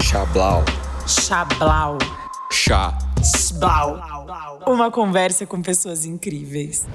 Chablau. 0.00 0.64
Chablau. 1.06 1.98
Chá. 2.50 2.98
Uma 4.66 4.90
conversa 4.90 5.46
com 5.46 5.62
pessoas 5.62 6.04
incríveis. 6.04 6.86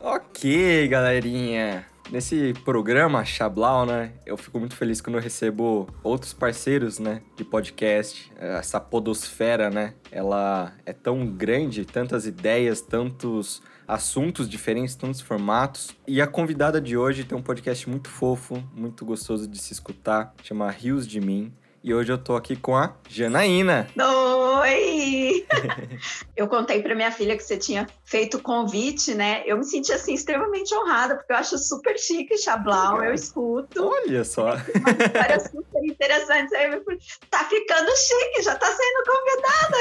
Ok, 0.00 0.88
galerinha. 0.88 1.86
Nesse 2.12 2.52
programa 2.62 3.24
Chablau, 3.24 3.86
né? 3.86 4.12
Eu 4.26 4.36
fico 4.36 4.58
muito 4.58 4.76
feliz 4.76 5.00
quando 5.00 5.16
eu 5.16 5.22
recebo 5.22 5.88
outros 6.02 6.34
parceiros, 6.34 6.98
né? 6.98 7.22
De 7.34 7.42
podcast. 7.42 8.30
Essa 8.36 8.78
podosfera, 8.78 9.70
né? 9.70 9.94
Ela 10.10 10.74
é 10.84 10.92
tão 10.92 11.26
grande, 11.26 11.86
tantas 11.86 12.26
ideias, 12.26 12.82
tantos 12.82 13.62
assuntos 13.88 14.46
diferentes, 14.46 14.94
tantos 14.94 15.22
formatos. 15.22 15.96
E 16.06 16.20
a 16.20 16.26
convidada 16.26 16.82
de 16.82 16.98
hoje 16.98 17.24
tem 17.24 17.36
um 17.36 17.42
podcast 17.42 17.88
muito 17.88 18.10
fofo, 18.10 18.62
muito 18.74 19.06
gostoso 19.06 19.48
de 19.48 19.56
se 19.56 19.72
escutar, 19.72 20.34
chama 20.42 20.70
Rios 20.70 21.06
de 21.06 21.18
Mim. 21.18 21.50
E 21.84 21.92
hoje 21.92 22.12
eu 22.12 22.18
tô 22.18 22.36
aqui 22.36 22.54
com 22.54 22.76
a 22.76 22.94
Janaína. 23.08 23.88
Oi! 23.98 25.44
eu 26.36 26.46
contei 26.46 26.80
para 26.80 26.94
minha 26.94 27.10
filha 27.10 27.36
que 27.36 27.42
você 27.42 27.56
tinha 27.56 27.88
feito 28.04 28.36
o 28.36 28.40
convite, 28.40 29.14
né? 29.14 29.42
Eu 29.46 29.58
me 29.58 29.64
senti 29.64 29.92
assim 29.92 30.14
extremamente 30.14 30.72
honrada, 30.76 31.16
porque 31.16 31.32
eu 31.32 31.36
acho 31.36 31.58
super 31.58 31.98
chique 31.98 32.38
Chablau, 32.38 33.02
eu 33.02 33.12
escuto. 33.12 33.84
Olha 33.84 34.22
só. 34.22 34.50
Uma 34.50 34.90
história 35.06 35.40
super 35.40 35.84
interessante. 35.84 36.54
Aí 36.54 36.72
eu 36.72 36.84
tá 37.28 37.44
ficando 37.46 37.90
chique, 37.96 38.42
já 38.42 38.54
tá 38.54 38.68
sendo 38.68 39.02
convidada. 39.10 39.78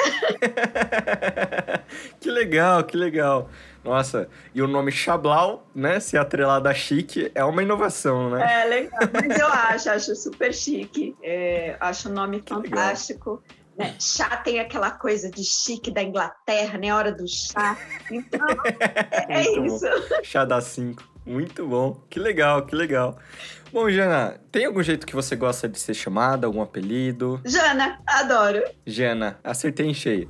que 2.20 2.32
legal, 2.32 2.84
que 2.84 2.98
legal. 2.98 3.48
Nossa, 3.84 4.30
e 4.54 4.62
o 4.62 4.68
nome 4.68 4.92
Chablau, 4.92 5.68
né? 5.74 6.00
Se 6.00 6.18
atrelado 6.18 6.68
a 6.68 6.74
chique, 6.74 7.32
é 7.34 7.44
uma 7.44 7.64
inovação, 7.64 8.30
né? 8.30 8.62
É, 8.62 8.66
legal. 8.66 9.00
Mas 9.12 9.40
eu 9.40 9.48
acho, 9.48 9.90
acho 9.90 10.16
super 10.16 10.54
chique. 10.54 11.16
É, 11.24 11.76
acho 11.80 12.10
o 12.10 12.12
nome 12.12 12.42
que 12.42 12.54
fantástico. 12.54 13.42
Né? 13.78 13.96
Chá 14.00 14.38
tem 14.38 14.60
aquela 14.60 14.92
coisa 14.92 15.32
de 15.32 15.44
chique 15.44 15.90
da 15.90 16.04
Inglaterra, 16.04 16.78
né? 16.78 16.94
Hora 16.94 17.12
do 17.12 17.26
chá. 17.28 17.78
Então, 18.12 18.46
é, 19.28 19.42
é 19.42 19.66
isso. 19.66 19.86
Bom. 19.86 20.24
Chá 20.24 20.46
da 20.46 20.62
5. 20.62 21.10
Muito 21.26 21.68
bom. 21.68 22.04
Que 22.10 22.20
legal, 22.20 22.66
que 22.66 22.76
legal. 22.76 23.18
Bom, 23.72 23.90
Jana, 23.90 24.38
tem 24.52 24.66
algum 24.66 24.84
jeito 24.84 25.08
que 25.08 25.16
você 25.16 25.34
gosta 25.34 25.70
de 25.70 25.80
ser 25.80 25.94
chamada? 25.94 26.46
Algum 26.46 26.62
apelido? 26.62 27.40
Jana, 27.46 28.02
adoro. 28.06 28.62
Jana, 28.86 29.40
acertei 29.42 29.86
em 29.86 29.94
cheio. 29.94 30.28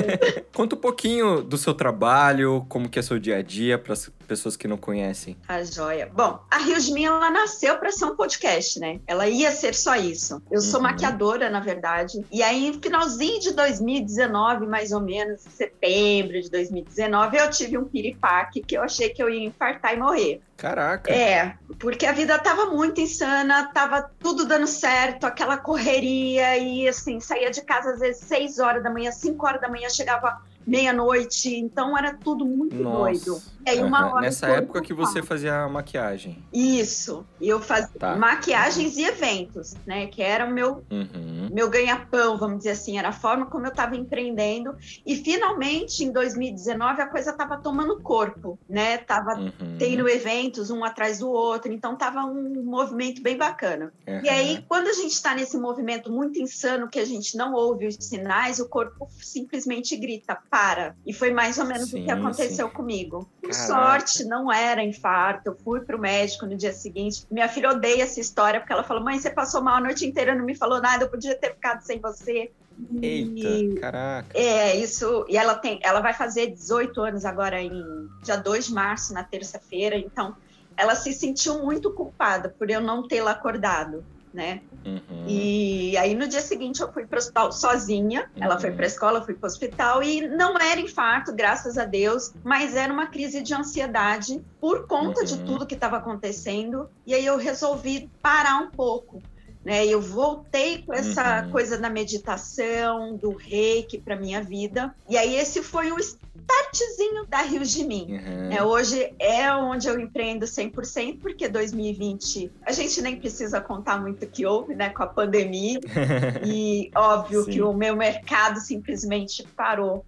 Conta 0.52 0.76
um 0.76 0.78
pouquinho 0.78 1.42
do 1.42 1.56
seu 1.56 1.72
trabalho, 1.72 2.66
como 2.68 2.90
que 2.90 2.98
é 2.98 3.02
seu 3.02 3.18
dia 3.18 3.38
a 3.38 3.42
dia 3.42 3.78
para 3.78 3.94
as 3.94 4.10
pessoas 4.28 4.56
que 4.56 4.68
não 4.68 4.76
conhecem. 4.76 5.38
A 5.48 5.64
joia. 5.64 6.10
Bom, 6.14 6.38
a 6.50 6.58
Rios 6.58 6.90
Minha, 6.90 7.08
ela 7.08 7.30
nasceu 7.30 7.78
para 7.78 7.90
ser 7.90 8.04
um 8.04 8.14
podcast, 8.14 8.78
né? 8.78 9.00
Ela 9.06 9.26
ia 9.26 9.50
ser 9.50 9.74
só 9.74 9.96
isso. 9.96 10.42
Eu 10.50 10.60
sou 10.60 10.78
uhum. 10.78 10.86
maquiadora, 10.86 11.48
na 11.48 11.60
verdade. 11.60 12.22
E 12.30 12.42
aí, 12.42 12.78
finalzinho 12.82 13.40
de 13.40 13.54
2019, 13.54 14.66
mais 14.66 14.92
ou 14.92 15.00
menos, 15.00 15.40
setembro 15.40 16.40
de 16.42 16.50
2019, 16.50 17.38
eu 17.38 17.50
tive 17.50 17.78
um 17.78 17.84
piripaque 17.84 18.60
que 18.60 18.76
eu 18.76 18.82
achei 18.82 19.08
que 19.08 19.22
eu 19.22 19.30
ia 19.30 19.46
infartar 19.46 19.94
e 19.94 19.96
morrer. 19.98 20.42
Caraca. 20.62 21.12
É, 21.12 21.56
porque 21.80 22.06
a 22.06 22.12
vida 22.12 22.38
tava 22.38 22.66
muito 22.66 23.00
insana, 23.00 23.72
tava 23.74 24.08
tudo 24.20 24.46
dando 24.46 24.68
certo, 24.68 25.24
aquela 25.24 25.56
correria 25.56 26.56
e 26.56 26.86
assim, 26.86 27.18
saía 27.18 27.50
de 27.50 27.62
casa 27.62 27.94
às 27.94 27.98
vezes 27.98 28.22
6 28.28 28.60
horas 28.60 28.80
da 28.80 28.88
manhã, 28.88 29.10
5 29.10 29.44
horas 29.44 29.60
da 29.60 29.68
manhã, 29.68 29.90
chegava 29.90 30.40
meia-noite, 30.66 31.54
então 31.54 31.96
era 31.96 32.14
tudo 32.14 32.44
muito 32.44 32.76
Nossa. 32.76 32.98
doido. 32.98 33.42
E 33.64 33.70
aí, 33.70 33.82
uma 33.82 34.12
hora 34.12 34.22
Nessa 34.22 34.48
época 34.48 34.82
que 34.82 34.92
você 34.92 35.22
fazia 35.22 35.68
maquiagem. 35.68 36.42
Isso, 36.52 37.24
eu 37.40 37.60
fazia 37.60 37.90
tá. 37.98 38.16
maquiagens 38.16 38.96
e 38.96 39.04
eventos, 39.04 39.74
né? 39.86 40.06
Que 40.06 40.20
era 40.20 40.46
o 40.46 40.50
meu, 40.50 40.84
uhum. 40.90 41.48
meu 41.52 41.70
ganha-pão, 41.70 42.36
vamos 42.36 42.58
dizer 42.58 42.70
assim, 42.70 42.98
era 42.98 43.10
a 43.10 43.12
forma 43.12 43.46
como 43.46 43.66
eu 43.66 43.70
estava 43.70 43.96
empreendendo. 43.96 44.74
E 45.06 45.16
finalmente, 45.16 46.02
em 46.02 46.10
2019, 46.10 47.02
a 47.02 47.06
coisa 47.06 47.30
estava 47.30 47.56
tomando 47.56 48.00
corpo, 48.00 48.58
né? 48.68 48.98
Tava 48.98 49.34
uhum. 49.34 49.76
tendo 49.78 50.08
eventos 50.08 50.70
um 50.70 50.84
atrás 50.84 51.20
do 51.20 51.30
outro, 51.30 51.72
então 51.72 51.96
tava 51.96 52.24
um 52.24 52.64
movimento 52.64 53.22
bem 53.22 53.36
bacana. 53.36 53.92
Uhum. 54.06 54.20
E 54.24 54.28
aí, 54.28 54.64
quando 54.68 54.88
a 54.88 54.92
gente 54.92 55.12
está 55.12 55.34
nesse 55.34 55.56
movimento 55.56 56.10
muito 56.10 56.40
insano 56.40 56.88
que 56.88 56.98
a 56.98 57.04
gente 57.04 57.36
não 57.36 57.54
ouve 57.54 57.86
os 57.86 57.94
sinais, 57.94 58.58
o 58.58 58.68
corpo 58.68 59.08
simplesmente 59.20 59.96
grita, 59.96 60.36
para. 60.52 60.94
E 61.06 61.14
foi 61.14 61.30
mais 61.30 61.56
ou 61.56 61.64
menos 61.64 61.88
sim, 61.88 62.02
o 62.02 62.04
que 62.04 62.10
aconteceu 62.10 62.68
sim. 62.68 62.74
comigo. 62.74 63.26
Por 63.40 63.50
Caraca. 63.50 63.66
sorte, 63.66 64.24
não 64.24 64.52
era 64.52 64.84
infarto. 64.84 65.48
Eu 65.48 65.56
fui 65.56 65.80
para 65.80 65.96
o 65.96 65.98
médico 65.98 66.44
no 66.44 66.54
dia 66.54 66.74
seguinte. 66.74 67.26
Minha 67.30 67.48
filha 67.48 67.70
odeia 67.70 68.02
essa 68.02 68.20
história, 68.20 68.60
porque 68.60 68.70
ela 68.70 68.84
falou: 68.84 69.02
mãe, 69.02 69.18
você 69.18 69.30
passou 69.30 69.62
mal 69.62 69.76
a 69.76 69.80
noite 69.80 70.04
inteira, 70.04 70.34
não 70.34 70.44
me 70.44 70.54
falou 70.54 70.78
nada, 70.78 71.04
eu 71.04 71.08
podia 71.08 71.34
ter 71.34 71.54
ficado 71.54 71.80
sem 71.80 71.98
você. 71.98 72.52
Eita, 73.00 73.48
e, 73.48 73.74
caraca. 73.80 74.28
É, 74.34 74.76
isso. 74.76 75.24
E 75.26 75.38
ela 75.38 75.54
tem, 75.54 75.80
ela 75.82 76.00
vai 76.00 76.12
fazer 76.12 76.48
18 76.48 77.00
anos 77.00 77.24
agora 77.24 77.58
em 77.58 77.82
dia 78.22 78.36
2 78.36 78.66
de 78.66 78.74
março, 78.74 79.14
na 79.14 79.24
terça-feira, 79.24 79.96
então 79.96 80.36
ela 80.76 80.94
se 80.94 81.14
sentiu 81.14 81.62
muito 81.62 81.90
culpada 81.92 82.50
por 82.50 82.70
eu 82.70 82.80
não 82.80 83.08
tê-la 83.08 83.30
acordado 83.30 84.04
né? 84.32 84.60
Uhum. 84.84 85.24
E 85.26 85.96
aí 85.96 86.14
no 86.14 86.26
dia 86.26 86.40
seguinte 86.40 86.80
eu 86.80 86.92
fui 86.92 87.06
para 87.06 87.16
o 87.16 87.18
hospital 87.18 87.52
sozinha. 87.52 88.30
Uhum. 88.36 88.42
Ela 88.44 88.58
foi 88.58 88.70
para 88.72 88.84
a 88.84 88.86
escola, 88.86 89.22
fui 89.22 89.34
para 89.34 89.46
o 89.46 89.50
hospital 89.50 90.02
e 90.02 90.26
não 90.28 90.58
era 90.58 90.80
infarto, 90.80 91.32
graças 91.32 91.78
a 91.78 91.84
Deus, 91.84 92.32
mas 92.42 92.74
era 92.74 92.92
uma 92.92 93.06
crise 93.06 93.42
de 93.42 93.54
ansiedade 93.54 94.42
por 94.60 94.86
conta 94.86 95.20
uhum. 95.20 95.26
de 95.26 95.38
tudo 95.38 95.66
que 95.66 95.74
estava 95.74 95.98
acontecendo. 95.98 96.88
E 97.06 97.14
aí 97.14 97.24
eu 97.24 97.36
resolvi 97.36 98.10
parar 98.20 98.58
um 98.58 98.70
pouco. 98.70 99.22
Né, 99.64 99.86
eu 99.86 100.00
voltei 100.00 100.82
com 100.82 100.92
essa 100.92 101.44
uhum. 101.44 101.52
coisa 101.52 101.78
da 101.78 101.88
meditação, 101.88 103.16
do 103.16 103.32
reiki 103.32 103.96
para 103.96 104.16
minha 104.16 104.42
vida. 104.42 104.92
E 105.08 105.16
aí 105.16 105.36
esse 105.36 105.62
foi 105.62 105.92
o 105.92 105.98
startzinho 106.00 107.26
da 107.28 107.42
Rios 107.42 107.70
de 107.70 107.84
Mim. 107.84 108.08
Uhum. 108.10 108.52
É, 108.52 108.62
hoje 108.62 109.14
é 109.20 109.52
onde 109.54 109.86
eu 109.86 110.00
empreendo 110.00 110.46
100%, 110.46 111.20
porque 111.20 111.48
2020 111.48 112.50
a 112.66 112.72
gente 112.72 113.00
nem 113.00 113.16
precisa 113.16 113.60
contar 113.60 114.00
muito 114.00 114.24
o 114.24 114.28
que 114.28 114.44
houve, 114.44 114.74
né, 114.74 114.90
com 114.90 115.04
a 115.04 115.06
pandemia. 115.06 115.78
e 116.44 116.90
óbvio 116.94 117.44
Sim. 117.44 117.50
que 117.52 117.62
o 117.62 117.72
meu 117.72 117.96
mercado 117.96 118.58
simplesmente 118.58 119.46
parou. 119.56 120.04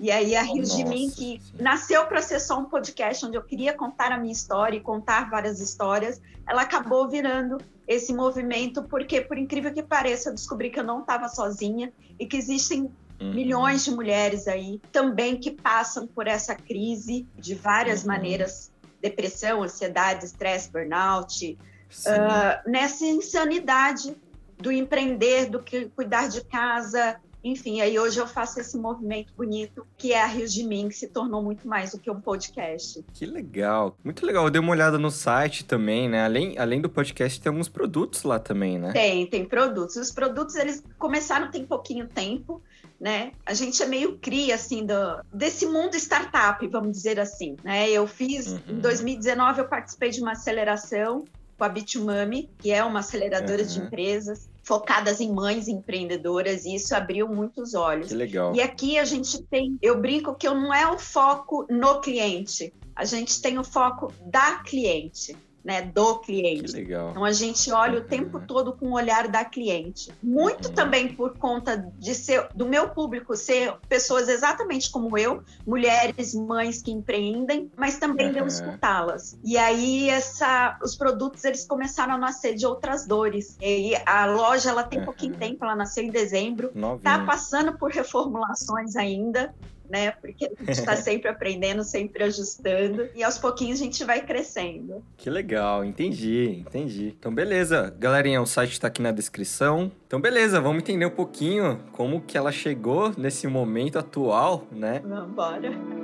E 0.00 0.10
aí 0.10 0.34
a 0.34 0.42
Rios 0.42 0.74
de 0.74 0.84
Mim, 0.84 1.10
que 1.10 1.40
nasceu 1.60 2.06
para 2.06 2.22
ser 2.22 2.40
só 2.40 2.58
um 2.58 2.64
podcast 2.64 3.26
onde 3.26 3.36
eu 3.36 3.42
queria 3.42 3.74
contar 3.74 4.10
a 4.10 4.18
minha 4.18 4.32
história 4.32 4.76
e 4.76 4.80
contar 4.80 5.28
várias 5.28 5.60
histórias, 5.60 6.20
ela 6.48 6.62
acabou 6.62 7.08
virando 7.08 7.58
esse 7.86 8.12
movimento, 8.14 8.82
porque 8.84 9.20
por 9.20 9.36
incrível 9.36 9.72
que 9.72 9.82
pareça, 9.82 10.30
eu 10.30 10.34
descobri 10.34 10.70
que 10.70 10.80
eu 10.80 10.84
não 10.84 11.00
estava 11.00 11.28
sozinha 11.28 11.92
e 12.18 12.26
que 12.26 12.36
existem 12.36 12.90
Uhum. 13.20 13.34
Milhões 13.34 13.84
de 13.84 13.90
mulheres 13.90 14.48
aí 14.48 14.80
também 14.90 15.36
que 15.36 15.50
passam 15.50 16.06
por 16.06 16.26
essa 16.26 16.54
crise 16.54 17.28
de 17.36 17.54
várias 17.54 18.00
uhum. 18.00 18.08
maneiras 18.08 18.72
depressão, 19.00 19.62
ansiedade, 19.62 20.24
estresse, 20.24 20.70
burnout, 20.70 21.58
uh, 22.06 22.70
nessa 22.70 23.04
insanidade 23.04 24.16
do 24.58 24.70
empreender, 24.70 25.46
do 25.46 25.62
que 25.62 25.86
cuidar 25.86 26.28
de 26.28 26.44
casa, 26.44 27.18
enfim, 27.42 27.80
aí 27.80 27.98
hoje 27.98 28.18
eu 28.18 28.26
faço 28.26 28.60
esse 28.60 28.76
movimento 28.76 29.32
bonito 29.34 29.86
que 29.96 30.12
é 30.12 30.22
a 30.22 30.26
Rios 30.26 30.52
de 30.52 30.64
Mim, 30.64 30.88
que 30.88 30.94
se 30.94 31.08
tornou 31.08 31.42
muito 31.42 31.66
mais 31.66 31.92
do 31.92 31.98
que 31.98 32.10
um 32.10 32.20
podcast. 32.20 33.04
Que 33.14 33.24
legal, 33.24 33.96
muito 34.04 34.24
legal. 34.24 34.44
Eu 34.44 34.50
dei 34.50 34.60
uma 34.60 34.72
olhada 34.72 34.98
no 34.98 35.10
site 35.10 35.64
também, 35.64 36.08
né? 36.08 36.24
Além, 36.24 36.58
além 36.58 36.80
do 36.80 36.88
podcast, 36.88 37.40
tem 37.40 37.50
alguns 37.50 37.68
produtos 37.68 38.22
lá 38.22 38.38
também, 38.38 38.78
né? 38.78 38.92
Tem, 38.92 39.26
tem 39.26 39.44
produtos. 39.44 39.96
Os 39.96 40.10
produtos, 40.10 40.54
eles 40.54 40.82
começaram 40.98 41.50
tem 41.50 41.64
pouquinho 41.64 42.06
tempo, 42.06 42.62
né? 43.00 43.32
A 43.46 43.54
gente 43.54 43.82
é 43.82 43.86
meio 43.86 44.18
cria, 44.18 44.54
assim, 44.54 44.84
do, 44.84 44.94
desse 45.32 45.66
mundo 45.66 45.94
startup, 45.96 46.66
vamos 46.68 46.92
dizer 46.92 47.18
assim, 47.18 47.56
né? 47.64 47.88
Eu 47.90 48.06
fiz, 48.06 48.48
uhum. 48.48 48.60
em 48.68 48.78
2019, 48.80 49.60
eu 49.60 49.68
participei 49.68 50.10
de 50.10 50.20
uma 50.20 50.32
aceleração 50.32 51.24
com 51.60 51.64
a 51.64 51.68
Bitumami, 51.68 52.48
que 52.58 52.70
é 52.70 52.82
uma 52.82 53.00
aceleradora 53.00 53.60
uhum. 53.60 53.68
de 53.68 53.80
empresas 53.80 54.48
focadas 54.62 55.20
em 55.20 55.30
mães 55.30 55.68
empreendedoras, 55.68 56.64
e 56.64 56.74
isso 56.74 56.96
abriu 56.96 57.28
muitos 57.28 57.74
olhos. 57.74 58.08
Que 58.08 58.14
legal. 58.14 58.54
E 58.54 58.62
aqui 58.62 58.98
a 58.98 59.04
gente 59.04 59.42
tem, 59.42 59.78
eu 59.82 60.00
brinco 60.00 60.34
que 60.34 60.48
não 60.48 60.72
é 60.72 60.90
o 60.90 60.98
foco 60.98 61.66
no 61.68 62.00
cliente, 62.00 62.72
a 62.96 63.04
gente 63.04 63.42
tem 63.42 63.58
o 63.58 63.64
foco 63.64 64.10
da 64.24 64.56
cliente 64.60 65.36
né, 65.64 65.82
do 65.82 66.18
cliente. 66.18 66.80
Então 66.80 67.24
a 67.24 67.32
gente 67.32 67.70
olha 67.70 67.98
uhum. 67.98 68.04
o 68.04 68.08
tempo 68.08 68.40
todo 68.40 68.72
com 68.72 68.86
o 68.86 68.92
olhar 68.94 69.28
da 69.28 69.44
cliente. 69.44 70.12
Muito 70.22 70.68
uhum. 70.68 70.74
também 70.74 71.14
por 71.14 71.36
conta 71.36 71.76
de 71.98 72.14
ser 72.14 72.48
do 72.54 72.66
meu 72.66 72.88
público 72.88 73.36
ser 73.36 73.74
pessoas 73.88 74.28
exatamente 74.28 74.90
como 74.90 75.16
eu, 75.18 75.42
mulheres, 75.66 76.34
mães 76.34 76.82
que 76.82 76.90
empreendem, 76.90 77.70
mas 77.76 77.98
também 77.98 78.28
uhum. 78.28 78.32
de 78.32 78.38
eu 78.38 78.46
escutá-las. 78.46 79.38
E 79.44 79.58
aí 79.58 80.08
essa 80.08 80.78
os 80.82 80.96
produtos 80.96 81.44
eles 81.44 81.66
começaram 81.66 82.14
a 82.14 82.18
nascer 82.18 82.54
de 82.54 82.66
outras 82.66 83.06
dores. 83.06 83.56
E 83.60 83.94
a 84.06 84.26
loja 84.26 84.70
ela 84.70 84.82
tem 84.82 85.00
uhum. 85.00 85.04
pouquinho 85.04 85.36
tempo, 85.36 85.64
ela 85.64 85.76
nasceu 85.76 86.02
em 86.02 86.10
dezembro, 86.10 86.70
Novinha. 86.74 87.00
tá 87.02 87.24
passando 87.24 87.76
por 87.76 87.90
reformulações 87.90 88.96
ainda 88.96 89.54
né? 89.90 90.12
Porque 90.12 90.46
a 90.46 90.48
gente 90.48 90.70
está 90.70 90.96
sempre 90.96 91.28
aprendendo, 91.28 91.82
sempre 91.82 92.24
ajustando, 92.24 93.08
e 93.14 93.22
aos 93.22 93.38
pouquinhos 93.38 93.80
a 93.80 93.84
gente 93.84 94.04
vai 94.04 94.24
crescendo. 94.24 95.04
Que 95.16 95.28
legal, 95.28 95.84
entendi, 95.84 96.64
entendi. 96.66 97.14
Então, 97.18 97.34
beleza. 97.34 97.94
Galerinha, 97.98 98.40
o 98.40 98.46
site 98.46 98.72
está 98.72 98.88
aqui 98.88 99.02
na 99.02 99.12
descrição. 99.12 99.90
Então, 100.06 100.20
beleza, 100.20 100.60
vamos 100.60 100.82
entender 100.82 101.06
um 101.06 101.10
pouquinho 101.10 101.80
como 101.92 102.20
que 102.20 102.38
ela 102.38 102.52
chegou 102.52 103.12
nesse 103.16 103.46
momento 103.46 103.98
atual, 103.98 104.66
né? 104.70 105.00
Vamos 105.04 105.30
embora. 105.30 105.99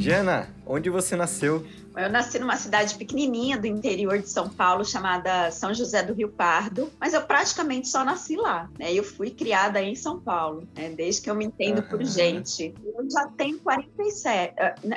Jana, 0.00 0.48
onde 0.66 0.88
você 0.88 1.14
nasceu? 1.14 1.66
Eu 1.94 2.08
nasci 2.08 2.38
numa 2.38 2.56
cidade 2.56 2.94
pequenininha 2.94 3.58
do 3.58 3.66
interior 3.66 4.18
de 4.18 4.28
São 4.28 4.48
Paulo, 4.48 4.84
chamada 4.84 5.50
São 5.50 5.74
José 5.74 6.02
do 6.02 6.14
Rio 6.14 6.28
Pardo, 6.28 6.90
mas 6.98 7.12
eu 7.12 7.20
praticamente 7.22 7.88
só 7.88 8.04
nasci 8.04 8.36
lá. 8.36 8.70
Né? 8.78 8.92
Eu 8.94 9.04
fui 9.04 9.30
criada 9.30 9.82
em 9.82 9.94
São 9.94 10.18
Paulo, 10.18 10.66
né? 10.74 10.88
desde 10.90 11.20
que 11.20 11.30
eu 11.30 11.34
me 11.34 11.44
entendo 11.44 11.78
uhum. 11.78 11.88
por 11.88 12.04
gente. 12.04 12.74
Eu 12.82 13.10
já 13.10 13.26
tenho 13.36 13.58
47, 13.58 14.54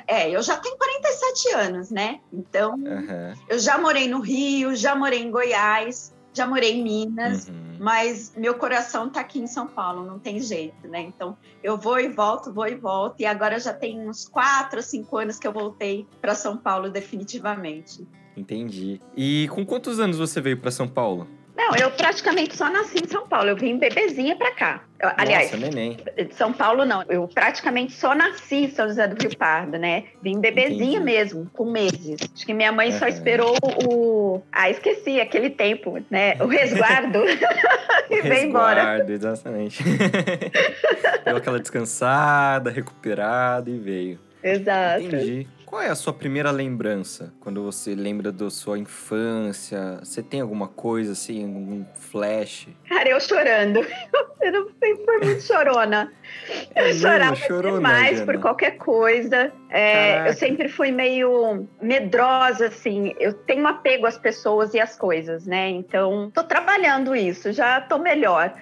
é, 0.08 0.30
eu 0.30 0.42
já 0.42 0.56
tenho 0.58 0.78
47 0.78 1.50
anos, 1.56 1.90
né? 1.90 2.20
Então, 2.32 2.76
uhum. 2.76 3.34
eu 3.50 3.60
já 3.60 3.78
morei 3.78 4.08
no 4.08 4.22
Rio, 4.22 4.76
já 4.76 4.96
morei 4.96 5.22
em 5.22 5.32
Goiás, 5.32 6.14
já 6.34 6.48
morei 6.48 6.80
em 6.80 6.84
Minas. 6.84 7.48
Uhum 7.48 7.64
mas 7.84 8.32
meu 8.38 8.54
coração 8.54 9.08
está 9.08 9.20
aqui 9.20 9.40
em 9.40 9.48
São 9.48 9.68
Paulo, 9.68 10.06
não 10.06 10.18
tem 10.18 10.40
jeito, 10.40 10.88
né? 10.88 11.02
Então 11.02 11.38
eu 11.62 11.78
vou 11.78 12.00
e 12.00 12.08
volto, 12.08 12.54
vou 12.54 12.66
e 12.66 12.76
volto, 12.76 13.20
e 13.20 13.26
agora 13.26 13.60
já 13.60 13.74
tem 13.74 14.08
uns 14.08 14.26
quatro, 14.26 14.82
cinco 14.82 15.18
anos 15.18 15.38
que 15.38 15.46
eu 15.46 15.52
voltei 15.52 16.08
para 16.22 16.34
São 16.34 16.56
Paulo 16.56 16.90
definitivamente. 16.90 18.08
Entendi. 18.38 19.02
E 19.18 19.50
com 19.50 19.66
quantos 19.66 20.00
anos 20.00 20.18
você 20.18 20.40
veio 20.40 20.58
para 20.58 20.72
São 20.72 20.88
Paulo? 20.88 21.28
Não, 21.56 21.76
eu 21.76 21.92
praticamente 21.92 22.56
só 22.56 22.70
nasci 22.70 23.04
em 23.04 23.08
São 23.08 23.28
Paulo. 23.28 23.50
Eu 23.50 23.56
vim 23.56 23.78
bebezinha 23.78 24.36
pra 24.36 24.52
cá. 24.52 24.82
Aliás, 25.18 25.52
Nossa, 25.52 25.58
neném. 25.58 25.98
de 26.16 26.34
São 26.34 26.52
Paulo 26.52 26.86
não. 26.86 27.04
Eu 27.10 27.28
praticamente 27.28 27.94
só 27.94 28.16
nasci 28.16 28.56
em 28.56 28.72
São 28.72 28.88
José 28.88 29.08
do 29.08 29.22
Rio 29.22 29.38
Pardo, 29.38 29.78
né? 29.78 30.06
Vim 30.22 30.40
bebezinha 30.40 30.98
Entendi. 30.98 31.00
mesmo, 31.00 31.50
com 31.54 31.66
meses. 31.66 32.18
Acho 32.34 32.46
que 32.46 32.54
minha 32.54 32.72
mãe 32.72 32.92
uhum. 32.92 33.00
só 33.00 33.08
esperou 33.08 33.56
o. 33.86 34.42
Ah, 34.52 34.70
esqueci 34.70 35.20
aquele 35.20 35.50
tempo, 35.50 36.02
né? 36.10 36.36
O 36.40 36.48
resguardo. 36.48 37.20
e 38.10 38.22
veio 38.22 38.48
embora. 38.48 38.76
Resguardo, 38.76 39.12
exatamente. 39.12 39.84
Deu 41.26 41.38
aquela 41.38 41.60
descansada, 41.60 42.72
recuperada 42.72 43.70
e 43.70 43.78
veio. 43.78 44.20
Exato. 44.44 45.04
Entendi. 45.04 45.48
Qual 45.74 45.82
é 45.82 45.90
a 45.90 45.96
sua 45.96 46.14
primeira 46.14 46.52
lembrança 46.52 47.34
quando 47.40 47.64
você 47.64 47.96
lembra 47.96 48.32
da 48.32 48.48
sua 48.52 48.78
infância? 48.78 49.98
Você 50.04 50.22
tem 50.22 50.40
alguma 50.40 50.68
coisa 50.68 51.14
assim, 51.14 51.44
algum 51.44 51.84
flash? 51.96 52.68
Cara, 52.88 53.10
eu 53.10 53.20
chorando. 53.20 53.80
Eu 54.44 54.52
não 54.52 54.68
sempre 54.68 55.06
fui 55.06 55.20
muito 55.20 55.42
chorona. 55.42 56.12
Eu 56.76 56.86
é 56.88 56.94
chorava 56.94 57.36
chorona, 57.36 57.78
demais 57.78 58.20
Jana. 58.20 58.26
por 58.26 58.42
qualquer 58.42 58.72
coisa. 58.72 59.54
É, 59.70 60.28
eu 60.28 60.34
sempre 60.34 60.68
fui 60.68 60.92
meio 60.92 61.66
medrosa, 61.82 62.68
assim. 62.68 63.16
Eu 63.18 63.34
tenho 63.34 63.66
apego 63.66 64.06
às 64.06 64.18
pessoas 64.18 64.74
e 64.74 64.82
às 64.82 64.98
coisas, 64.98 65.48
né? 65.48 65.70
Então, 65.70 66.30
tô 66.34 66.44
trabalhando 66.44 67.16
isso, 67.16 67.54
já 67.54 67.80
tô 67.80 67.98
melhor. 67.98 68.54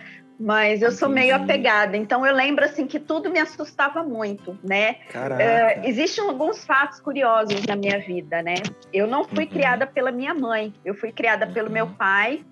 Mas 0.42 0.82
eu 0.82 0.92
sou 0.92 1.08
meio 1.08 1.36
apegada, 1.36 1.96
então 1.96 2.26
eu 2.26 2.34
lembro 2.34 2.66
assim 2.66 2.88
que 2.88 3.00
tudo 3.00 3.30
me 3.30 3.38
assustava 3.38 4.02
muito, 4.02 4.58
né? 4.64 4.96
Uh, 5.36 5.88
existem 5.88 6.24
alguns 6.24 6.66
fatos 6.66 7.00
curiosos 7.00 7.64
na 7.68 7.76
minha 7.76 8.00
vida, 8.00 8.42
né? 8.42 8.56
Eu 8.92 9.06
não 9.06 9.24
fui 9.24 9.44
uhum. 9.44 9.52
criada 9.52 9.86
pela 9.86 10.12
minha 10.12 10.34
mãe, 10.34 10.74
eu 10.84 10.96
fui 10.96 11.12
criada 11.12 11.46
uhum. 11.46 11.54
pelo 11.54 11.70
meu 11.70 11.86
uhum. 11.86 11.94
pai 11.94 12.44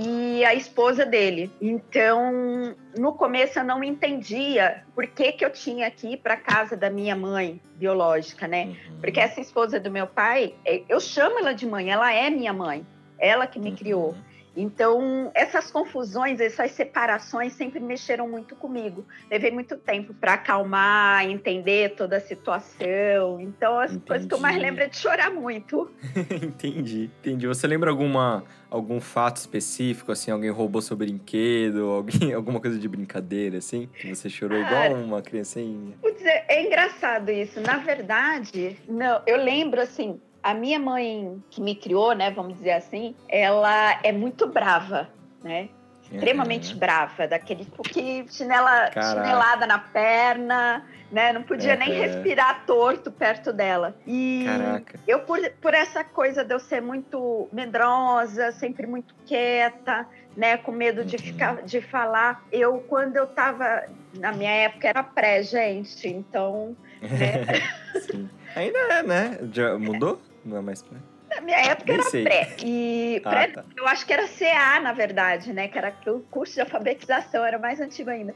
e 0.00 0.42
a 0.42 0.54
esposa 0.54 1.04
dele. 1.04 1.52
Então, 1.60 2.74
no 2.96 3.12
começo 3.12 3.58
eu 3.58 3.64
não 3.64 3.84
entendia 3.84 4.82
por 4.94 5.06
que, 5.06 5.32
que 5.32 5.44
eu 5.44 5.50
tinha 5.50 5.90
que 5.90 6.14
ir 6.14 6.16
para 6.16 6.38
casa 6.38 6.74
da 6.74 6.88
minha 6.88 7.14
mãe 7.14 7.60
biológica, 7.76 8.48
né? 8.48 8.68
Uhum. 8.88 9.00
Porque 9.02 9.20
essa 9.20 9.38
esposa 9.38 9.78
do 9.78 9.90
meu 9.90 10.06
pai, 10.06 10.54
é, 10.64 10.82
eu 10.88 10.98
chamo 10.98 11.38
ela 11.38 11.52
de 11.52 11.66
mãe, 11.66 11.90
ela 11.90 12.10
é 12.10 12.30
minha 12.30 12.54
mãe, 12.54 12.86
ela 13.18 13.46
que 13.46 13.58
me 13.58 13.68
uhum. 13.68 13.76
criou. 13.76 14.14
Então, 14.56 15.30
essas 15.34 15.70
confusões, 15.70 16.40
essas 16.40 16.70
separações 16.72 17.52
sempre 17.54 17.80
mexeram 17.80 18.28
muito 18.28 18.54
comigo. 18.54 19.04
Levei 19.30 19.50
muito 19.50 19.76
tempo 19.76 20.14
para 20.14 20.34
acalmar, 20.34 21.24
entender 21.28 21.94
toda 21.96 22.16
a 22.16 22.20
situação. 22.20 23.40
Então, 23.40 23.78
as 23.78 23.90
entendi. 23.92 24.06
coisas 24.06 24.26
que 24.26 24.34
eu 24.34 24.40
mais 24.40 24.56
lembro 24.56 24.82
é 24.82 24.88
de 24.88 24.96
chorar 24.96 25.30
muito. 25.30 25.90
entendi, 26.42 27.10
entendi. 27.20 27.46
Você 27.46 27.66
lembra 27.66 27.90
alguma 27.90 28.44
algum 28.74 29.00
fato 29.00 29.36
específico, 29.36 30.10
assim, 30.10 30.32
alguém 30.32 30.50
roubou 30.50 30.82
seu 30.82 30.96
brinquedo, 30.96 31.84
alguém, 31.94 32.32
alguma 32.34 32.60
coisa 32.60 32.76
de 32.76 32.88
brincadeira, 32.88 33.58
assim, 33.58 33.88
que 33.96 34.12
você 34.12 34.28
chorou 34.28 34.58
igual 34.58 34.94
uma 34.94 35.22
criancinha? 35.22 35.94
Putz, 36.02 36.24
é, 36.24 36.44
é 36.48 36.66
engraçado 36.66 37.30
isso. 37.30 37.60
Na 37.60 37.76
verdade, 37.76 38.76
não, 38.88 39.22
eu 39.26 39.36
lembro, 39.36 39.80
assim, 39.80 40.20
a 40.44 40.52
minha 40.52 40.78
mãe, 40.78 41.42
que 41.48 41.58
me 41.58 41.74
criou, 41.74 42.12
né, 42.12 42.30
vamos 42.30 42.58
dizer 42.58 42.72
assim, 42.72 43.16
ela 43.30 43.98
é 44.02 44.12
muito 44.12 44.46
brava, 44.46 45.08
né? 45.42 45.70
Extremamente 46.02 46.74
uhum. 46.74 46.78
brava, 46.78 47.26
daquele 47.26 47.64
tipo 47.64 47.82
que 47.82 48.26
chinela, 48.28 48.90
chinelada 48.92 49.66
na 49.66 49.78
perna, 49.78 50.84
né? 51.10 51.32
Não 51.32 51.42
podia 51.42 51.72
uhum. 51.72 51.78
nem 51.78 51.92
respirar 51.92 52.66
torto 52.66 53.10
perto 53.10 53.54
dela. 53.54 53.96
E 54.06 54.44
Caraca. 54.44 55.00
eu, 55.08 55.20
por, 55.20 55.40
por 55.62 55.72
essa 55.72 56.04
coisa 56.04 56.44
de 56.44 56.52
eu 56.52 56.60
ser 56.60 56.82
muito 56.82 57.48
medrosa, 57.50 58.52
sempre 58.52 58.86
muito 58.86 59.14
quieta, 59.24 60.06
né? 60.36 60.58
Com 60.58 60.72
medo 60.72 61.00
uhum. 61.00 61.06
de 61.06 61.16
ficar, 61.16 61.62
de 61.62 61.80
falar, 61.80 62.44
eu, 62.52 62.80
quando 62.86 63.16
eu 63.16 63.26
tava, 63.26 63.84
na 64.18 64.30
minha 64.30 64.50
época 64.50 64.88
era 64.88 65.02
pré, 65.02 65.42
gente, 65.42 66.06
então. 66.06 66.76
Né? 67.00 68.28
Ainda 68.54 68.78
é, 68.78 69.02
né? 69.02 69.38
Já 69.50 69.78
mudou? 69.78 70.20
Não 70.44 70.56
é 70.56 70.60
mais 70.60 70.82
pré? 70.82 70.98
Na 71.34 71.40
minha 71.40 71.58
época 71.58 71.92
Nem 71.92 72.00
era 72.00 72.10
sei. 72.10 72.24
pré. 72.24 72.56
E 72.62 73.22
ah, 73.24 73.30
pré, 73.30 73.46
tá. 73.48 73.64
eu 73.76 73.86
acho 73.86 74.06
que 74.06 74.12
era 74.12 74.28
CA, 74.28 74.80
na 74.80 74.92
verdade, 74.92 75.52
né? 75.52 75.68
Que 75.68 75.78
era 75.78 75.94
o 76.06 76.20
curso 76.20 76.54
de 76.54 76.60
alfabetização, 76.60 77.44
era 77.44 77.58
mais 77.58 77.80
antigo 77.80 78.10
ainda. 78.10 78.34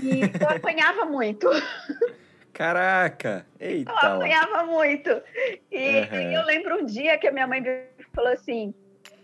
E 0.00 0.20
eu 0.20 0.48
apanhava 0.54 1.04
muito. 1.04 1.48
Caraca! 2.52 3.46
Eita! 3.58 3.90
Eu 3.90 3.96
apanhava 3.96 4.64
muito. 4.64 5.10
E, 5.70 6.00
uhum. 6.00 6.32
eu 6.32 6.44
lembro 6.44 6.82
um 6.82 6.84
dia 6.84 7.16
que 7.18 7.26
a 7.26 7.32
minha 7.32 7.46
mãe 7.46 7.62
falou 8.12 8.32
assim: 8.32 8.74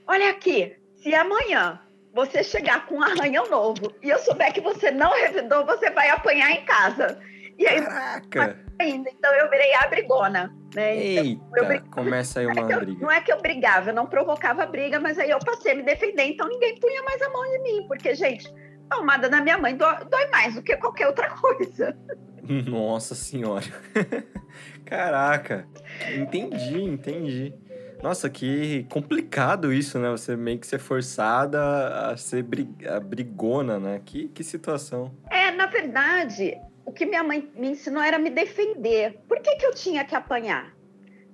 Olha 0.07 0.31
aqui, 0.31 0.77
se 0.97 1.15
amanhã 1.15 1.81
você 2.15 2.43
chegar 2.43 2.87
com 2.87 2.97
um 2.97 3.03
arranhão 3.03 3.49
novo 3.51 3.93
e 4.03 4.09
eu 4.09 4.19
souber 4.19 4.53
que 4.53 4.61
você 4.61 4.91
não 4.91 5.13
revidou, 5.13 5.67
você 5.67 5.91
vai 5.91 6.09
apanhar 6.09 6.51
em 6.51 6.65
casa. 6.65 7.21
E 7.59 7.67
aí, 7.67 7.83
Caraca! 7.83 8.67
Ainda, 8.79 9.11
então 9.11 9.33
eu 9.35 9.49
virei 9.49 9.75
a 9.75 9.87
brigona. 9.87 10.55
Né? 10.75 11.17
Então, 11.23 11.73
Eita, 11.73 11.87
começa 11.91 12.41
aí 12.41 12.47
uma 12.47 12.55
não 12.55 12.71
é 12.71 12.77
briga. 12.77 12.93
Eu, 12.93 13.03
não 13.03 13.11
é 13.11 13.21
que 13.21 13.33
eu 13.33 13.41
brigava, 13.41 13.91
eu 13.91 13.95
não 13.95 14.07
provocava 14.07 14.67
briga, 14.67 15.01
mas 15.01 15.19
aí 15.19 15.31
eu 15.31 15.39
passei 15.39 15.73
a 15.73 15.75
me 15.75 15.83
defender, 15.83 16.25
então 16.25 16.47
ninguém 16.49 16.79
punha 16.79 17.03
mais 17.03 17.23
a 17.23 17.31
mão 17.31 17.45
em 17.47 17.63
mim, 17.63 17.87
porque, 17.89 18.15
gente, 18.15 18.53
a 18.91 18.97
almada 18.97 19.29
da 19.29 19.41
minha 19.41 19.57
mãe 19.57 19.75
dói, 19.75 20.05
dói 20.11 20.29
mais 20.31 20.55
do 20.55 20.63
que 20.63 20.77
qualquer 20.77 21.07
outra 21.07 21.31
coisa. 21.31 21.97
Nossa 22.67 23.15
senhora. 23.15 23.67
Caraca. 24.85 25.67
Entendi, 26.15 26.83
entendi. 26.83 27.55
Nossa, 28.03 28.29
que 28.29 28.87
complicado 28.91 29.73
isso, 29.73 29.99
né? 29.99 30.11
Você 30.11 30.37
meio 30.37 30.59
que 30.59 30.67
ser 30.67 30.79
forçada 30.79 32.11
a 32.11 32.17
ser 32.17 32.43
brig... 32.43 32.87
a 32.87 33.01
brigona, 33.01 33.81
né? 33.81 34.01
Que, 34.05 34.29
que 34.29 34.45
situação. 34.45 35.13
É, 35.31 35.51
na 35.51 35.67
verdade, 35.67 36.57
o 36.87 36.93
que 36.93 37.05
minha 37.05 37.25
mãe 37.25 37.51
me 37.57 37.71
ensinou 37.71 38.01
era 38.01 38.19
me 38.19 38.31
defender. 38.31 39.19
Por 39.29 39.41
que, 39.41 39.57
que 39.57 39.67
eu 39.67 39.75
tinha 39.75 40.05
que 40.05 40.15
apanhar? 40.15 40.73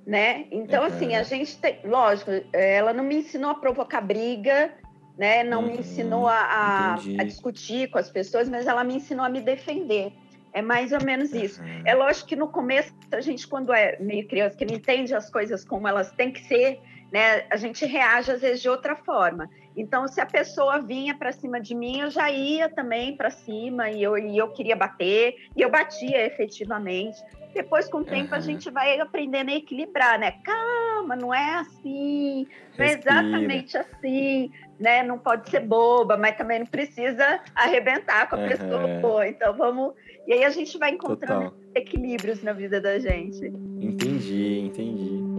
Né? 0.04 0.46
Então, 0.50 0.80
uhum. 0.80 0.88
assim, 0.88 1.14
a 1.14 1.22
gente 1.22 1.56
tem. 1.58 1.78
Lógico, 1.84 2.30
ela 2.52 2.92
não 2.92 3.04
me 3.04 3.18
ensinou 3.18 3.50
a 3.50 3.54
provocar 3.54 4.00
briga, 4.00 4.72
né? 5.16 5.44
Não 5.44 5.62
uhum. 5.62 5.72
me 5.72 5.78
ensinou 5.78 6.26
a, 6.26 6.40
a, 6.40 6.94
a, 6.94 7.24
discutir 7.24 7.88
com 7.90 7.98
as 7.98 8.10
pessoas, 8.10 8.48
mas 8.48 8.66
ela 8.66 8.82
me 8.82 8.96
ensinou 8.96 9.24
a 9.24 9.28
me 9.28 9.40
defender. 9.40 10.12
É 10.52 10.60
mais 10.60 10.90
ou 10.92 11.04
menos 11.04 11.32
isso. 11.32 11.62
Uhum. 11.62 11.82
É 11.84 11.94
lógico 11.94 12.28
que 12.30 12.36
no 12.36 12.48
começo, 12.48 12.92
a 13.12 13.20
gente, 13.20 13.46
quando 13.46 13.72
é 13.72 13.96
meio 14.00 14.26
criança, 14.26 14.56
que 14.56 14.64
não 14.64 14.74
entende 14.74 15.14
as 15.14 15.30
coisas 15.30 15.64
como 15.64 15.86
elas 15.86 16.10
têm 16.12 16.32
que 16.32 16.42
ser, 16.46 16.80
né? 17.12 17.44
A 17.50 17.56
gente 17.56 17.84
reage 17.86 18.32
às 18.32 18.40
vezes 18.40 18.60
de 18.60 18.68
outra 18.68 18.96
forma. 18.96 19.48
Então, 19.76 20.06
se 20.06 20.20
a 20.20 20.26
pessoa 20.26 20.80
vinha 20.80 21.16
para 21.16 21.32
cima 21.32 21.60
de 21.60 21.74
mim, 21.74 22.00
eu 22.00 22.10
já 22.10 22.30
ia 22.30 22.68
também 22.68 23.16
para 23.16 23.30
cima 23.30 23.90
e 23.90 24.02
eu, 24.02 24.18
e 24.18 24.36
eu 24.36 24.48
queria 24.48 24.76
bater, 24.76 25.36
e 25.56 25.62
eu 25.62 25.70
batia 25.70 26.26
efetivamente. 26.26 27.18
Depois, 27.54 27.88
com 27.88 27.98
o 27.98 28.04
tempo, 28.04 28.32
uhum. 28.32 28.38
a 28.38 28.40
gente 28.40 28.70
vai 28.70 28.98
aprendendo 28.98 29.50
a 29.50 29.54
equilibrar, 29.54 30.18
né? 30.18 30.32
Calma, 30.42 31.14
não 31.14 31.34
é 31.34 31.56
assim, 31.56 32.46
não 32.78 32.84
é 32.84 32.92
exatamente 32.92 33.76
assim, 33.76 34.50
né? 34.80 35.02
Não 35.02 35.18
pode 35.18 35.50
ser 35.50 35.60
boba, 35.60 36.16
mas 36.16 36.36
também 36.36 36.60
não 36.60 36.66
precisa 36.66 37.40
arrebentar 37.54 38.28
com 38.28 38.36
a 38.36 38.38
uhum. 38.38 38.48
pessoa. 38.48 39.28
Então, 39.28 39.54
vamos. 39.54 39.92
E 40.26 40.32
aí 40.32 40.44
a 40.44 40.50
gente 40.50 40.78
vai 40.78 40.90
encontrando 40.90 41.50
Total. 41.50 41.58
equilíbrios 41.74 42.42
na 42.42 42.52
vida 42.52 42.80
da 42.80 42.98
gente. 42.98 43.44
Entendi, 43.46 44.60
entendi. 44.60 45.31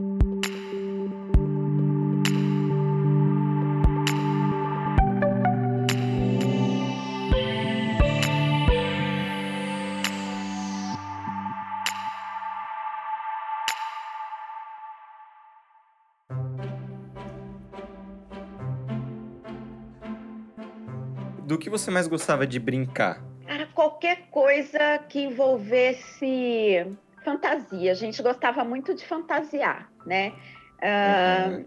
Que 21.63 21.69
você 21.69 21.89
mais 21.89 22.07
gostava 22.07 22.45
de 22.45 22.59
brincar? 22.59 23.23
Era 23.47 23.65
qualquer 23.67 24.27
coisa 24.29 24.99
que 25.07 25.21
envolvesse 25.21 26.85
fantasia. 27.23 27.91
A 27.91 27.95
gente 27.95 28.21
gostava 28.21 28.65
muito 28.65 28.93
de 28.93 29.05
fantasiar, 29.05 29.89
né? 30.05 30.33
Uhum. 30.83 31.61
Uh, 31.61 31.65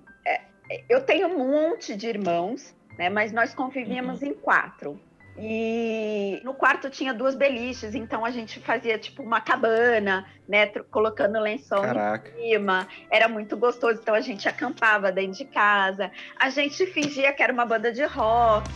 eu 0.88 1.02
tenho 1.02 1.28
um 1.28 1.38
monte 1.38 1.96
de 1.96 2.08
irmãos, 2.08 2.76
né? 2.98 3.08
Mas 3.08 3.32
nós 3.32 3.54
convivíamos 3.54 4.20
uhum. 4.20 4.28
em 4.28 4.34
quatro. 4.34 5.00
E 5.38 6.40
no 6.44 6.52
quarto 6.52 6.90
tinha 6.90 7.14
duas 7.14 7.34
beliches, 7.34 7.94
então 7.94 8.24
a 8.24 8.30
gente 8.30 8.60
fazia 8.60 8.98
tipo 8.98 9.22
uma 9.22 9.40
cabana, 9.40 10.26
né? 10.48 10.66
Colocando 10.90 11.40
lençol 11.40 11.82
Caraca. 11.82 12.30
em 12.38 12.50
cima. 12.50 12.86
Era 13.10 13.28
muito 13.28 13.56
gostoso, 13.56 14.00
então 14.00 14.14
a 14.14 14.20
gente 14.20 14.48
acampava 14.48 15.10
dentro 15.10 15.38
de 15.38 15.44
casa. 15.44 16.10
A 16.38 16.50
gente 16.50 16.86
fingia 16.86 17.32
que 17.32 17.42
era 17.42 17.52
uma 17.52 17.64
banda 17.64 17.92
de 17.92 18.04
rock, 18.04 18.70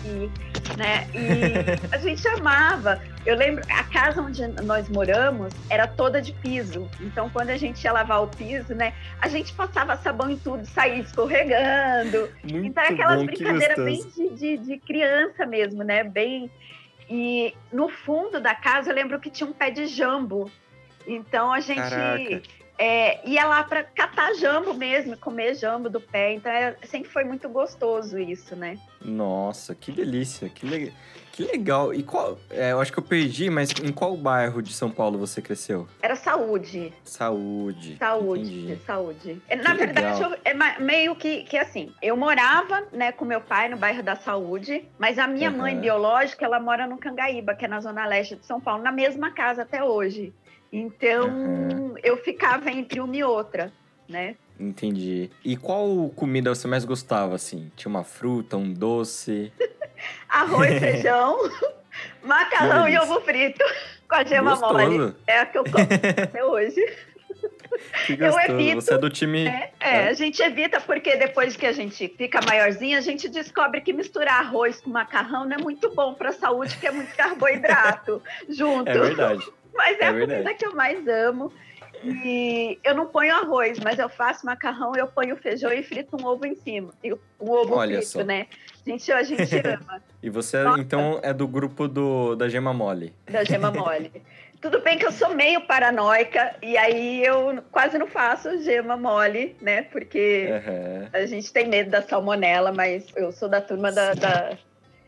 né? 0.76 1.06
E 1.14 1.88
a 1.94 1.98
gente 1.98 2.26
amava. 2.28 3.00
Eu 3.24 3.36
lembro, 3.36 3.62
a 3.70 3.84
casa 3.84 4.20
onde 4.20 4.46
nós 4.62 4.88
moramos 4.88 5.52
era 5.68 5.86
toda 5.86 6.20
de 6.20 6.32
piso. 6.32 6.88
Então, 7.00 7.28
quando 7.30 7.50
a 7.50 7.56
gente 7.56 7.82
ia 7.84 7.92
lavar 7.92 8.22
o 8.22 8.28
piso, 8.28 8.74
né? 8.74 8.94
A 9.20 9.28
gente 9.28 9.52
passava 9.52 9.96
sabão 9.96 10.30
em 10.30 10.36
tudo, 10.36 10.64
saía 10.66 11.00
escorregando. 11.00 12.30
Muito 12.42 12.66
então, 12.66 12.84
era 12.84 12.94
aquelas 12.94 13.22
brincadeiras 13.22 13.84
bem 13.84 14.08
de, 14.08 14.28
de, 14.30 14.56
de 14.58 14.78
criança 14.78 15.46
mesmo, 15.46 15.82
né? 15.82 16.02
Bem 16.02 16.50
e 17.10 17.52
no 17.72 17.88
fundo 17.88 18.40
da 18.40 18.54
casa 18.54 18.90
eu 18.90 18.94
lembro 18.94 19.18
que 19.18 19.28
tinha 19.30 19.48
um 19.48 19.52
pé 19.52 19.68
de 19.68 19.86
jambo. 19.86 20.48
Então 21.06 21.52
a 21.52 21.60
gente 21.60 22.42
é, 22.78 23.28
ia 23.28 23.44
lá 23.44 23.62
para 23.62 23.84
catar 23.84 24.32
jambo 24.34 24.72
mesmo, 24.72 25.16
comer 25.18 25.54
jambo 25.54 25.90
do 25.90 26.00
pé. 26.00 26.32
Então 26.32 26.50
é, 26.50 26.74
sempre 26.84 27.10
foi 27.10 27.24
muito 27.24 27.48
gostoso 27.48 28.18
isso, 28.18 28.56
né? 28.56 28.78
Nossa, 29.04 29.74
que 29.74 29.92
delícia, 29.92 30.48
que 30.48 30.66
legal. 30.66 30.94
Que 31.32 31.44
legal. 31.44 31.94
E 31.94 32.02
qual. 32.02 32.38
É, 32.50 32.72
eu 32.72 32.80
acho 32.80 32.92
que 32.92 32.98
eu 32.98 33.02
perdi, 33.02 33.48
mas 33.48 33.70
em 33.82 33.92
qual 33.92 34.16
bairro 34.16 34.60
de 34.62 34.72
São 34.72 34.90
Paulo 34.90 35.18
você 35.18 35.40
cresceu? 35.40 35.86
Era 36.02 36.16
saúde. 36.16 36.92
Saúde. 37.04 37.96
Saúde, 37.98 38.64
Entendi. 38.64 38.82
saúde. 38.84 39.42
É, 39.48 39.56
na 39.56 39.70
que 39.70 39.76
verdade, 39.76 40.22
eu, 40.22 40.36
é 40.44 40.80
meio 40.80 41.14
que, 41.14 41.44
que 41.44 41.56
assim, 41.56 41.92
eu 42.02 42.16
morava, 42.16 42.84
né, 42.92 43.12
com 43.12 43.24
meu 43.24 43.40
pai 43.40 43.68
no 43.68 43.76
bairro 43.76 44.02
da 44.02 44.16
Saúde, 44.16 44.84
mas 44.98 45.18
a 45.18 45.26
minha 45.26 45.50
uhum. 45.50 45.58
mãe 45.58 45.78
biológica, 45.78 46.44
ela 46.44 46.60
mora 46.60 46.86
no 46.86 46.98
Cangaíba, 46.98 47.54
que 47.54 47.64
é 47.64 47.68
na 47.68 47.80
zona 47.80 48.06
leste 48.06 48.36
de 48.36 48.44
São 48.44 48.60
Paulo, 48.60 48.82
na 48.82 48.92
mesma 48.92 49.30
casa 49.30 49.62
até 49.62 49.82
hoje. 49.82 50.34
Então, 50.72 51.28
uhum. 51.28 51.94
eu 52.02 52.16
ficava 52.18 52.70
entre 52.70 53.00
uma 53.00 53.16
e 53.16 53.24
outra, 53.24 53.72
né? 54.08 54.36
Entendi. 54.58 55.30
E 55.44 55.56
qual 55.56 56.10
comida 56.14 56.54
você 56.54 56.68
mais 56.68 56.84
gostava, 56.84 57.34
assim? 57.34 57.72
Tinha 57.74 57.88
uma 57.88 58.04
fruta, 58.04 58.56
um 58.56 58.72
doce? 58.72 59.52
Arroz, 60.28 60.76
feijão, 60.78 61.38
macarrão 62.22 62.88
e 62.88 62.98
ovo 62.98 63.20
frito 63.22 63.64
com 64.08 64.14
a 64.14 64.24
gema 64.24 64.50
Gostoso. 64.50 64.74
mole. 64.74 65.14
É 65.26 65.38
a 65.38 65.46
que 65.46 65.58
eu 65.58 65.64
como 65.64 65.78
até 65.78 66.44
hoje. 66.44 66.80
Que 68.06 68.20
eu 68.20 68.38
evito. 68.38 68.82
Você 68.82 68.94
é 68.94 68.98
do 68.98 69.08
time. 69.08 69.46
É, 69.46 69.72
é, 69.80 69.96
é, 69.96 70.08
a 70.08 70.12
gente 70.12 70.42
evita 70.42 70.80
porque 70.80 71.16
depois 71.16 71.56
que 71.56 71.64
a 71.64 71.72
gente 71.72 72.08
fica 72.08 72.40
maiorzinha, 72.46 72.98
a 72.98 73.00
gente 73.00 73.28
descobre 73.28 73.80
que 73.80 73.92
misturar 73.92 74.40
arroz 74.40 74.80
com 74.80 74.90
macarrão 74.90 75.44
não 75.46 75.56
é 75.56 75.58
muito 75.58 75.94
bom 75.94 76.12
para 76.14 76.30
a 76.30 76.32
saúde, 76.32 76.76
que 76.76 76.86
é 76.86 76.90
muito 76.90 77.14
carboidrato 77.14 78.22
junto. 78.48 78.90
É 78.90 78.98
verdade. 78.98 79.44
Mas 79.74 79.98
é, 79.98 80.04
é 80.04 80.08
a 80.08 80.12
verdade. 80.12 80.42
comida 80.42 80.54
que 80.54 80.66
eu 80.66 80.74
mais 80.74 81.06
amo. 81.06 81.52
E 82.02 82.78
eu 82.82 82.94
não 82.94 83.06
ponho 83.06 83.34
arroz, 83.34 83.78
mas 83.78 83.98
eu 83.98 84.08
faço 84.08 84.46
macarrão, 84.46 84.92
eu 84.96 85.06
ponho 85.06 85.36
feijão 85.36 85.70
e 85.72 85.82
frito 85.82 86.16
um 86.16 86.26
ovo 86.26 86.46
em 86.46 86.54
cima. 86.54 86.92
E 87.04 87.12
um 87.12 87.18
ovo 87.40 87.74
Olha 87.74 87.96
frito, 87.96 88.10
só. 88.10 88.24
né? 88.24 88.46
A 88.86 88.90
gente, 88.90 89.12
a 89.12 89.22
gente 89.22 89.56
ama. 89.66 90.02
e 90.22 90.30
você, 90.30 90.62
Nossa. 90.62 90.80
então, 90.80 91.20
é 91.22 91.32
do 91.34 91.46
grupo 91.46 91.86
do, 91.86 92.34
da 92.36 92.48
gema 92.48 92.72
mole. 92.72 93.14
Da 93.30 93.44
gema 93.44 93.70
mole. 93.72 94.10
Tudo 94.60 94.80
bem 94.80 94.98
que 94.98 95.06
eu 95.06 95.12
sou 95.12 95.34
meio 95.34 95.62
paranoica, 95.62 96.54
e 96.62 96.76
aí 96.76 97.24
eu 97.24 97.62
quase 97.70 97.96
não 97.96 98.06
faço 98.06 98.62
gema 98.62 98.94
mole, 98.94 99.56
né? 99.60 99.82
Porque 99.82 100.48
uhum. 100.50 101.08
a 101.12 101.26
gente 101.26 101.50
tem 101.50 101.66
medo 101.66 101.90
da 101.90 102.02
salmonela, 102.02 102.70
mas 102.70 103.06
eu 103.16 103.32
sou 103.32 103.48
da 103.48 103.60
turma 103.60 103.90
da, 103.90 104.12
da 104.12 104.58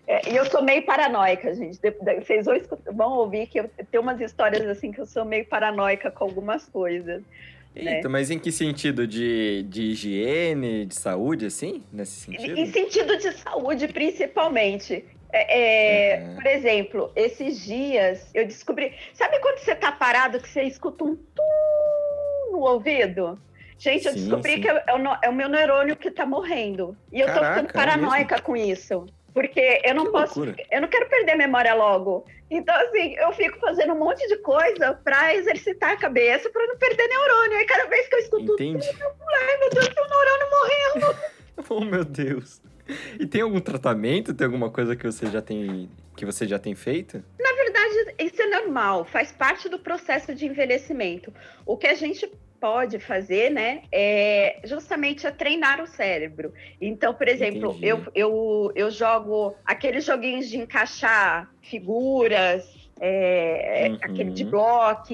é, 0.06 0.32
e 0.32 0.36
eu 0.36 0.44
sou 0.46 0.62
meio 0.62 0.84
paranoica, 0.84 1.54
gente. 1.54 1.78
Vocês 2.20 2.46
vão 2.92 3.12
ouvir 3.12 3.46
que 3.46 3.60
eu 3.60 3.70
tenho 3.90 4.02
umas 4.02 4.20
histórias 4.20 4.66
assim 4.66 4.90
que 4.90 5.00
eu 5.00 5.06
sou 5.06 5.24
meio 5.24 5.44
paranoica 5.46 6.10
com 6.10 6.24
algumas 6.24 6.66
coisas. 6.66 7.22
Né? 7.74 7.96
Eita, 7.96 8.08
né? 8.08 8.08
mas 8.08 8.30
em 8.30 8.38
que 8.38 8.50
sentido? 8.50 9.06
De, 9.06 9.62
de 9.62 9.82
higiene, 9.82 10.84
de 10.84 10.94
saúde, 10.94 11.46
assim? 11.46 11.82
Nesse 11.92 12.20
sentido? 12.20 12.58
Em 12.58 12.66
sentido 12.66 13.16
de 13.16 13.32
saúde, 13.32 13.88
principalmente. 13.88 15.04
É, 15.32 16.16
é, 16.16 16.20
uhum. 16.20 16.34
Por 16.34 16.46
exemplo, 16.46 17.12
esses 17.16 17.64
dias 17.64 18.28
eu 18.34 18.44
descobri. 18.44 18.92
Sabe 19.14 19.38
quando 19.40 19.58
você 19.58 19.74
tá 19.74 19.90
parado 19.92 20.40
que 20.40 20.48
você 20.48 20.62
escuta 20.64 21.04
um 21.04 21.16
tum 21.16 22.52
no 22.52 22.58
ouvido? 22.58 23.38
Gente, 23.78 24.06
eu 24.06 24.12
sim, 24.12 24.20
descobri 24.20 24.54
sim. 24.54 24.60
que 24.60 24.68
é, 24.68 24.84
é, 24.86 24.94
o, 24.94 25.18
é, 25.22 25.28
o, 25.30 25.32
meu 25.32 25.48
neurônio 25.48 25.96
que 25.96 26.10
tá 26.10 26.26
morrendo. 26.26 26.96
E 27.10 27.20
eu 27.20 27.26
Caraca, 27.26 27.46
tô 27.46 27.54
ficando 27.54 27.70
é 27.70 27.72
paranoica 27.72 28.40
com 28.42 28.54
isso. 28.54 29.06
Porque 29.32 29.80
eu 29.84 29.94
não 29.94 30.06
que 30.06 30.12
posso, 30.12 30.40
loucura. 30.40 30.66
eu 30.70 30.80
não 30.80 30.88
quero 30.88 31.08
perder 31.08 31.32
a 31.32 31.36
memória 31.36 31.74
logo. 31.74 32.24
Então, 32.50 32.74
assim, 32.74 33.14
eu 33.16 33.32
fico 33.32 33.58
fazendo 33.58 33.94
um 33.94 33.98
monte 33.98 34.26
de 34.28 34.36
coisa 34.38 34.92
para 35.02 35.34
exercitar 35.34 35.92
a 35.92 35.96
cabeça, 35.96 36.50
para 36.50 36.66
não 36.66 36.76
perder 36.76 37.08
neurônio. 37.08 37.56
Aí 37.56 37.64
cada 37.64 37.88
vez 37.88 38.08
que 38.08 38.14
eu 38.14 38.18
escuto 38.18 38.52
Entendi. 38.52 38.86
tudo, 38.86 39.02
eu 39.02 39.12
ai 39.40 39.58
meu 39.58 39.70
Deus, 39.70 39.88
tem 39.88 40.04
um 40.04 40.08
neurônio 40.08 40.50
morrendo. 40.50 41.16
oh, 41.70 41.80
meu 41.80 42.04
Deus. 42.04 42.60
E 43.18 43.26
tem 43.26 43.40
algum 43.40 43.60
tratamento? 43.60 44.34
Tem 44.34 44.44
alguma 44.44 44.70
coisa 44.70 44.94
que 44.94 45.06
você 45.06 45.26
já 45.26 45.40
tem 45.40 45.88
que 46.16 46.26
você 46.26 46.46
já 46.46 46.58
tem 46.58 46.74
feito? 46.74 47.24
Na 47.40 47.52
verdade, 47.52 48.14
isso 48.18 48.42
é 48.42 48.46
normal, 48.46 49.04
faz 49.06 49.32
parte 49.32 49.68
do 49.68 49.78
processo 49.78 50.34
de 50.34 50.44
envelhecimento. 50.46 51.32
O 51.64 51.76
que 51.76 51.86
a 51.86 51.94
gente 51.94 52.30
pode 52.62 53.00
fazer, 53.00 53.50
né, 53.50 53.82
é 53.90 54.60
justamente 54.62 55.26
a 55.26 55.32
treinar 55.32 55.82
o 55.82 55.86
cérebro. 55.88 56.54
Então, 56.80 57.12
por 57.12 57.26
exemplo, 57.26 57.76
eu, 57.82 58.06
eu, 58.14 58.72
eu 58.76 58.88
jogo 58.88 59.56
aqueles 59.64 60.04
joguinhos 60.04 60.48
de 60.48 60.58
encaixar 60.58 61.50
figuras, 61.60 62.64
é, 63.00 63.88
uhum. 63.90 63.98
aquele 64.00 64.30
de 64.30 64.44
bloco, 64.44 65.12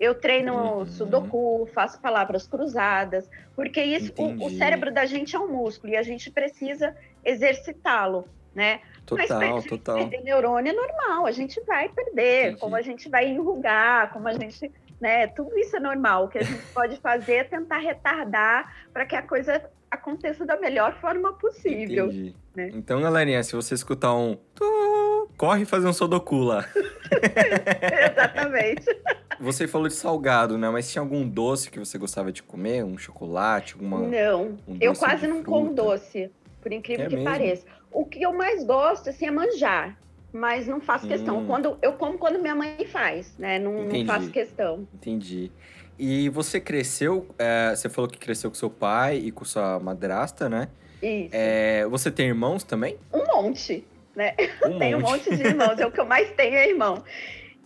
eu 0.00 0.14
treino 0.14 0.78
uhum. 0.78 0.86
sudoku, 0.86 1.68
faço 1.74 2.00
palavras 2.00 2.46
cruzadas, 2.46 3.28
porque 3.54 3.82
isso, 3.82 4.10
o, 4.16 4.46
o, 4.46 4.50
cérebro 4.56 4.90
da 4.90 5.04
gente 5.04 5.36
é 5.36 5.38
um 5.38 5.48
músculo 5.48 5.92
e 5.92 5.96
a 5.98 6.02
gente 6.02 6.30
precisa 6.30 6.96
exercitá-lo, 7.22 8.26
né? 8.54 8.80
Total, 9.04 9.38
Mas 9.38 9.66
total. 9.66 9.96
Perder 9.96 10.24
neurônio 10.24 10.70
é 10.70 10.74
normal, 10.74 11.26
a 11.26 11.30
gente 11.30 11.60
vai 11.66 11.90
perder, 11.90 12.46
Entendi. 12.46 12.60
como 12.60 12.74
a 12.74 12.80
gente 12.80 13.06
vai 13.10 13.28
enrugar, 13.28 14.10
como 14.14 14.26
a 14.28 14.32
gente 14.32 14.72
né? 15.00 15.26
Tudo 15.28 15.56
isso 15.58 15.76
é 15.76 15.80
normal. 15.80 16.24
O 16.24 16.28
que 16.28 16.38
a 16.38 16.42
gente 16.42 16.62
pode 16.72 16.96
fazer 16.98 17.34
é 17.34 17.44
tentar 17.44 17.78
retardar 17.78 18.74
para 18.92 19.06
que 19.06 19.16
a 19.16 19.22
coisa 19.22 19.62
aconteça 19.90 20.44
da 20.44 20.58
melhor 20.58 20.94
forma 21.00 21.32
possível. 21.34 22.08
Né? 22.54 22.70
Então, 22.74 23.00
galerinha, 23.00 23.42
se 23.42 23.54
você 23.54 23.74
escutar 23.74 24.14
um 24.14 24.36
tu, 24.54 25.28
corre 25.36 25.64
fazer 25.64 25.86
um 25.86 25.92
sodoku 25.92 26.36
lá. 26.36 26.64
Exatamente. 28.10 28.84
Você 29.38 29.68
falou 29.68 29.86
de 29.86 29.92
salgado, 29.92 30.56
né? 30.56 30.70
Mas 30.70 30.90
tinha 30.90 31.02
algum 31.02 31.28
doce 31.28 31.70
que 31.70 31.78
você 31.78 31.98
gostava 31.98 32.32
de 32.32 32.42
comer? 32.42 32.82
Um 32.82 32.96
chocolate? 32.96 33.74
Alguma, 33.74 33.98
não, 33.98 34.56
um 34.66 34.78
eu 34.80 34.94
quase 34.94 35.26
não 35.26 35.44
como 35.44 35.74
doce, 35.74 36.30
por 36.62 36.72
incrível 36.72 37.04
é 37.04 37.08
que 37.10 37.16
mesmo? 37.16 37.30
pareça. 37.30 37.66
O 37.92 38.06
que 38.06 38.22
eu 38.22 38.32
mais 38.32 38.64
gosto, 38.64 39.10
assim, 39.10 39.26
é 39.26 39.30
manjar 39.30 39.94
mas 40.36 40.66
não 40.66 40.80
faço 40.80 41.08
questão. 41.08 41.38
Hum. 41.38 41.46
Quando 41.46 41.78
eu 41.82 41.94
como 41.94 42.18
quando 42.18 42.38
minha 42.38 42.54
mãe 42.54 42.86
faz, 42.86 43.34
né? 43.38 43.58
Não, 43.58 43.84
não 43.84 44.06
faço 44.06 44.30
questão. 44.30 44.86
Entendi. 44.94 45.50
E 45.98 46.28
você 46.28 46.60
cresceu, 46.60 47.26
é, 47.38 47.74
você 47.74 47.88
falou 47.88 48.08
que 48.10 48.18
cresceu 48.18 48.50
com 48.50 48.56
seu 48.56 48.68
pai 48.68 49.16
e 49.16 49.32
com 49.32 49.44
sua 49.44 49.80
madrasta, 49.80 50.48
né? 50.48 50.68
Isso. 51.02 51.30
É, 51.32 51.86
você 51.86 52.10
tem 52.10 52.28
irmãos 52.28 52.64
também? 52.64 52.98
Um 53.12 53.24
monte, 53.24 53.84
né? 54.14 54.34
Um 54.64 54.76
tenho 54.78 55.00
monte. 55.00 55.08
um 55.08 55.12
monte 55.12 55.36
de 55.36 55.42
irmãos, 55.42 55.78
é 55.78 55.86
o 55.86 55.90
que 55.90 56.00
eu 56.00 56.06
mais 56.06 56.30
tenho 56.32 56.54
é 56.54 56.68
irmão. 56.68 57.02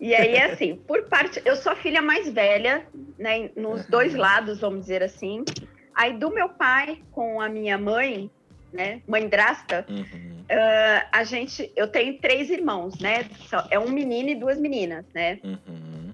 E 0.01 0.15
aí, 0.15 0.39
assim, 0.39 0.77
por 0.77 1.03
parte, 1.05 1.43
eu 1.45 1.55
sou 1.57 1.73
a 1.73 1.77
filha 1.77 2.01
mais 2.01 2.33
velha, 2.33 2.87
né? 3.19 3.51
Nos 3.55 3.85
dois 3.87 4.15
lados, 4.15 4.61
vamos 4.61 4.81
dizer 4.81 5.03
assim. 5.03 5.45
Aí 5.95 6.17
do 6.17 6.31
meu 6.31 6.49
pai 6.49 7.03
com 7.11 7.41
a 7.41 7.49
minha 7.49 7.77
mãe, 7.77 8.31
né? 8.73 9.03
Mãe 9.07 9.29
drasta, 9.29 9.85
uhum. 9.89 10.40
Uh, 10.51 11.07
a 11.13 11.23
gente, 11.23 11.73
eu 11.77 11.87
tenho 11.87 12.19
três 12.19 12.51
irmãos, 12.51 12.99
né? 12.99 13.25
É 13.71 13.79
um 13.79 13.91
menino 13.91 14.31
e 14.31 14.35
duas 14.35 14.59
meninas, 14.59 15.05
né? 15.15 15.39
Uhum. 15.45 16.13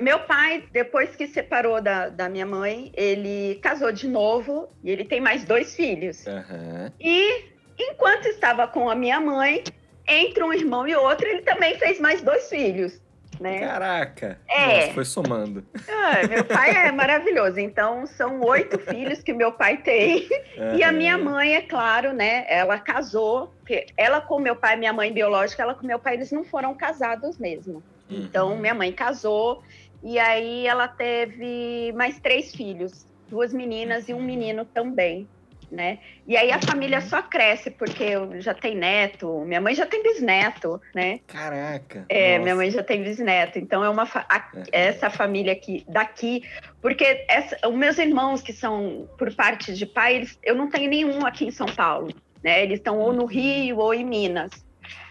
Meu 0.00 0.20
pai, 0.20 0.64
depois 0.72 1.14
que 1.14 1.26
separou 1.26 1.82
da, 1.82 2.08
da 2.08 2.30
minha 2.30 2.46
mãe, 2.46 2.90
ele 2.94 3.56
casou 3.56 3.92
de 3.92 4.08
novo 4.08 4.68
e 4.82 4.90
ele 4.90 5.04
tem 5.04 5.20
mais 5.20 5.44
dois 5.44 5.76
filhos. 5.76 6.24
Uhum. 6.24 6.90
E 6.98 7.44
enquanto 7.78 8.26
estava 8.26 8.66
com 8.66 8.88
a 8.88 8.94
minha 8.94 9.20
mãe, 9.20 9.62
entre 10.06 10.42
um 10.42 10.52
irmão 10.52 10.88
e 10.88 10.94
outro, 10.94 11.26
ele 11.26 11.42
também 11.42 11.76
fez 11.78 12.00
mais 12.00 12.22
dois 12.22 12.48
filhos. 12.48 12.98
Né? 13.40 13.60
Caraca! 13.60 14.38
É. 14.48 14.80
Nossa, 14.80 14.92
foi 14.94 15.04
somando. 15.04 15.64
Ah, 15.88 16.26
meu 16.28 16.44
pai 16.44 16.70
é 16.70 16.92
maravilhoso. 16.92 17.58
Então, 17.58 18.06
são 18.06 18.40
oito 18.42 18.78
filhos 18.90 19.22
que 19.22 19.32
meu 19.32 19.52
pai 19.52 19.76
tem. 19.78 20.28
E 20.76 20.82
a 20.82 20.92
minha 20.92 21.16
mãe, 21.18 21.56
é 21.56 21.62
claro, 21.62 22.12
né? 22.12 22.44
Ela 22.48 22.78
casou. 22.78 23.52
Porque 23.60 23.86
ela 23.96 24.20
com 24.20 24.38
meu 24.38 24.56
pai, 24.56 24.76
minha 24.76 24.92
mãe 24.92 25.12
biológica, 25.12 25.62
ela 25.62 25.74
com 25.74 25.86
meu 25.86 25.98
pai, 25.98 26.14
eles 26.14 26.32
não 26.32 26.44
foram 26.44 26.74
casados 26.74 27.38
mesmo. 27.38 27.82
Uhum. 28.10 28.18
Então, 28.22 28.56
minha 28.56 28.74
mãe 28.74 28.92
casou. 28.92 29.62
E 30.02 30.18
aí 30.18 30.66
ela 30.66 30.88
teve 30.88 31.92
mais 31.94 32.18
três 32.18 32.54
filhos. 32.54 33.06
Duas 33.28 33.52
meninas 33.52 34.08
e 34.08 34.14
um 34.14 34.22
menino 34.22 34.64
também 34.64 35.28
né? 35.70 35.98
E 36.26 36.36
aí 36.36 36.50
a 36.50 36.60
família 36.60 37.00
só 37.00 37.22
cresce, 37.22 37.70
porque 37.70 38.02
eu 38.02 38.40
já 38.40 38.54
tem 38.54 38.74
neto, 38.74 39.44
minha 39.44 39.60
mãe 39.60 39.74
já 39.74 39.86
tem 39.86 40.02
bisneto, 40.02 40.80
né? 40.94 41.20
Caraca! 41.26 42.06
É, 42.08 42.32
nossa. 42.32 42.42
minha 42.42 42.56
mãe 42.56 42.70
já 42.70 42.82
tem 42.82 43.02
bisneto, 43.02 43.58
então 43.58 43.84
é 43.84 43.88
uma 43.88 44.06
fa 44.06 44.24
a, 44.28 44.50
essa 44.72 45.10
família 45.10 45.52
aqui, 45.52 45.84
daqui, 45.88 46.42
porque 46.80 47.24
essa, 47.28 47.56
os 47.66 47.74
meus 47.74 47.98
irmãos 47.98 48.42
que 48.42 48.52
são 48.52 49.08
por 49.18 49.34
parte 49.34 49.74
de 49.74 49.86
pai, 49.86 50.16
eles, 50.16 50.38
eu 50.42 50.54
não 50.54 50.70
tenho 50.70 50.88
nenhum 50.88 51.24
aqui 51.26 51.46
em 51.46 51.50
São 51.50 51.66
Paulo, 51.66 52.12
né? 52.42 52.62
Eles 52.62 52.78
estão 52.78 52.98
ou 52.98 53.12
no 53.12 53.22
uhum. 53.22 53.26
Rio 53.26 53.78
ou 53.78 53.92
em 53.94 54.04
Minas. 54.04 54.50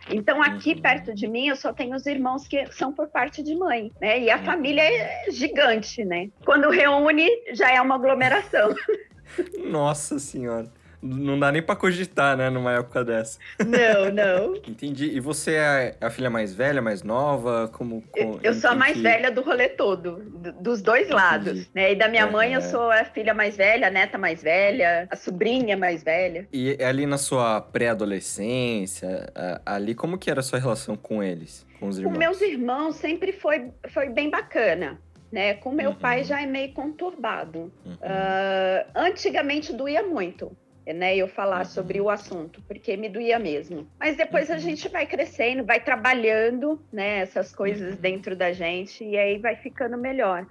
Então, 0.10 0.42
aqui 0.42 0.74
uhum. 0.74 0.82
perto 0.82 1.14
de 1.14 1.28
mim, 1.28 1.48
eu 1.48 1.56
só 1.56 1.74
tenho 1.74 1.96
os 1.96 2.06
irmãos 2.06 2.48
que 2.48 2.66
são 2.72 2.94
por 2.94 3.08
parte 3.08 3.44
de 3.44 3.56
mãe, 3.56 3.92
né? 4.00 4.20
E 4.20 4.32
a 4.32 4.38
uhum. 4.38 4.44
família 4.44 4.82
é 4.82 5.26
gigante, 5.32 6.06
né? 6.06 6.30
Quando 6.46 6.70
reúne, 6.70 7.28
já 7.52 7.72
é 7.72 7.82
uma 7.82 7.96
aglomeração. 7.96 8.74
Nossa 9.70 10.20
senhora. 10.20 10.70
Não 11.02 11.40
dá 11.40 11.52
nem 11.52 11.62
pra 11.62 11.76
cogitar, 11.76 12.36
né, 12.36 12.50
numa 12.50 12.74
época 12.74 13.04
dessa. 13.04 13.38
Não, 13.60 14.12
não. 14.12 14.56
Entendi. 14.68 15.06
E 15.16 15.20
você 15.20 15.54
é 15.54 15.96
a 16.02 16.10
filha 16.10 16.30
mais 16.30 16.54
velha, 16.54 16.82
mais 16.82 17.04
nova? 17.04 17.70
Como, 17.72 18.04
como 18.12 18.40
eu, 18.42 18.54
sou 18.54 18.72
a 18.72 18.76
mais 18.76 18.98
que... 18.98 19.04
velha 19.04 19.32
do 19.32 19.42
rolê 19.42 19.70
todo, 19.70 20.24
dos 20.60 20.82
dois 20.82 21.04
Entendi. 21.04 21.16
lados, 21.16 21.70
né? 21.74 21.92
E 21.92 21.96
da 21.96 22.08
minha 22.08 22.24
é, 22.24 22.30
mãe 22.30 22.54
eu 22.54 22.62
sou 22.62 22.90
a 22.90 23.06
filha 23.06 23.34
mais 23.34 23.56
velha, 23.56 23.88
a 23.88 23.92
neta 23.92 24.18
mais 24.18 24.42
velha, 24.42 25.08
a 25.10 25.16
sobrinha 25.16 25.78
mais 25.78 26.04
velha. 26.04 26.48
E 26.52 26.78
ali 26.84 27.06
na 27.06 27.18
sua 27.18 27.62
pré-adolescência, 27.62 29.32
ali 29.66 29.94
como 29.94 30.18
que 30.18 30.32
era 30.32 30.40
a 30.40 30.44
sua 30.44 30.58
relação 30.58 30.96
com 30.96 31.22
eles, 31.22 31.66
com 31.80 31.90
os 31.90 32.00
irmãos? 32.00 32.14
Com 32.14 32.20
meus 32.20 32.42
irmãos 32.42 32.96
sempre 32.96 33.32
foi, 33.32 33.70
foi 33.88 34.10
bem 34.10 34.32
bacana 34.32 35.00
né? 35.32 35.54
Com 35.56 35.72
meu 35.72 35.92
uhum. 35.92 35.96
pai 35.96 36.24
já 36.24 36.42
é 36.42 36.46
meio 36.46 36.74
conturbado. 36.74 37.72
Uhum. 37.86 37.94
Uh, 37.94 38.92
antigamente 38.96 39.74
doía 39.74 40.04
muito, 40.04 40.56
né? 40.86 41.16
Eu 41.16 41.28
falar 41.28 41.60
uhum. 41.60 41.66
sobre 41.66 42.02
o 42.02 42.10
assunto, 42.10 42.62
porque 42.68 42.96
me 42.96 43.10
doía 43.10 43.38
mesmo. 43.38 43.88
Mas 44.00 44.16
depois 44.16 44.50
a 44.50 44.54
uhum. 44.54 44.60
gente 44.60 44.88
vai 44.90 45.06
crescendo, 45.06 45.64
vai 45.66 45.80
trabalhando, 45.80 46.82
né? 46.92 47.20
Essas 47.20 47.54
coisas 47.54 47.96
uhum. 47.96 48.02
dentro 48.02 48.36
da 48.36 48.52
gente 48.52 49.04
e 49.04 49.18
aí 49.18 49.38
vai 49.38 49.56
ficando 49.56 49.98
melhor. 49.98 50.46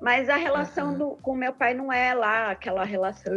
Mas 0.00 0.28
a 0.28 0.34
relação 0.34 0.98
do, 0.98 1.10
com 1.22 1.32
meu 1.32 1.52
pai 1.52 1.74
não 1.74 1.92
é 1.92 2.12
lá 2.12 2.50
aquela 2.50 2.82
relação, 2.82 3.32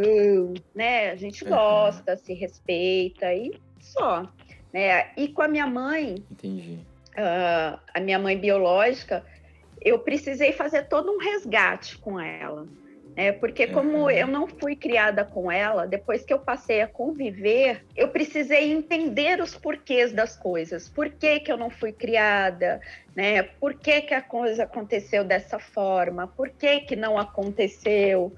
né? 0.74 1.10
A 1.10 1.14
gente 1.14 1.44
gosta, 1.44 2.16
se 2.16 2.34
respeita 2.34 3.32
e 3.32 3.52
só. 3.78 4.28
Né? 4.72 5.10
E 5.16 5.28
com 5.28 5.42
a 5.42 5.48
minha 5.48 5.66
mãe. 5.66 6.16
Uh, 7.16 7.78
a 7.94 8.00
minha 8.00 8.18
mãe 8.18 8.36
biológica, 8.36 9.24
eu 9.86 10.00
precisei 10.00 10.52
fazer 10.52 10.88
todo 10.88 11.12
um 11.12 11.18
resgate 11.18 11.96
com 11.98 12.18
ela. 12.18 12.66
Né? 13.16 13.30
Porque 13.30 13.68
como 13.68 13.98
uhum. 13.98 14.10
eu 14.10 14.26
não 14.26 14.48
fui 14.48 14.74
criada 14.74 15.24
com 15.24 15.50
ela, 15.50 15.86
depois 15.86 16.24
que 16.24 16.34
eu 16.34 16.40
passei 16.40 16.82
a 16.82 16.88
conviver, 16.88 17.84
eu 17.96 18.08
precisei 18.08 18.72
entender 18.72 19.40
os 19.40 19.54
porquês 19.54 20.12
das 20.12 20.36
coisas. 20.36 20.88
Por 20.88 21.08
que, 21.08 21.38
que 21.38 21.52
eu 21.52 21.56
não 21.56 21.70
fui 21.70 21.92
criada? 21.92 22.80
Né? 23.14 23.44
Por 23.44 23.74
que, 23.74 24.02
que 24.02 24.12
a 24.12 24.20
coisa 24.20 24.64
aconteceu 24.64 25.22
dessa 25.22 25.60
forma? 25.60 26.26
Por 26.26 26.50
que, 26.50 26.80
que 26.80 26.96
não 26.96 27.16
aconteceu? 27.16 28.34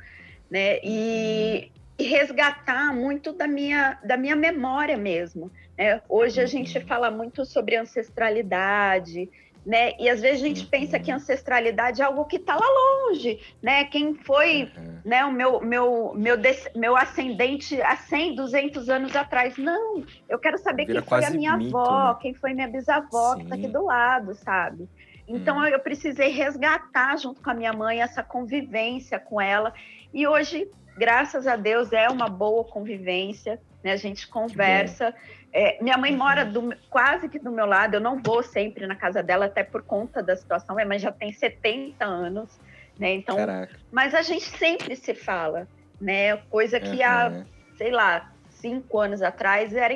Né? 0.51 0.79
E, 0.85 1.73
e 1.99 2.05
resgatar 2.05 2.95
muito 2.95 3.33
da 3.33 3.49
minha, 3.49 3.99
da 4.05 4.19
minha 4.19 4.37
memória 4.37 4.99
mesmo. 4.99 5.51
Né? 5.79 6.03
Hoje 6.11 6.43
a 6.43 6.47
gente 6.47 6.77
uhum. 6.77 6.87
fala 6.87 7.11
muito 7.11 7.47
sobre 7.47 7.75
ancestralidade, 7.75 9.31
né? 9.69 9.93
E 9.99 10.09
às 10.09 10.23
vezes 10.23 10.43
a 10.43 10.47
gente 10.47 10.65
pensa 10.65 10.99
que 10.99 11.11
uhum. 11.11 11.19
ancestralidade 11.19 12.01
é 12.01 12.05
algo 12.07 12.25
que 12.25 12.37
está 12.37 12.57
lá 12.57 12.67
longe, 12.67 13.39
né? 13.63 13.85
Quem 13.85 14.15
foi, 14.15 14.73
uhum. 14.75 15.01
né, 15.05 15.27
o 15.27 15.31
meu 15.31 15.61
meu 15.61 16.15
meu 16.17 16.37
meu 16.75 16.97
ascendente 16.97 17.79
há 17.83 17.95
100, 17.95 18.35
200 18.35 18.89
anos 18.89 19.15
atrás? 19.15 19.59
Não, 19.59 20.03
eu 20.27 20.39
quero 20.39 20.57
saber 20.57 20.87
Vira 20.87 21.03
quem 21.03 21.09
foi 21.11 21.23
a 21.23 21.31
minha 21.31 21.55
mito, 21.59 21.77
avó, 21.77 22.09
né? 22.09 22.19
quem 22.23 22.33
foi 22.33 22.55
minha 22.55 22.67
bisavó 22.67 23.33
Sim. 23.33 23.37
que 23.37 23.43
está 23.45 23.57
aqui 23.57 23.69
do 23.69 23.85
lado, 23.85 24.35
sabe? 24.37 24.89
Então 25.29 25.59
hum. 25.59 25.67
eu 25.67 25.79
precisei 25.81 26.31
resgatar 26.31 27.19
junto 27.19 27.43
com 27.43 27.51
a 27.51 27.55
minha 27.55 27.75
mãe 27.75 28.01
essa 28.01 28.23
convivência 28.23 29.19
com 29.19 29.39
ela 29.39 29.75
e 30.15 30.27
hoje, 30.27 30.67
graças 30.97 31.47
a 31.47 31.57
Deus, 31.57 31.93
é 31.93 32.09
uma 32.09 32.31
boa 32.31 32.65
convivência, 32.65 33.61
né? 33.85 33.93
A 33.93 33.97
gente 33.97 34.27
conversa. 34.29 35.15
É, 35.53 35.83
minha 35.83 35.97
mãe 35.97 36.15
mora 36.15 36.45
do, 36.45 36.75
quase 36.91 37.29
que 37.29 37.39
do 37.39 37.51
meu 37.51 37.67
lado, 37.67 37.95
eu 37.95 38.01
não 38.01 38.21
vou 38.23 38.43
sempre 38.43 38.87
na 38.87 38.95
casa 38.95 39.23
dela, 39.23 39.47
até 39.47 39.63
por 39.63 39.83
conta 39.83 40.23
da 40.23 40.37
situação. 40.37 40.77
Minha 40.77 40.87
mãe 40.87 40.99
já 40.99 41.11
tem 41.11 41.33
70 41.33 42.05
anos, 42.05 42.61
né? 42.99 43.13
Então, 43.15 43.37
Caraca. 43.37 43.77
mas 43.91 44.15
a 44.15 44.23
gente 44.23 44.45
sempre 44.45 44.95
se 44.95 45.15
fala, 45.15 45.67
né? 46.01 46.37
Coisa 46.51 46.79
que 46.79 46.99
uhum. 46.99 47.05
há, 47.05 47.45
sei 47.77 47.91
lá, 47.91 48.33
cinco 48.51 48.99
anos 48.99 49.23
atrás 49.23 49.75
era, 49.75 49.95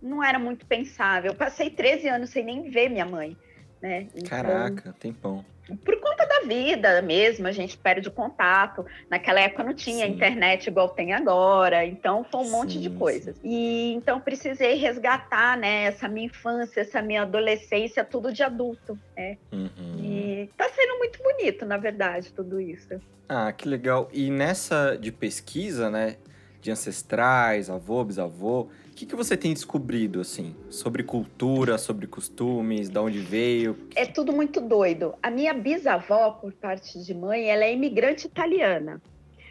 não 0.00 0.22
era 0.22 0.38
muito 0.38 0.64
pensável. 0.66 1.32
Eu 1.32 1.36
passei 1.36 1.70
13 1.70 2.08
anos 2.08 2.30
sem 2.30 2.44
nem 2.44 2.70
ver 2.70 2.88
minha 2.88 3.06
mãe, 3.06 3.36
né? 3.82 4.06
Então, 4.14 4.28
Caraca, 4.28 4.94
tempão 5.00 5.44
por 5.84 5.98
conta 6.00 6.23
vida 6.44 7.02
mesmo, 7.02 7.46
a 7.46 7.52
gente 7.52 7.76
perde 7.76 8.08
o 8.08 8.12
contato. 8.12 8.84
Naquela 9.10 9.40
época 9.40 9.64
não 9.64 9.74
tinha 9.74 10.06
Sim. 10.06 10.12
internet 10.12 10.66
igual 10.66 10.88
tem 10.88 11.12
agora, 11.12 11.84
então 11.84 12.24
foi 12.30 12.40
um 12.40 12.44
Sim, 12.44 12.50
monte 12.50 12.80
de 12.80 12.90
coisas. 12.90 13.36
E 13.42 13.92
então 13.94 14.20
precisei 14.20 14.74
resgatar, 14.74 15.56
né, 15.58 15.84
essa 15.84 16.08
minha 16.08 16.26
infância, 16.26 16.80
essa 16.80 17.02
minha 17.02 17.22
adolescência, 17.22 18.04
tudo 18.04 18.32
de 18.32 18.42
adulto, 18.42 18.98
né? 19.16 19.36
Uhum. 19.52 19.98
E 19.98 20.50
tá 20.56 20.68
sendo 20.68 20.98
muito 20.98 21.22
bonito, 21.22 21.64
na 21.64 21.76
verdade, 21.76 22.32
tudo 22.32 22.60
isso. 22.60 23.00
Ah, 23.28 23.52
que 23.52 23.68
legal. 23.68 24.08
E 24.12 24.30
nessa 24.30 24.96
de 24.96 25.10
pesquisa, 25.10 25.90
né, 25.90 26.16
de 26.64 26.70
ancestrais, 26.70 27.68
avô, 27.68 28.02
bisavô, 28.02 28.62
o 28.62 28.94
que, 28.96 29.04
que 29.04 29.14
você 29.14 29.36
tem 29.36 29.52
descobrido, 29.52 30.22
assim, 30.22 30.56
sobre 30.70 31.02
cultura, 31.02 31.76
sobre 31.76 32.06
costumes, 32.06 32.88
de 32.88 32.98
onde 32.98 33.18
veio? 33.18 33.76
É 33.94 34.06
tudo 34.06 34.32
muito 34.32 34.62
doido. 34.62 35.14
A 35.22 35.30
minha 35.30 35.52
bisavó, 35.52 36.30
por 36.30 36.54
parte 36.54 36.98
de 37.04 37.12
mãe, 37.12 37.50
ela 37.50 37.64
é 37.64 37.72
imigrante 37.74 38.26
italiana. 38.26 39.02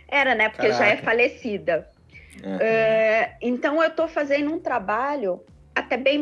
Era, 0.08 0.34
né? 0.34 0.50
Porque 0.50 0.70
Caraca. 0.70 0.86
já 0.86 0.90
é 0.92 0.98
falecida. 0.98 1.88
Uhum. 2.44 2.58
É, 2.60 3.38
então, 3.40 3.84
eu 3.84 3.90
estou 3.90 4.08
fazendo 4.08 4.52
um 4.52 4.58
trabalho 4.58 5.40
até 5.94 5.98
bem, 5.98 6.22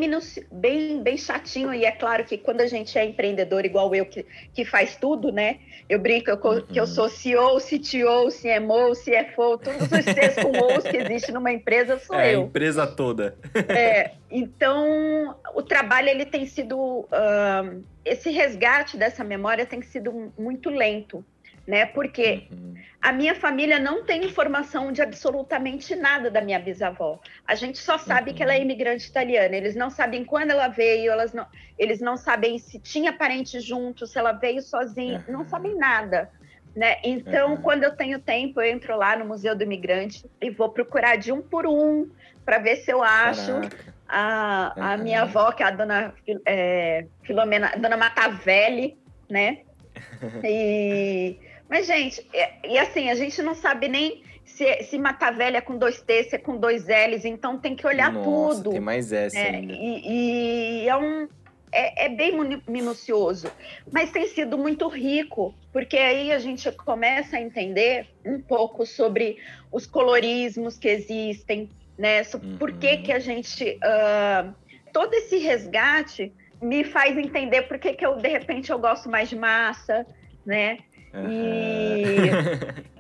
bem, 0.52 1.02
bem 1.02 1.18
chatinho, 1.18 1.74
e 1.74 1.86
é 1.86 1.92
claro 1.92 2.26
que 2.26 2.38
quando 2.38 2.62
a 2.62 2.68
gente 2.68 2.98
é 2.98 3.06
empreendedor, 3.06 3.66
igual 3.66 3.94
eu, 3.96 4.06
que, 4.06 4.26
que 4.54 4.66
faz 4.66 4.96
tudo, 4.96 5.32
né? 5.32 5.60
Eu 5.88 6.00
brinco 6.00 6.30
eu, 6.30 6.38
uhum. 6.44 6.62
que 6.62 6.80
eu 6.80 6.86
sou 6.86 7.10
CEO, 7.10 7.58
CTO, 7.58 8.30
CMO, 8.30 8.92
CFO, 8.94 9.58
todos 9.58 9.84
os 9.84 10.06
Cs 10.06 10.36
com 10.36 10.52
O's 10.52 10.84
que 10.84 10.98
existe 10.98 11.32
numa 11.32 11.52
empresa 11.52 11.98
sou 12.00 12.16
é, 12.16 12.36
eu. 12.36 12.42
a 12.42 12.44
empresa 12.44 12.86
toda. 12.86 13.38
É, 13.70 14.12
então, 14.30 15.36
o 15.56 15.62
trabalho, 15.62 16.10
ele 16.10 16.26
tem 16.26 16.46
sido... 16.46 16.78
Uh, 16.78 17.84
esse 18.04 18.32
resgate 18.32 18.98
dessa 18.98 19.24
memória 19.24 19.66
tem 19.66 19.82
sido 19.82 20.34
muito 20.38 20.70
lento, 20.70 21.24
né? 21.68 21.86
Porque 21.86 22.48
uhum. 22.52 22.76
a 23.02 23.12
minha 23.12 23.36
família 23.36 23.80
não 23.80 24.04
tem 24.04 24.26
informação 24.26 24.92
de 24.92 25.02
absolutamente 25.02 25.96
nada 25.96 26.30
da 26.30 26.42
minha 26.42 26.60
bisavó. 26.60 27.20
A 27.48 27.56
gente 27.56 27.78
só 27.78 27.98
sabe 27.98 28.32
uhum. 28.32 28.38
que 28.38 28.44
ela 28.44 28.54
é 28.54 28.58
uhum. 28.58 28.64
imigrante 28.64 29.08
italiana. 29.08 29.56
Eles 29.56 29.76
não 29.76 29.90
sabem 29.90 30.26
quando 30.26 30.52
ela 30.52 30.68
veio, 30.68 31.12
elas 31.12 31.34
não, 31.34 31.46
eles 31.78 32.00
não 32.00 32.18
sabem 32.18 32.58
se 32.58 32.80
tinha 32.80 33.14
parente 33.14 33.60
junto, 33.60 34.08
se 34.08 34.18
ela 34.18 34.32
veio 34.32 34.62
sozinha, 34.62 35.24
uhum. 35.28 35.34
não 35.34 35.46
sabem 35.46 35.76
nada. 35.76 36.30
Né? 36.76 36.98
Então, 37.04 37.58
quando 37.58 37.84
eu 37.84 37.94
tenho 37.94 38.20
tempo, 38.20 38.62
eu 38.62 38.72
entro 38.72 38.96
lá 38.96 39.18
no 39.18 39.26
Museu 39.26 39.54
do 39.54 39.64
Imigrante 39.64 40.26
e 40.42 40.50
vou 40.50 40.70
procurar 40.70 41.18
de 41.18 41.32
um 41.32 41.42
por 41.42 41.68
um 41.68 42.10
para 42.46 42.60
ver 42.60 42.78
se 42.78 42.92
eu 42.92 43.04
acho 43.04 43.60
a, 44.08 44.94
a 44.94 44.98
minha 44.98 45.24
avó, 45.24 45.52
que 45.52 45.64
é 45.64 45.66
a 45.66 45.72
dona 45.72 46.14
é, 46.46 47.06
Filomena, 47.24 47.74
dona 47.78 47.98
Matavelli, 47.98 48.98
né? 49.30 49.60
E 50.44 51.38
mas, 51.72 51.88
gente, 51.88 52.28
e, 52.34 52.74
e 52.74 52.78
assim, 52.78 53.10
a 53.10 53.16
gente 53.16 53.42
não 53.42 53.56
sabe 53.56 53.88
nem 53.88 54.22
se, 54.44 54.84
se 54.84 54.98
Matavelha 54.98 55.60
é 55.60 55.62
com 55.62 55.78
dois 55.78 56.02
T, 56.02 56.26
se 56.26 56.36
é 56.36 56.38
com 56.38 56.58
dois 56.58 56.86
L's, 56.86 57.24
então 57.24 57.58
tem 57.58 57.78
que 57.78 57.88
olhar 57.88 58.12
Nossa, 58.12 58.56
tudo. 58.56 58.72
Tem 58.72 58.82
mais 58.82 59.14
essa 59.14 59.38
né? 59.38 59.50
ainda. 59.52 59.72
E, 59.74 60.84
e 60.84 60.90
é 60.90 60.98
um. 60.98 61.30
É, 61.74 62.08
é, 62.08 62.10
bem 62.10 62.34
minucioso, 62.68 63.50
mas 63.90 64.12
tem 64.12 64.28
sido 64.28 64.58
muito 64.58 64.90
rico, 64.90 65.56
porque 65.72 65.96
aí 65.96 66.34
a 66.34 66.40
gente 66.40 66.70
começa 66.74 67.38
a 67.38 67.42
entender 67.42 68.08
um 68.26 68.42
pouco 68.42 68.86
sobre 68.86 69.38
os 69.72 69.88
colorismos 69.88 70.78
que 70.78 70.90
existem, 70.90 71.70
né? 71.98 72.24
Uhum. 72.34 72.58
Por 72.58 72.74
que, 72.74 72.96
uhum. 72.96 73.04
que 73.04 73.14
a 73.14 73.20
gente. 73.20 73.80
Uh, 73.80 74.54
todo 74.92 75.14
esse 75.14 75.38
resgate 75.38 76.34
me 76.62 76.84
faz 76.84 77.18
entender 77.18 77.62
por 77.62 77.80
que, 77.80 77.94
que 77.94 78.06
eu, 78.06 78.18
de 78.18 78.28
repente, 78.28 78.70
eu 78.70 78.78
gosto 78.78 79.10
mais 79.10 79.30
de 79.30 79.38
massa, 79.38 80.06
né? 80.46 80.80
Uhum. 81.14 81.30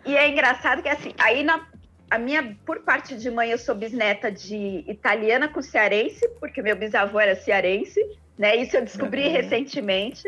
E, 0.05 0.11
e 0.11 0.17
é 0.17 0.29
engraçado 0.29 0.81
que, 0.81 0.89
assim, 0.89 1.13
aí 1.17 1.43
na, 1.43 1.65
a 2.11 2.17
minha, 2.17 2.57
por 2.65 2.81
parte 2.81 3.15
de 3.15 3.31
mãe, 3.31 3.51
eu 3.51 3.57
sou 3.57 3.73
bisneta 3.73 4.29
de 4.29 4.83
italiana 4.85 5.47
com 5.47 5.61
cearense, 5.61 6.27
porque 6.41 6.61
meu 6.61 6.75
bisavô 6.75 7.17
era 7.17 7.35
cearense, 7.35 7.99
né? 8.37 8.57
Isso 8.57 8.75
eu 8.75 8.83
descobri 8.83 9.27
uhum. 9.27 9.31
recentemente. 9.31 10.27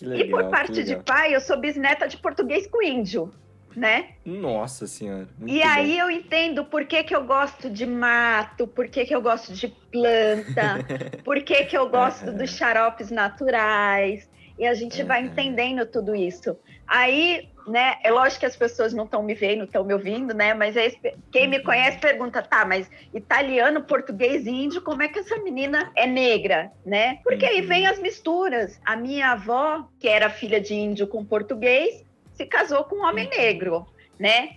Legal, 0.00 0.26
e 0.26 0.30
por 0.30 0.50
parte 0.50 0.84
de 0.84 0.96
pai, 0.96 1.34
eu 1.34 1.40
sou 1.40 1.58
bisneta 1.58 2.06
de 2.06 2.16
português 2.16 2.66
com 2.68 2.80
índio, 2.80 3.32
né? 3.74 4.10
Nossa 4.24 4.86
senhora. 4.86 5.28
E 5.44 5.60
aí 5.62 5.98
eu 5.98 6.08
entendo 6.08 6.64
por 6.64 6.84
que, 6.84 7.02
que 7.02 7.14
eu 7.14 7.24
gosto 7.24 7.68
de 7.68 7.86
mato, 7.86 8.68
por 8.68 8.86
que, 8.86 9.04
que 9.04 9.14
eu 9.14 9.20
gosto 9.20 9.52
de 9.52 9.66
planta, 9.66 10.78
por 11.24 11.42
que, 11.42 11.64
que 11.64 11.76
eu 11.76 11.88
gosto 11.88 12.32
dos 12.32 12.50
xaropes 12.50 13.10
naturais. 13.10 14.30
E 14.56 14.66
a 14.66 14.74
gente 14.74 15.02
vai 15.02 15.22
entendendo 15.22 15.86
tudo 15.86 16.14
isso. 16.14 16.56
Aí, 16.92 17.48
né, 17.68 17.98
é 18.02 18.10
lógico 18.10 18.40
que 18.40 18.46
as 18.46 18.56
pessoas 18.56 18.92
não 18.92 19.04
estão 19.04 19.22
me 19.22 19.32
vendo, 19.32 19.62
estão 19.62 19.84
me 19.84 19.94
ouvindo, 19.94 20.34
né? 20.34 20.54
Mas 20.54 20.76
aí, 20.76 20.92
quem 21.30 21.46
me 21.46 21.60
conhece 21.60 21.98
pergunta, 21.98 22.42
tá, 22.42 22.64
mas 22.64 22.90
italiano, 23.14 23.82
português 23.82 24.44
índio, 24.44 24.82
como 24.82 25.00
é 25.00 25.06
que 25.06 25.20
essa 25.20 25.36
menina 25.36 25.92
é 25.94 26.04
negra, 26.04 26.72
né? 26.84 27.20
Porque 27.22 27.46
aí 27.46 27.60
vem 27.60 27.86
as 27.86 28.00
misturas. 28.00 28.80
A 28.84 28.96
minha 28.96 29.30
avó, 29.30 29.88
que 30.00 30.08
era 30.08 30.28
filha 30.28 30.60
de 30.60 30.74
índio 30.74 31.06
com 31.06 31.24
português, 31.24 32.04
se 32.32 32.44
casou 32.44 32.82
com 32.82 32.96
um 32.96 33.04
homem 33.04 33.26
uhum. 33.26 33.38
negro, 33.38 33.86
né? 34.18 34.56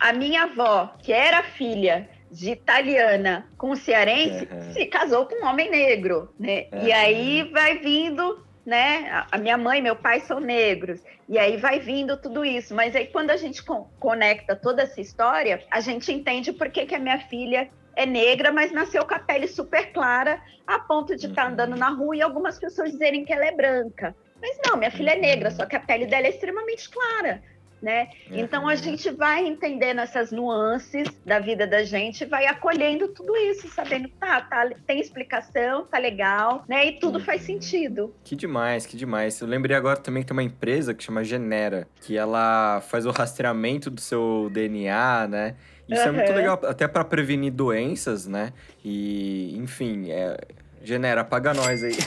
A 0.00 0.14
minha 0.14 0.44
avó, 0.44 0.94
que 1.02 1.12
era 1.12 1.42
filha 1.42 2.08
de 2.30 2.50
italiana 2.50 3.46
com 3.58 3.76
cearense, 3.76 4.48
uhum. 4.50 4.72
se 4.72 4.86
casou 4.86 5.26
com 5.26 5.44
um 5.44 5.46
homem 5.46 5.70
negro, 5.70 6.32
né? 6.38 6.66
Uhum. 6.72 6.86
E 6.86 6.92
aí 6.92 7.50
vai 7.52 7.78
vindo, 7.78 8.43
né? 8.64 9.24
A 9.30 9.38
minha 9.38 9.56
mãe 9.56 9.78
e 9.78 9.82
meu 9.82 9.96
pai 9.96 10.20
são 10.20 10.40
negros. 10.40 11.00
E 11.28 11.38
aí 11.38 11.56
vai 11.56 11.80
vindo 11.80 12.16
tudo 12.16 12.44
isso. 12.44 12.74
Mas 12.74 12.94
aí 12.96 13.06
quando 13.06 13.30
a 13.30 13.36
gente 13.36 13.62
conecta 13.98 14.56
toda 14.56 14.82
essa 14.82 15.00
história, 15.00 15.62
a 15.70 15.80
gente 15.80 16.12
entende 16.12 16.52
por 16.52 16.70
que, 16.70 16.86
que 16.86 16.94
a 16.94 16.98
minha 16.98 17.18
filha 17.20 17.70
é 17.96 18.06
negra, 18.06 18.52
mas 18.52 18.72
nasceu 18.72 19.06
com 19.06 19.14
a 19.14 19.18
pele 19.18 19.46
super 19.46 19.92
clara, 19.92 20.40
a 20.66 20.78
ponto 20.80 21.16
de 21.16 21.26
estar 21.26 21.44
tá 21.44 21.48
andando 21.48 21.72
uhum. 21.72 21.78
na 21.78 21.90
rua 21.90 22.16
e 22.16 22.22
algumas 22.22 22.58
pessoas 22.58 22.92
dizerem 22.92 23.24
que 23.24 23.32
ela 23.32 23.46
é 23.46 23.52
branca. 23.52 24.14
Mas 24.40 24.58
não, 24.66 24.76
minha 24.76 24.90
filha 24.90 25.12
é 25.12 25.18
negra, 25.18 25.50
só 25.50 25.64
que 25.64 25.76
a 25.76 25.80
pele 25.80 26.06
dela 26.06 26.26
é 26.26 26.30
extremamente 26.30 26.88
clara. 26.90 27.42
Né? 27.82 28.08
Então 28.30 28.66
a 28.66 28.74
gente 28.76 29.10
vai 29.10 29.46
entendendo 29.46 30.00
essas 30.00 30.32
nuances 30.32 31.06
da 31.24 31.38
vida 31.38 31.66
da 31.66 31.84
gente, 31.84 32.24
vai 32.24 32.46
acolhendo 32.46 33.08
tudo 33.08 33.36
isso, 33.36 33.68
sabendo 33.68 34.08
tá, 34.08 34.40
tá 34.40 34.70
tem 34.86 34.98
explicação, 35.00 35.84
tá 35.84 35.98
legal, 35.98 36.64
né? 36.66 36.86
E 36.86 36.92
tudo 36.98 37.20
faz 37.20 37.42
uhum. 37.42 37.46
sentido. 37.46 38.14
Que 38.24 38.34
demais, 38.34 38.86
que 38.86 38.96
demais. 38.96 39.38
Eu 39.38 39.46
lembrei 39.46 39.76
agora 39.76 39.98
também 39.98 40.22
que 40.22 40.28
tem 40.28 40.34
uma 40.34 40.42
empresa 40.42 40.94
que 40.94 41.04
chama 41.04 41.22
Genera, 41.22 41.86
que 42.00 42.16
ela 42.16 42.80
faz 42.80 43.04
o 43.04 43.10
rastreamento 43.10 43.90
do 43.90 44.00
seu 44.00 44.48
DNA, 44.50 45.28
né? 45.28 45.54
Isso 45.88 46.02
uhum. 46.02 46.08
é 46.08 46.12
muito 46.12 46.32
legal, 46.32 46.60
até 46.64 46.88
para 46.88 47.04
prevenir 47.04 47.52
doenças, 47.52 48.26
né? 48.26 48.52
E, 48.82 49.56
enfim, 49.58 50.10
é, 50.10 50.36
Genera, 50.84 51.24
paga 51.24 51.54
nós 51.54 51.82
aí. 51.82 51.96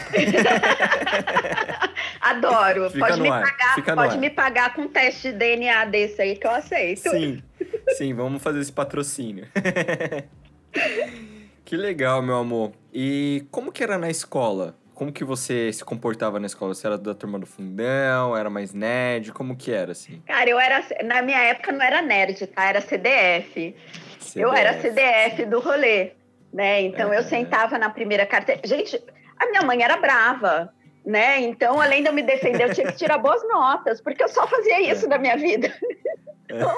Adoro. 2.21 2.89
Fica 2.89 3.07
pode 3.07 3.21
me 3.21 3.29
ar. 3.29 3.41
pagar, 3.41 3.75
Fica 3.75 3.95
pode 3.95 4.17
me 4.17 4.29
pagar 4.29 4.73
com 4.73 4.81
um 4.83 4.87
teste 4.87 5.31
de 5.31 5.37
DNA 5.37 5.85
desse 5.85 6.21
aí 6.21 6.35
que 6.35 6.45
eu 6.45 6.51
aceito. 6.51 7.09
Sim, 7.09 7.41
sim, 7.97 8.13
vamos 8.13 8.43
fazer 8.43 8.59
esse 8.59 8.71
patrocínio. 8.71 9.47
que 11.65 11.75
legal, 11.75 12.21
meu 12.21 12.35
amor. 12.35 12.71
E 12.93 13.45
como 13.49 13.71
que 13.71 13.81
era 13.81 13.97
na 13.97 14.09
escola? 14.09 14.75
Como 14.93 15.11
que 15.11 15.23
você 15.23 15.71
se 15.71 15.85
comportava 15.85 16.39
na 16.39 16.47
escola? 16.47 16.73
Você 16.73 16.87
era 16.87 16.97
da 16.97 17.13
turma 17.13 17.37
do 17.37 17.45
fundão? 17.45 18.35
Era 18.35 18.49
mais 18.49 18.73
nerd? 18.73 19.31
Como 19.31 19.55
que 19.55 19.71
era, 19.71 19.91
assim? 19.91 20.23
Cara, 20.25 20.49
eu 20.49 20.59
era... 20.59 20.83
Na 21.05 21.21
minha 21.21 21.37
época 21.37 21.71
não 21.71 21.83
era 21.83 22.01
nerd, 22.01 22.47
tá? 22.47 22.65
Era 22.65 22.81
CDF. 22.81 23.75
CDF. 24.19 24.39
Eu 24.39 24.51
era 24.51 24.81
CDF 24.81 25.45
do 25.45 25.59
rolê, 25.59 26.13
né? 26.53 26.81
Então, 26.81 27.13
eu 27.13 27.23
sentava 27.23 27.77
na 27.77 27.89
primeira 27.89 28.25
carteira... 28.25 28.61
Gente, 28.63 29.01
a 29.37 29.45
minha 29.47 29.61
mãe 29.61 29.81
era 29.81 29.97
brava 29.97 30.73
né? 31.05 31.39
Então, 31.39 31.79
além 31.79 32.03
de 32.03 32.09
eu 32.09 32.13
me 32.13 32.21
defender, 32.21 32.63
eu 32.63 32.73
tinha 32.73 32.87
que 32.87 32.97
tirar 32.97 33.17
boas 33.17 33.41
notas, 33.47 34.01
porque 34.01 34.21
eu 34.21 34.27
só 34.27 34.45
fazia 34.45 34.91
isso 34.91 35.05
é. 35.05 35.07
na 35.07 35.17
minha 35.17 35.37
vida. 35.37 35.73
Então, 36.43 36.69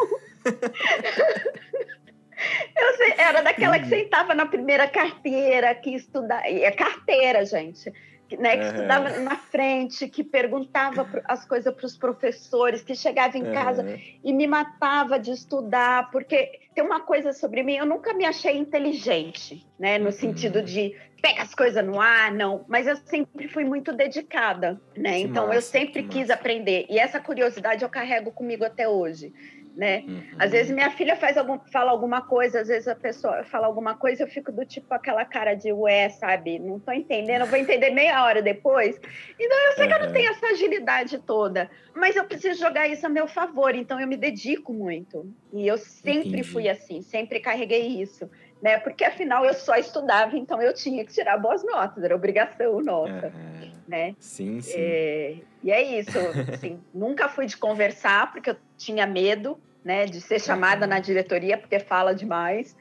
eu 2.78 2.98
sei, 2.98 3.16
era 3.18 3.42
daquela 3.42 3.80
que 3.80 3.88
sentava 3.88 4.36
na 4.36 4.46
primeira 4.46 4.88
carteira, 4.88 5.74
que 5.74 5.96
estudava. 5.96 6.44
É 6.46 6.70
carteira, 6.70 7.44
gente 7.44 7.92
né, 8.38 8.58
que 8.58 8.64
uhum. 8.64 8.70
estudava 8.70 9.10
na 9.20 9.36
frente, 9.36 10.08
que 10.08 10.24
perguntava 10.24 11.08
as 11.26 11.46
coisas 11.46 11.74
para 11.74 11.86
os 11.86 11.98
professores, 11.98 12.82
que 12.82 12.96
chegava 12.96 13.38
em 13.38 13.52
casa 13.52 13.84
uhum. 13.84 14.00
e 14.24 14.34
me 14.34 14.48
matava 14.48 15.20
de 15.20 15.32
estudar, 15.32 16.12
porque 16.12 16.60
tem 16.76 16.84
uma 16.84 17.02
coisa 17.02 17.34
sobre 17.34 17.64
mim, 17.64 17.76
eu 17.76 17.86
nunca 17.86 18.14
me 18.14 18.26
achei 18.26 18.58
inteligente, 18.58 19.66
né, 19.78 19.98
no 19.98 20.06
uhum. 20.06 20.12
sentido 20.12 20.62
de 20.62 20.96
pega 21.22 21.42
as 21.42 21.54
coisas 21.54 21.86
no 21.86 22.00
ar, 22.00 22.32
não, 22.32 22.64
mas 22.68 22.88
eu 22.88 22.96
sempre 22.96 23.48
fui 23.48 23.64
muito 23.64 23.92
dedicada, 23.92 24.80
né? 24.96 25.14
Que 25.16 25.24
então 25.24 25.48
massa, 25.48 25.58
eu 25.58 25.62
sempre 25.62 26.04
quis 26.04 26.28
massa. 26.28 26.34
aprender 26.36 26.86
e 26.90 26.98
essa 26.98 27.20
curiosidade 27.20 27.84
eu 27.84 27.90
carrego 27.90 28.32
comigo 28.32 28.64
até 28.64 28.88
hoje 28.88 29.34
né? 29.80 30.04
Uhum. 30.06 30.22
Às 30.38 30.52
vezes 30.52 30.74
minha 30.74 30.92
filha 30.92 31.16
faz 31.16 31.38
algum, 31.38 31.58
fala 31.72 31.90
alguma 31.90 32.22
coisa, 32.22 32.60
às 32.60 32.68
vezes 32.68 32.86
a 32.86 32.96
pessoa 32.96 33.46
fala 33.46 33.66
alguma 33.66 33.96
coisa, 33.96 34.24
eu 34.24 34.28
fico 34.28 34.52
do 34.52 34.66
tipo 34.66 34.94
aquela 34.94 35.24
cara 35.24 35.54
de 35.54 35.72
ué, 35.72 36.10
sabe? 36.10 36.60
Não 36.60 36.78
tô 36.82 36.92
entendendo, 36.92 37.46
vou 37.46 37.58
entender 37.58 37.90
meia 37.92 38.22
hora 38.26 38.42
depois. 38.42 39.00
Então 39.40 39.58
eu 39.68 39.74
sei 39.74 39.86
uhum. 39.86 39.90
que 39.90 39.96
eu 39.96 40.06
não 40.06 40.12
tenho 40.12 40.32
essa 40.32 40.48
agilidade 40.48 41.18
toda, 41.20 41.72
mas 41.96 42.18
eu 42.18 42.26
preciso 42.26 42.60
jogar 42.60 42.90
isso 42.90 43.06
a 43.06 43.10
meu 43.10 43.26
favor, 43.26 43.74
então 43.74 44.02
eu 44.02 44.08
me 44.08 44.18
dedico 44.18 44.74
muito. 44.74 45.34
E 45.54 45.66
eu 45.66 45.78
sempre 45.78 46.28
Entendi. 46.28 46.44
fui 46.44 46.68
assim, 46.68 47.02
sempre 47.02 47.40
carreguei 47.40 47.88
isso. 48.02 48.30
Né? 48.62 48.78
Porque 48.80 49.06
afinal 49.06 49.46
eu 49.46 49.54
só 49.54 49.78
estudava, 49.78 50.36
então 50.36 50.62
eu 50.62 50.74
tinha 50.74 51.06
que 51.06 51.14
tirar 51.14 51.38
boas 51.38 51.64
notas, 51.64 52.04
era 52.04 52.14
obrigação 52.14 52.82
nossa, 52.82 53.28
uhum. 53.28 53.72
né? 53.88 54.14
Sim, 54.20 54.60
sim. 54.60 54.74
É, 54.76 55.36
e 55.64 55.72
é 55.72 55.82
isso, 55.82 56.20
assim, 56.54 56.78
nunca 56.94 57.30
fui 57.30 57.46
de 57.46 57.56
conversar 57.56 58.34
porque 58.34 58.50
eu 58.50 58.58
tinha 58.78 59.08
medo, 59.08 59.58
né, 59.84 60.06
de 60.06 60.22
ser 60.22 60.40
chamada 60.40 60.86
na 60.86 61.00
diretoria 61.00 61.58
porque 61.58 61.80
fala 61.80 62.14
demais, 62.14 62.76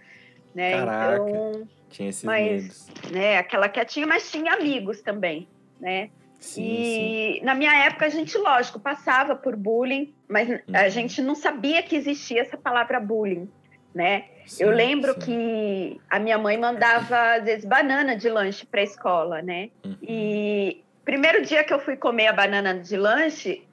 né? 0.55 0.73
Caraca, 0.73 1.29
então, 1.29 1.69
tinha 1.89 2.09
esses 2.09 2.25
mas, 2.25 2.89
medos. 2.91 3.13
né, 3.13 3.39
aquela 3.39 3.69
quietinha, 3.69 4.07
mas 4.07 4.31
tinha 4.31 4.53
amigos 4.55 5.01
também, 5.01 5.49
né? 5.81 6.11
Sim, 6.39 6.63
e 6.63 7.35
sim. 7.39 7.45
na 7.45 7.55
minha 7.55 7.75
época 7.85 8.07
a 8.07 8.09
gente, 8.09 8.37
lógico, 8.39 8.79
passava 8.79 9.35
por 9.35 9.57
bullying, 9.57 10.15
mas 10.29 10.49
uhum. 10.49 10.59
a 10.73 10.89
gente 10.89 11.21
não 11.21 11.35
sabia 11.35 11.83
que 11.83 11.97
existia 11.97 12.41
essa 12.41 12.57
palavra 12.57 13.01
bullying, 13.01 13.51
né? 13.95 14.27
Sim, 14.47 14.65
eu 14.65 14.71
lembro 14.71 15.15
sim. 15.15 15.21
que 15.21 16.01
a 16.09 16.19
minha 16.19 16.39
mãe 16.39 16.57
mandava 16.57 17.35
às 17.35 17.45
vezes 17.45 17.65
banana 17.65 18.17
de 18.17 18.29
lanche 18.29 18.65
para 18.65 18.81
a 18.81 18.85
escola, 18.85 19.43
né? 19.43 19.71
Uhum. 19.85 19.97
E 20.03 20.85
primeiro 21.05 21.43
dia 21.43 21.65
que 21.65 21.75
eu 21.75 21.81
fui 21.81 21.97
comer 21.97 22.29
a 22.29 22.33
banana 22.33 22.79
de 22.79 22.97
lanche, 22.97 23.67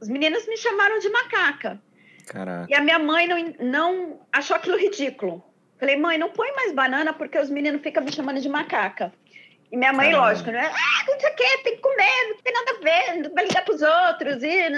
os 0.00 0.08
meninos 0.08 0.46
me 0.46 0.56
chamaram 0.56 0.98
de 0.98 1.08
macaca. 1.10 1.80
Caraca. 2.30 2.66
E 2.70 2.74
a 2.74 2.80
minha 2.80 2.98
mãe 2.98 3.26
não, 3.26 3.54
não 3.58 4.20
achou 4.32 4.56
aquilo 4.56 4.78
ridículo. 4.78 5.42
Falei, 5.80 5.96
mãe, 5.96 6.16
não 6.16 6.30
põe 6.30 6.52
mais 6.54 6.72
banana 6.72 7.12
porque 7.12 7.36
os 7.36 7.50
meninos 7.50 7.82
ficam 7.82 8.04
me 8.04 8.12
chamando 8.12 8.40
de 8.40 8.48
macaca. 8.48 9.12
E 9.72 9.76
minha 9.76 9.92
mãe, 9.92 10.10
Caramba. 10.10 10.28
lógico, 10.28 10.50
né? 10.52 10.70
Ah, 10.72 11.04
não 11.08 11.18
sei 11.18 11.30
o 11.30 11.34
quê, 11.34 11.58
tem 11.64 11.76
que 11.76 11.82
comer, 11.82 12.28
não 12.28 12.36
tem 12.36 12.52
nada 12.52 12.70
a 12.70 12.80
ver, 12.80 13.22
não 13.22 13.34
vai 13.34 13.46
ligar 13.46 13.64
pros 13.64 13.82
outros. 13.82 14.42
E... 14.44 14.68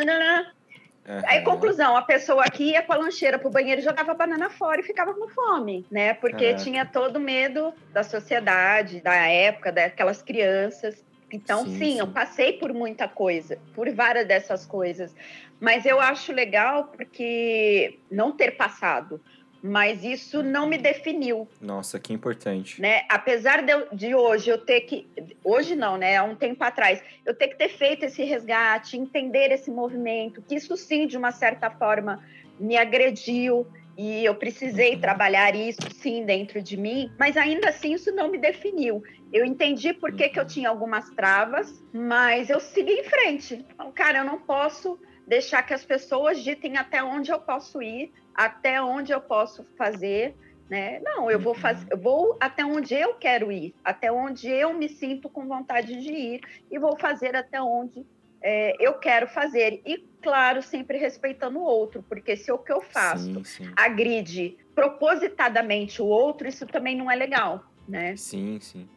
Uhum. 1.05 1.23
Aí, 1.27 1.43
conclusão, 1.43 1.95
a 1.95 2.03
pessoa 2.03 2.45
aqui 2.45 2.71
ia 2.71 2.83
com 2.83 2.93
a 2.95 2.97
lancheira 2.97 3.38
pro 3.38 3.51
banheiro, 3.51 3.83
jogava 3.83 4.15
banana 4.15 4.49
fora 4.49 4.81
e 4.81 4.85
ficava 4.85 5.12
com 5.12 5.29
fome, 5.29 5.85
né? 5.91 6.15
Porque 6.15 6.55
tinha 6.55 6.87
todo 6.87 7.21
medo 7.21 7.75
da 7.93 8.03
sociedade, 8.03 9.01
da 9.01 9.15
época, 9.27 9.73
daquelas 9.73 10.23
crianças. 10.23 11.05
Então, 11.31 11.65
sim, 11.65 11.73
sim, 11.73 11.79
sim, 11.79 11.99
eu 11.99 12.07
passei 12.07 12.53
por 12.55 12.73
muita 12.73 13.09
coisa, 13.09 13.59
por 13.75 13.91
várias 13.91 14.27
dessas 14.27 14.65
coisas. 14.65 15.15
Mas 15.62 15.87
eu 15.87 16.01
acho 16.01 16.33
legal 16.33 16.88
porque 16.88 18.01
não 18.11 18.33
ter 18.33 18.57
passado, 18.57 19.20
mas 19.62 20.03
isso 20.03 20.42
não 20.42 20.66
me 20.66 20.77
definiu. 20.77 21.46
Nossa, 21.61 22.01
que 22.01 22.12
importante. 22.12 22.83
Né? 22.83 23.03
Apesar 23.09 23.62
de, 23.62 23.72
de, 23.92 24.12
hoje 24.12 24.51
eu 24.51 24.59
ter 24.59 24.81
que. 24.81 25.07
Hoje 25.44 25.77
não, 25.77 25.96
né? 25.96 26.16
Há 26.16 26.25
um 26.25 26.35
tempo 26.35 26.64
atrás, 26.64 27.01
eu 27.25 27.33
ter 27.33 27.46
que 27.46 27.55
ter 27.57 27.68
feito 27.68 28.05
esse 28.05 28.25
resgate, 28.25 28.96
entender 28.96 29.53
esse 29.53 29.70
movimento, 29.70 30.42
que 30.42 30.57
isso 30.57 30.77
sim, 30.77 31.07
de 31.07 31.16
uma 31.16 31.31
certa 31.31 31.70
forma, 31.70 32.20
me 32.59 32.77
agrediu. 32.77 33.64
E 33.96 34.25
eu 34.25 34.35
precisei 34.35 34.94
uhum. 34.94 35.01
trabalhar 35.01 35.55
isso 35.55 35.83
sim 35.94 36.25
dentro 36.25 36.61
de 36.61 36.77
mim, 36.77 37.09
mas 37.16 37.37
ainda 37.37 37.68
assim 37.68 37.94
isso 37.94 38.11
não 38.11 38.29
me 38.29 38.38
definiu. 38.38 39.01
Eu 39.33 39.44
entendi 39.44 39.92
por 39.92 40.11
que, 40.12 40.29
que 40.29 40.40
eu 40.40 40.42
uhum. 40.42 40.48
tinha 40.48 40.68
algumas 40.68 41.09
travas, 41.11 41.81
mas 41.92 42.51
eu 42.51 42.59
segui 42.59 42.94
em 42.94 43.05
frente. 43.05 43.64
Cara, 43.94 44.18
eu 44.18 44.25
não 44.25 44.38
posso 44.40 44.98
deixar 45.27 45.63
que 45.63 45.75
as 45.75 45.85
pessoas 45.85 46.43
ditem 46.43 46.77
até 46.77 47.03
onde 47.03 47.31
eu 47.31 47.39
posso 47.39 47.83
ir, 47.83 48.13
até 48.35 48.83
onde 48.83 49.13
eu 49.13 49.21
posso 49.21 49.65
fazer, 49.77 50.35
né? 50.69 51.01
Não, 51.01 51.31
eu 51.31 51.39
vou 51.39 51.55
fazer, 51.55 51.87
eu 51.91 51.99
vou 51.99 52.37
até 52.41 52.65
onde 52.65 52.95
eu 52.95 53.15
quero 53.15 53.53
ir, 53.53 53.75
até 53.85 54.11
onde 54.11 54.49
eu 54.49 54.73
me 54.73 54.89
sinto 54.89 55.29
com 55.29 55.47
vontade 55.47 56.01
de 56.01 56.13
ir 56.13 56.41
e 56.71 56.79
vou 56.79 56.99
fazer 56.99 57.37
até 57.37 57.61
onde 57.61 58.05
é, 58.43 58.75
eu 58.81 58.95
quero 58.95 59.29
fazer. 59.29 59.81
E, 59.87 59.99
claro, 60.23 60.63
sempre 60.63 60.99
respeitando 60.99 61.59
o 61.59 61.63
outro, 61.63 62.03
porque 62.09 62.37
se 62.37 62.51
o 62.51 62.59
que 62.59 62.73
eu 62.73 62.81
faço 62.81 63.45
sim, 63.45 63.45
sim. 63.45 63.73
agride 63.77 64.57
propositadamente 64.75 66.01
o 66.03 66.07
outro, 66.07 66.49
isso 66.49 66.67
também 66.67 66.97
não 66.97 67.11
é 67.11 67.15
legal, 67.15 67.65
né? 67.87 68.17
Sim, 68.17 68.59
sim. 68.61 68.89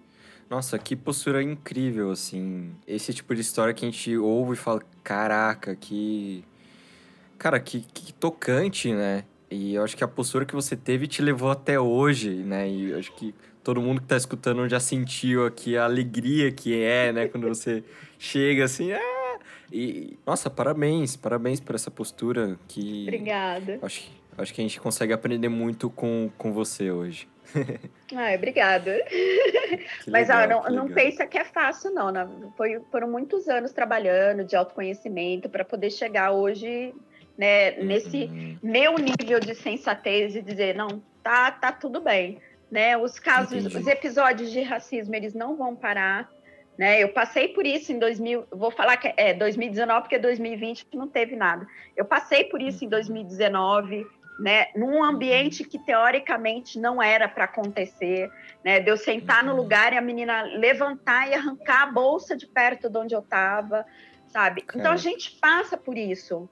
Nossa, 0.50 0.78
que 0.78 0.96
postura 0.96 1.42
incrível, 1.42 2.12
assim. 2.12 2.74
Esse 2.88 3.14
tipo 3.14 3.34
de 3.34 3.42
história 3.42 3.74
que 3.74 3.84
a 3.84 3.90
gente 3.90 4.16
ouve 4.16 4.54
e 4.54 4.56
fala, 4.56 4.82
caraca, 5.06 5.76
que. 5.76 6.44
Cara, 7.38 7.60
que, 7.60 7.82
que 7.82 8.12
tocante, 8.12 8.92
né? 8.92 9.24
E 9.52 9.76
eu 9.76 9.84
acho 9.84 9.96
que 9.96 10.04
a 10.04 10.08
postura 10.08 10.46
que 10.46 10.56
você 10.56 10.76
teve 10.76 11.08
te 11.08 11.22
levou 11.22 11.52
até 11.52 11.80
hoje, 11.80 12.32
né? 12.32 12.68
E 12.68 12.90
eu 12.90 13.00
acho 13.00 13.14
que 13.14 13.36
todo 13.64 13.80
mundo 13.80 14.02
que 14.02 14.08
tá 14.08 14.18
escutando 14.18 14.68
já 14.68 14.80
sentiu 14.80 15.46
aqui 15.46 15.78
a 15.78 15.86
alegria 15.86 16.52
que 16.52 16.82
é, 16.82 17.14
né? 17.14 17.28
Quando 17.28 17.48
você 17.48 17.84
chega 18.18 18.66
assim, 18.66 18.92
ah! 18.92 19.40
E, 19.72 20.18
nossa, 20.26 20.50
parabéns, 20.50 21.16
parabéns 21.16 21.60
por 21.60 21.76
essa 21.76 21.92
postura 21.92 22.58
que... 22.68 23.04
Obrigada. 23.04 23.80
Acho, 23.82 24.10
acho 24.38 24.54
que 24.54 24.62
a 24.62 24.64
gente 24.64 24.80
consegue 24.80 25.14
aprender 25.14 25.50
muito 25.50 25.90
com, 25.90 26.30
com 26.38 26.52
você 26.52 26.92
hoje. 26.92 27.28
ah, 28.16 28.34
obrigada. 28.36 28.98
Mas 30.08 30.28
legal, 30.30 30.64
ó, 30.66 30.70
não, 30.70 30.86
não 30.86 30.94
pensa 30.94 31.26
que 31.26 31.38
é 31.38 31.46
fácil, 31.46 31.92
não. 31.92 32.12
Né? 32.12 32.28
Foi, 32.58 32.82
foram 32.92 33.10
muitos 33.10 33.48
anos 33.48 33.72
trabalhando 33.72 34.44
de 34.44 34.56
autoconhecimento 34.56 35.48
para 35.50 35.64
poder 35.64 35.92
chegar 35.92 36.32
hoje 36.32 36.94
né, 37.38 37.72
nesse 37.84 38.26
uhum. 38.26 38.58
meu 38.64 38.96
nível 38.98 39.40
de 39.40 39.56
sensatez 39.56 40.36
e 40.36 40.42
dizer, 40.42 40.76
não, 40.76 41.02
tá, 41.22 41.52
tá 41.52 41.72
tudo 41.72 42.02
bem, 42.02 42.40
né? 42.72 42.98
Os 42.98 43.20
casos, 43.20 43.66
Entendi. 43.66 43.78
os 43.78 43.88
episódios 43.88 44.52
de 44.52 44.62
racismo, 44.62 45.16
eles 45.16 45.34
não 45.34 45.56
vão 45.56 45.76
parar, 45.76 46.32
né? 46.78 47.02
Eu 47.02 47.10
passei 47.10 47.50
por 47.50 47.66
isso 47.66 47.92
em 47.92 48.00
2000, 48.00 48.46
vou 48.52 48.72
falar 48.72 48.98
que 48.98 49.14
é 49.18 49.34
2019 49.34 50.02
porque 50.02 50.20
2020 50.20 50.88
não 50.94 51.08
teve 51.08 51.36
nada. 51.36 51.68
Eu 51.96 52.06
passei 52.06 52.46
por 52.46 52.62
isso 52.62 52.86
em 52.86 52.90
2019, 52.90 54.06
né, 54.40 54.68
num 54.76 55.04
ambiente 55.04 55.64
que 55.64 55.80
teoricamente 55.80 56.80
não 56.80 57.02
era 57.02 57.28
para 57.28 57.46
acontecer, 57.46 58.30
né, 58.64 58.80
de 58.80 58.90
eu 58.90 58.98
sentar 58.98 59.44
no 59.44 59.56
lugar 59.56 59.94
e 59.94 59.98
a 59.98 60.02
menina 60.02 60.42
levantar 60.44 61.30
e 61.30 61.34
arrancar 61.34 61.84
a 61.84 61.92
bolsa 61.92 62.36
de 62.36 62.46
perto 62.46 62.90
de 62.90 62.98
onde 62.98 63.16
eu 63.16 63.22
estava, 63.22 63.86
sabe? 64.28 64.66
Então 64.76 64.92
a 64.92 64.98
gente 64.98 65.32
passa 65.40 65.78
por 65.78 65.98
isso, 65.98 66.50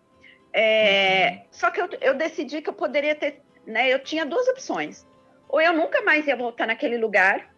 é, 0.54 1.30
uhum. 1.30 1.42
Só 1.52 1.72
que 1.72 1.82
eu, 1.82 1.90
eu 2.00 2.14
decidi 2.14 2.62
que 2.62 2.70
eu 2.70 2.74
poderia 2.74 3.16
ter, 3.16 3.42
né? 3.66 3.92
Eu 3.92 4.00
tinha 4.00 4.24
duas 4.24 4.48
opções. 4.48 5.06
Ou 5.50 5.60
eu 5.60 5.74
nunca 5.74 6.02
mais 6.04 6.28
ia 6.28 6.36
voltar 6.36 6.68
naquele 6.68 6.98
lugar, 6.98 7.53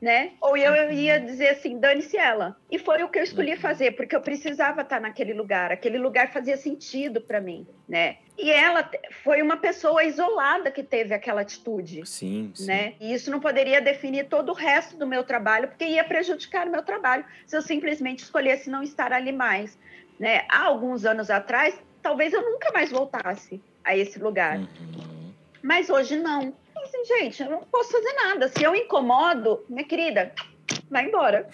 né? 0.00 0.32
Ou 0.40 0.56
eu, 0.56 0.74
eu 0.74 0.92
ia 0.92 1.18
uhum. 1.18 1.24
dizer 1.24 1.48
assim, 1.48 1.78
dane-se 1.78 2.16
ela. 2.16 2.56
E 2.70 2.78
foi 2.78 3.02
o 3.02 3.08
que 3.08 3.18
eu 3.18 3.22
escolhi 3.22 3.52
uhum. 3.52 3.60
fazer, 3.60 3.92
porque 3.92 4.14
eu 4.14 4.20
precisava 4.20 4.82
estar 4.82 5.00
naquele 5.00 5.32
lugar. 5.32 5.72
Aquele 5.72 5.98
lugar 5.98 6.32
fazia 6.32 6.56
sentido 6.56 7.20
para 7.20 7.40
mim, 7.40 7.66
né? 7.88 8.18
E 8.38 8.50
ela 8.50 8.88
foi 9.24 9.40
uma 9.40 9.56
pessoa 9.56 10.04
isolada 10.04 10.70
que 10.70 10.82
teve 10.82 11.14
aquela 11.14 11.40
atitude. 11.40 12.04
Sim, 12.04 12.52
sim. 12.54 12.66
Né? 12.66 12.94
E 13.00 13.14
isso 13.14 13.30
não 13.30 13.40
poderia 13.40 13.80
definir 13.80 14.28
todo 14.28 14.50
o 14.50 14.54
resto 14.54 14.96
do 14.96 15.06
meu 15.06 15.24
trabalho, 15.24 15.68
porque 15.68 15.86
ia 15.86 16.04
prejudicar 16.04 16.66
o 16.66 16.70
meu 16.70 16.82
trabalho 16.82 17.24
se 17.46 17.56
eu 17.56 17.62
simplesmente 17.62 18.22
escolhesse 18.22 18.68
não 18.68 18.82
estar 18.82 19.12
ali 19.12 19.32
mais. 19.32 19.78
Né? 20.20 20.44
Há 20.50 20.64
alguns 20.64 21.06
anos 21.06 21.30
atrás, 21.30 21.74
talvez 22.02 22.34
eu 22.34 22.42
nunca 22.42 22.70
mais 22.72 22.90
voltasse 22.90 23.62
a 23.82 23.96
esse 23.96 24.18
lugar. 24.18 24.58
Uhum. 24.58 25.32
Mas 25.62 25.88
hoje 25.88 26.16
não. 26.16 26.52
Assim, 26.96 27.04
gente, 27.04 27.42
eu 27.42 27.50
não 27.50 27.60
posso 27.60 27.92
fazer 27.92 28.12
nada. 28.14 28.48
Se 28.48 28.62
eu 28.62 28.74
incomodo, 28.74 29.64
minha 29.68 29.84
querida, 29.84 30.32
vai 30.90 31.06
embora. 31.06 31.48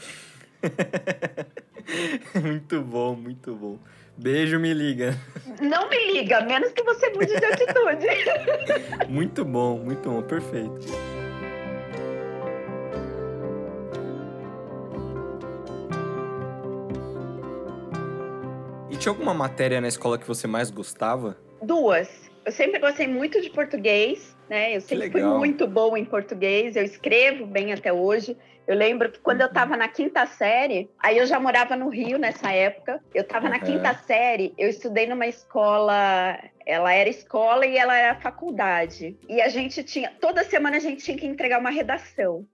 muito 2.40 2.81
bom, 2.83 3.16
muito 3.16 3.55
bom. 3.55 3.78
Beijo, 4.16 4.61
me 4.61 4.72
liga. 4.72 5.16
Não 5.61 5.88
me 5.88 6.12
liga, 6.12 6.42
menos 6.42 6.70
que 6.72 6.83
você 6.83 7.11
mude 7.11 7.35
de 7.35 7.44
atitude. 7.44 8.07
muito 9.09 9.44
bom, 9.44 9.78
muito 9.78 10.09
bom, 10.09 10.22
perfeito. 10.22 10.87
tinha 19.02 19.11
alguma 19.11 19.35
matéria 19.35 19.81
na 19.81 19.88
escola 19.88 20.16
que 20.16 20.24
você 20.24 20.46
mais 20.46 20.70
gostava? 20.70 21.37
Duas. 21.61 22.31
Eu 22.44 22.52
sempre 22.52 22.78
gostei 22.78 23.09
muito 23.09 23.40
de 23.40 23.50
português, 23.50 24.37
né? 24.52 24.76
Eu 24.76 24.82
sempre 24.82 25.10
fui 25.10 25.22
muito 25.22 25.66
boa 25.66 25.98
em 25.98 26.04
português, 26.04 26.76
eu 26.76 26.84
escrevo 26.84 27.46
bem 27.46 27.72
até 27.72 27.90
hoje. 27.90 28.36
Eu 28.66 28.76
lembro 28.76 29.10
que 29.10 29.18
quando 29.18 29.38
uhum. 29.38 29.46
eu 29.46 29.48
estava 29.48 29.78
na 29.78 29.88
quinta 29.88 30.26
série, 30.26 30.90
aí 30.98 31.16
eu 31.16 31.26
já 31.26 31.40
morava 31.40 31.74
no 31.74 31.88
Rio 31.88 32.18
nessa 32.18 32.52
época. 32.52 33.02
Eu 33.14 33.22
estava 33.22 33.46
uhum. 33.46 33.52
na 33.52 33.58
quinta 33.58 33.94
série, 33.94 34.52
eu 34.58 34.68
estudei 34.68 35.06
numa 35.06 35.26
escola, 35.26 36.38
ela 36.66 36.92
era 36.92 37.08
escola 37.08 37.64
e 37.64 37.78
ela 37.78 37.96
era 37.96 38.14
faculdade. 38.16 39.16
E 39.26 39.40
a 39.40 39.48
gente 39.48 39.82
tinha, 39.82 40.12
toda 40.20 40.44
semana 40.44 40.76
a 40.76 40.80
gente 40.80 41.02
tinha 41.02 41.16
que 41.16 41.26
entregar 41.26 41.58
uma 41.58 41.70
redação. 41.70 42.46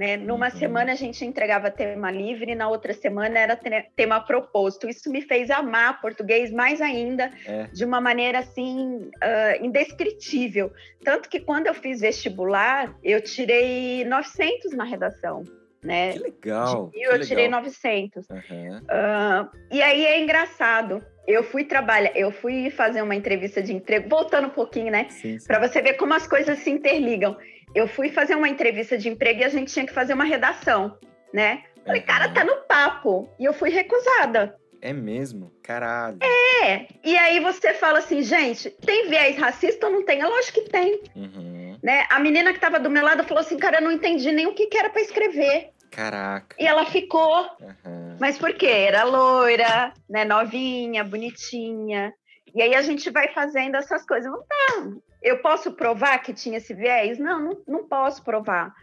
Né? 0.00 0.16
Numa 0.16 0.46
uhum. 0.46 0.58
semana 0.58 0.92
a 0.92 0.94
gente 0.94 1.26
entregava 1.26 1.70
tema 1.70 2.10
livre, 2.10 2.54
na 2.54 2.70
outra 2.70 2.94
semana 2.94 3.38
era 3.38 3.60
tema 3.94 4.18
proposto. 4.18 4.88
Isso 4.88 5.10
me 5.10 5.20
fez 5.20 5.50
amar 5.50 6.00
português 6.00 6.50
mais 6.50 6.80
ainda, 6.80 7.30
é. 7.44 7.64
de 7.64 7.84
uma 7.84 8.00
maneira 8.00 8.38
assim 8.38 8.96
uh, 8.96 9.62
indescritível. 9.62 10.72
Tanto 11.04 11.28
que 11.28 11.38
quando 11.38 11.66
eu 11.66 11.74
fiz 11.74 12.00
vestibular, 12.00 12.96
eu 13.04 13.20
tirei 13.20 14.02
900 14.06 14.72
na 14.72 14.84
redação. 14.84 15.44
Né? 15.84 16.14
Que 16.14 16.18
legal! 16.18 16.90
Mil, 16.94 17.10
eu 17.10 17.20
tirei 17.20 17.48
900. 17.48 18.26
Uhum. 18.30 18.78
Uh, 18.78 19.50
e 19.70 19.82
aí 19.82 20.06
é 20.06 20.22
engraçado. 20.22 21.04
Eu 21.26 21.44
fui 21.44 21.64
trabalhar, 21.64 22.16
eu 22.16 22.32
fui 22.32 22.70
fazer 22.70 23.02
uma 23.02 23.14
entrevista 23.14 23.62
de 23.62 23.74
emprego, 23.74 24.08
voltando 24.08 24.46
um 24.46 24.50
pouquinho, 24.50 24.90
né? 24.90 25.08
Para 25.46 25.68
você 25.68 25.82
ver 25.82 25.94
como 25.94 26.14
as 26.14 26.26
coisas 26.26 26.58
se 26.60 26.70
interligam 26.70 27.36
eu 27.74 27.86
fui 27.86 28.10
fazer 28.10 28.34
uma 28.34 28.48
entrevista 28.48 28.96
de 28.96 29.08
emprego 29.08 29.40
e 29.40 29.44
a 29.44 29.48
gente 29.48 29.72
tinha 29.72 29.86
que 29.86 29.92
fazer 29.92 30.14
uma 30.14 30.24
redação, 30.24 30.98
né? 31.32 31.62
Falei, 31.84 32.02
cara, 32.02 32.28
tá 32.28 32.44
no 32.44 32.56
papo. 32.68 33.28
E 33.38 33.44
eu 33.44 33.52
fui 33.52 33.70
recusada. 33.70 34.56
É 34.82 34.92
mesmo? 34.92 35.52
Caralho. 35.62 36.18
É. 36.22 36.86
E 37.04 37.16
aí 37.16 37.40
você 37.40 37.74
fala 37.74 37.98
assim, 37.98 38.22
gente, 38.22 38.70
tem 38.70 39.08
viés 39.08 39.36
racista 39.36 39.86
ou 39.86 39.92
não 39.92 40.04
tem? 40.04 40.20
É 40.20 40.26
lógico 40.26 40.62
que 40.62 40.70
tem. 40.70 41.02
Uhum. 41.14 41.78
Né? 41.82 42.06
A 42.10 42.18
menina 42.18 42.52
que 42.52 42.60
tava 42.60 42.80
do 42.80 42.90
meu 42.90 43.04
lado 43.04 43.24
falou 43.24 43.40
assim, 43.40 43.58
cara, 43.58 43.78
eu 43.78 43.82
não 43.82 43.92
entendi 43.92 44.32
nem 44.32 44.46
o 44.46 44.54
que, 44.54 44.66
que 44.66 44.78
era 44.78 44.90
para 44.90 45.02
escrever. 45.02 45.70
Caraca. 45.90 46.56
E 46.58 46.66
ela 46.66 46.86
ficou. 46.86 47.42
Uhum. 47.60 48.16
Mas 48.18 48.38
por 48.38 48.54
quê? 48.54 48.66
Era 48.66 49.04
loira, 49.04 49.92
né? 50.08 50.24
Novinha, 50.24 51.04
bonitinha. 51.04 52.12
E 52.54 52.62
aí 52.62 52.74
a 52.74 52.82
gente 52.82 53.10
vai 53.10 53.28
fazendo 53.28 53.76
essas 53.76 54.04
coisas. 54.06 54.30
Não, 54.30 55.02
eu 55.22 55.38
posso 55.38 55.72
provar 55.72 56.18
que 56.18 56.32
tinha 56.32 56.58
esse 56.58 56.74
viés? 56.74 57.18
Não, 57.18 57.40
não, 57.40 57.62
não 57.66 57.84
posso 57.86 58.22
provar, 58.22 58.74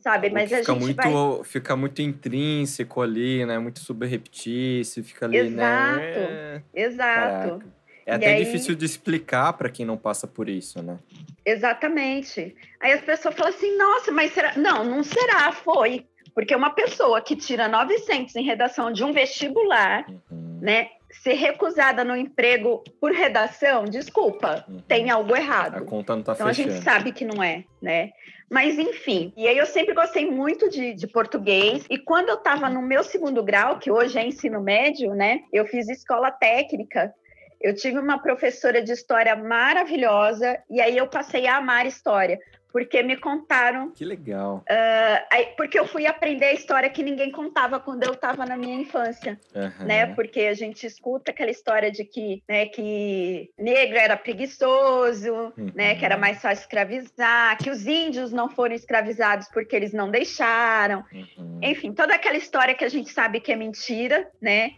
sabe? 0.00 0.30
Mas 0.30 0.52
a 0.52 0.56
gente 0.56 0.70
muito, 0.72 0.96
vai... 0.96 1.44
Fica 1.44 1.76
muito 1.76 2.02
intrínseco 2.02 3.00
ali, 3.00 3.44
né? 3.46 3.58
Muito 3.58 3.80
subreptício, 3.80 5.04
fica 5.04 5.26
ali, 5.26 5.38
exato, 5.38 5.98
né? 6.00 6.62
Exato, 6.74 7.46
exato. 7.46 7.72
É 8.06 8.12
e 8.12 8.14
até 8.14 8.34
aí... 8.34 8.44
difícil 8.44 8.74
de 8.74 8.84
explicar 8.84 9.52
para 9.54 9.70
quem 9.70 9.86
não 9.86 9.96
passa 9.96 10.26
por 10.26 10.48
isso, 10.48 10.82
né? 10.82 10.98
Exatamente. 11.44 12.54
Aí 12.80 12.92
as 12.92 13.00
pessoas 13.00 13.34
falam 13.34 13.52
assim, 13.52 13.76
nossa, 13.76 14.12
mas 14.12 14.32
será? 14.32 14.56
Não, 14.56 14.84
não 14.84 15.02
será, 15.02 15.52
foi. 15.52 16.06
Porque 16.34 16.54
uma 16.54 16.70
pessoa 16.70 17.20
que 17.20 17.36
tira 17.36 17.68
900 17.68 18.34
em 18.36 18.44
redação 18.44 18.92
de 18.92 19.04
um 19.04 19.12
vestibular, 19.12 20.04
uhum. 20.08 20.58
né? 20.60 20.88
Ser 21.22 21.34
recusada 21.34 22.04
no 22.04 22.16
emprego 22.16 22.82
por 23.00 23.12
redação, 23.12 23.84
desculpa, 23.84 24.64
uhum. 24.68 24.78
tem 24.80 25.10
algo 25.10 25.34
errado. 25.36 25.78
A 25.78 25.80
conta 25.82 26.16
não 26.16 26.22
tá 26.22 26.32
então 26.32 26.46
fechando. 26.46 26.70
a 26.70 26.72
gente 26.72 26.84
sabe 26.84 27.12
que 27.12 27.24
não 27.24 27.42
é, 27.42 27.64
né? 27.80 28.10
Mas 28.50 28.78
enfim, 28.78 29.32
e 29.36 29.48
aí 29.48 29.56
eu 29.56 29.66
sempre 29.66 29.94
gostei 29.94 30.30
muito 30.30 30.68
de, 30.68 30.94
de 30.94 31.06
português. 31.06 31.84
E 31.90 31.98
quando 31.98 32.28
eu 32.28 32.36
estava 32.36 32.68
no 32.68 32.82
meu 32.82 33.02
segundo 33.02 33.42
grau, 33.42 33.78
que 33.78 33.90
hoje 33.90 34.18
é 34.18 34.26
ensino 34.26 34.60
médio, 34.60 35.14
né? 35.14 35.40
Eu 35.52 35.66
fiz 35.66 35.88
escola 35.88 36.30
técnica. 36.30 37.12
Eu 37.60 37.74
tive 37.74 37.98
uma 37.98 38.18
professora 38.18 38.82
de 38.82 38.92
história 38.92 39.34
maravilhosa 39.34 40.58
e 40.70 40.80
aí 40.80 40.96
eu 40.96 41.08
passei 41.08 41.46
a 41.46 41.56
amar 41.56 41.86
história, 41.86 42.38
porque 42.74 43.04
me 43.04 43.16
contaram. 43.16 43.92
Que 43.92 44.04
legal. 44.04 44.56
Uh, 44.68 45.26
aí, 45.30 45.46
porque 45.56 45.78
eu 45.78 45.86
fui 45.86 46.08
aprender 46.08 46.46
a 46.46 46.52
história 46.52 46.90
que 46.90 47.04
ninguém 47.04 47.30
contava 47.30 47.78
quando 47.78 48.02
eu 48.02 48.14
estava 48.14 48.44
na 48.44 48.56
minha 48.56 48.74
infância, 48.74 49.38
uhum. 49.54 49.86
né? 49.86 50.06
Porque 50.06 50.40
a 50.40 50.54
gente 50.54 50.84
escuta 50.84 51.30
aquela 51.30 51.52
história 51.52 51.88
de 51.88 52.04
que, 52.04 52.42
né, 52.48 52.66
que 52.66 53.48
negro 53.56 53.96
era 53.96 54.16
preguiçoso, 54.16 55.52
uhum. 55.56 55.70
né, 55.72 55.94
que 55.94 56.04
era 56.04 56.16
mais 56.16 56.42
fácil 56.42 56.62
escravizar, 56.62 57.56
que 57.58 57.70
os 57.70 57.86
índios 57.86 58.32
não 58.32 58.48
foram 58.48 58.74
escravizados 58.74 59.46
porque 59.54 59.76
eles 59.76 59.92
não 59.92 60.10
deixaram. 60.10 61.04
Uhum. 61.12 61.60
Enfim, 61.62 61.92
toda 61.92 62.16
aquela 62.16 62.36
história 62.36 62.74
que 62.74 62.84
a 62.84 62.88
gente 62.88 63.10
sabe 63.10 63.38
que 63.38 63.52
é 63.52 63.56
mentira, 63.56 64.28
né? 64.42 64.72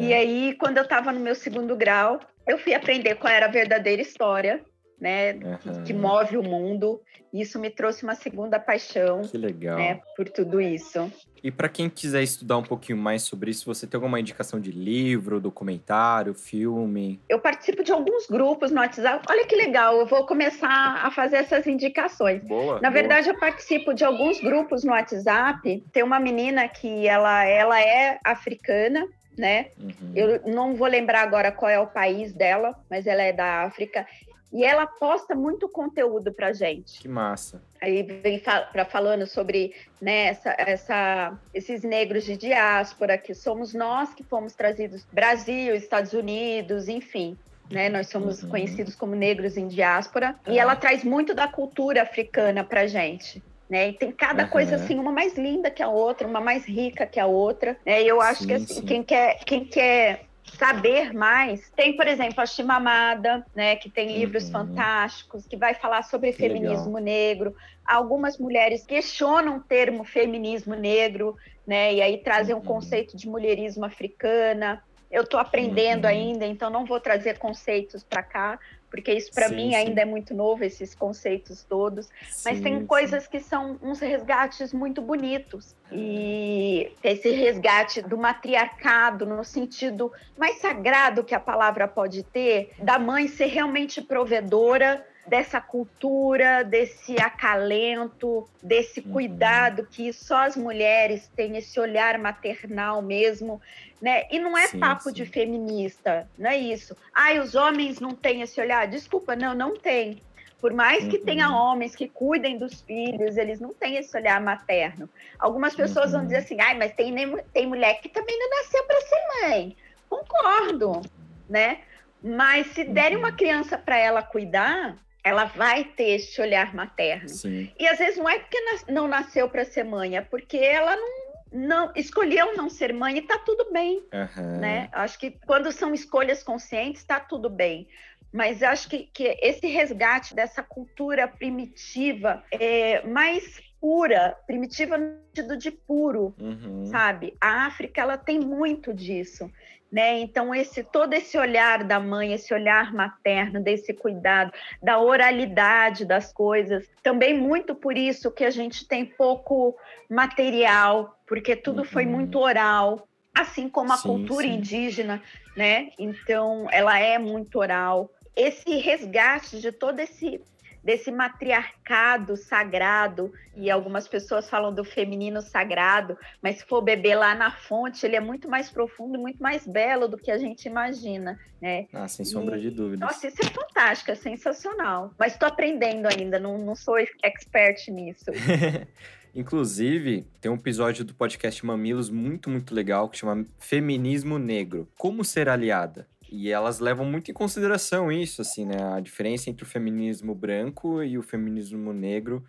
E 0.00 0.12
aí, 0.12 0.56
quando 0.58 0.78
eu 0.78 0.82
estava 0.82 1.12
no 1.12 1.20
meu 1.20 1.36
segundo 1.36 1.76
grau, 1.76 2.18
eu 2.44 2.58
fui 2.58 2.74
aprender 2.74 3.14
qual 3.14 3.32
era 3.32 3.46
a 3.46 3.50
verdadeira 3.50 4.02
história 4.02 4.64
né, 5.00 5.34
uhum. 5.34 5.56
que, 5.58 5.82
que, 5.84 5.92
move 5.92 6.36
o 6.36 6.42
mundo. 6.42 7.00
Isso 7.32 7.58
me 7.58 7.70
trouxe 7.70 8.02
uma 8.02 8.14
segunda 8.14 8.58
paixão. 8.58 9.22
Que 9.22 9.36
legal. 9.36 9.76
Né, 9.78 10.00
por 10.16 10.28
tudo 10.28 10.60
isso. 10.60 11.10
E 11.42 11.50
para 11.50 11.68
quem 11.68 11.88
quiser 11.88 12.22
estudar 12.22 12.56
um 12.56 12.62
pouquinho 12.62 12.98
mais 12.98 13.22
sobre 13.22 13.50
isso, 13.50 13.66
você 13.66 13.86
tem 13.86 13.96
alguma 13.98 14.18
indicação 14.18 14.58
de 14.58 14.72
livro, 14.72 15.40
documentário, 15.40 16.34
filme? 16.34 17.20
Eu 17.28 17.38
participo 17.38 17.84
de 17.84 17.92
alguns 17.92 18.26
grupos 18.26 18.70
no 18.70 18.80
WhatsApp. 18.80 19.24
Olha 19.28 19.46
que 19.46 19.54
legal, 19.54 19.98
eu 19.98 20.06
vou 20.06 20.26
começar 20.26 21.04
a 21.04 21.10
fazer 21.10 21.36
essas 21.36 21.66
indicações. 21.66 22.42
Boa. 22.42 22.74
Na 22.80 22.90
boa. 22.90 22.90
verdade, 22.90 23.28
eu 23.28 23.38
participo 23.38 23.92
de 23.92 24.04
alguns 24.04 24.40
grupos 24.40 24.82
no 24.82 24.92
WhatsApp. 24.92 25.84
Tem 25.92 26.02
uma 26.02 26.18
menina 26.18 26.66
que 26.68 27.06
ela, 27.06 27.44
ela 27.44 27.80
é 27.80 28.18
africana 28.24 29.06
né? 29.36 29.66
Uhum. 29.78 30.12
Eu 30.14 30.42
não 30.46 30.74
vou 30.74 30.88
lembrar 30.88 31.20
agora 31.20 31.52
qual 31.52 31.70
é 31.70 31.78
o 31.78 31.86
país 31.86 32.32
dela, 32.32 32.74
mas 32.90 33.06
ela 33.06 33.22
é 33.22 33.32
da 33.32 33.64
África. 33.64 34.06
E 34.52 34.64
ela 34.64 34.86
posta 34.86 35.34
muito 35.34 35.68
conteúdo 35.68 36.32
para 36.32 36.52
gente. 36.52 37.00
Que 37.00 37.08
massa. 37.08 37.62
Aí 37.80 38.02
vem 38.02 38.40
para 38.40 38.84
falando 38.84 39.26
sobre 39.26 39.74
né, 40.00 40.28
essa, 40.28 40.54
essa, 40.58 41.38
esses 41.52 41.82
negros 41.82 42.24
de 42.24 42.36
diáspora, 42.36 43.18
que 43.18 43.34
somos 43.34 43.74
nós 43.74 44.14
que 44.14 44.22
fomos 44.22 44.54
trazidos 44.54 45.06
Brasil, 45.12 45.74
Estados 45.74 46.12
Unidos, 46.12 46.88
enfim. 46.88 47.36
Né, 47.70 47.88
nós 47.88 48.08
somos 48.08 48.44
uhum. 48.44 48.50
conhecidos 48.50 48.94
como 48.94 49.16
negros 49.16 49.56
em 49.56 49.66
diáspora. 49.66 50.36
E 50.46 50.56
ela 50.58 50.76
traz 50.76 51.02
muito 51.02 51.34
da 51.34 51.48
cultura 51.48 52.02
africana 52.02 52.62
para 52.62 52.86
gente. 52.86 53.42
Né? 53.68 53.88
E 53.88 53.92
tem 53.92 54.12
cada 54.12 54.44
uhum. 54.44 54.50
coisa 54.50 54.76
assim, 54.76 54.96
uma 54.96 55.10
mais 55.10 55.36
linda 55.36 55.68
que 55.68 55.82
a 55.82 55.88
outra, 55.88 56.28
uma 56.28 56.40
mais 56.40 56.64
rica 56.64 57.04
que 57.04 57.18
a 57.18 57.26
outra. 57.26 57.76
Né? 57.84 58.04
E 58.04 58.08
eu 58.08 58.20
acho 58.20 58.42
sim, 58.42 58.46
que 58.46 58.54
assim, 58.54 58.82
quem 58.82 59.02
quer, 59.02 59.44
quem 59.44 59.64
quer 59.64 60.26
saber 60.52 61.12
mais. 61.12 61.70
Tem, 61.70 61.96
por 61.96 62.06
exemplo, 62.06 62.40
a 62.40 62.46
Chimamada, 62.46 63.44
né, 63.54 63.76
que 63.76 63.90
tem 63.90 64.18
livros 64.18 64.44
uhum. 64.44 64.52
fantásticos, 64.52 65.46
que 65.46 65.56
vai 65.56 65.74
falar 65.74 66.02
sobre 66.02 66.32
que 66.32 66.38
feminismo 66.38 66.96
legal. 66.96 67.02
negro. 67.02 67.56
Algumas 67.84 68.38
mulheres 68.38 68.84
questionam 68.84 69.58
o 69.58 69.60
termo 69.60 70.04
feminismo 70.04 70.74
negro, 70.74 71.36
né, 71.66 71.94
e 71.94 72.02
aí 72.02 72.18
trazem 72.18 72.54
uhum. 72.54 72.60
um 72.60 72.64
conceito 72.64 73.16
de 73.16 73.28
mulherismo 73.28 73.84
africana. 73.84 74.82
Eu 75.10 75.22
estou 75.22 75.38
aprendendo 75.38 76.04
uhum. 76.04 76.10
ainda, 76.10 76.46
então 76.46 76.70
não 76.70 76.84
vou 76.84 77.00
trazer 77.00 77.38
conceitos 77.38 78.02
para 78.02 78.22
cá, 78.22 78.58
porque 78.90 79.12
isso 79.12 79.32
para 79.32 79.48
mim 79.48 79.70
sim. 79.70 79.74
ainda 79.74 80.02
é 80.02 80.04
muito 80.04 80.34
novo, 80.34 80.64
esses 80.64 80.94
conceitos 80.94 81.64
todos. 81.64 82.06
Sim, 82.06 82.42
Mas 82.44 82.60
tem 82.60 82.80
sim. 82.80 82.86
coisas 82.86 83.26
que 83.26 83.40
são 83.40 83.78
uns 83.82 84.00
resgates 84.00 84.72
muito 84.72 85.02
bonitos. 85.02 85.74
E 85.92 86.92
esse 87.02 87.30
resgate 87.30 88.02
do 88.02 88.16
matriarcado, 88.16 89.26
no 89.26 89.44
sentido 89.44 90.12
mais 90.36 90.58
sagrado 90.58 91.24
que 91.24 91.34
a 91.34 91.40
palavra 91.40 91.86
pode 91.86 92.22
ter, 92.22 92.72
da 92.78 92.98
mãe 92.98 93.28
ser 93.28 93.46
realmente 93.46 94.00
provedora 94.02 95.04
dessa 95.26 95.60
cultura, 95.60 96.62
desse 96.62 97.20
acalento, 97.20 98.48
desse 98.62 99.00
uhum. 99.00 99.12
cuidado 99.12 99.86
que 99.90 100.12
só 100.12 100.44
as 100.44 100.56
mulheres 100.56 101.28
têm, 101.34 101.56
esse 101.56 101.78
olhar 101.80 102.18
maternal 102.18 103.02
mesmo, 103.02 103.60
né? 104.00 104.24
E 104.30 104.38
não 104.38 104.56
é 104.56 104.68
sim, 104.68 104.78
papo 104.78 105.04
sim. 105.04 105.12
de 105.12 105.26
feminista, 105.26 106.28
não 106.38 106.50
é 106.50 106.56
isso. 106.56 106.96
Ai, 107.12 107.40
os 107.40 107.54
homens 107.54 107.98
não 108.00 108.12
têm 108.12 108.42
esse 108.42 108.60
olhar. 108.60 108.86
Desculpa, 108.86 109.34
não, 109.34 109.54
não 109.54 109.76
tem. 109.76 110.22
Por 110.60 110.72
mais 110.72 111.06
que 111.06 111.18
uhum. 111.18 111.24
tenha 111.24 111.50
homens 111.50 111.94
que 111.94 112.08
cuidem 112.08 112.56
dos 112.56 112.80
filhos, 112.80 113.36
eles 113.36 113.60
não 113.60 113.74
têm 113.74 113.96
esse 113.96 114.16
olhar 114.16 114.40
materno. 114.40 115.08
Algumas 115.38 115.74
pessoas 115.74 116.06
uhum. 116.06 116.18
vão 116.18 116.26
dizer 116.26 116.38
assim, 116.38 116.60
ai, 116.60 116.76
mas 116.76 116.94
tem, 116.94 117.14
tem 117.52 117.66
mulher 117.66 118.00
que 118.00 118.08
também 118.08 118.38
não 118.38 118.50
nasceu 118.50 118.84
para 118.84 119.00
ser 119.00 119.48
mãe. 119.48 119.76
Concordo, 120.08 121.02
né? 121.48 121.80
Mas 122.22 122.68
se 122.68 122.84
derem 122.84 123.18
uma 123.18 123.30
uhum. 123.30 123.36
criança 123.36 123.76
para 123.76 123.98
ela 123.98 124.22
cuidar, 124.22 124.96
ela 125.26 125.46
vai 125.46 125.82
ter 125.82 126.10
esse 126.10 126.40
olhar 126.40 126.72
materno. 126.72 127.28
Sim. 127.28 127.68
E 127.76 127.88
às 127.88 127.98
vezes 127.98 128.16
não 128.16 128.28
é 128.28 128.38
porque 128.38 128.58
não 128.88 129.08
nasceu 129.08 129.48
para 129.48 129.64
ser 129.64 129.82
mãe, 129.82 130.16
é 130.16 130.20
porque 130.20 130.56
ela 130.56 130.94
não, 130.94 131.08
não 131.52 131.92
escolheu 131.96 132.56
não 132.56 132.70
ser 132.70 132.94
mãe 132.94 133.18
e 133.18 133.22
tá 133.22 133.36
tudo 133.40 133.72
bem, 133.72 134.04
uhum. 134.14 134.60
né? 134.60 134.88
Acho 134.92 135.18
que 135.18 135.32
quando 135.44 135.72
são 135.72 135.92
escolhas 135.92 136.44
conscientes, 136.44 137.02
tá 137.02 137.18
tudo 137.18 137.50
bem. 137.50 137.88
Mas 138.32 138.62
acho 138.62 138.88
que, 138.88 139.08
que 139.12 139.36
esse 139.42 139.66
resgate 139.66 140.32
dessa 140.32 140.62
cultura 140.62 141.26
primitiva 141.26 142.44
é 142.52 143.04
mais 143.04 143.60
pura, 143.80 144.36
primitiva 144.46 144.96
no 144.96 145.18
sentido 145.26 145.56
de 145.56 145.70
puro, 145.70 146.34
uhum. 146.40 146.86
sabe? 146.86 147.34
A 147.40 147.66
África 147.66 148.00
ela 148.00 148.16
tem 148.16 148.40
muito 148.40 148.92
disso 148.92 149.50
né? 149.90 150.18
Então 150.20 150.54
esse 150.54 150.82
todo 150.82 151.14
esse 151.14 151.38
olhar 151.38 151.84
da 151.84 152.00
mãe, 152.00 152.32
esse 152.32 152.52
olhar 152.52 152.92
materno, 152.92 153.62
desse 153.62 153.94
cuidado, 153.94 154.52
da 154.82 154.98
oralidade 154.98 156.04
das 156.04 156.32
coisas, 156.32 156.86
também 157.02 157.38
muito 157.38 157.74
por 157.74 157.96
isso 157.96 158.30
que 158.30 158.44
a 158.44 158.50
gente 158.50 158.86
tem 158.86 159.04
pouco 159.04 159.76
material, 160.08 161.18
porque 161.26 161.54
tudo 161.56 161.78
uhum. 161.78 161.84
foi 161.84 162.04
muito 162.04 162.38
oral, 162.38 163.08
assim 163.34 163.68
como 163.68 163.92
a 163.92 163.96
sim, 163.96 164.08
cultura 164.08 164.46
sim. 164.46 164.54
indígena, 164.54 165.22
né? 165.56 165.90
Então 165.98 166.66
ela 166.70 166.98
é 166.98 167.18
muito 167.18 167.58
oral. 167.58 168.10
Esse 168.34 168.76
resgate 168.78 169.60
de 169.60 169.72
todo 169.72 170.00
esse 170.00 170.42
desse 170.86 171.10
matriarcado 171.10 172.36
sagrado, 172.36 173.32
e 173.56 173.68
algumas 173.68 174.06
pessoas 174.06 174.48
falam 174.48 174.72
do 174.72 174.84
feminino 174.84 175.42
sagrado, 175.42 176.16
mas 176.40 176.58
se 176.58 176.64
for 176.64 176.80
beber 176.80 177.16
lá 177.16 177.34
na 177.34 177.50
fonte, 177.50 178.06
ele 178.06 178.14
é 178.14 178.20
muito 178.20 178.48
mais 178.48 178.70
profundo, 178.70 179.18
muito 179.18 179.42
mais 179.42 179.66
belo 179.66 180.06
do 180.06 180.16
que 180.16 180.30
a 180.30 180.38
gente 180.38 180.68
imagina, 180.68 181.40
né? 181.60 181.88
Ah, 181.92 182.06
sem 182.06 182.24
sombra 182.24 182.56
e, 182.56 182.60
de 182.60 182.70
dúvida. 182.70 183.04
Nossa, 183.04 183.26
isso 183.26 183.42
é 183.42 183.46
fantástico, 183.46 184.12
é 184.12 184.14
sensacional. 184.14 185.12
Mas 185.18 185.32
estou 185.32 185.48
aprendendo 185.48 186.06
ainda, 186.06 186.38
não, 186.38 186.56
não 186.56 186.76
sou 186.76 186.96
expert 186.96 187.88
nisso. 187.90 188.26
Inclusive, 189.34 190.24
tem 190.40 190.52
um 190.52 190.54
episódio 190.54 191.04
do 191.04 191.14
podcast 191.14 191.66
Mamilos 191.66 192.08
muito, 192.08 192.48
muito 192.48 192.72
legal 192.72 193.08
que 193.08 193.18
chama 193.18 193.44
Feminismo 193.58 194.38
Negro. 194.38 194.88
Como 194.96 195.24
ser 195.24 195.48
aliada? 195.48 196.06
E 196.30 196.50
elas 196.50 196.80
levam 196.80 197.06
muito 197.06 197.30
em 197.30 197.34
consideração 197.34 198.10
isso, 198.10 198.42
assim, 198.42 198.64
né? 198.64 198.82
A 198.94 199.00
diferença 199.00 199.48
entre 199.48 199.64
o 199.64 199.66
feminismo 199.66 200.34
branco 200.34 201.02
e 201.02 201.16
o 201.16 201.22
feminismo 201.22 201.92
negro 201.92 202.44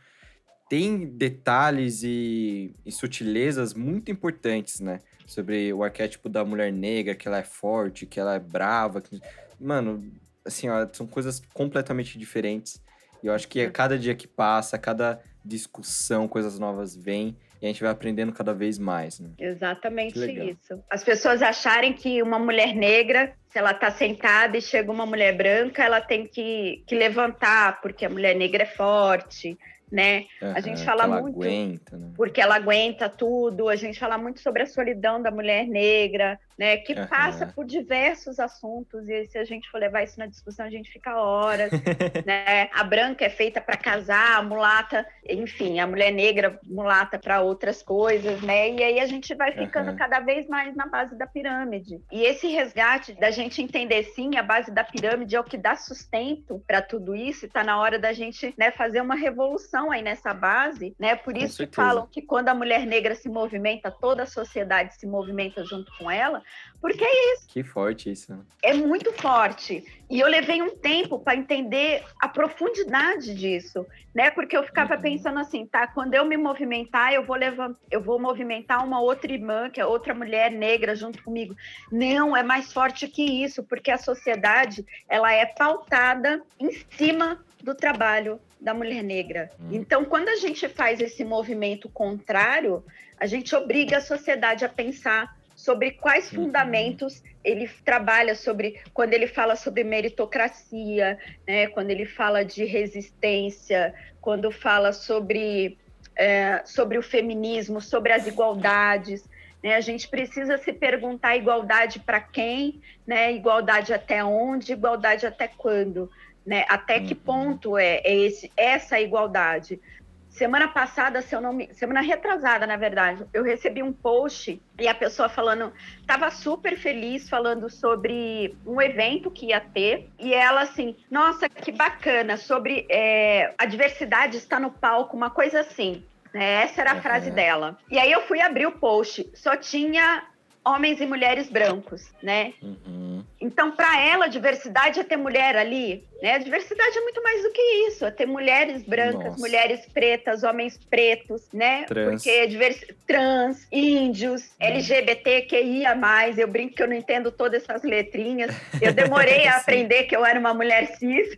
tem 0.70 1.06
detalhes 1.06 2.04
e, 2.04 2.76
e, 2.86 2.92
sutilezas 2.92 3.74
muito 3.74 4.12
importantes, 4.12 4.80
né? 4.80 5.00
Sobre 5.26 5.72
o 5.74 5.84
arquétipo 5.84 6.28
da 6.28 6.44
mulher 6.44 6.72
negra, 6.74 7.16
que 7.16 7.28
ela 7.28 7.38
é 7.38 7.44
forte, 7.44 8.06
que 8.06 8.20
ela 8.20 8.36
é 8.36 8.40
brava. 8.40 9.02
Que... 9.02 9.22
Mano, 9.60 10.12
assim, 10.44 10.68
ó, 10.70 10.88
são 10.92 11.08
coisas 11.08 11.42
completamente 11.54 12.18
diferentes. 12.18 12.82
E 13.24 13.28
eu 13.28 13.34
acho 13.34 13.48
que 13.48 13.62
a 13.62 13.72
cada 13.72 13.98
dia 13.98 14.16
que 14.16 14.28
passa, 14.28 14.76
a 14.76 14.80
cada 14.80 15.22
discussão, 15.44 16.28
coisas 16.28 16.60
novas 16.60 16.96
vêm 16.96 17.38
e 17.62 17.66
a 17.66 17.70
gente 17.70 17.82
vai 17.82 17.92
aprendendo 17.92 18.32
cada 18.32 18.54
vez 18.54 18.78
mais. 18.78 19.20
Né? 19.20 19.30
Exatamente 19.38 20.20
isso. 20.20 20.84
As 20.90 21.04
pessoas 21.04 21.42
acharem 21.42 21.94
que 21.94 22.22
uma 22.22 22.40
mulher 22.40 22.76
negra, 22.76 23.34
se 23.50 23.58
ela 23.58 23.72
está 23.72 23.92
sentada 23.92 24.58
e 24.58 24.62
chega 24.62 24.92
uma 24.92 25.06
mulher 25.06 25.36
branca, 25.36 25.84
ela 25.84 26.02
tem 26.02 26.28
que, 26.28 26.84
que 26.88 26.96
levantar, 26.96 27.82
porque 27.82 28.06
a 28.06 28.10
mulher 28.10 28.36
negra 28.36 28.64
é 28.64 28.68
forte, 28.68 29.58
né? 29.92 30.26
Uhum, 30.42 30.54
a 30.56 30.60
gente 30.60 30.84
fala 30.84 31.08
muito 31.08 31.42
aguenta, 31.42 31.98
né? 31.98 32.12
porque 32.16 32.42
ela 32.42 32.56
aguenta 32.56 33.10
tudo. 33.10 33.70
A 33.70 33.76
gente 33.76 34.00
fala 34.00 34.18
muito 34.18 34.42
sobre 34.42 34.64
a 34.64 34.66
solidão 34.66 35.22
da 35.22 35.32
mulher 35.32 35.66
negra, 35.66 36.40
né? 36.58 36.78
Que 36.78 36.94
uhum. 36.94 37.08
passa 37.08 37.48
por 37.48 37.66
diversos 37.66 38.40
assuntos 38.40 39.08
e 39.08 39.26
se 39.26 39.38
a 39.38 39.46
gente 39.46 39.70
for 39.70 39.80
levar 39.80 40.04
isso 40.04 40.20
na 40.20 40.26
discussão 40.26 40.66
a 40.66 40.70
gente 40.70 40.92
fica 40.92 41.16
horas, 41.18 41.72
né? 42.26 42.70
A 42.74 42.84
branca 42.84 43.26
é 43.26 43.30
feita 43.30 43.62
para 43.62 43.78
casar, 43.78 44.38
a 44.38 44.44
mulata, 44.44 45.06
enfim, 45.28 45.80
a 45.80 45.88
mulher 45.88 46.12
negra 46.12 46.60
mulata 46.64 47.18
para 47.18 47.42
outras 47.42 47.82
coisas, 47.82 48.42
né? 48.42 48.72
E 48.72 48.84
aí 48.84 49.00
a 49.00 49.06
gente 49.06 49.34
vai 49.36 49.54
ficando 49.54 49.92
uhum. 49.92 49.98
cada 49.98 50.20
vez 50.20 50.48
mais 50.48 50.76
na 50.76 50.88
base 50.88 51.16
da 51.18 51.28
pirâmide. 51.28 52.02
E 52.12 52.24
esse 52.24 52.48
resgate 52.48 53.14
da 53.14 53.32
gente 53.32 53.62
entender 53.62 54.04
sim 54.04 54.36
a 54.36 54.44
base 54.44 54.72
da 54.72 54.84
pirâmide 54.84 55.36
é 55.36 55.40
o 55.40 55.44
que 55.44 55.58
dá 55.58 55.76
sustento 55.76 56.62
para 56.68 56.82
tudo 56.82 57.16
isso. 57.16 57.46
Está 57.46 57.64
na 57.64 57.80
hora 57.80 57.98
da 57.98 58.12
gente, 58.12 58.54
né, 58.58 58.72
fazer 58.72 59.02
uma 59.02 59.16
revolução 59.16 59.77
aí 59.92 60.02
nessa 60.02 60.34
base, 60.34 60.96
né? 61.00 61.16
Por 61.16 61.38
isso 61.38 61.66
que 61.68 61.76
falam 61.76 62.08
que 62.08 62.22
quando 62.22 62.50
a 62.50 62.54
mulher 62.54 62.86
negra 62.86 63.16
se 63.16 63.30
movimenta, 63.30 63.92
toda 63.92 64.24
a 64.24 64.26
sociedade 64.26 64.96
se 64.96 65.06
movimenta 65.06 65.64
junto 65.64 65.92
com 65.98 66.10
ela, 66.10 66.42
porque 66.82 67.04
é 67.04 67.34
isso. 67.34 67.48
Que 67.48 67.64
forte 67.64 68.12
isso. 68.12 68.34
Né? 68.34 68.40
É 68.64 68.74
muito 68.74 69.12
forte. 69.14 69.84
E 70.10 70.20
eu 70.20 70.28
levei 70.28 70.62
um 70.62 70.76
tempo 70.76 71.20
para 71.20 71.36
entender 71.36 72.04
a 72.22 72.28
profundidade 72.28 73.36
disso, 73.36 73.86
né? 74.14 74.32
Porque 74.32 74.56
eu 74.56 74.64
ficava 74.64 74.96
uhum. 74.96 75.02
pensando 75.02 75.40
assim, 75.40 75.66
tá? 75.66 75.88
Quando 75.88 76.14
eu 76.14 76.26
me 76.26 76.38
movimentar, 76.38 77.14
eu 77.14 77.26
vou 77.26 77.36
levantar, 77.36 77.80
eu 77.92 78.02
vou 78.02 78.20
movimentar 78.20 78.84
uma 78.86 79.02
outra 79.02 79.32
irmã, 79.32 79.70
que 79.70 79.82
é 79.82 79.86
outra 79.86 80.14
mulher 80.14 80.52
negra 80.52 80.96
junto 80.96 81.22
comigo. 81.24 81.56
Não, 81.92 82.36
é 82.36 82.42
mais 82.42 82.72
forte 82.72 83.08
que 83.08 83.24
isso, 83.24 83.64
porque 83.64 83.92
a 83.92 83.98
sociedade 83.98 84.86
ela 85.10 85.32
é 85.34 85.46
pautada 85.46 86.42
em 86.60 86.72
cima 86.72 87.44
do 87.62 87.76
trabalho 87.76 88.40
da 88.60 88.74
mulher 88.74 89.04
negra. 89.04 89.50
Hum. 89.60 89.70
Então, 89.72 90.06
quando 90.06 90.30
a 90.30 90.36
gente 90.36 90.68
faz 90.68 91.00
esse 91.00 91.24
movimento 91.24 91.90
contrário, 91.90 92.84
a 93.20 93.26
gente 93.26 93.56
obriga 93.56 93.98
a 93.98 94.02
sociedade 94.02 94.66
a 94.66 94.70
pensar 94.70 95.38
sobre 95.56 95.92
quais 95.92 96.30
fundamentos 96.30 97.24
ele 97.44 97.68
trabalha 97.84 98.36
sobre 98.36 98.80
quando 98.94 99.14
ele 99.14 99.26
fala 99.26 99.56
sobre 99.56 99.84
meritocracia, 99.84 101.18
né, 101.48 101.68
quando 101.68 101.90
ele 101.90 102.06
fala 102.06 102.46
de 102.46 102.64
resistência, 102.64 103.94
quando 104.22 104.52
fala 104.52 104.94
sobre, 104.94 105.78
é, 106.16 106.62
sobre 106.64 106.98
o 106.98 107.02
feminismo, 107.02 107.82
sobre 107.82 108.14
as 108.14 108.28
igualdades. 108.28 109.28
Né, 109.64 109.74
a 109.74 109.82
gente 109.82 110.08
precisa 110.08 110.60
se 110.60 110.72
perguntar 110.72 111.36
igualdade 111.36 112.02
para 112.02 112.20
quem, 112.20 112.80
né, 113.08 113.34
igualdade 113.34 113.94
até 113.94 114.24
onde, 114.24 114.74
igualdade 114.74 115.26
até 115.26 115.48
quando, 115.48 116.12
né, 116.48 116.66
até 116.70 117.02
que 117.02 117.14
uhum. 117.14 117.20
ponto 117.20 117.78
é, 117.78 117.98
é 118.06 118.16
esse, 118.16 118.50
essa 118.56 118.98
igualdade. 119.00 119.82
Semana 120.30 120.68
passada, 120.68 121.22
se 121.22 121.36
eu 121.36 121.42
não 121.42 121.52
me... 121.52 121.74
semana 121.74 122.00
retrasada, 122.00 122.66
na 122.66 122.78
verdade, 122.78 123.26
eu 123.34 123.44
recebi 123.44 123.84
um 123.84 123.92
post 123.92 124.62
e 124.80 124.88
a 124.88 124.96
pessoa 124.96 125.28
falando, 125.28 125.74
estava 126.00 126.30
super 126.30 126.78
feliz 126.78 127.28
falando 127.28 127.70
sobre 127.70 128.56
um 128.66 128.82
evento 128.82 129.30
que 129.30 129.48
ia 129.48 129.60
ter 129.60 130.10
e 130.18 130.34
ela 130.34 130.62
assim, 130.62 130.96
nossa, 131.12 131.50
que 131.50 131.72
bacana 131.72 132.38
sobre 132.38 132.86
é, 132.90 133.54
a 133.58 133.66
diversidade 133.66 134.38
está 134.38 134.60
no 134.60 134.72
palco, 134.72 135.18
uma 135.18 135.30
coisa 135.30 135.60
assim. 135.60 136.04
Né? 136.34 136.64
Essa 136.64 136.82
era 136.82 136.92
a 136.92 137.02
frase 137.02 137.32
dela. 137.32 137.78
E 137.90 138.00
aí 138.00 138.12
eu 138.12 138.22
fui 138.22 138.40
abrir 138.40 138.68
o 138.68 138.72
post, 138.72 139.30
só 139.34 139.58
tinha 139.58 140.24
homens 140.68 141.00
e 141.00 141.06
mulheres 141.06 141.50
brancos, 141.50 142.12
né? 142.22 142.54
Uhum. 142.62 143.24
Então, 143.40 143.72
para 143.72 144.02
ela, 144.02 144.28
diversidade 144.28 145.00
é 145.00 145.04
ter 145.04 145.16
mulher 145.16 145.56
ali, 145.56 146.04
né? 146.22 146.34
A 146.34 146.38
diversidade 146.40 146.98
é 146.98 147.02
muito 147.02 147.22
mais 147.24 147.44
do 147.44 147.52
que 147.52 147.62
isso, 147.88 148.06
é 148.06 148.12
ter 148.12 148.26
mulheres 148.26 148.84
brancas, 148.84 149.24
Nossa. 149.24 149.40
mulheres 149.40 149.86
pretas, 149.94 150.44
homens 150.44 150.78
pretos, 150.90 151.44
né? 151.54 151.84
Trans. 151.84 152.10
Porque 152.24 152.30
é 152.30 152.48
divers... 152.48 152.84
trans, 153.06 153.68
índios, 153.72 154.44
hum. 154.44 154.56
LGBTQIA+, 154.60 155.96
eu 156.36 156.48
brinco 156.48 156.76
que 156.76 156.84
eu 156.84 156.88
não 156.88 156.96
entendo 156.96 157.32
todas 157.32 157.64
essas 157.64 157.84
letrinhas. 157.84 158.56
Eu 158.82 158.92
demorei 158.92 159.48
a 159.48 159.58
aprender 159.68 160.04
que 160.04 160.16
eu 160.16 160.26
era 160.26 160.40
uma 160.40 160.54
mulher 160.54 160.88
cis. 160.98 161.38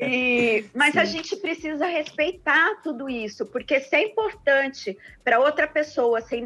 e... 0.00 0.64
Mas 0.74 0.92
Sim. 0.92 0.98
a 0.98 1.04
gente 1.04 1.36
precisa 1.36 1.86
respeitar 1.86 2.80
tudo 2.82 3.08
isso, 3.08 3.46
porque 3.46 3.80
se 3.80 3.96
é 3.96 4.02
importante 4.02 4.98
para 5.24 5.38
outra 5.38 5.66
pessoa 5.66 6.20
ser 6.20 6.36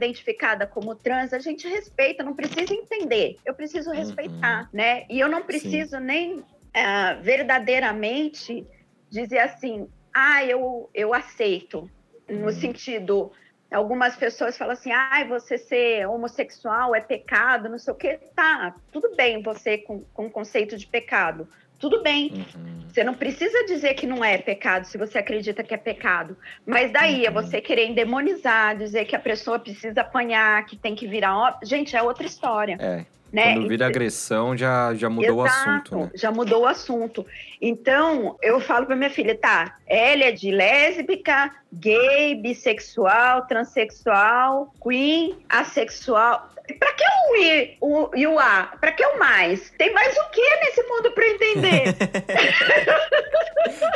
identificada 0.44 0.66
como 0.66 0.94
trans, 0.94 1.32
a 1.32 1.38
gente 1.38 1.66
respeita, 1.66 2.22
não 2.22 2.34
precisa 2.34 2.72
entender. 2.72 3.36
Eu 3.44 3.54
preciso 3.54 3.90
uhum. 3.90 3.96
respeitar, 3.96 4.68
né? 4.72 5.06
E 5.08 5.18
eu 5.18 5.28
não 5.28 5.42
preciso 5.42 5.54
preciso 5.64 5.98
nem 5.98 6.40
uh, 6.40 7.22
verdadeiramente 7.22 8.66
dizer 9.08 9.38
assim, 9.38 9.88
ah, 10.12 10.44
eu, 10.44 10.90
eu 10.92 11.14
aceito, 11.14 11.90
no 12.28 12.46
uhum. 12.46 12.52
sentido, 12.52 13.32
algumas 13.70 14.16
pessoas 14.16 14.58
falam 14.58 14.74
assim, 14.74 14.92
ah, 14.92 15.24
você 15.28 15.56
ser 15.56 16.06
homossexual 16.06 16.94
é 16.94 17.00
pecado, 17.00 17.68
não 17.68 17.78
sei 17.78 17.92
o 17.92 17.96
quê. 17.96 18.20
Tá, 18.34 18.74
tudo 18.92 19.14
bem 19.16 19.42
você 19.42 19.78
com, 19.78 20.04
com 20.12 20.30
conceito 20.30 20.76
de 20.76 20.86
pecado, 20.86 21.48
tudo 21.78 22.02
bem. 22.02 22.32
Uhum. 22.32 22.84
Você 22.88 23.02
não 23.02 23.14
precisa 23.14 23.64
dizer 23.66 23.94
que 23.94 24.06
não 24.06 24.24
é 24.24 24.38
pecado 24.38 24.84
se 24.84 24.96
você 24.96 25.18
acredita 25.18 25.62
que 25.64 25.74
é 25.74 25.76
pecado. 25.76 26.36
Mas 26.64 26.92
daí 26.92 27.26
é 27.26 27.30
uhum. 27.30 27.38
é 27.38 27.42
você 27.42 27.60
querer 27.60 27.86
endemonizar, 27.86 28.76
dizer 28.76 29.04
que 29.04 29.16
a 29.16 29.18
pessoa 29.18 29.58
precisa 29.58 30.00
apanhar, 30.02 30.64
que 30.66 30.76
tem 30.76 30.94
que 30.94 31.06
virar. 31.06 31.58
Gente, 31.62 31.96
é 31.96 32.02
outra 32.02 32.26
história. 32.26 32.76
É. 32.80 33.04
Né? 33.34 33.54
Quando 33.54 33.68
vira 33.68 33.86
agressão, 33.88 34.56
já, 34.56 34.94
já 34.94 35.10
mudou 35.10 35.44
Exato, 35.44 35.66
o 35.66 35.72
assunto, 35.72 35.96
né? 35.96 36.10
Já 36.14 36.30
mudou 36.30 36.62
o 36.62 36.66
assunto. 36.66 37.26
Então, 37.60 38.38
eu 38.40 38.60
falo 38.60 38.86
para 38.86 38.94
minha 38.94 39.10
filha, 39.10 39.36
tá, 39.36 39.76
ela 39.88 40.22
é 40.22 40.30
de 40.30 40.52
lésbica, 40.52 41.50
gay, 41.72 42.36
bissexual, 42.36 43.44
transexual, 43.48 44.72
queen, 44.80 45.36
assexual. 45.48 46.48
Pra 46.78 46.92
que 46.94 47.04
o 47.04 47.36
I 47.36 47.76
o, 47.80 48.10
e 48.14 48.26
o 48.26 48.38
A? 48.38 48.72
Pra 48.80 48.92
que 48.92 49.04
o 49.04 49.18
mais? 49.18 49.70
Tem 49.76 49.92
mais 49.92 50.16
o 50.16 50.30
que 50.30 50.40
nesse 50.40 50.82
mundo 50.84 51.10
pra 51.12 51.26
entender? 51.26 51.94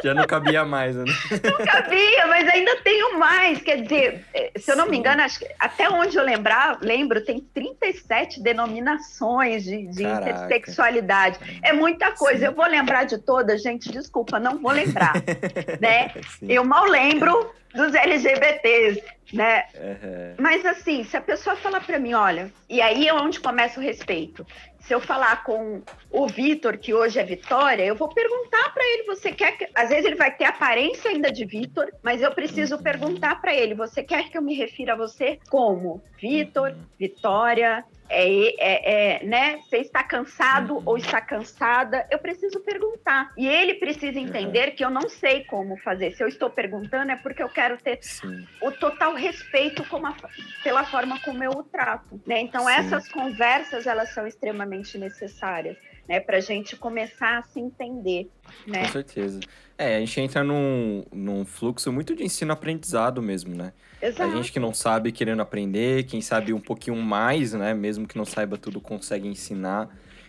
Já 0.04 0.14
não 0.14 0.26
cabia 0.26 0.64
mais, 0.64 0.94
né? 0.94 1.04
Não 1.04 1.66
cabia, 1.66 2.26
mas 2.26 2.48
ainda 2.48 2.76
tenho 2.82 3.18
mais. 3.18 3.60
Quer 3.62 3.82
dizer, 3.82 4.24
eh, 4.34 4.52
se 4.56 4.70
eu 4.70 4.76
não 4.76 4.84
Sim. 4.84 4.90
me 4.90 4.98
engano, 4.98 5.22
acho 5.22 5.38
que, 5.38 5.48
até 5.58 5.88
onde 5.88 6.16
eu 6.16 6.24
lembrar, 6.24 6.78
lembro, 6.80 7.24
tem 7.24 7.40
37 7.40 8.42
denominações 8.42 9.64
de, 9.64 9.86
de 9.88 10.04
intersexualidade. 10.04 11.38
É 11.62 11.72
muita 11.72 12.12
coisa. 12.12 12.38
Sim. 12.38 12.44
Eu 12.46 12.52
vou 12.52 12.66
lembrar 12.66 13.04
de 13.04 13.18
todas, 13.18 13.62
gente, 13.62 13.90
desculpa, 13.90 14.38
não 14.38 14.58
vou 14.58 14.72
lembrar. 14.72 15.14
né? 15.80 16.12
Eu 16.42 16.64
mal 16.64 16.84
lembro 16.84 17.52
dos 17.78 17.94
LGBTs, 17.94 19.02
né? 19.32 19.64
Uhum. 19.76 20.34
Mas 20.38 20.66
assim, 20.66 21.04
se 21.04 21.16
a 21.16 21.20
pessoa 21.20 21.54
falar 21.54 21.80
para 21.80 21.98
mim, 21.98 22.12
olha, 22.12 22.52
e 22.68 22.82
aí 22.82 23.06
é 23.06 23.14
onde 23.14 23.38
começa 23.38 23.78
o 23.78 23.82
respeito. 23.82 24.44
Se 24.80 24.92
eu 24.92 25.00
falar 25.00 25.44
com 25.44 25.82
o 26.10 26.26
Vitor, 26.26 26.78
que 26.78 26.92
hoje 26.92 27.20
é 27.20 27.24
Vitória, 27.24 27.84
eu 27.84 27.94
vou 27.94 28.08
perguntar 28.08 28.72
para 28.72 28.84
ele, 28.84 29.04
você 29.04 29.30
quer 29.30 29.52
que... 29.52 29.68
Às 29.74 29.90
vezes 29.90 30.06
ele 30.06 30.16
vai 30.16 30.34
ter 30.34 30.44
aparência 30.44 31.10
ainda 31.10 31.30
de 31.30 31.44
Vitor, 31.44 31.92
mas 32.02 32.20
eu 32.20 32.32
preciso 32.32 32.76
uhum. 32.76 32.82
perguntar 32.82 33.40
para 33.40 33.54
ele, 33.54 33.74
você 33.74 34.02
quer 34.02 34.28
que 34.28 34.36
eu 34.36 34.42
me 34.42 34.54
refira 34.54 34.94
a 34.94 34.96
você 34.96 35.38
como 35.48 36.02
Vitor, 36.20 36.70
uhum. 36.70 36.82
Vitória, 36.98 37.84
é, 38.08 38.54
é, 38.58 39.20
é, 39.22 39.24
né? 39.24 39.58
Você 39.58 39.78
está 39.78 40.02
cansado 40.02 40.76
uhum. 40.76 40.82
ou 40.86 40.96
está 40.96 41.20
cansada? 41.20 42.06
Eu 42.10 42.18
preciso 42.18 42.60
perguntar. 42.60 43.32
E 43.36 43.46
ele 43.46 43.74
precisa 43.74 44.18
entender 44.18 44.70
uhum. 44.70 44.74
que 44.76 44.84
eu 44.84 44.90
não 44.90 45.08
sei 45.08 45.44
como 45.44 45.76
fazer. 45.78 46.12
Se 46.12 46.22
eu 46.22 46.28
estou 46.28 46.50
perguntando, 46.50 47.12
é 47.12 47.16
porque 47.16 47.42
eu 47.42 47.48
quero 47.48 47.76
ter 47.78 47.98
Sim. 48.00 48.46
o 48.62 48.70
total 48.72 49.14
respeito 49.14 49.82
a, 49.82 50.14
pela 50.62 50.84
forma 50.84 51.20
como 51.20 51.42
eu 51.44 51.50
o 51.50 51.62
trato. 51.62 52.20
Né? 52.26 52.40
Então, 52.40 52.64
Sim. 52.64 52.72
essas 52.72 53.08
conversas, 53.08 53.86
elas 53.86 54.10
são 54.10 54.26
extremamente 54.26 54.96
necessárias. 54.98 55.76
Né, 56.08 56.20
para 56.20 56.38
a 56.38 56.40
gente 56.40 56.74
começar 56.74 57.36
a 57.36 57.42
se 57.42 57.60
entender. 57.60 58.30
Né? 58.66 58.80
Com 58.80 58.88
certeza. 58.92 59.40
É, 59.76 59.96
a 59.96 60.00
gente 60.00 60.18
entra 60.18 60.42
num, 60.42 61.04
num 61.12 61.44
fluxo 61.44 61.92
muito 61.92 62.16
de 62.16 62.24
ensino-aprendizado 62.24 63.20
mesmo, 63.20 63.54
né? 63.54 63.74
Exato. 64.00 64.30
A 64.30 64.36
gente 64.36 64.52
que 64.52 64.60
não 64.60 64.72
sabe 64.72 65.10
querendo 65.10 65.42
aprender, 65.42 66.04
quem 66.04 66.20
sabe 66.20 66.52
um 66.52 66.60
pouquinho 66.60 66.96
mais, 66.96 67.52
né? 67.52 67.74
Mesmo 67.74 68.06
que 68.06 68.16
não 68.16 68.24
saiba 68.24 68.56
tudo, 68.56 68.80
consegue 68.80 69.26
ensinar. 69.26 69.88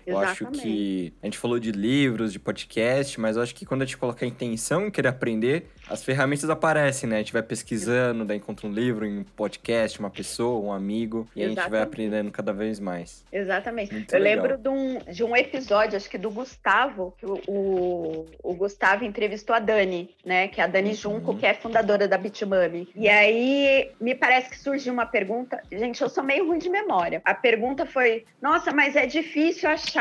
Eu 0.09 0.19
acho 0.19 0.45
que 0.47 1.13
a 1.21 1.25
gente 1.25 1.37
falou 1.37 1.59
de 1.59 1.71
livros, 1.71 2.33
de 2.33 2.39
podcast, 2.39 3.19
mas 3.19 3.37
eu 3.37 3.43
acho 3.43 3.55
que 3.55 3.65
quando 3.65 3.83
a 3.83 3.85
gente 3.85 3.97
coloca 3.97 4.25
a 4.25 4.27
intenção 4.27 4.87
em 4.87 4.91
querer 4.91 5.09
aprender, 5.09 5.67
as 5.89 6.03
ferramentas 6.03 6.49
aparecem, 6.49 7.09
né? 7.09 7.15
A 7.15 7.19
gente 7.19 7.33
vai 7.33 7.41
pesquisando, 7.41 8.23
daí 8.23 8.37
encontra 8.37 8.67
um 8.67 8.71
livro, 8.71 9.05
um 9.05 9.23
podcast, 9.23 9.99
uma 9.99 10.09
pessoa, 10.09 10.59
um 10.59 10.71
amigo, 10.71 11.27
e 11.35 11.41
Exatamente. 11.41 11.59
a 11.59 11.63
gente 11.63 11.71
vai 11.71 11.81
aprendendo 11.81 12.31
cada 12.31 12.53
vez 12.53 12.79
mais. 12.79 13.25
Exatamente. 13.31 13.91
Muito 13.91 14.13
eu 14.13 14.19
legal. 14.19 14.43
lembro 14.43 14.57
de 14.57 14.69
um, 14.69 14.99
de 15.11 15.23
um 15.23 15.35
episódio, 15.35 15.97
acho 15.97 16.09
que 16.09 16.17
do 16.17 16.29
Gustavo, 16.29 17.13
que 17.17 17.25
o, 17.25 17.41
o, 17.47 18.25
o 18.43 18.53
Gustavo 18.53 19.03
entrevistou 19.03 19.55
a 19.55 19.59
Dani, 19.59 20.09
né? 20.23 20.47
Que 20.47 20.61
é 20.61 20.63
a 20.63 20.67
Dani 20.67 20.89
uhum. 20.89 20.95
Junco, 20.95 21.35
que 21.35 21.45
é 21.45 21.53
fundadora 21.53 22.07
da 22.07 22.17
Bitmami. 22.17 22.87
E 22.95 23.09
aí 23.09 23.91
me 23.99 24.13
parece 24.13 24.49
que 24.49 24.59
surgiu 24.59 24.93
uma 24.93 25.05
pergunta. 25.05 25.61
Gente, 25.71 26.01
eu 26.01 26.09
sou 26.09 26.23
meio 26.23 26.47
ruim 26.47 26.59
de 26.59 26.69
memória. 26.69 27.21
A 27.25 27.33
pergunta 27.33 27.85
foi: 27.85 28.25
nossa, 28.41 28.71
mas 28.71 28.95
é 28.95 29.05
difícil 29.05 29.69
achar, 29.69 29.98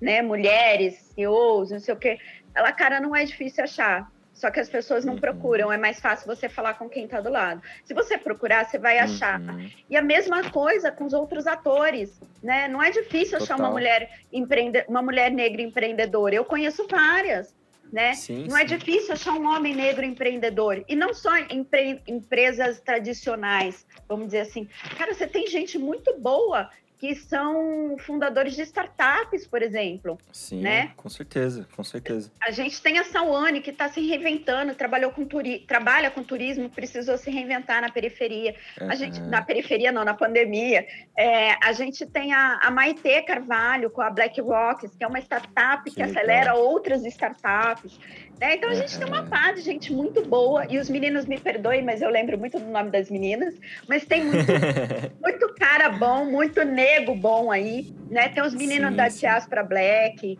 né? 0.00 0.22
Mulheres, 0.22 0.94
CEOs, 1.14 1.70
não 1.70 1.80
sei 1.80 1.94
o 1.94 1.96
quê. 1.96 2.18
Ela, 2.54 2.72
cara, 2.72 3.00
não 3.00 3.14
é 3.14 3.24
difícil 3.24 3.64
achar 3.64 4.10
só 4.36 4.50
que 4.50 4.60
as 4.60 4.68
pessoas 4.68 5.02
não 5.02 5.14
uhum. 5.14 5.20
procuram, 5.20 5.72
é 5.72 5.78
mais 5.78 5.98
fácil 5.98 6.26
você 6.26 6.46
falar 6.46 6.74
com 6.74 6.90
quem 6.90 7.06
está 7.06 7.22
do 7.22 7.30
lado. 7.30 7.62
Se 7.84 7.94
você 7.94 8.18
procurar, 8.18 8.66
você 8.66 8.78
vai 8.78 8.98
achar. 8.98 9.40
Uhum. 9.40 9.70
E 9.88 9.96
a 9.96 10.02
mesma 10.02 10.50
coisa 10.50 10.92
com 10.92 11.06
os 11.06 11.14
outros 11.14 11.46
atores, 11.46 12.20
né? 12.42 12.68
Não 12.68 12.82
é 12.82 12.90
difícil 12.90 13.38
Total. 13.38 13.42
achar 13.42 13.56
uma 13.56 13.70
mulher 13.70 14.20
empreende... 14.30 14.84
uma 14.88 15.00
mulher 15.00 15.30
negra 15.30 15.62
empreendedora. 15.62 16.34
Eu 16.34 16.44
conheço 16.44 16.86
várias. 16.86 17.56
Né? 17.90 18.14
Sim, 18.14 18.46
não 18.48 18.58
é 18.58 18.66
sim. 18.66 18.74
é 18.74 18.76
difícil 18.76 19.14
achar 19.14 19.32
um 19.32 19.46
homem 19.46 19.74
negro 19.74 20.04
empreendedor. 20.04 20.84
E 20.86 20.94
não 20.94 21.14
só 21.14 21.34
empre... 21.38 22.02
empresas 22.06 22.78
tradicionais, 22.80 23.86
vamos 24.06 24.26
dizer 24.26 24.40
assim. 24.40 24.68
Cara, 24.98 25.14
você 25.14 25.26
tem 25.26 25.46
gente 25.46 25.78
muito 25.78 26.18
boa 26.18 26.68
que 26.98 27.14
são 27.14 27.96
fundadores 27.98 28.54
de 28.54 28.62
startups, 28.62 29.46
por 29.46 29.62
exemplo. 29.62 30.18
Sim, 30.32 30.62
né? 30.62 30.92
com 30.96 31.08
certeza, 31.08 31.68
com 31.76 31.84
certeza. 31.84 32.30
A 32.40 32.50
gente 32.50 32.80
tem 32.80 32.98
a 32.98 33.04
Sawane, 33.04 33.60
que 33.60 33.70
está 33.70 33.88
se 33.88 34.00
reinventando, 34.00 34.74
trabalhou 34.74 35.10
com 35.10 35.24
turi 35.24 35.60
trabalha 35.60 36.10
com 36.10 36.22
turismo, 36.22 36.70
precisou 36.70 37.18
se 37.18 37.30
reinventar 37.30 37.82
na 37.82 37.90
periferia. 37.90 38.54
Uhum. 38.80 38.90
A 38.90 38.94
gente, 38.94 39.20
na 39.20 39.42
periferia 39.42 39.92
não, 39.92 40.04
na 40.04 40.14
pandemia. 40.14 40.86
É, 41.16 41.56
a 41.62 41.72
gente 41.72 42.06
tem 42.06 42.32
a, 42.32 42.60
a 42.62 42.70
Maite 42.70 43.22
Carvalho 43.22 43.90
com 43.90 44.00
a 44.00 44.10
Black 44.10 44.40
Rocks, 44.40 44.94
que 44.96 45.04
é 45.04 45.06
uma 45.06 45.18
startup 45.20 45.84
que, 45.84 45.96
que 45.96 46.02
acelera 46.02 46.54
outras 46.54 47.04
startups. 47.04 47.98
Né? 48.40 48.56
Então 48.56 48.68
a 48.68 48.74
gente 48.74 48.98
tem 48.98 49.06
uma 49.06 49.22
pá 49.22 49.52
de 49.52 49.62
gente 49.62 49.92
muito 49.92 50.24
boa, 50.24 50.66
e 50.68 50.78
os 50.78 50.90
meninos 50.90 51.26
me 51.26 51.38
perdoem, 51.38 51.82
mas 51.82 52.02
eu 52.02 52.10
lembro 52.10 52.38
muito 52.38 52.58
do 52.58 52.66
nome 52.66 52.90
das 52.90 53.10
meninas, 53.10 53.54
mas 53.88 54.04
tem 54.04 54.24
muito, 54.24 54.52
muito 55.22 55.54
cara 55.54 55.88
bom, 55.90 56.24
muito 56.26 56.62
nego 56.64 57.14
bom 57.14 57.50
aí, 57.50 57.94
né? 58.10 58.28
Tem 58.28 58.42
os 58.42 58.54
meninos 58.54 58.90
sim, 58.90 58.96
da 58.96 59.08
Diaspora 59.08 59.62
Black. 59.62 60.38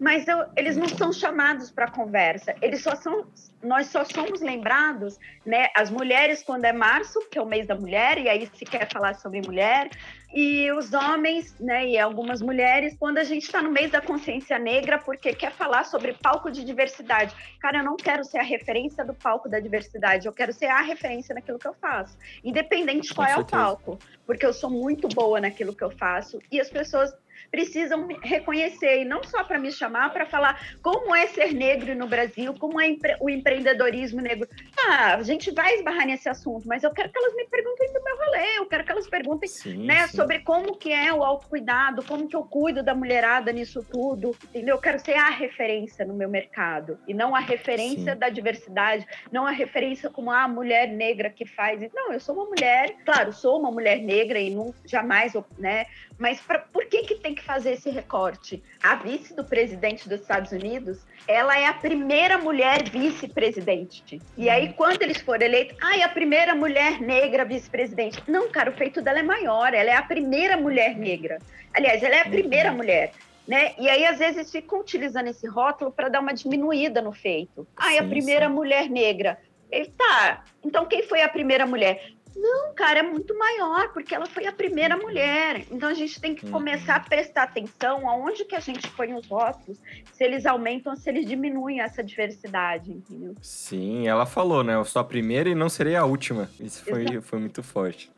Mas 0.00 0.26
eu, 0.26 0.46
eles 0.56 0.78
não 0.78 0.88
são 0.88 1.12
chamados 1.12 1.70
para 1.70 1.90
conversa. 1.90 2.54
Eles 2.62 2.82
só 2.82 2.96
são, 2.96 3.26
nós 3.62 3.88
só 3.88 4.02
somos 4.02 4.40
lembrados, 4.40 5.18
né? 5.44 5.68
As 5.76 5.90
mulheres 5.90 6.42
quando 6.42 6.64
é 6.64 6.72
março, 6.72 7.20
que 7.30 7.38
é 7.38 7.42
o 7.42 7.46
mês 7.46 7.66
da 7.66 7.74
mulher, 7.74 8.16
e 8.16 8.26
aí 8.26 8.50
se 8.54 8.64
quer 8.64 8.90
falar 8.90 9.14
sobre 9.16 9.42
mulher, 9.42 9.90
e 10.34 10.72
os 10.72 10.94
homens, 10.94 11.54
né? 11.60 11.86
E 11.86 11.98
algumas 11.98 12.40
mulheres 12.40 12.96
quando 12.98 13.18
a 13.18 13.24
gente 13.24 13.42
está 13.42 13.60
no 13.60 13.70
mês 13.70 13.90
da 13.90 14.00
consciência 14.00 14.58
negra, 14.58 14.98
porque 14.98 15.34
quer 15.34 15.52
falar 15.52 15.84
sobre 15.84 16.14
palco 16.14 16.50
de 16.50 16.64
diversidade. 16.64 17.34
Cara, 17.60 17.80
eu 17.80 17.84
não 17.84 17.96
quero 17.96 18.24
ser 18.24 18.38
a 18.38 18.42
referência 18.42 19.04
do 19.04 19.12
palco 19.12 19.50
da 19.50 19.60
diversidade, 19.60 20.26
eu 20.26 20.32
quero 20.32 20.54
ser 20.54 20.66
a 20.66 20.80
referência 20.80 21.34
naquilo 21.34 21.58
que 21.58 21.68
eu 21.68 21.74
faço, 21.74 22.16
independente 22.42 23.08
de 23.08 23.14
qual 23.14 23.28
é 23.28 23.36
o 23.36 23.44
palco, 23.44 23.98
porque 24.24 24.46
eu 24.46 24.54
sou 24.54 24.70
muito 24.70 25.08
boa 25.08 25.42
naquilo 25.42 25.76
que 25.76 25.84
eu 25.84 25.90
faço 25.90 26.40
e 26.50 26.58
as 26.58 26.70
pessoas 26.70 27.14
precisam 27.50 28.06
reconhecer, 28.22 29.02
e 29.02 29.04
não 29.04 29.22
só 29.24 29.42
para 29.44 29.58
me 29.58 29.72
chamar, 29.72 30.12
para 30.12 30.26
falar 30.26 30.60
como 30.82 31.14
é 31.14 31.26
ser 31.26 31.52
negro 31.52 31.94
no 31.94 32.06
Brasil, 32.06 32.54
como 32.58 32.80
é 32.80 32.88
empre 32.88 33.16
o 33.20 33.28
empreendedorismo 33.28 34.20
negro. 34.20 34.48
Ah, 34.78 35.14
a 35.14 35.22
gente 35.22 35.50
vai 35.50 35.74
esbarrar 35.74 36.06
nesse 36.06 36.28
assunto, 36.28 36.66
mas 36.66 36.82
eu 36.82 36.90
quero 36.92 37.10
que 37.10 37.18
elas 37.18 37.34
me 37.34 37.46
perguntem 37.46 37.92
do 37.92 38.02
meu 38.02 38.16
rolê, 38.16 38.58
eu 38.58 38.66
quero 38.66 38.84
que 38.84 38.92
elas 38.92 39.08
perguntem 39.08 39.48
sim, 39.48 39.84
né, 39.84 40.06
sim. 40.06 40.16
sobre 40.16 40.40
como 40.40 40.76
que 40.76 40.92
é 40.92 41.12
o 41.12 41.22
autocuidado, 41.22 42.04
como 42.04 42.28
que 42.28 42.36
eu 42.36 42.44
cuido 42.44 42.82
da 42.82 42.94
mulherada 42.94 43.52
nisso 43.52 43.84
tudo, 43.90 44.36
entendeu? 44.44 44.76
Eu 44.76 44.80
quero 44.80 44.98
ser 44.98 45.14
a 45.14 45.30
referência 45.30 46.04
no 46.04 46.14
meu 46.14 46.28
mercado, 46.28 46.98
e 47.06 47.14
não 47.14 47.34
a 47.34 47.40
referência 47.40 48.12
sim. 48.12 48.18
da 48.18 48.28
diversidade, 48.28 49.06
não 49.32 49.46
a 49.46 49.50
referência 49.50 50.08
como 50.08 50.30
a 50.30 50.46
mulher 50.46 50.88
negra 50.88 51.30
que 51.30 51.44
faz. 51.44 51.80
Não, 51.92 52.12
eu 52.12 52.20
sou 52.20 52.34
uma 52.34 52.44
mulher, 52.44 52.96
claro, 53.04 53.32
sou 53.32 53.58
uma 53.58 53.70
mulher 53.70 53.98
negra 53.98 54.38
e 54.38 54.54
não, 54.54 54.74
jamais, 54.84 55.32
né, 55.58 55.86
mas 56.20 56.38
pra, 56.38 56.58
por 56.58 56.84
que, 56.84 57.02
que 57.02 57.14
tem 57.14 57.34
que 57.34 57.42
fazer 57.42 57.72
esse 57.72 57.88
recorte? 57.88 58.62
A 58.82 58.94
vice 58.96 59.34
do 59.34 59.42
presidente 59.42 60.06
dos 60.06 60.20
Estados 60.20 60.52
Unidos, 60.52 60.98
ela 61.26 61.58
é 61.58 61.64
a 61.64 61.72
primeira 61.72 62.36
mulher 62.36 62.86
vice-presidente. 62.90 64.20
E 64.36 64.50
aí, 64.50 64.74
quando 64.74 65.00
eles 65.00 65.18
forem 65.22 65.48
eleitos, 65.48 65.78
ah, 65.80 65.96
é 65.96 66.02
a 66.02 66.08
primeira 66.10 66.54
mulher 66.54 67.00
negra 67.00 67.42
vice-presidente. 67.46 68.22
Não, 68.28 68.50
cara, 68.50 68.70
o 68.70 68.74
feito 68.74 69.00
dela 69.00 69.20
é 69.20 69.22
maior. 69.22 69.72
Ela 69.72 69.90
é 69.90 69.96
a 69.96 70.02
primeira 70.02 70.58
mulher 70.58 70.94
negra. 70.94 71.38
Aliás, 71.72 72.02
ela 72.02 72.16
é 72.16 72.20
a 72.20 72.28
primeira 72.28 72.70
mulher. 72.70 73.12
Né? 73.48 73.72
E 73.78 73.88
aí, 73.88 74.04
às 74.04 74.18
vezes, 74.18 74.52
ficam 74.52 74.80
utilizando 74.80 75.28
esse 75.28 75.46
rótulo 75.46 75.90
para 75.90 76.10
dar 76.10 76.20
uma 76.20 76.34
diminuída 76.34 77.00
no 77.00 77.12
feito. 77.12 77.66
Ah, 77.74 77.94
é 77.94 77.98
a 77.98 78.06
primeira 78.06 78.46
sim. 78.46 78.52
mulher 78.52 78.90
negra. 78.90 79.38
Ele, 79.72 79.90
tá, 79.96 80.44
então 80.64 80.84
quem 80.84 81.02
foi 81.04 81.22
a 81.22 81.28
primeira 81.28 81.64
mulher? 81.64 82.12
Não, 82.36 82.74
cara, 82.74 83.00
é 83.00 83.02
muito 83.02 83.36
maior, 83.36 83.92
porque 83.92 84.14
ela 84.14 84.26
foi 84.26 84.46
a 84.46 84.52
primeira 84.52 84.96
mulher. 84.96 85.64
Então 85.70 85.88
a 85.88 85.94
gente 85.94 86.20
tem 86.20 86.34
que 86.34 86.46
uhum. 86.46 86.52
começar 86.52 86.96
a 86.96 87.00
prestar 87.00 87.44
atenção 87.44 88.08
aonde 88.08 88.44
que 88.44 88.54
a 88.54 88.60
gente 88.60 88.88
põe 88.90 89.12
os 89.14 89.26
votos, 89.26 89.78
se 90.12 90.24
eles 90.24 90.46
aumentam 90.46 90.92
ou 90.92 90.98
se 90.98 91.08
eles 91.08 91.26
diminuem 91.26 91.80
essa 91.80 92.02
diversidade, 92.02 92.92
entendeu? 92.92 93.34
Sim, 93.40 94.06
ela 94.06 94.26
falou, 94.26 94.62
né? 94.62 94.74
Eu 94.74 94.84
sou 94.84 95.00
a 95.00 95.04
primeira 95.04 95.48
e 95.48 95.54
não 95.54 95.68
serei 95.68 95.96
a 95.96 96.04
última. 96.04 96.48
Isso 96.58 96.84
foi, 96.84 97.20
foi 97.20 97.38
muito 97.38 97.62
forte. 97.62 98.10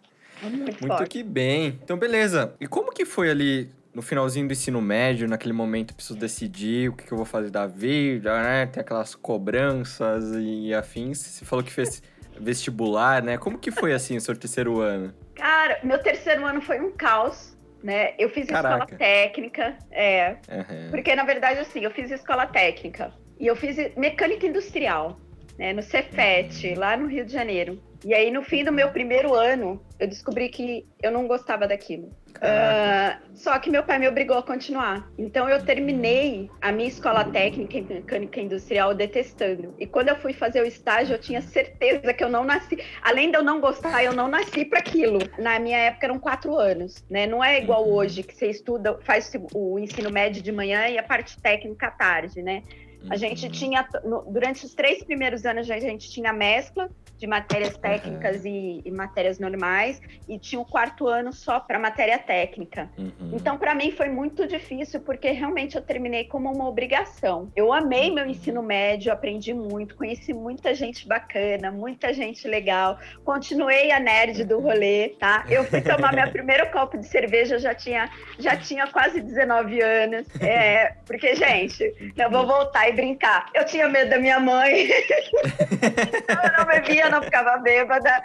Muito, 0.43 0.59
muito 0.59 0.87
forte. 0.87 1.09
que 1.09 1.23
bem. 1.23 1.79
Então, 1.83 1.97
beleza. 1.97 2.55
E 2.61 2.67
como 2.67 2.93
que 2.93 3.05
foi 3.05 3.31
ali 3.31 3.71
no 3.95 4.01
finalzinho 4.01 4.47
do 4.47 4.53
ensino 4.53 4.81
médio, 4.81 5.29
naquele 5.29 5.53
momento 5.53 5.95
preciso 5.95 6.19
decidir 6.19 6.89
o 6.89 6.95
que, 6.95 7.05
que 7.05 7.13
eu 7.13 7.17
vou 7.17 7.27
fazer 7.27 7.51
da 7.51 7.67
vida, 7.67 8.43
né? 8.43 8.67
Tem 8.67 8.81
aquelas 8.81 9.15
cobranças 9.15 10.25
e 10.35 10.73
afins. 10.73 11.19
Você 11.19 11.45
falou 11.45 11.65
que 11.65 11.71
fez 11.71 12.03
vestibular, 12.39 13.23
né? 13.23 13.39
Como 13.39 13.59
que 13.59 13.71
foi 13.71 13.93
assim 13.93 14.17
o 14.17 14.21
seu 14.21 14.37
terceiro 14.37 14.81
ano? 14.81 15.15
Cara, 15.35 15.79
meu 15.83 15.99
terceiro 16.03 16.45
ano 16.45 16.61
foi 16.61 16.81
um 16.81 16.93
caos, 16.93 17.57
né? 17.83 18.15
Eu 18.19 18.29
fiz 18.31 18.47
Caraca. 18.47 18.85
escola 18.85 18.99
técnica, 18.99 19.77
é. 19.91 20.37
Uhum. 20.51 20.91
Porque, 20.91 21.15
na 21.15 21.25
verdade, 21.25 21.61
assim, 21.61 21.81
eu 21.81 21.91
fiz 21.91 22.11
escola 22.11 22.47
técnica 22.47 23.13
e 23.39 23.47
eu 23.47 23.57
fiz 23.57 23.77
mecânica 23.97 24.47
industrial, 24.47 25.19
né? 25.59 25.73
No 25.73 25.83
Cefet, 25.83 26.69
uhum. 26.69 26.79
lá 26.79 26.97
no 26.97 27.07
Rio 27.07 27.25
de 27.25 27.33
Janeiro. 27.33 27.81
E 28.05 28.15
aí, 28.15 28.31
no 28.31 28.43
fim 28.43 28.65
do 28.65 28.73
meu 28.73 28.91
primeiro 28.91 29.35
ano, 29.35 29.81
eu 29.99 30.09
descobri 30.09 30.49
que 30.49 30.87
eu 31.03 31.11
não 31.11 31.29
gostava 31.29 31.69
daquilo. 31.69 32.11
Uh, 32.39 33.33
só 33.35 33.59
que 33.59 33.71
meu 33.71 33.83
pai 33.83 33.99
me 33.99 34.09
obrigou 34.09 34.37
a 34.37 34.43
continuar. 34.43 35.11
Então 35.19 35.49
eu 35.49 35.65
terminei 35.65 36.51
a 36.61 36.73
minha 36.73 36.89
escola 36.89 37.25
técnica 37.25 37.79
em 37.79 37.83
mecânica 37.83 38.41
industrial 38.41 38.95
detestando. 38.95 39.75
E 39.79 39.87
quando 39.87 40.09
eu 40.09 40.17
fui 40.17 40.33
fazer 40.33 40.63
o 40.63 40.67
estágio, 40.67 41.15
eu 41.15 41.19
tinha 41.19 41.41
certeza 41.41 42.13
que 42.13 42.23
eu 42.23 42.29
não 42.29 42.45
nasci. 42.45 42.79
Além 43.03 43.31
de 43.31 43.37
eu 43.37 43.43
não 43.43 43.61
gostar, 43.61 44.05
eu 44.05 44.13
não 44.13 44.29
nasci 44.29 44.65
para 44.65 44.79
aquilo. 44.79 45.19
Na 45.39 45.59
minha 45.59 45.79
época 45.79 46.07
eram 46.07 46.19
quatro 46.19 46.57
anos, 46.57 47.05
né? 47.09 47.27
Não 47.27 47.43
é 47.43 47.59
igual 47.59 47.85
uhum. 47.85 47.95
hoje 47.95 48.23
que 48.23 48.35
você 48.35 48.49
estuda, 48.49 48.99
faz 49.03 49.33
o 49.55 49.79
ensino 49.79 50.11
médio 50.11 50.43
de 50.43 50.53
manhã 50.53 50.89
e 50.89 50.99
a 50.99 51.03
parte 51.03 51.41
técnica 51.41 51.89
à 51.89 51.91
tarde, 51.91 52.43
né? 52.43 52.63
A 53.11 53.17
gente 53.17 53.47
uhum. 53.47 53.53
tinha, 53.53 53.89
durante 54.29 54.65
os 54.65 54.75
três 54.75 55.03
primeiros 55.05 55.45
anos, 55.45 55.71
a 55.71 55.79
gente 55.79 56.11
tinha 56.11 56.33
mescla 56.33 56.91
de 57.23 57.27
matérias 57.29 57.77
técnicas 57.77 58.45
uhum. 58.45 58.51
e, 58.51 58.83
e, 58.85 58.91
matérias 58.91 59.39
normais, 59.39 60.01
e 60.29 60.37
tinha 60.41 60.61
o 60.61 60.65
quarto 60.65 61.07
ano 61.07 61.33
só 61.33 61.61
para 61.61 61.79
matéria 61.79 62.19
técnica. 62.19 62.91
Uhum. 62.99 63.31
Então, 63.33 63.57
para 63.57 63.77
mim, 63.77 63.93
foi 63.93 64.09
muito 64.09 64.45
difícil, 64.45 65.01
porque 65.01 65.31
realmente 65.31 65.77
eu 65.77 65.83
terminei 65.83 66.25
como 66.25 66.53
uma 66.53 66.69
obrigação. 66.69 67.49
Eu 67.55 67.73
amei 67.73 68.11
meu 68.11 68.25
uhum. 68.25 68.31
ensino 68.31 68.61
médio, 68.61 69.13
aprendi 69.13 69.55
muito, 69.55 69.95
conheci 69.95 70.35
muita 70.35 70.75
gente 70.75 71.07
bacana, 71.07 71.71
muita 71.71 72.13
gente 72.13 72.49
legal, 72.49 72.99
continuei 73.25 73.93
a 73.93 74.01
nerd 74.01 74.43
do 74.43 74.59
rolê, 74.59 75.11
tá? 75.11 75.45
Eu 75.49 75.63
fui 75.63 75.81
tomar 75.81 76.13
meu 76.13 76.27
primeiro 76.33 76.73
copo 76.73 76.99
de 76.99 77.07
cerveja, 77.07 77.57
já 77.57 77.73
tinha, 77.73 78.11
já 78.37 78.57
tinha 78.57 78.89
quase 78.89 79.21
19 79.21 79.81
anos, 79.81 80.27
é, 80.41 80.97
porque, 81.07 81.37
gente, 81.37 82.13
eu 82.17 82.31
vou 82.31 82.45
voltar 82.45 82.89
e 82.93 82.97
brincar. 82.97 83.51
Eu 83.55 83.65
tinha 83.65 83.89
medo 83.89 84.11
da 84.11 84.19
minha 84.19 84.39
mãe, 84.39 84.89
eu 84.89 86.59
não 86.59 86.67
bebia, 86.67 87.09
não 87.09 87.23
ficava 87.23 87.59
bêbada. 87.59 88.23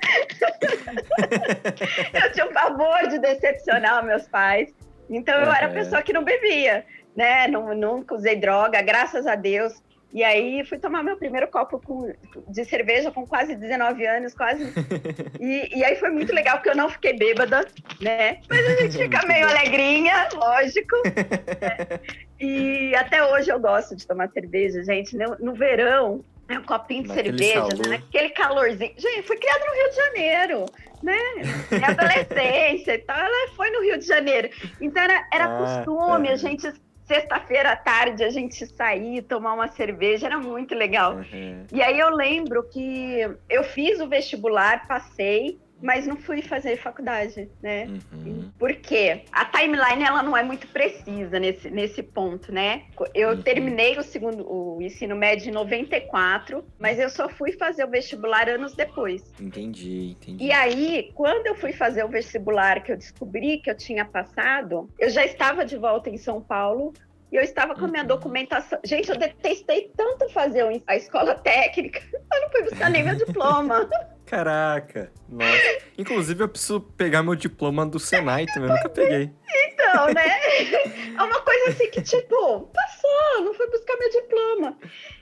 eu 2.14 2.32
tinha 2.34 2.46
um 2.46 2.54
pavor 2.54 3.08
de 3.08 3.20
decepcionar 3.20 4.06
meus 4.06 4.28
pais. 4.28 4.74
Então 5.10 5.36
eu 5.36 5.52
era 5.52 5.68
a 5.68 5.72
pessoa 5.72 6.02
que 6.02 6.14
não 6.14 6.24
bebia, 6.24 6.86
né? 7.16 7.48
Não, 7.48 7.74
nunca 7.74 8.16
usei 8.16 8.36
droga, 8.36 8.82
graças 8.82 9.26
a 9.26 9.36
Deus. 9.36 9.82
E 10.14 10.24
aí 10.24 10.64
fui 10.64 10.78
tomar 10.78 11.04
meu 11.04 11.18
primeiro 11.18 11.50
copo 11.50 11.80
com, 11.80 12.14
de 12.48 12.66
cerveja 12.66 13.12
com 13.12 13.28
quase 13.28 13.56
19 13.56 14.06
anos, 14.06 14.34
quase. 14.34 14.64
E, 15.40 15.78
e, 15.78 15.84
aí 15.84 15.96
foi 15.96 16.10
muito 16.10 16.34
legal, 16.34 16.58
porque 16.58 16.70
eu 16.70 16.76
não 16.76 16.90
fiquei 16.90 17.14
bêbada, 17.14 17.68
né? 18.02 18.40
Mas 18.50 18.66
a 18.66 18.82
gente 18.82 18.98
fica 18.98 19.26
meio 19.28 19.48
alegrinha, 19.48 20.28
lógico. 20.34 20.96
Né? 21.06 22.00
E 22.40 22.96
até 22.96 23.24
hoje 23.24 23.52
eu 23.52 23.60
gosto 23.60 23.96
de 23.96 24.06
tomar 24.06 24.30
cerveja, 24.30 24.84
gente. 24.84 25.18
No, 25.18 25.36
no 25.40 25.54
verão, 25.54 26.24
é 26.48 26.58
um 26.58 26.64
copinho 26.64 27.04
de 27.04 27.10
Naquele 27.10 27.44
cerveja, 27.44 27.90
né? 27.90 27.96
Aquele 27.96 28.30
calorzinho. 28.30 28.94
Gente, 28.98 29.24
fui 29.24 29.38
criada 29.38 29.66
no 29.66 29.74
Rio 29.74 29.90
de 29.90 29.96
Janeiro, 29.96 30.66
né? 31.04 31.18
Minha 31.72 31.88
adolescência 31.90 32.94
e 32.94 32.98
tal, 33.00 33.18
ela 33.18 33.52
foi 33.56 33.70
no 33.70 33.82
Rio 33.82 33.98
de 33.98 34.06
Janeiro. 34.06 34.50
Então 34.80 35.04
era, 35.04 35.28
era 35.34 35.46
ah, 35.46 35.58
costume, 35.58 36.30
é. 36.30 36.32
a 36.32 36.36
gente, 36.36 36.72
sexta-feira 37.06 37.72
à 37.72 37.76
tarde, 37.76 38.24
a 38.24 38.30
gente 38.30 38.66
sair, 38.66 39.24
tomar 39.24 39.54
uma 39.54 39.68
cerveja, 39.68 40.28
era 40.28 40.38
muito 40.38 40.74
legal. 40.74 41.16
Uhum. 41.16 41.66
E 41.72 41.82
aí 41.82 42.00
eu 42.00 42.10
lembro 42.10 42.64
que 42.70 43.28
eu 43.50 43.64
fiz 43.64 44.00
o 44.00 44.08
vestibular, 44.08 44.88
passei, 44.88 45.60
mas 45.82 46.08
não 46.08 46.18
fui 46.18 46.42
fazer 46.42 46.78
faculdade, 46.78 47.50
né? 47.62 47.88
Uhum. 48.12 48.52
Por 48.58 48.74
quê? 48.76 49.24
A 49.32 49.46
timeline 49.46 50.04
ela 50.04 50.24
não 50.24 50.36
é 50.36 50.44
muito 50.44 50.68
precisa 50.68 51.40
nesse, 51.40 51.70
nesse 51.70 52.02
ponto, 52.02 52.52
né? 52.52 52.84
Eu 53.14 53.30
uhum. 53.30 53.42
terminei 53.42 53.98
o 53.98 54.04
segundo 54.04 54.46
o 54.50 54.82
ensino 54.82 55.16
médio 55.16 55.50
em 55.50 55.54
94, 55.54 56.64
mas 56.80 57.00
eu 57.00 57.10
só 57.10 57.30
fui 57.30 57.52
fazer 57.54 57.84
o 57.84 57.90
vestibular 57.90 58.50
anos 58.50 58.76
depois. 58.76 59.34
Entendi, 59.40 60.12
entendi. 60.12 60.44
E 60.46 60.52
aí, 60.52 61.12
quando 61.14 61.48
eu 61.48 61.56
fui 61.56 61.74
fazer 61.74 62.04
o 62.04 62.10
vestibular, 62.10 62.84
que 62.84 62.92
eu 62.92 62.98
descobri 62.98 63.60
que 63.60 63.70
eu 63.70 63.76
tinha 63.76 64.06
passado, 64.06 64.90
eu 65.00 65.10
já 65.10 65.26
estava 65.26 65.66
de 65.66 65.78
volta 65.78 66.10
em 66.10 66.18
São 66.18 66.42
Paulo, 66.42 66.94
e 67.32 67.36
eu 67.36 67.42
estava 67.42 67.76
com 67.76 67.86
a 67.86 67.88
minha 67.88 68.04
uhum. 68.04 68.08
documentação. 68.08 68.80
Gente, 68.84 69.10
eu 69.10 69.18
detestei 69.18 69.92
tanto 69.96 70.30
fazer 70.30 70.66
a 70.88 70.96
escola 70.96 71.36
técnica, 71.36 72.02
eu 72.14 72.42
não 72.42 72.50
fui 72.50 72.64
buscar 72.64 72.90
nem 72.90 73.04
meu 73.04 73.16
diploma. 73.26 73.90
Caraca, 74.26 75.12
nossa. 75.30 75.78
Inclusive, 75.98 76.44
eu 76.44 76.50
preciso 76.50 76.82
pegar 76.82 77.24
meu 77.24 77.36
diploma 77.36 77.86
do 77.86 77.98
Senai 77.98 78.46
também, 78.48 78.70
eu 78.70 78.76
nunca 78.76 78.90
peguei. 78.90 79.32
Então, 79.68 80.14
né? 80.14 80.28
É 81.18 81.24
uma 81.24 81.42
coisa 81.42 81.70
assim 81.72 81.90
que, 81.90 82.00
tipo, 82.00 82.70
passou, 82.72 83.44
não 83.44 83.52
fui 83.52 83.68
buscar 83.72 83.98
meu 83.98 84.10
diploma. 84.12 84.78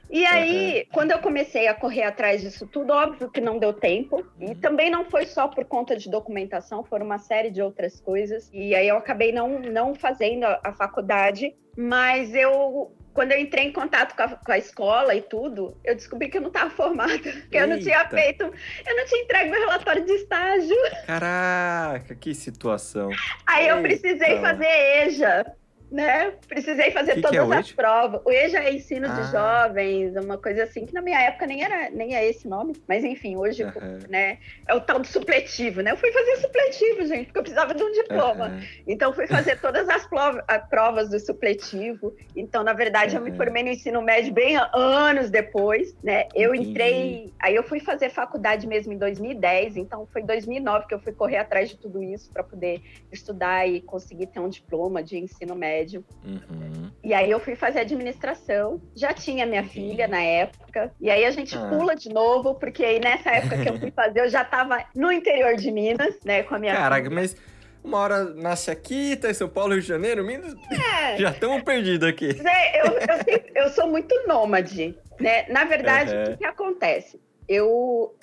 E 0.09 0.25
aí, 0.25 0.79
uhum. 0.79 0.85
quando 0.91 1.11
eu 1.11 1.19
comecei 1.19 1.67
a 1.67 1.73
correr 1.73 2.03
atrás 2.03 2.41
disso 2.41 2.67
tudo, 2.67 2.93
óbvio 2.93 3.29
que 3.29 3.41
não 3.41 3.57
deu 3.57 3.73
tempo. 3.73 4.25
E 4.39 4.45
uhum. 4.45 4.55
também 4.55 4.89
não 4.89 5.05
foi 5.05 5.25
só 5.25 5.47
por 5.47 5.65
conta 5.65 5.95
de 5.95 6.09
documentação, 6.09 6.83
foram 6.83 7.05
uma 7.05 7.17
série 7.17 7.49
de 7.49 7.61
outras 7.61 7.99
coisas. 7.99 8.49
E 8.53 8.75
aí 8.75 8.87
eu 8.87 8.97
acabei 8.97 9.31
não, 9.31 9.59
não 9.59 9.95
fazendo 9.95 10.45
a, 10.45 10.59
a 10.63 10.73
faculdade, 10.73 11.55
mas 11.75 12.33
eu 12.33 12.91
quando 13.15 13.31
eu 13.31 13.39
entrei 13.39 13.63
em 13.63 13.71
contato 13.71 14.13
com 14.13 14.23
a, 14.23 14.27
com 14.27 14.51
a, 14.51 14.57
escola 14.57 15.15
e 15.15 15.21
tudo, 15.21 15.77
eu 15.85 15.95
descobri 15.95 16.27
que 16.27 16.37
eu 16.37 16.41
não 16.41 16.49
estava 16.49 16.69
formada, 16.69 17.17
que 17.49 17.57
eu 17.57 17.65
não 17.65 17.79
tinha 17.79 18.05
feito, 18.09 18.43
eu 18.43 18.95
não 18.95 19.05
tinha 19.05 19.23
entregue 19.23 19.49
meu 19.49 19.59
relatório 19.61 20.05
de 20.05 20.11
estágio. 20.11 20.75
Caraca, 21.07 22.13
que 22.13 22.35
situação. 22.35 23.09
Aí 23.47 23.67
Eita. 23.67 23.77
eu 23.77 23.81
precisei 23.81 24.41
fazer 24.41 24.67
EJA, 25.07 25.45
né? 25.95 26.33
Precisei 26.45 26.91
fazer 26.91 27.15
que 27.15 27.21
todas 27.21 27.47
que 27.47 27.53
é 27.53 27.57
as 27.57 27.71
provas. 27.71 28.21
O 28.25 28.29
EJA 28.29 28.59
é 28.59 28.73
ensino 28.73 29.07
ah. 29.09 29.13
de 29.13 29.31
jovens, 29.31 30.15
uma 30.17 30.37
coisa 30.37 30.63
assim, 30.63 30.85
que 30.85 30.93
na 30.93 31.01
minha 31.01 31.17
época 31.21 31.47
nem 31.47 31.63
era 31.63 31.89
nem 31.89 32.15
é 32.15 32.27
esse 32.27 32.49
nome, 32.49 32.73
mas 32.85 33.05
enfim, 33.05 33.37
hoje, 33.37 33.63
uhum. 33.63 33.99
né, 34.09 34.37
é 34.67 34.73
o 34.73 34.81
tal 34.81 34.99
do 34.99 35.07
supletivo, 35.07 35.81
né? 35.81 35.91
Eu 35.91 35.97
fui 35.97 36.11
fazer 36.11 36.35
supletivo, 36.37 37.05
gente, 37.05 37.27
porque 37.27 37.39
eu 37.39 37.43
precisava 37.43 37.73
de 37.73 37.81
um 37.81 37.91
diploma. 37.93 38.49
Uhum. 38.49 38.61
Então 38.85 39.13
fui 39.13 39.25
fazer 39.25 39.57
todas 39.61 39.87
as 39.87 40.05
provas 40.69 41.09
do 41.09 41.19
supletivo. 41.19 42.13
Então, 42.35 42.61
na 42.61 42.73
verdade, 42.73 43.15
uhum. 43.15 43.25
eu 43.25 43.31
me 43.31 43.37
formei 43.37 43.63
no 43.63 43.69
ensino 43.69 44.01
médio 44.01 44.33
bem 44.33 44.57
anos 44.73 45.29
depois, 45.29 45.95
né? 46.03 46.27
Eu 46.35 46.53
entrei, 46.53 47.31
aí 47.39 47.55
eu 47.55 47.63
fui 47.63 47.79
fazer 47.79 48.09
faculdade 48.09 48.67
mesmo 48.67 48.91
em 48.91 48.97
2010, 48.97 49.77
então 49.77 50.05
foi 50.11 50.23
em 50.23 50.25
2009 50.25 50.87
que 50.87 50.93
eu 50.93 50.99
fui 50.99 51.13
correr 51.13 51.37
atrás 51.37 51.69
de 51.69 51.77
tudo 51.77 52.03
isso 52.03 52.29
para 52.31 52.43
poder 52.43 52.81
estudar 53.09 53.65
e 53.65 53.79
conseguir 53.79 54.27
ter 54.27 54.41
um 54.41 54.49
diploma 54.49 55.01
de 55.01 55.17
ensino 55.17 55.55
médio. 55.55 55.84
Uhum. 56.23 56.91
E 57.03 57.13
aí 57.13 57.29
eu 57.29 57.39
fui 57.39 57.55
fazer 57.55 57.79
administração. 57.79 58.81
Já 58.95 59.13
tinha 59.13 59.45
minha 59.45 59.63
filha 59.63 60.07
na 60.07 60.21
época. 60.21 60.91
E 60.99 61.09
aí 61.09 61.25
a 61.25 61.31
gente 61.31 61.55
ah. 61.57 61.67
pula 61.69 61.95
de 61.95 62.09
novo, 62.09 62.55
porque 62.55 62.83
aí 62.83 62.99
nessa 62.99 63.31
época 63.31 63.57
que 63.57 63.69
eu 63.69 63.79
fui 63.79 63.91
fazer, 63.95 64.21
eu 64.21 64.29
já 64.29 64.41
estava 64.41 64.83
no 64.95 65.11
interior 65.11 65.55
de 65.55 65.71
Minas, 65.71 66.15
né, 66.23 66.43
com 66.43 66.55
a 66.55 66.59
minha 66.59 66.73
Caraca, 66.73 67.03
filha. 67.03 67.15
mas 67.15 67.35
uma 67.85 67.99
hora 67.99 68.23
nasce 68.23 68.71
aqui, 68.71 69.15
tá 69.15 69.29
em 69.29 69.33
São 69.33 69.47
Paulo, 69.47 69.73
Rio 69.73 69.81
de 69.81 69.87
Janeiro, 69.87 70.25
Minas. 70.25 70.55
É. 70.71 71.17
Já 71.21 71.29
estamos 71.29 71.61
perdidos 71.61 72.09
aqui. 72.09 72.29
É, 72.45 72.81
eu, 72.81 72.93
eu, 72.93 73.63
eu, 73.63 73.69
sou 73.69 73.87
muito 73.87 74.15
nômade, 74.27 74.97
né? 75.19 75.45
Na 75.49 75.65
verdade, 75.65 76.13
uhum. 76.13 76.23
o 76.23 76.25
que, 76.31 76.37
que 76.37 76.45
acontece? 76.45 77.21
Eu, 77.47 78.15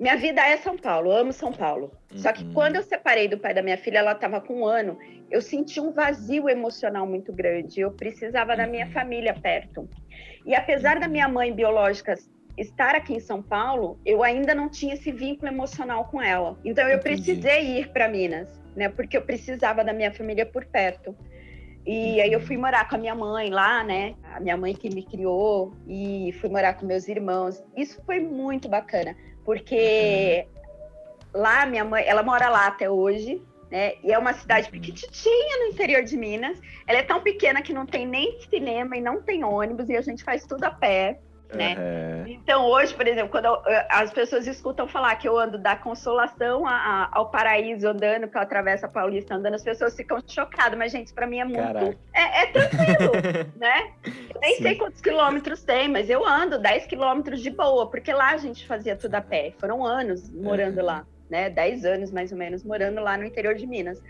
minha 0.00 0.16
vida 0.16 0.40
é 0.40 0.56
São 0.56 0.78
Paulo, 0.78 1.12
amo 1.12 1.30
São 1.30 1.52
Paulo. 1.52 1.92
Uhum. 2.10 2.18
Só 2.18 2.32
que 2.32 2.42
uhum. 2.42 2.54
quando 2.54 2.76
eu 2.76 2.82
separei 2.82 3.28
do 3.28 3.36
pai 3.36 3.52
da 3.52 3.62
minha 3.62 3.76
filha, 3.76 3.98
ela 3.98 4.12
estava 4.12 4.40
com 4.40 4.62
um 4.62 4.66
ano, 4.66 4.98
eu 5.30 5.42
senti 5.42 5.78
um 5.78 5.92
vazio 5.92 6.48
emocional 6.48 7.06
muito 7.06 7.30
grande. 7.30 7.82
Eu 7.82 7.90
precisava 7.90 8.52
uhum. 8.52 8.56
da 8.56 8.66
minha 8.66 8.86
uhum. 8.86 8.92
família 8.92 9.34
perto. 9.34 9.86
E 10.46 10.54
apesar 10.54 10.98
da 10.98 11.06
minha 11.06 11.28
mãe 11.28 11.52
biológica 11.52 12.14
estar 12.56 12.94
aqui 12.94 13.12
em 13.12 13.20
São 13.20 13.42
Paulo, 13.42 14.00
eu 14.06 14.22
ainda 14.22 14.54
não 14.54 14.70
tinha 14.70 14.94
esse 14.94 15.12
vínculo 15.12 15.52
emocional 15.52 16.06
com 16.06 16.20
ela. 16.20 16.58
Então 16.64 16.88
eu 16.88 16.96
Entendi. 16.96 17.22
precisei 17.22 17.78
ir 17.78 17.92
para 17.92 18.08
Minas, 18.08 18.48
né? 18.74 18.88
Porque 18.88 19.18
eu 19.18 19.22
precisava 19.22 19.84
da 19.84 19.92
minha 19.92 20.10
família 20.14 20.46
por 20.46 20.64
perto. 20.64 21.14
E 21.86 22.14
uhum. 22.14 22.22
aí 22.22 22.32
eu 22.32 22.40
fui 22.40 22.56
morar 22.56 22.88
com 22.88 22.94
a 22.96 22.98
minha 22.98 23.14
mãe 23.14 23.50
lá, 23.50 23.84
né? 23.84 24.14
A 24.32 24.40
minha 24.40 24.56
mãe 24.56 24.74
que 24.74 24.88
me 24.88 25.02
criou 25.02 25.74
e 25.86 26.32
fui 26.40 26.48
morar 26.48 26.72
com 26.72 26.86
meus 26.86 27.06
irmãos. 27.06 27.62
Isso 27.76 28.02
foi 28.06 28.18
muito 28.18 28.66
bacana 28.66 29.14
porque 29.44 30.46
lá 31.34 31.66
minha 31.66 31.84
mãe, 31.84 32.04
ela 32.06 32.22
mora 32.22 32.48
lá 32.48 32.66
até 32.66 32.90
hoje, 32.90 33.42
né? 33.70 33.94
E 34.02 34.12
é 34.12 34.18
uma 34.18 34.32
cidade 34.32 34.66
uhum. 34.66 34.72
pequititinha 34.72 35.58
no 35.58 35.72
interior 35.72 36.02
de 36.02 36.16
Minas. 36.16 36.60
Ela 36.86 36.98
é 36.98 37.02
tão 37.02 37.20
pequena 37.20 37.62
que 37.62 37.72
não 37.72 37.86
tem 37.86 38.06
nem 38.06 38.40
cinema 38.42 38.96
e 38.96 39.00
não 39.00 39.22
tem 39.22 39.44
ônibus 39.44 39.88
e 39.88 39.96
a 39.96 40.00
gente 40.00 40.24
faz 40.24 40.44
tudo 40.44 40.64
a 40.64 40.70
pé 40.70 41.20
né? 41.54 41.76
Uhum. 41.76 42.28
Então, 42.28 42.66
hoje, 42.66 42.94
por 42.94 43.06
exemplo, 43.06 43.30
quando 43.30 43.46
eu, 43.46 43.62
as 43.88 44.12
pessoas 44.12 44.46
escutam 44.46 44.86
falar 44.86 45.16
que 45.16 45.28
eu 45.28 45.38
ando 45.38 45.58
da 45.58 45.76
Consolação 45.76 46.66
a, 46.66 46.72
a, 46.72 47.08
ao 47.12 47.30
Paraíso 47.30 47.88
andando, 47.88 48.28
que 48.28 48.36
eu 48.36 48.40
atravesso 48.40 48.86
a 48.86 48.88
Paulista 48.88 49.34
andando, 49.34 49.54
as 49.54 49.62
pessoas 49.62 49.94
ficam 49.94 50.18
chocadas, 50.26 50.78
mas, 50.78 50.92
gente, 50.92 51.12
para 51.12 51.26
mim 51.26 51.40
é 51.40 51.44
muito. 51.44 51.98
É, 52.14 52.42
é, 52.42 52.46
tranquilo, 52.46 53.12
né? 53.56 53.92
Eu 54.04 54.40
nem 54.40 54.56
Sim. 54.56 54.62
sei 54.62 54.74
quantos 54.76 55.00
quilômetros 55.00 55.62
tem, 55.62 55.88
mas 55.88 56.08
eu 56.08 56.26
ando 56.26 56.58
10 56.58 56.86
quilômetros 56.86 57.40
de 57.40 57.50
boa, 57.50 57.90
porque 57.90 58.12
lá 58.12 58.30
a 58.30 58.36
gente 58.36 58.66
fazia 58.66 58.96
tudo 58.96 59.14
a 59.14 59.20
pé. 59.20 59.52
Foram 59.58 59.84
anos 59.84 60.30
morando 60.30 60.78
uhum. 60.78 60.86
lá, 60.86 61.06
né? 61.28 61.50
10 61.50 61.84
anos 61.84 62.12
mais 62.12 62.32
ou 62.32 62.38
menos 62.38 62.62
morando 62.64 63.00
lá 63.00 63.16
no 63.16 63.24
interior 63.24 63.54
de 63.54 63.66
Minas. 63.66 64.00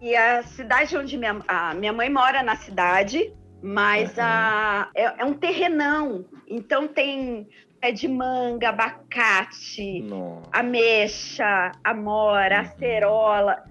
E 0.00 0.14
a 0.14 0.42
cidade 0.42 0.96
onde 0.96 1.16
minha, 1.16 1.40
a 1.48 1.74
minha 1.74 1.92
mãe 1.92 2.10
mora 2.10 2.42
na 2.42 2.56
cidade, 2.56 3.32
mas 3.62 4.10
uhum. 4.16 4.22
a, 4.22 4.90
é, 4.94 5.22
é, 5.22 5.24
um 5.24 5.32
terrenão, 5.32 6.24
então 6.48 6.86
tem 6.88 7.48
pé 7.80 7.92
de 7.92 8.08
manga, 8.08 8.70
abacate, 8.70 10.00
Nossa. 10.02 10.48
ameixa, 10.52 11.72
amora, 11.84 12.56
uhum. 12.56 12.60
acerola, 12.62 13.64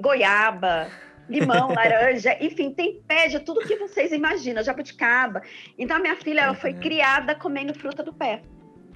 goiaba, 0.00 0.88
limão, 1.28 1.68
laranja, 1.74 2.36
enfim, 2.40 2.72
tem 2.72 3.02
pé 3.06 3.28
de 3.28 3.40
tudo 3.40 3.60
que 3.60 3.76
vocês 3.76 4.12
imaginam, 4.12 4.62
jabuticaba. 4.62 5.42
Então 5.78 5.96
a 5.96 6.00
minha 6.00 6.16
filha 6.16 6.42
ela 6.42 6.54
foi 6.54 6.74
criada 6.74 7.34
comendo 7.34 7.74
fruta 7.74 8.02
do 8.02 8.12
pé, 8.12 8.42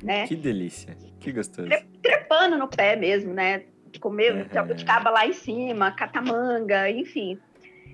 né? 0.03 0.27
Que 0.27 0.37
delícia, 0.37 0.97
que 1.21 1.33
gostoso. 1.33 1.69
Trepando 2.03 2.57
no 2.59 2.69
pé 2.69 2.97
mesmo, 2.97 3.33
né? 3.33 3.65
Comer 4.01 4.35
uhum. 4.35 4.47
jabuticaba 4.53 5.09
lá 5.09 5.27
em 5.27 5.33
cima, 5.33 5.93
catamanga, 5.93 6.91
enfim. 6.91 7.39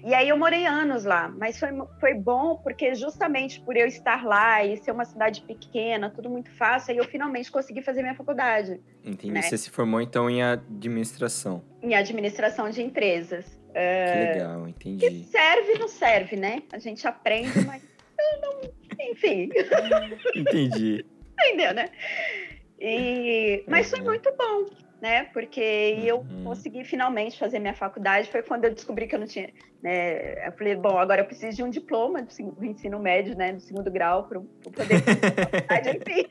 E 0.05 0.15
aí 0.15 0.29
eu 0.29 0.37
morei 0.37 0.67
anos 0.67 1.05
lá, 1.05 1.29
mas 1.29 1.59
foi, 1.59 1.69
foi 1.99 2.15
bom 2.15 2.57
porque 2.57 2.95
justamente 2.95 3.61
por 3.61 3.77
eu 3.77 3.87
estar 3.87 4.25
lá 4.25 4.65
e 4.65 4.77
ser 4.77 4.93
uma 4.93 5.05
cidade 5.05 5.43
pequena, 5.43 6.11
tudo 6.11 6.31
muito 6.31 6.51
fácil, 6.53 6.93
aí 6.93 6.99
eu 6.99 7.05
finalmente 7.05 7.51
consegui 7.51 7.83
fazer 7.83 8.03
minha 8.03 8.15
faculdade. 8.15 8.81
Entendi. 9.05 9.33
Né? 9.33 9.43
Você 9.43 9.59
se 9.59 9.71
formou 9.71 10.01
então 10.01 10.29
em 10.31 10.43
administração. 10.43 11.63
Em 11.83 11.95
administração 11.95 12.71
de 12.71 12.83
empresas. 12.83 13.45
Que 13.73 13.79
uh, 13.79 14.33
legal, 14.33 14.69
entendi. 14.69 15.07
Que 15.07 15.25
serve 15.25 15.79
não 15.79 15.89
serve, 15.89 16.37
né? 16.37 16.63
A 16.73 16.79
gente 16.79 17.07
aprende, 17.07 17.61
mas 17.67 17.83
não, 18.43 18.61
enfim. 19.11 19.49
Entendi. 20.35 21.05
Entendeu, 21.33 21.75
né? 21.75 21.89
E, 22.79 23.63
mas 23.69 23.91
foi 23.91 24.01
muito 24.01 24.35
bom 24.37 24.90
né? 25.01 25.25
Porque 25.33 25.97
uhum. 25.99 26.05
eu 26.05 26.27
consegui 26.45 26.85
finalmente 26.85 27.39
fazer 27.39 27.59
minha 27.59 27.75
faculdade. 27.75 28.31
Foi 28.31 28.43
quando 28.43 28.65
eu 28.65 28.75
descobri 28.75 29.07
que 29.07 29.15
eu 29.15 29.19
não 29.19 29.27
tinha, 29.27 29.51
né? 29.83 30.47
Eu 30.47 30.53
falei, 30.53 30.77
bom, 30.77 30.99
agora 30.99 31.23
eu 31.23 31.25
preciso 31.25 31.57
de 31.57 31.63
um 31.63 31.71
diploma 31.71 32.23
do 32.23 32.65
ensino 32.65 32.99
médio, 32.99 33.37
né? 33.37 33.53
Do 33.53 33.61
segundo 33.61 33.91
grau 33.91 34.25
para 34.25 34.41
poder 34.41 35.03
fazer 35.03 35.21
faculdade, 35.51 35.91
enfim. 35.97 36.27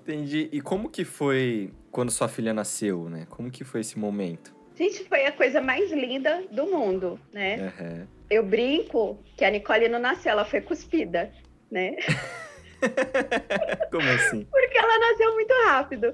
Entendi. 0.00 0.48
E 0.52 0.60
como 0.60 0.88
que 0.88 1.04
foi 1.04 1.72
quando 1.90 2.10
sua 2.10 2.28
filha 2.28 2.54
nasceu, 2.54 3.08
né? 3.08 3.26
Como 3.28 3.50
que 3.50 3.64
foi 3.64 3.80
esse 3.80 3.98
momento? 3.98 4.54
Gente, 4.74 5.04
foi 5.04 5.24
a 5.24 5.32
coisa 5.32 5.60
mais 5.60 5.90
linda 5.90 6.44
do 6.50 6.66
mundo, 6.66 7.18
né? 7.32 7.72
Uhum. 7.78 8.06
Eu 8.28 8.44
brinco 8.44 9.18
que 9.36 9.44
a 9.44 9.50
Nicole 9.50 9.88
não 9.88 9.98
nasceu, 9.98 10.32
ela 10.32 10.44
foi 10.44 10.60
cuspida, 10.60 11.32
né? 11.70 11.96
Como 13.90 14.08
assim? 14.10 14.44
Porque 14.50 14.78
ela 14.78 14.98
nasceu 14.98 15.34
muito 15.34 15.54
rápido. 15.66 16.12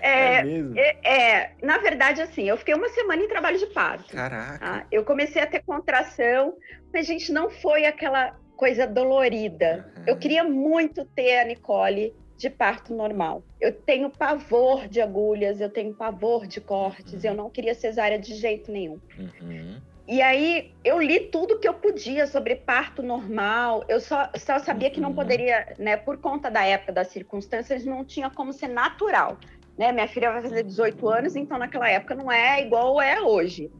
É, 0.00 0.36
é, 0.36 0.42
mesmo? 0.42 0.78
É, 0.78 0.96
é, 1.04 1.52
na 1.62 1.78
verdade, 1.78 2.22
assim, 2.22 2.48
eu 2.48 2.56
fiquei 2.56 2.74
uma 2.74 2.88
semana 2.88 3.22
em 3.22 3.28
trabalho 3.28 3.58
de 3.58 3.66
parto. 3.66 4.12
Caraca. 4.14 4.58
Tá? 4.58 4.86
Eu 4.90 5.04
comecei 5.04 5.42
a 5.42 5.46
ter 5.46 5.62
contração, 5.62 6.54
mas, 6.92 7.06
gente, 7.06 7.32
não 7.32 7.50
foi 7.50 7.86
aquela 7.86 8.36
coisa 8.56 8.86
dolorida. 8.86 9.90
Uhum. 9.96 10.04
Eu 10.06 10.16
queria 10.16 10.44
muito 10.44 11.04
ter 11.04 11.38
a 11.38 11.44
Nicole 11.44 12.14
de 12.36 12.48
parto 12.48 12.94
normal. 12.94 13.44
Eu 13.60 13.72
tenho 13.72 14.08
pavor 14.10 14.88
de 14.88 15.00
agulhas, 15.00 15.60
eu 15.60 15.68
tenho 15.68 15.94
pavor 15.94 16.46
de 16.46 16.60
cortes, 16.60 17.22
uhum. 17.22 17.30
eu 17.30 17.34
não 17.34 17.50
queria 17.50 17.74
cesárea 17.74 18.18
de 18.18 18.34
jeito 18.34 18.72
nenhum. 18.72 18.98
Uhum. 19.18 19.80
E 20.10 20.20
aí 20.20 20.74
eu 20.84 21.00
li 21.00 21.20
tudo 21.20 21.60
que 21.60 21.68
eu 21.68 21.72
podia 21.72 22.26
sobre 22.26 22.56
parto 22.56 23.00
normal. 23.00 23.84
Eu 23.88 24.00
só, 24.00 24.28
só 24.34 24.58
sabia 24.58 24.90
que 24.90 25.00
não 25.00 25.10
uhum. 25.10 25.14
poderia, 25.14 25.72
né, 25.78 25.96
por 25.96 26.18
conta 26.18 26.50
da 26.50 26.64
época, 26.64 26.92
das 26.92 27.06
circunstâncias, 27.08 27.84
não 27.84 28.04
tinha 28.04 28.28
como 28.28 28.52
ser 28.52 28.66
natural. 28.66 29.38
Né? 29.78 29.92
Minha 29.92 30.08
filha 30.08 30.32
vai 30.32 30.42
fazer 30.42 30.64
18 30.64 31.08
anos, 31.08 31.36
então 31.36 31.56
naquela 31.56 31.88
época 31.88 32.16
não 32.16 32.30
é 32.30 32.60
igual 32.60 33.00
é 33.00 33.20
hoje. 33.20 33.70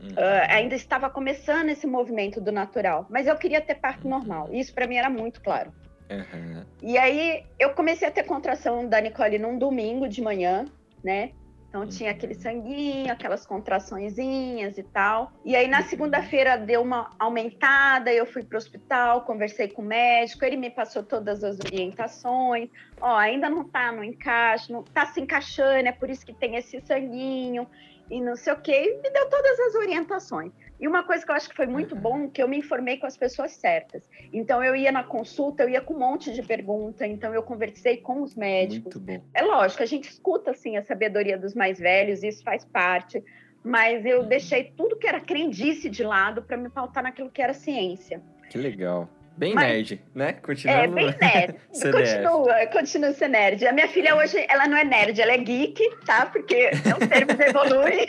Uhum. 0.00 0.10
Uh, 0.10 0.46
ainda 0.48 0.76
estava 0.76 1.10
começando 1.10 1.68
esse 1.68 1.84
movimento 1.84 2.40
do 2.40 2.52
natural, 2.52 3.04
mas 3.10 3.26
eu 3.26 3.34
queria 3.34 3.60
ter 3.60 3.74
parto 3.74 4.06
normal. 4.06 4.48
Isso 4.52 4.72
para 4.72 4.86
mim 4.86 4.94
era 4.94 5.10
muito 5.10 5.42
claro. 5.42 5.72
Uhum. 6.08 6.62
E 6.80 6.96
aí 6.96 7.44
eu 7.58 7.70
comecei 7.70 8.06
a 8.06 8.12
ter 8.12 8.22
contração 8.22 8.88
da 8.88 9.00
Nicole 9.00 9.36
num 9.36 9.58
domingo 9.58 10.08
de 10.08 10.22
manhã, 10.22 10.64
né? 11.02 11.32
Então 11.76 11.86
tinha 11.86 12.10
aquele 12.10 12.32
uhum. 12.32 12.40
sanguinho, 12.40 13.12
aquelas 13.12 13.44
contraçõezinhas 13.44 14.78
e 14.78 14.82
tal. 14.82 15.30
E 15.44 15.54
aí 15.54 15.68
na 15.68 15.80
uhum. 15.80 15.84
segunda-feira 15.84 16.56
deu 16.56 16.80
uma 16.80 17.10
aumentada, 17.18 18.10
eu 18.10 18.24
fui 18.24 18.42
para 18.42 18.56
o 18.56 18.58
hospital, 18.58 19.26
conversei 19.26 19.68
com 19.68 19.82
o 19.82 19.84
médico, 19.84 20.42
ele 20.42 20.56
me 20.56 20.70
passou 20.70 21.02
todas 21.02 21.44
as 21.44 21.58
orientações. 21.60 22.70
Ó, 22.98 23.14
ainda 23.14 23.50
não 23.50 23.62
tá 23.62 23.92
no 23.92 24.02
encaixe, 24.02 24.72
não 24.72 24.82
tá 24.82 25.04
se 25.04 25.20
encaixando, 25.20 25.86
é 25.86 25.92
por 25.92 26.08
isso 26.08 26.24
que 26.24 26.32
tem 26.32 26.56
esse 26.56 26.80
sanguinho 26.80 27.68
e 28.10 28.20
não 28.20 28.36
sei 28.36 28.52
o 28.52 28.60
quê, 28.60 28.72
e 28.72 29.02
me 29.02 29.10
deu 29.10 29.28
todas 29.28 29.58
as 29.60 29.74
orientações. 29.74 30.52
E 30.78 30.86
uma 30.86 31.02
coisa 31.02 31.24
que 31.24 31.30
eu 31.30 31.34
acho 31.34 31.48
que 31.48 31.56
foi 31.56 31.66
muito 31.66 31.94
uhum. 31.94 32.00
bom, 32.00 32.28
que 32.28 32.42
eu 32.42 32.48
me 32.48 32.58
informei 32.58 32.98
com 32.98 33.06
as 33.06 33.16
pessoas 33.16 33.52
certas. 33.52 34.08
Então 34.32 34.62
eu 34.62 34.76
ia 34.76 34.92
na 34.92 35.02
consulta, 35.02 35.62
eu 35.62 35.70
ia 35.70 35.80
com 35.80 35.94
um 35.94 35.98
monte 35.98 36.32
de 36.32 36.42
pergunta, 36.42 37.06
então 37.06 37.32
eu 37.32 37.42
conversei 37.42 37.96
com 37.96 38.22
os 38.22 38.34
médicos. 38.34 38.94
É 39.32 39.42
lógico, 39.42 39.82
a 39.82 39.86
gente 39.86 40.10
escuta 40.10 40.50
assim 40.50 40.76
a 40.76 40.82
sabedoria 40.82 41.38
dos 41.38 41.54
mais 41.54 41.78
velhos, 41.78 42.22
isso 42.22 42.42
faz 42.44 42.64
parte, 42.64 43.24
mas 43.64 44.04
eu 44.04 44.20
uhum. 44.20 44.28
deixei 44.28 44.64
tudo 44.76 44.96
que 44.96 45.06
era 45.06 45.20
crendice 45.20 45.88
de 45.88 46.02
lado 46.04 46.42
para 46.42 46.56
me 46.56 46.68
pautar 46.68 47.02
naquilo 47.02 47.30
que 47.30 47.40
era 47.40 47.54
ciência. 47.54 48.22
Que 48.50 48.58
legal. 48.58 49.08
Bem 49.36 49.54
Mas, 49.54 49.66
nerd, 49.66 50.02
né? 50.14 50.32
Continuando... 50.32 50.98
É, 50.98 51.04
bem 51.04 51.14
nerd. 51.20 51.56
continua, 51.92 52.66
continua 52.68 53.12
ser 53.12 53.28
nerd. 53.28 53.66
A 53.66 53.72
minha 53.72 53.88
filha 53.88 54.16
hoje, 54.16 54.44
ela 54.48 54.66
não 54.66 54.78
é 54.78 54.84
nerd, 54.84 55.20
ela 55.20 55.32
é 55.32 55.38
geek, 55.38 55.82
tá? 56.06 56.26
Porque 56.26 56.70
os 56.70 57.08
termos 57.08 57.38
evoluem. 57.38 58.06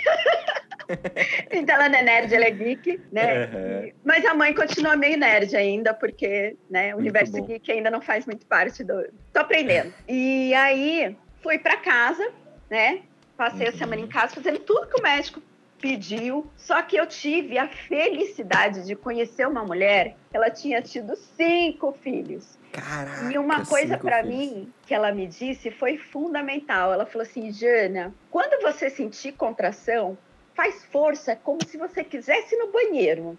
então 1.52 1.76
ela 1.76 1.90
não 1.90 2.00
é 2.00 2.04
nerd, 2.04 2.34
ela 2.34 2.46
é 2.46 2.52
geek, 2.52 3.02
né? 3.12 3.46
Uhum. 3.46 3.92
Mas 4.06 4.26
a 4.26 4.34
mãe 4.34 4.54
continua 4.54 4.96
meio 4.96 5.18
nerd 5.18 5.54
ainda, 5.54 5.94
porque 5.94 6.56
né, 6.70 6.96
o 6.96 6.98
universo 6.98 7.44
geek 7.44 7.70
ainda 7.72 7.92
não 7.92 8.02
faz 8.02 8.26
muito 8.26 8.46
parte 8.46 8.84
do. 8.84 9.06
Tô 9.34 9.42
aprendendo. 9.42 9.94
E 10.08 10.54
aí 10.54 11.16
fui 11.44 11.60
para 11.60 11.76
casa, 11.78 12.32
né? 12.70 13.02
Passei 13.36 13.68
uhum. 13.68 13.74
a 13.74 13.78
semana 13.78 14.02
em 14.02 14.08
casa 14.08 14.34
fazendo 14.34 14.60
tudo 14.60 14.88
que 14.88 14.98
o 14.98 15.04
médico 15.04 15.42
pediu. 15.82 16.50
Só 16.56 16.82
que 16.82 16.96
eu 16.96 17.06
tive 17.06 17.58
a 17.58 17.68
felicidade 17.68 18.86
de 18.86 18.96
conhecer 18.96 19.48
uma 19.48 19.64
mulher 19.64 20.16
que 20.30 20.38
ela 20.38 20.50
tinha 20.50 20.82
tido 20.82 21.16
cinco 21.16 21.92
filhos. 21.92 22.58
Caraca, 22.72 23.32
e 23.32 23.38
uma 23.38 23.66
coisa 23.66 23.98
para 23.98 24.22
mim 24.24 24.72
que 24.86 24.94
ela 24.94 25.12
me 25.12 25.26
disse 25.26 25.72
foi 25.72 25.98
fundamental. 25.98 26.94
Ela 26.94 27.06
falou 27.06 27.26
assim, 27.26 27.52
Jana, 27.52 28.14
quando 28.30 28.62
você 28.62 28.90
sentir 28.90 29.32
contração, 29.32 30.18
faz 30.56 30.86
força 30.86 31.36
como 31.36 31.64
se 31.66 31.78
você 31.78 32.04
quisesse 32.04 32.56
ir 32.56 32.58
no 32.60 32.72
banheiro. 32.72 33.38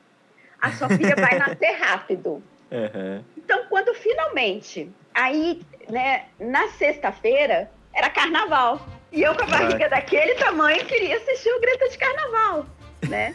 A 0.61 0.73
sua 0.73 0.89
filha 0.89 1.15
vai 1.15 1.39
nascer 1.39 1.73
rápido. 1.73 2.43
Uhum. 2.71 3.25
Então, 3.37 3.67
quando 3.69 3.95
finalmente, 3.95 4.91
aí, 5.15 5.63
né, 5.89 6.27
na 6.39 6.69
sexta-feira, 6.69 7.71
era 7.95 8.11
carnaval. 8.11 8.87
E 9.11 9.23
eu 9.23 9.35
com 9.35 9.43
a 9.43 9.47
barriga 9.47 9.89
daquele 9.89 10.35
tamanho 10.35 10.85
queria 10.85 11.17
assistir 11.17 11.51
o 11.51 11.61
Grito 11.61 11.89
de 11.89 11.99
Carnaval, 11.99 12.67
né? 13.09 13.35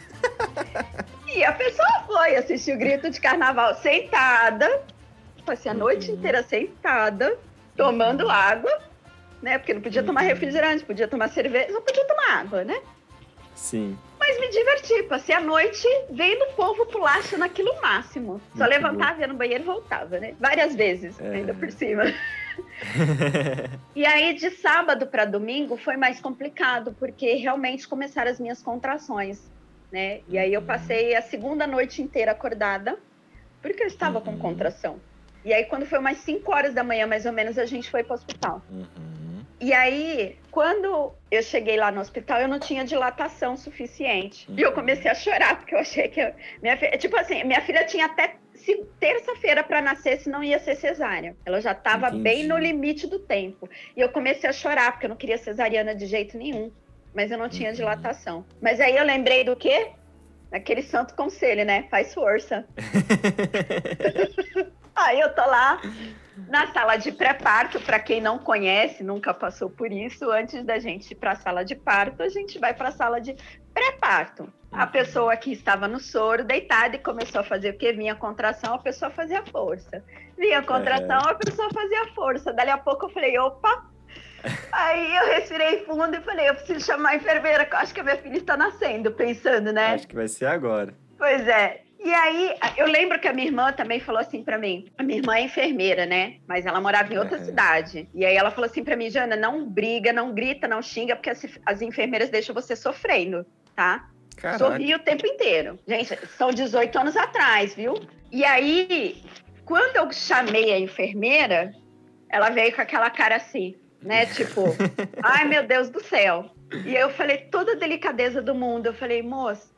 e 1.34 1.44
a 1.44 1.52
pessoa 1.52 2.04
foi 2.06 2.36
assistir 2.36 2.74
o 2.74 2.78
Grito 2.78 3.10
de 3.10 3.20
Carnaval 3.20 3.74
sentada, 3.74 4.82
passei 5.44 5.70
a 5.70 5.74
noite 5.74 6.10
uhum. 6.10 6.16
inteira 6.16 6.42
sentada, 6.44 7.36
tomando 7.76 8.28
água, 8.30 8.70
né? 9.42 9.58
Porque 9.58 9.74
não 9.74 9.80
podia 9.80 10.02
tomar 10.02 10.22
uhum. 10.22 10.28
refrigerante, 10.28 10.84
podia 10.84 11.08
tomar 11.08 11.28
cerveja, 11.28 11.72
só 11.72 11.80
podia 11.80 12.04
tomar 12.06 12.40
água, 12.40 12.64
né? 12.64 12.80
Sim. 13.54 13.96
Mas 14.18 14.40
me 14.40 14.48
diverti, 14.48 15.02
passei 15.04 15.34
a 15.34 15.40
noite 15.40 15.86
vendo 16.10 16.42
o 16.44 16.52
povo 16.54 16.86
pular 16.86 17.18
achando 17.18 17.44
aquilo 17.44 17.80
máximo. 17.82 18.40
Só 18.52 18.60
Muito 18.60 18.70
levantava, 18.70 19.14
bom. 19.14 19.20
ia 19.20 19.26
no 19.26 19.34
banheiro 19.34 19.62
e 19.62 19.66
voltava, 19.66 20.18
né? 20.18 20.34
Várias 20.40 20.74
vezes, 20.74 21.20
é. 21.20 21.28
ainda 21.28 21.52
por 21.52 21.70
cima. 21.70 22.04
e 23.94 24.04
aí, 24.04 24.34
de 24.34 24.50
sábado 24.50 25.06
para 25.06 25.24
domingo, 25.24 25.76
foi 25.76 25.96
mais 25.96 26.20
complicado, 26.20 26.94
porque 26.98 27.34
realmente 27.34 27.86
começaram 27.86 28.30
as 28.30 28.40
minhas 28.40 28.62
contrações, 28.62 29.40
né? 29.90 30.20
E 30.28 30.38
aí 30.38 30.52
eu 30.52 30.60
uhum. 30.60 30.66
passei 30.66 31.14
a 31.14 31.22
segunda 31.22 31.66
noite 31.66 32.02
inteira 32.02 32.32
acordada, 32.32 32.98
porque 33.62 33.82
eu 33.82 33.86
estava 33.86 34.18
uhum. 34.18 34.24
com 34.24 34.38
contração. 34.38 35.00
E 35.44 35.52
aí, 35.52 35.64
quando 35.66 35.84
foi 35.84 35.98
umas 35.98 36.18
5 36.18 36.50
horas 36.50 36.74
da 36.74 36.82
manhã, 36.82 37.06
mais 37.06 37.26
ou 37.26 37.32
menos, 37.32 37.58
a 37.58 37.66
gente 37.66 37.90
foi 37.90 38.02
para 38.02 38.12
o 38.12 38.14
hospital. 38.14 38.62
Uhum. 38.70 39.44
E 39.60 39.72
aí, 39.72 40.38
quando 40.50 41.12
eu 41.30 41.42
cheguei 41.42 41.76
lá 41.76 41.92
no 41.92 42.00
hospital, 42.00 42.40
eu 42.40 42.48
não 42.48 42.58
tinha 42.58 42.84
dilatação 42.84 43.56
suficiente. 43.56 44.50
Uhum. 44.50 44.58
E 44.58 44.62
eu 44.62 44.72
comecei 44.72 45.10
a 45.10 45.14
chorar, 45.14 45.56
porque 45.56 45.74
eu 45.74 45.78
achei 45.78 46.08
que. 46.08 46.20
Eu, 46.20 46.32
minha 46.62 46.76
filha, 46.76 46.96
tipo 46.98 47.16
assim, 47.16 47.44
minha 47.44 47.60
filha 47.60 47.84
tinha 47.84 48.06
até 48.06 48.36
terça-feira 48.98 49.62
para 49.62 49.82
nascer, 49.82 50.18
se 50.18 50.30
não 50.30 50.42
ia 50.42 50.58
ser 50.58 50.76
cesárea. 50.76 51.36
Ela 51.44 51.60
já 51.60 51.72
estava 51.72 52.10
bem 52.10 52.46
no 52.46 52.56
limite 52.56 53.06
do 53.06 53.18
tempo. 53.18 53.68
E 53.96 54.00
eu 54.00 54.08
comecei 54.08 54.48
a 54.48 54.52
chorar, 54.52 54.92
porque 54.92 55.06
eu 55.06 55.10
não 55.10 55.16
queria 55.16 55.36
cesariana 55.36 55.94
de 55.94 56.06
jeito 56.06 56.38
nenhum. 56.38 56.72
Mas 57.14 57.30
eu 57.30 57.38
não 57.38 57.48
tinha 57.48 57.70
uhum. 57.70 57.74
dilatação. 57.74 58.44
Mas 58.60 58.80
aí 58.80 58.96
eu 58.96 59.04
lembrei 59.04 59.44
do 59.44 59.54
quê? 59.54 59.90
Aquele 60.50 60.82
santo 60.82 61.14
conselho, 61.14 61.64
né? 61.64 61.86
Faz 61.90 62.14
força. 62.14 62.66
aí 64.94 65.20
eu 65.20 65.34
tô 65.34 65.44
lá 65.46 65.80
na 66.48 66.72
sala 66.72 66.96
de 66.96 67.12
pré-parto, 67.12 67.80
para 67.80 67.98
quem 67.98 68.20
não 68.20 68.38
conhece, 68.38 69.02
nunca 69.02 69.32
passou 69.32 69.70
por 69.70 69.92
isso, 69.92 70.30
antes 70.30 70.64
da 70.64 70.78
gente 70.78 71.12
ir 71.12 71.14
para 71.14 71.32
a 71.32 71.36
sala 71.36 71.64
de 71.64 71.74
parto, 71.74 72.22
a 72.22 72.28
gente 72.28 72.58
vai 72.58 72.74
para 72.74 72.88
a 72.88 72.92
sala 72.92 73.20
de 73.20 73.34
pré-parto. 73.72 74.52
A 74.74 74.86
pessoa 74.86 75.36
que 75.36 75.52
estava 75.52 75.86
no 75.86 76.00
soro, 76.00 76.44
deitada, 76.44 76.96
e 76.96 76.98
começou 76.98 77.40
a 77.40 77.44
fazer 77.44 77.70
o 77.70 77.78
que? 77.78 77.92
Vinha 77.92 78.12
a 78.12 78.16
contração, 78.16 78.74
a 78.74 78.78
pessoa 78.78 79.10
fazia 79.10 79.44
força. 79.46 80.02
Vinha 80.36 80.58
a 80.58 80.62
contração, 80.62 81.20
é. 81.28 81.30
a 81.30 81.34
pessoa 81.34 81.68
fazia 81.72 82.06
força. 82.14 82.52
Dali 82.52 82.70
a 82.70 82.78
pouco 82.78 83.06
eu 83.06 83.10
falei, 83.10 83.38
opa! 83.38 83.86
Aí 84.72 85.16
eu 85.16 85.26
respirei 85.26 85.84
fundo 85.84 86.16
e 86.16 86.20
falei, 86.20 86.48
eu 86.48 86.54
preciso 86.54 86.84
chamar 86.84 87.10
a 87.10 87.16
enfermeira, 87.16 87.64
que 87.64 87.74
eu 87.74 87.78
acho 87.78 87.94
que 87.94 88.00
a 88.00 88.04
minha 88.04 88.16
filha 88.16 88.36
está 88.36 88.56
nascendo, 88.56 89.10
pensando, 89.12 89.72
né? 89.72 89.94
Acho 89.94 90.08
que 90.08 90.14
vai 90.14 90.28
ser 90.28 90.46
agora. 90.46 90.92
Pois 91.16 91.46
é. 91.46 91.82
E 92.04 92.12
aí, 92.12 92.54
eu 92.76 92.86
lembro 92.86 93.18
que 93.18 93.26
a 93.26 93.32
minha 93.32 93.46
irmã 93.46 93.72
também 93.72 93.98
falou 93.98 94.20
assim 94.20 94.44
para 94.44 94.58
mim. 94.58 94.86
A 94.98 95.02
minha 95.02 95.20
irmã 95.20 95.36
é 95.36 95.42
enfermeira, 95.42 96.04
né? 96.04 96.36
Mas 96.46 96.66
ela 96.66 96.78
morava 96.78 97.14
em 97.14 97.16
outra 97.16 97.38
é. 97.38 97.44
cidade. 97.44 98.06
E 98.12 98.26
aí 98.26 98.36
ela 98.36 98.50
falou 98.50 98.66
assim 98.66 98.84
para 98.84 98.94
mim, 98.94 99.08
Jana, 99.08 99.36
não 99.36 99.66
briga, 99.66 100.12
não 100.12 100.34
grita, 100.34 100.68
não 100.68 100.82
xinga, 100.82 101.16
porque 101.16 101.30
as, 101.30 101.46
as 101.64 101.80
enfermeiras 101.80 102.28
deixam 102.28 102.54
você 102.54 102.76
sofrendo, 102.76 103.46
tá? 103.74 104.06
Caraca. 104.36 104.58
Sorri 104.58 104.94
o 104.94 104.98
tempo 104.98 105.26
inteiro. 105.26 105.78
Gente, 105.86 106.18
são 106.36 106.50
18 106.50 106.98
anos 106.98 107.16
atrás, 107.16 107.74
viu? 107.74 107.94
E 108.30 108.44
aí, 108.44 109.22
quando 109.64 109.96
eu 109.96 110.12
chamei 110.12 110.72
a 110.72 110.78
enfermeira, 110.78 111.74
ela 112.28 112.50
veio 112.50 112.74
com 112.74 112.82
aquela 112.82 113.10
cara 113.10 113.36
assim, 113.36 113.74
né? 114.02 114.26
Tipo, 114.26 114.64
ai 115.22 115.46
meu 115.46 115.66
Deus 115.66 115.88
do 115.88 116.02
céu. 116.02 116.50
E 116.84 116.94
eu 116.94 117.10
falei, 117.10 117.38
toda 117.50 117.72
a 117.72 117.76
delicadeza 117.76 118.42
do 118.42 118.54
mundo, 118.54 118.86
eu 118.86 118.94
falei, 118.94 119.22
moça, 119.22 119.70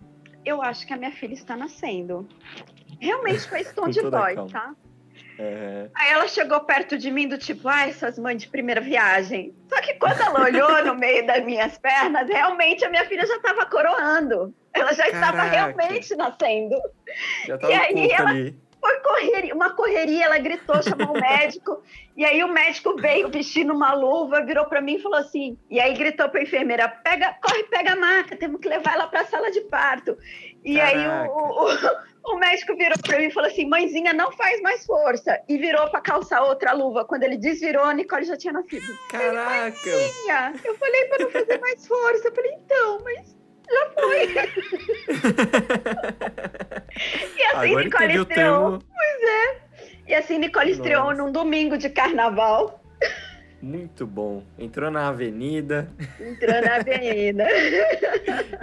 eu 0.44 0.62
acho 0.62 0.86
que 0.86 0.92
a 0.92 0.97
minha 0.97 1.12
filha 1.12 1.34
está 1.34 1.57
nascendo. 1.57 2.26
Realmente 3.01 3.47
com 3.49 3.57
esse 3.57 3.74
tom 3.74 3.88
de 3.88 4.01
voz, 4.01 4.51
tá? 4.51 4.74
É... 5.39 5.89
Aí 5.95 6.12
ela 6.12 6.26
chegou 6.28 6.61
perto 6.61 6.97
de 6.97 7.11
mim 7.11 7.28
do 7.28 7.37
tipo, 7.37 7.68
ai, 7.68 7.93
suas 7.93 8.18
mães 8.18 8.41
de 8.41 8.49
primeira 8.49 8.80
viagem. 8.80 9.55
Só 9.68 9.80
que 9.80 9.95
quando 9.95 10.20
ela 10.20 10.45
olhou 10.45 10.84
no 10.84 10.95
meio 10.95 11.26
das 11.26 11.45
minhas 11.45 11.76
pernas, 11.78 12.28
realmente 12.28 12.84
a 12.84 12.91
minha 12.91 13.05
filha 13.07 13.26
já 13.26 13.37
estava 13.37 13.66
coroando. 13.66 14.55
Ela 14.72 14.93
já 14.93 15.11
Caraca. 15.11 15.26
estava 15.26 15.43
realmente 15.43 16.16
nascendo. 16.16 16.76
Já 17.47 17.59
tava 17.59 17.72
e 17.72 17.76
aí 17.76 18.11
ela, 18.11 18.30
ali 18.30 18.66
foi 18.87 19.01
correr, 19.01 19.53
uma 19.53 19.70
correria, 19.70 20.26
ela 20.26 20.39
gritou, 20.39 20.80
chamou 20.82 21.16
o 21.16 21.20
médico, 21.20 21.82
e 22.16 22.24
aí 22.24 22.43
o 22.45 22.49
médico 22.49 22.95
veio 22.97 23.28
vestindo 23.28 23.72
uma 23.72 23.93
luva, 23.93 24.45
virou 24.45 24.66
para 24.66 24.80
mim 24.80 24.95
e 24.95 25.03
falou 25.03 25.18
assim, 25.18 25.59
e 25.68 25.80
aí 25.80 25.95
gritou 25.95 26.28
para 26.28 26.41
a 26.41 26.43
enfermeira, 26.45 26.89
pega, 26.89 27.34
corre, 27.43 27.64
pega 27.64 27.93
a 27.93 27.97
maca, 27.97 28.37
temos 28.37 28.61
que 28.61 28.68
levar 28.68 28.95
ela 28.95 29.09
para 29.09 29.22
a 29.22 29.26
sala 29.26 29.51
de 29.51 29.61
parto. 29.62 30.16
E 30.64 30.76
Caraca. 30.76 30.99
aí 30.99 31.28
o, 31.28 31.32
o, 31.32 31.74
o, 31.74 32.16
médico 32.35 32.77
virou 32.77 32.99
para 32.99 33.18
mim 33.18 33.27
e 33.27 33.31
falou 33.31 33.49
assim, 33.49 33.66
mãezinha, 33.66 34.12
não 34.12 34.33
faz 34.33 34.61
mais 34.61 34.85
força, 34.85 35.41
e 35.49 35.57
virou 35.57 35.89
para 35.91 36.01
calçar 36.01 36.43
outra 36.43 36.72
luva. 36.72 37.05
Quando 37.05 37.22
ele 37.22 37.37
desvirou, 37.37 37.85
a 37.85 37.95
Nicole 37.95 38.24
já 38.24 38.37
tinha 38.37 38.53
nascido. 38.53 38.99
Caraca! 39.09 39.79
Mãezinha, 39.87 40.53
eu 40.64 40.74
falei 40.77 41.05
para 41.05 41.24
não 41.24 41.31
fazer 41.31 41.61
mais 41.61 41.87
força, 41.87 42.27
eu 42.29 42.35
falei, 42.35 42.53
então, 42.53 43.01
mas 43.05 43.37
já 43.70 43.91
foi. 43.95 44.27
e 47.37 47.43
assim 47.45 47.70
Agora 47.70 47.85
Nicole 47.85 48.16
estreou. 48.16 48.79
Pois 48.79 49.22
é. 49.22 49.61
E 50.09 50.14
assim 50.14 50.39
Nicole 50.39 50.70
Nossa. 50.70 50.81
estreou 50.81 51.14
num 51.14 51.31
domingo 51.33 51.77
de 51.77 51.91
carnaval. 51.91 52.81
Muito 53.61 54.07
bom. 54.07 54.43
Entrou 54.59 54.91
na 54.91 55.09
avenida. 55.09 55.91
Entrou 56.20 56.62
na 56.62 56.77
avenida. 56.77 57.47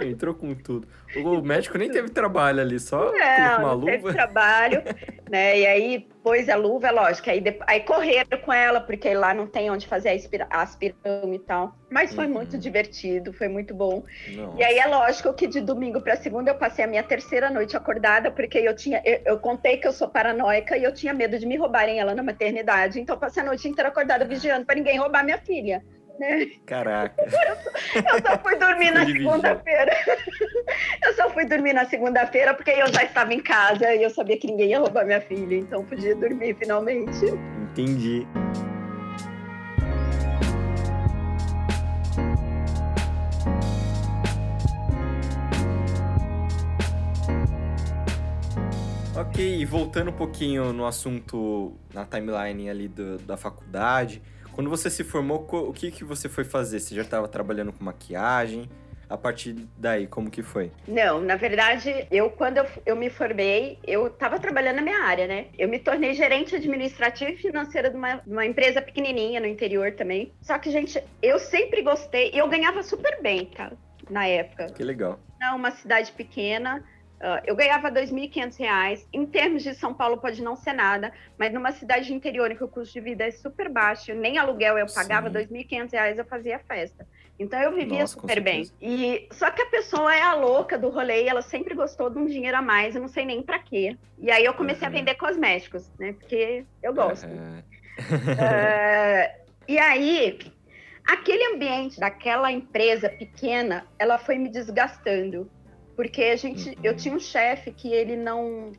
Entrou 0.00 0.34
com 0.34 0.54
tudo. 0.54 0.88
O 1.22 1.42
médico 1.42 1.78
nem 1.78 1.90
teve 1.90 2.08
trabalho 2.10 2.60
ali, 2.60 2.80
só 2.80 3.12
não, 3.12 3.58
uma 3.58 3.58
não 3.58 3.74
luva. 3.74 3.86
Teve 3.92 4.12
trabalho, 4.12 4.82
né? 5.30 5.58
E 5.58 5.66
aí 5.66 6.08
pôs 6.22 6.48
a 6.48 6.56
luva, 6.56 6.88
é 6.88 6.90
lógico. 6.90 7.28
Aí, 7.28 7.42
aí 7.66 7.80
correram 7.80 8.38
com 8.38 8.52
ela, 8.52 8.80
porque 8.80 9.12
lá 9.12 9.34
não 9.34 9.46
tem 9.46 9.70
onde 9.70 9.86
fazer 9.86 10.08
a, 10.08 10.62
aspira, 10.62 10.96
e 11.32 11.38
tal. 11.40 11.76
Mas 11.90 12.14
foi 12.14 12.26
uhum. 12.26 12.32
muito 12.32 12.56
divertido, 12.56 13.32
foi 13.32 13.46
muito 13.46 13.74
bom. 13.74 14.02
Nossa. 14.34 14.58
E 14.58 14.64
aí 14.64 14.78
é 14.78 14.86
lógico 14.86 15.32
que 15.34 15.46
de 15.46 15.60
domingo 15.60 16.00
para 16.00 16.16
segunda 16.16 16.50
eu 16.50 16.54
passei 16.56 16.84
a 16.84 16.88
minha 16.88 17.02
terceira 17.02 17.50
noite 17.50 17.76
acordada, 17.76 18.30
porque 18.30 18.58
eu 18.58 18.74
tinha. 18.74 19.02
Eu, 19.04 19.20
eu, 19.26 19.38
contei 19.38 19.76
que 19.76 19.86
eu 19.86 19.92
sou 19.92 20.08
paranoica 20.08 20.76
e 20.76 20.82
eu 20.82 20.92
tinha 20.92 21.12
medo 21.12 21.38
de 21.38 21.46
me 21.46 21.56
roubarem 21.56 22.00
ela 22.00 22.14
na 22.14 22.22
maternidade. 22.22 23.00
Então 23.00 23.18
passei 23.18 23.42
a 23.42 23.46
noite 23.46 23.68
inteira 23.68 23.90
acordada 23.90 24.24
vigiando 24.24 24.64
para 24.64 24.74
ninguém 24.74 24.98
roubar 24.98 25.24
minha 25.24 25.38
filha. 25.38 25.84
Né? 26.18 26.52
Caraca. 26.66 27.14
Eu 27.94 28.22
só 28.26 28.38
fui 28.38 28.56
dormir 28.56 28.90
na 28.92 29.04
segunda-feira. 29.04 29.92
Eu 31.04 31.14
só 31.14 31.30
fui 31.30 31.44
dormir 31.44 31.72
na 31.72 31.84
segunda-feira 31.84 32.54
porque 32.54 32.70
eu 32.70 32.92
já 32.92 33.04
estava 33.04 33.32
em 33.32 33.40
casa 33.40 33.94
e 33.94 34.02
eu 34.02 34.10
sabia 34.10 34.38
que 34.38 34.46
ninguém 34.46 34.70
ia 34.70 34.78
roubar 34.78 35.04
minha 35.04 35.20
filha, 35.20 35.56
então 35.56 35.84
podia 35.84 36.14
dormir 36.14 36.56
finalmente. 36.58 37.26
Entendi. 37.70 38.26
Ok, 49.16 49.60
e 49.60 49.64
voltando 49.64 50.10
um 50.10 50.14
pouquinho 50.14 50.72
no 50.72 50.84
assunto, 50.86 51.72
na 51.92 52.04
timeline 52.04 52.68
ali 52.68 52.88
do, 52.88 53.16
da 53.18 53.36
faculdade, 53.36 54.20
quando 54.54 54.70
você 54.70 54.88
se 54.88 55.02
formou, 55.02 55.46
o 55.50 55.72
que, 55.72 55.90
que 55.90 56.04
você 56.04 56.28
foi 56.28 56.44
fazer? 56.44 56.78
Você 56.78 56.94
já 56.94 57.02
estava 57.02 57.26
trabalhando 57.26 57.72
com 57.72 57.84
maquiagem? 57.84 58.70
A 59.10 59.18
partir 59.18 59.54
daí, 59.76 60.06
como 60.06 60.30
que 60.30 60.42
foi? 60.42 60.72
Não, 60.88 61.20
na 61.20 61.36
verdade, 61.36 62.06
eu 62.10 62.30
quando 62.30 62.58
eu, 62.58 62.66
eu 62.86 62.96
me 62.96 63.10
formei, 63.10 63.78
eu 63.84 64.06
estava 64.06 64.38
trabalhando 64.38 64.76
na 64.76 64.82
minha 64.82 65.02
área, 65.02 65.26
né? 65.26 65.46
Eu 65.58 65.68
me 65.68 65.78
tornei 65.78 66.14
gerente 66.14 66.56
administrativa 66.56 67.30
e 67.30 67.36
financeira 67.36 67.90
de 67.90 67.96
uma, 67.96 68.16
de 68.16 68.32
uma 68.32 68.46
empresa 68.46 68.80
pequenininha 68.80 69.40
no 69.40 69.46
interior 69.46 69.92
também. 69.92 70.32
Só 70.40 70.58
que, 70.58 70.70
gente, 70.70 71.02
eu 71.20 71.38
sempre 71.38 71.82
gostei 71.82 72.30
e 72.32 72.38
eu 72.38 72.48
ganhava 72.48 72.82
super 72.82 73.20
bem, 73.20 73.46
tá? 73.46 73.72
Na 74.08 74.26
época. 74.26 74.66
Que 74.72 74.82
legal. 74.82 75.20
uma 75.54 75.70
cidade 75.72 76.10
pequena, 76.12 76.82
Uh, 77.20 77.40
eu 77.46 77.56
ganhava 77.56 77.88
R$ 77.88 78.02
2.500. 78.02 79.06
Em 79.12 79.24
termos 79.24 79.62
de 79.62 79.74
São 79.74 79.94
Paulo, 79.94 80.18
pode 80.18 80.42
não 80.42 80.56
ser 80.56 80.72
nada, 80.72 81.12
mas 81.38 81.52
numa 81.52 81.72
cidade 81.72 82.12
interior 82.12 82.50
em 82.50 82.56
que 82.56 82.64
o 82.64 82.68
custo 82.68 82.92
de 82.92 83.00
vida 83.00 83.24
é 83.24 83.30
super 83.30 83.68
baixo, 83.68 84.12
nem 84.14 84.36
aluguel 84.36 84.76
eu 84.76 84.86
pagava 84.92 85.28
R$ 85.28 85.46
2.500, 85.46 86.18
eu 86.18 86.24
fazia 86.24 86.58
festa. 86.58 87.06
Então 87.38 87.60
eu 87.60 87.74
vivia 87.74 88.00
Nossa, 88.00 88.20
super 88.20 88.40
bem. 88.40 88.64
E 88.80 89.26
só 89.32 89.50
que 89.50 89.62
a 89.62 89.66
pessoa 89.66 90.14
é 90.14 90.22
a 90.22 90.34
louca 90.34 90.78
do 90.78 90.88
rolê, 90.88 91.26
ela 91.26 91.42
sempre 91.42 91.74
gostou 91.74 92.08
de 92.08 92.18
um 92.18 92.26
dinheiro 92.26 92.56
a 92.56 92.62
mais, 92.62 92.94
eu 92.94 93.00
não 93.00 93.08
sei 93.08 93.24
nem 93.24 93.42
para 93.42 93.58
quê. 93.58 93.96
E 94.18 94.30
aí 94.30 94.44
eu 94.44 94.54
comecei 94.54 94.86
uhum. 94.86 94.94
a 94.94 94.98
vender 94.98 95.14
cosméticos, 95.14 95.90
né? 95.98 96.12
Porque 96.12 96.64
eu 96.82 96.94
gosto. 96.94 97.26
Uhum. 97.26 97.58
uh, 97.98 99.44
e 99.66 99.78
aí, 99.78 100.38
aquele 101.06 101.54
ambiente 101.54 101.98
daquela 101.98 102.52
empresa 102.52 103.08
pequena, 103.08 103.86
ela 103.98 104.18
foi 104.18 104.38
me 104.38 104.48
desgastando. 104.48 105.50
Porque 105.96 106.22
a 106.22 106.36
gente, 106.36 106.70
uhum. 106.70 106.74
eu 106.82 106.96
tinha 106.96 107.14
um 107.14 107.20
chefe 107.20 107.72
que 107.72 107.92
ele 107.92 108.16
não. 108.16 108.72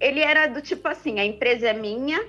Ele 0.00 0.20
era 0.20 0.46
do 0.46 0.60
tipo 0.60 0.86
assim: 0.88 1.18
a 1.18 1.24
empresa 1.24 1.68
é 1.68 1.72
minha 1.72 2.22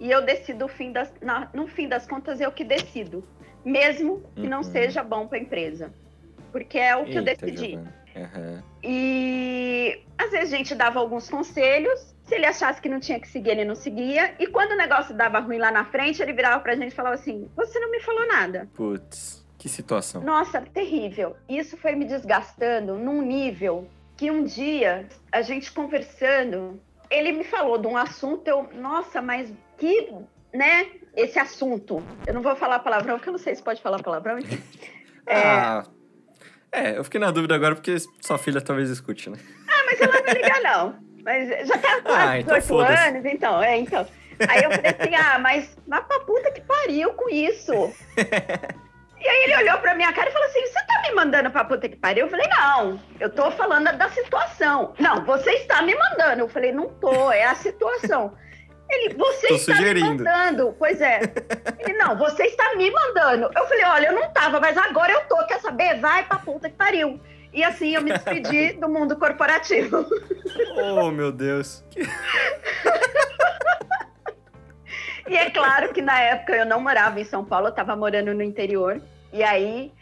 e 0.00 0.10
eu 0.10 0.22
decido 0.22 0.64
o 0.64 0.68
fim 0.68 0.92
das. 0.92 1.12
Na, 1.20 1.48
no 1.52 1.66
fim 1.66 1.88
das 1.88 2.06
contas, 2.06 2.40
eu 2.40 2.50
que 2.52 2.64
decido. 2.64 3.24
Mesmo 3.64 4.22
que 4.34 4.42
uhum. 4.42 4.48
não 4.48 4.62
seja 4.62 5.02
bom 5.02 5.26
para 5.26 5.38
a 5.38 5.40
empresa. 5.40 5.92
Porque 6.52 6.78
é 6.78 6.96
o 6.96 7.04
que 7.04 7.18
Eita, 7.18 7.18
eu 7.18 7.24
decidi. 7.24 7.76
Uhum. 7.76 8.62
E 8.82 10.02
às 10.16 10.30
vezes 10.30 10.54
a 10.54 10.56
gente 10.56 10.74
dava 10.74 11.00
alguns 11.00 11.28
conselhos. 11.28 12.14
Se 12.24 12.34
ele 12.34 12.46
achasse 12.46 12.80
que 12.80 12.88
não 12.88 12.98
tinha 12.98 13.20
que 13.20 13.28
seguir, 13.28 13.50
ele 13.50 13.64
não 13.64 13.74
seguia. 13.74 14.34
E 14.38 14.46
quando 14.46 14.72
o 14.72 14.76
negócio 14.76 15.14
dava 15.14 15.38
ruim 15.38 15.58
lá 15.58 15.70
na 15.70 15.84
frente, 15.84 16.22
ele 16.22 16.32
virava 16.32 16.60
pra 16.60 16.74
gente 16.74 16.92
e 16.92 16.94
falava 16.94 17.14
assim: 17.14 17.48
Você 17.56 17.78
não 17.78 17.90
me 17.90 18.00
falou 18.00 18.26
nada. 18.26 18.68
Putz. 18.74 19.45
Que 19.66 19.72
situação. 19.72 20.22
Nossa, 20.22 20.60
terrível. 20.60 21.36
Isso 21.48 21.76
foi 21.76 21.96
me 21.96 22.04
desgastando 22.04 22.94
num 22.94 23.20
nível 23.20 23.90
que 24.16 24.30
um 24.30 24.44
dia, 24.44 25.08
a 25.32 25.42
gente 25.42 25.72
conversando, 25.72 26.80
ele 27.10 27.32
me 27.32 27.42
falou 27.42 27.76
de 27.76 27.88
um 27.88 27.96
assunto, 27.96 28.46
eu, 28.46 28.68
nossa, 28.74 29.20
mas 29.20 29.52
que, 29.76 30.14
né, 30.54 30.86
esse 31.16 31.40
assunto. 31.40 32.00
Eu 32.28 32.34
não 32.34 32.42
vou 32.42 32.54
falar 32.54 32.78
palavrão, 32.78 33.16
porque 33.16 33.28
eu 33.28 33.32
não 33.32 33.40
sei 33.40 33.56
se 33.56 33.62
pode 33.62 33.82
falar 33.82 34.00
palavrão. 34.00 34.38
é... 34.38 34.44
Ah, 35.34 35.84
é, 36.70 36.96
eu 36.96 37.02
fiquei 37.02 37.18
na 37.18 37.32
dúvida 37.32 37.56
agora 37.56 37.74
porque 37.74 37.96
sua 38.20 38.38
filha 38.38 38.60
talvez 38.60 38.88
escute, 38.88 39.28
né? 39.28 39.38
Ah, 39.66 39.84
mas 39.84 40.00
ela 40.00 40.20
não 40.20 40.32
liga, 40.32 40.60
não. 40.60 40.96
Mas 41.24 41.66
já 41.66 41.76
tá 41.76 42.02
com 42.02 42.12
ah, 42.12 42.38
então 42.38 42.56
18 42.56 42.80
anos, 42.82 43.24
então, 43.24 43.60
é, 43.60 43.76
então. 43.78 44.06
Aí 44.48 44.62
eu 44.62 44.70
falei 44.70 44.94
assim, 44.96 45.14
ah, 45.16 45.38
mas, 45.40 45.76
mas 45.88 46.04
pra 46.06 46.20
puta 46.20 46.52
que 46.52 46.60
pariu 46.60 47.14
com 47.14 47.28
isso. 47.28 47.72
E 49.26 49.28
aí 49.28 49.42
ele 49.42 49.56
olhou 49.56 49.78
pra 49.78 49.92
minha 49.96 50.12
cara 50.12 50.28
e 50.28 50.32
falou 50.32 50.46
assim: 50.46 50.60
Você 50.60 50.86
tá 50.86 51.02
me 51.02 51.12
mandando 51.16 51.50
pra 51.50 51.64
puta 51.64 51.88
que 51.88 51.96
pariu? 51.96 52.26
Eu 52.26 52.30
falei: 52.30 52.46
Não, 52.46 53.00
eu 53.18 53.28
tô 53.28 53.50
falando 53.50 53.92
da 53.98 54.08
situação. 54.08 54.94
Não, 55.00 55.24
você 55.24 55.50
está 55.50 55.82
me 55.82 55.96
mandando. 55.96 56.42
Eu 56.42 56.48
falei: 56.48 56.70
Não 56.70 56.88
tô, 57.00 57.32
é 57.32 57.42
a 57.42 57.56
situação. 57.56 58.36
Ele, 58.88 59.14
você 59.14 59.48
tô 59.48 59.54
está 59.56 59.74
sugerindo. 59.74 60.10
me 60.10 60.18
mandando. 60.18 60.76
Pois 60.78 61.00
é. 61.00 61.22
Ele, 61.80 61.98
não, 61.98 62.16
você 62.16 62.44
está 62.44 62.76
me 62.76 62.88
mandando. 62.88 63.50
Eu 63.52 63.66
falei: 63.66 63.84
Olha, 63.86 64.06
eu 64.06 64.12
não 64.12 64.30
tava, 64.30 64.60
mas 64.60 64.78
agora 64.78 65.12
eu 65.12 65.20
tô. 65.22 65.44
Quer 65.46 65.60
saber? 65.60 65.98
Vai 65.98 66.22
pra 66.22 66.38
puta 66.38 66.70
que 66.70 66.76
pariu. 66.76 67.20
E 67.52 67.64
assim 67.64 67.96
eu 67.96 68.02
me 68.02 68.12
despedi 68.12 68.74
do 68.78 68.88
mundo 68.88 69.16
corporativo. 69.16 70.06
Oh, 70.76 71.10
meu 71.10 71.32
Deus. 71.32 71.84
E 75.28 75.36
é 75.36 75.50
claro 75.50 75.92
que 75.92 76.00
na 76.00 76.20
época 76.20 76.54
eu 76.54 76.64
não 76.64 76.80
morava 76.80 77.20
em 77.20 77.24
São 77.24 77.44
Paulo, 77.44 77.66
eu 77.66 77.70
estava 77.70 77.96
morando 77.96 78.32
no 78.32 78.42
interior. 78.42 79.02
E 79.32 79.42
aí, 79.42 79.92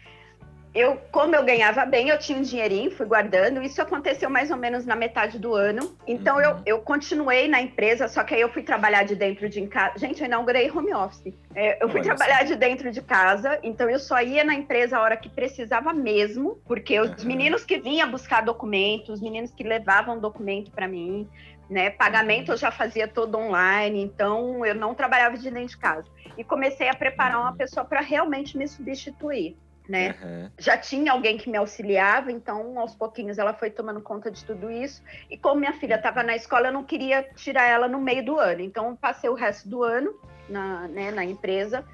eu, 0.74 1.00
como 1.12 1.36
eu 1.36 1.44
ganhava 1.44 1.86
bem, 1.86 2.08
eu 2.08 2.18
tinha 2.18 2.36
um 2.36 2.42
dinheirinho, 2.42 2.90
fui 2.90 3.06
guardando. 3.06 3.62
Isso 3.62 3.80
aconteceu 3.80 4.28
mais 4.28 4.50
ou 4.50 4.56
menos 4.56 4.84
na 4.84 4.96
metade 4.96 5.38
do 5.38 5.54
ano. 5.54 5.96
Então, 6.04 6.34
uhum. 6.34 6.42
eu, 6.42 6.62
eu 6.66 6.78
continuei 6.80 7.46
na 7.46 7.62
empresa, 7.62 8.08
só 8.08 8.24
que 8.24 8.34
aí 8.34 8.40
eu 8.40 8.52
fui 8.52 8.64
trabalhar 8.64 9.04
de 9.04 9.14
dentro 9.14 9.48
de 9.48 9.64
casa. 9.68 9.96
Gente, 9.96 10.20
eu 10.20 10.26
inaugurei 10.26 10.68
home 10.68 10.92
office. 10.92 11.32
É, 11.54 11.80
eu 11.80 11.88
fui 11.88 12.00
Olha 12.00 12.16
trabalhar 12.16 12.38
assim. 12.38 12.54
de 12.54 12.56
dentro 12.56 12.90
de 12.90 13.00
casa, 13.00 13.56
então 13.62 13.88
eu 13.88 14.00
só 14.00 14.20
ia 14.20 14.42
na 14.42 14.54
empresa 14.54 14.98
a 14.98 15.00
hora 15.00 15.16
que 15.16 15.28
precisava 15.28 15.92
mesmo, 15.92 16.58
porque 16.66 16.98
os 16.98 17.22
uhum. 17.22 17.28
meninos 17.28 17.64
que 17.64 17.78
vinham 17.78 18.10
buscar 18.10 18.42
documentos, 18.42 19.10
os 19.10 19.20
meninos 19.20 19.52
que 19.52 19.62
levavam 19.62 20.18
documento 20.18 20.72
para 20.72 20.88
mim, 20.88 21.28
né? 21.70 21.90
Pagamento 21.90 22.50
eu 22.50 22.56
já 22.56 22.72
fazia 22.72 23.06
todo 23.06 23.38
online, 23.38 24.02
então 24.02 24.66
eu 24.66 24.74
não 24.74 24.92
trabalhava 24.92 25.38
de 25.38 25.48
dentro 25.50 25.68
de 25.68 25.78
casa. 25.78 26.08
E 26.36 26.44
comecei 26.44 26.88
a 26.88 26.94
preparar 26.94 27.40
uma 27.40 27.54
pessoa 27.54 27.84
para 27.84 28.00
realmente 28.00 28.56
me 28.56 28.66
substituir. 28.66 29.56
Né? 29.86 30.14
Uhum. 30.22 30.50
Já 30.58 30.78
tinha 30.78 31.12
alguém 31.12 31.36
que 31.36 31.50
me 31.50 31.58
auxiliava, 31.58 32.32
então 32.32 32.78
aos 32.78 32.94
pouquinhos 32.94 33.36
ela 33.36 33.52
foi 33.52 33.68
tomando 33.70 34.00
conta 34.00 34.30
de 34.30 34.42
tudo 34.42 34.70
isso. 34.70 35.02
E 35.28 35.36
como 35.36 35.60
minha 35.60 35.74
filha 35.74 35.96
estava 35.96 36.22
na 36.22 36.34
escola, 36.34 36.68
eu 36.68 36.72
não 36.72 36.82
queria 36.82 37.22
tirar 37.34 37.66
ela 37.66 37.86
no 37.86 38.00
meio 38.00 38.24
do 38.24 38.38
ano, 38.38 38.62
então 38.62 38.96
passei 38.96 39.28
o 39.28 39.34
resto 39.34 39.68
do 39.68 39.82
ano 39.82 40.18
na, 40.48 40.88
né, 40.88 41.10
na 41.10 41.22
empresa 41.22 41.84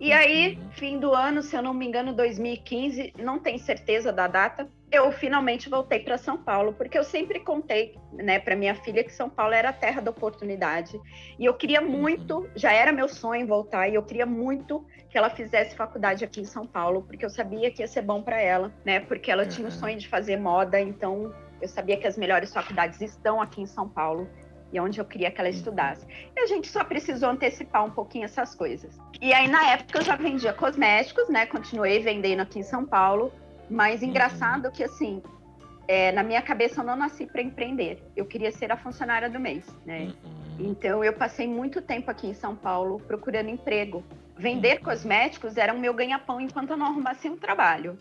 e 0.00 0.14
aí, 0.14 0.56
uhum. 0.56 0.70
fim 0.70 0.98
do 0.98 1.14
ano, 1.14 1.42
se 1.42 1.54
eu 1.54 1.60
não 1.60 1.74
me 1.74 1.86
engano, 1.86 2.14
2015, 2.14 3.12
não 3.18 3.38
tenho 3.38 3.58
certeza 3.58 4.10
da 4.10 4.26
data, 4.26 4.66
eu 4.92 5.12
finalmente 5.12 5.68
voltei 5.68 6.00
para 6.00 6.18
São 6.18 6.36
Paulo, 6.36 6.72
porque 6.72 6.98
eu 6.98 7.04
sempre 7.04 7.38
contei, 7.40 7.96
né, 8.12 8.38
para 8.40 8.56
minha 8.56 8.74
filha 8.74 9.04
que 9.04 9.12
São 9.12 9.30
Paulo 9.30 9.54
era 9.54 9.68
a 9.68 9.72
terra 9.72 10.00
da 10.00 10.10
oportunidade. 10.10 11.00
E 11.38 11.44
eu 11.44 11.54
queria 11.54 11.80
uhum. 11.80 11.88
muito, 11.88 12.50
já 12.56 12.72
era 12.72 12.92
meu 12.92 13.08
sonho 13.08 13.46
voltar, 13.46 13.88
e 13.88 13.94
eu 13.94 14.02
queria 14.02 14.26
muito 14.26 14.84
que 15.08 15.16
ela 15.16 15.30
fizesse 15.30 15.76
faculdade 15.76 16.24
aqui 16.24 16.40
em 16.40 16.44
São 16.44 16.66
Paulo, 16.66 17.02
porque 17.02 17.24
eu 17.24 17.30
sabia 17.30 17.70
que 17.70 17.82
ia 17.82 17.88
ser 17.88 18.02
bom 18.02 18.22
para 18.22 18.40
ela, 18.40 18.72
né? 18.84 19.00
Porque 19.00 19.30
ela 19.30 19.46
tinha 19.46 19.68
o 19.68 19.72
sonho 19.72 19.96
de 19.96 20.08
fazer 20.08 20.36
moda, 20.36 20.80
então 20.80 21.32
eu 21.60 21.68
sabia 21.68 21.96
que 21.96 22.06
as 22.06 22.16
melhores 22.16 22.52
faculdades 22.52 23.00
estão 23.00 23.40
aqui 23.40 23.60
em 23.60 23.66
São 23.66 23.88
Paulo 23.88 24.28
e 24.72 24.80
onde 24.80 25.00
eu 25.00 25.04
queria 25.04 25.30
que 25.30 25.40
ela 25.40 25.50
estudasse. 25.50 26.06
E 26.36 26.40
a 26.40 26.46
gente 26.46 26.68
só 26.68 26.84
precisou 26.84 27.30
antecipar 27.30 27.84
um 27.84 27.90
pouquinho 27.90 28.24
essas 28.24 28.54
coisas. 28.54 28.98
E 29.20 29.32
aí, 29.32 29.48
na 29.48 29.72
época, 29.72 29.98
eu 29.98 30.02
já 30.02 30.16
vendia 30.16 30.52
cosméticos, 30.52 31.28
né? 31.28 31.46
Continuei 31.46 31.98
vendendo 32.00 32.40
aqui 32.40 32.60
em 32.60 32.62
São 32.62 32.86
Paulo, 32.86 33.32
mas 33.70 34.02
engraçado 34.02 34.66
uhum. 34.66 34.70
que, 34.72 34.82
assim, 34.82 35.22
é, 35.86 36.12
na 36.12 36.22
minha 36.22 36.42
cabeça 36.42 36.80
eu 36.80 36.84
não 36.84 36.96
nasci 36.96 37.26
para 37.26 37.40
empreender. 37.40 38.02
Eu 38.16 38.26
queria 38.26 38.50
ser 38.50 38.72
a 38.72 38.76
funcionária 38.76 39.30
do 39.30 39.38
mês, 39.38 39.64
né? 39.86 40.12
Uhum. 40.24 40.70
Então, 40.70 41.02
eu 41.04 41.12
passei 41.12 41.48
muito 41.48 41.80
tempo 41.80 42.10
aqui 42.10 42.26
em 42.26 42.34
São 42.34 42.54
Paulo 42.54 43.00
procurando 43.00 43.48
emprego. 43.48 44.04
Vender 44.36 44.78
uhum. 44.78 44.84
cosméticos 44.84 45.56
era 45.56 45.72
o 45.72 45.78
meu 45.78 45.94
ganha-pão 45.94 46.40
enquanto 46.40 46.70
eu 46.70 46.76
não 46.76 46.86
arrumasse 46.86 47.28
um 47.28 47.36
trabalho. 47.36 47.96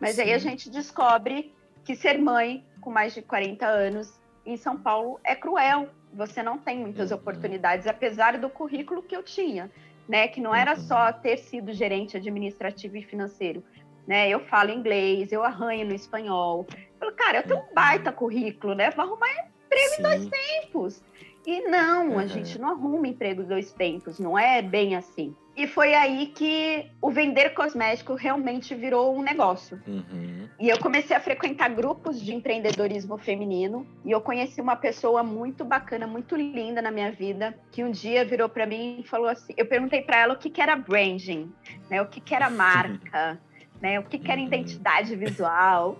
Mas 0.00 0.16
Sim. 0.16 0.22
aí 0.22 0.32
a 0.32 0.38
gente 0.38 0.70
descobre 0.70 1.54
que 1.84 1.96
ser 1.96 2.18
mãe 2.18 2.64
com 2.80 2.90
mais 2.90 3.14
de 3.14 3.22
40 3.22 3.66
anos 3.66 4.12
em 4.44 4.56
São 4.56 4.76
Paulo 4.76 5.20
é 5.24 5.34
cruel. 5.34 5.88
Você 6.12 6.42
não 6.42 6.58
tem 6.58 6.78
muitas 6.78 7.10
oportunidades, 7.12 7.86
apesar 7.86 8.38
do 8.38 8.48
currículo 8.48 9.02
que 9.02 9.14
eu 9.14 9.22
tinha, 9.22 9.70
né? 10.08 10.28
Que 10.28 10.40
não 10.40 10.54
era 10.54 10.76
só 10.76 11.12
ter 11.12 11.36
sido 11.36 11.72
gerente 11.72 12.16
administrativo 12.16 12.96
e 12.96 13.02
financeiro. 13.02 13.62
Né? 14.08 14.30
Eu 14.30 14.40
falo 14.40 14.70
inglês, 14.70 15.30
eu 15.30 15.44
arranho 15.44 15.86
no 15.86 15.94
espanhol. 15.94 16.66
Eu 16.70 16.98
falo, 16.98 17.12
cara, 17.12 17.38
eu 17.38 17.42
tenho 17.42 17.60
um 17.60 17.74
baita 17.74 18.10
currículo, 18.10 18.74
né? 18.74 18.90
Vou 18.90 19.04
arrumar 19.04 19.28
emprego 19.66 19.94
Sim. 19.94 20.00
em 20.00 20.02
dois 20.02 20.26
tempos. 20.26 21.02
E 21.46 21.60
não, 21.68 22.10
uhum. 22.10 22.18
a 22.18 22.26
gente 22.26 22.58
não 22.58 22.70
arruma 22.70 23.06
emprego 23.06 23.42
em 23.42 23.46
dois 23.46 23.70
tempos, 23.70 24.18
não 24.18 24.38
é 24.38 24.60
bem 24.62 24.96
assim. 24.96 25.36
E 25.54 25.66
foi 25.66 25.94
aí 25.94 26.28
que 26.28 26.90
o 27.02 27.10
vender 27.10 27.50
cosmético 27.50 28.14
realmente 28.14 28.74
virou 28.74 29.14
um 29.16 29.22
negócio. 29.22 29.80
Uhum. 29.86 30.48
E 30.58 30.68
eu 30.68 30.78
comecei 30.78 31.16
a 31.16 31.20
frequentar 31.20 31.68
grupos 31.68 32.20
de 32.20 32.34
empreendedorismo 32.34 33.18
feminino. 33.18 33.86
E 34.04 34.10
eu 34.10 34.20
conheci 34.20 34.60
uma 34.60 34.76
pessoa 34.76 35.22
muito 35.22 35.64
bacana, 35.64 36.06
muito 36.06 36.36
linda 36.36 36.80
na 36.80 36.90
minha 36.90 37.10
vida, 37.10 37.58
que 37.72 37.82
um 37.82 37.90
dia 37.90 38.24
virou 38.24 38.48
para 38.48 38.66
mim 38.66 39.00
e 39.00 39.08
falou 39.08 39.28
assim: 39.28 39.52
eu 39.56 39.66
perguntei 39.66 40.00
para 40.00 40.18
ela 40.18 40.34
o 40.34 40.38
que, 40.38 40.48
que 40.48 40.62
era 40.62 40.76
branding, 40.76 41.52
né? 41.90 42.00
O 42.00 42.06
que, 42.06 42.20
que 42.20 42.34
era 42.34 42.48
marca. 42.50 43.40
Né, 43.80 44.00
o 44.00 44.02
que, 44.02 44.18
que 44.18 44.28
era 44.30 44.40
uhum. 44.40 44.46
identidade 44.48 45.14
visual. 45.14 45.98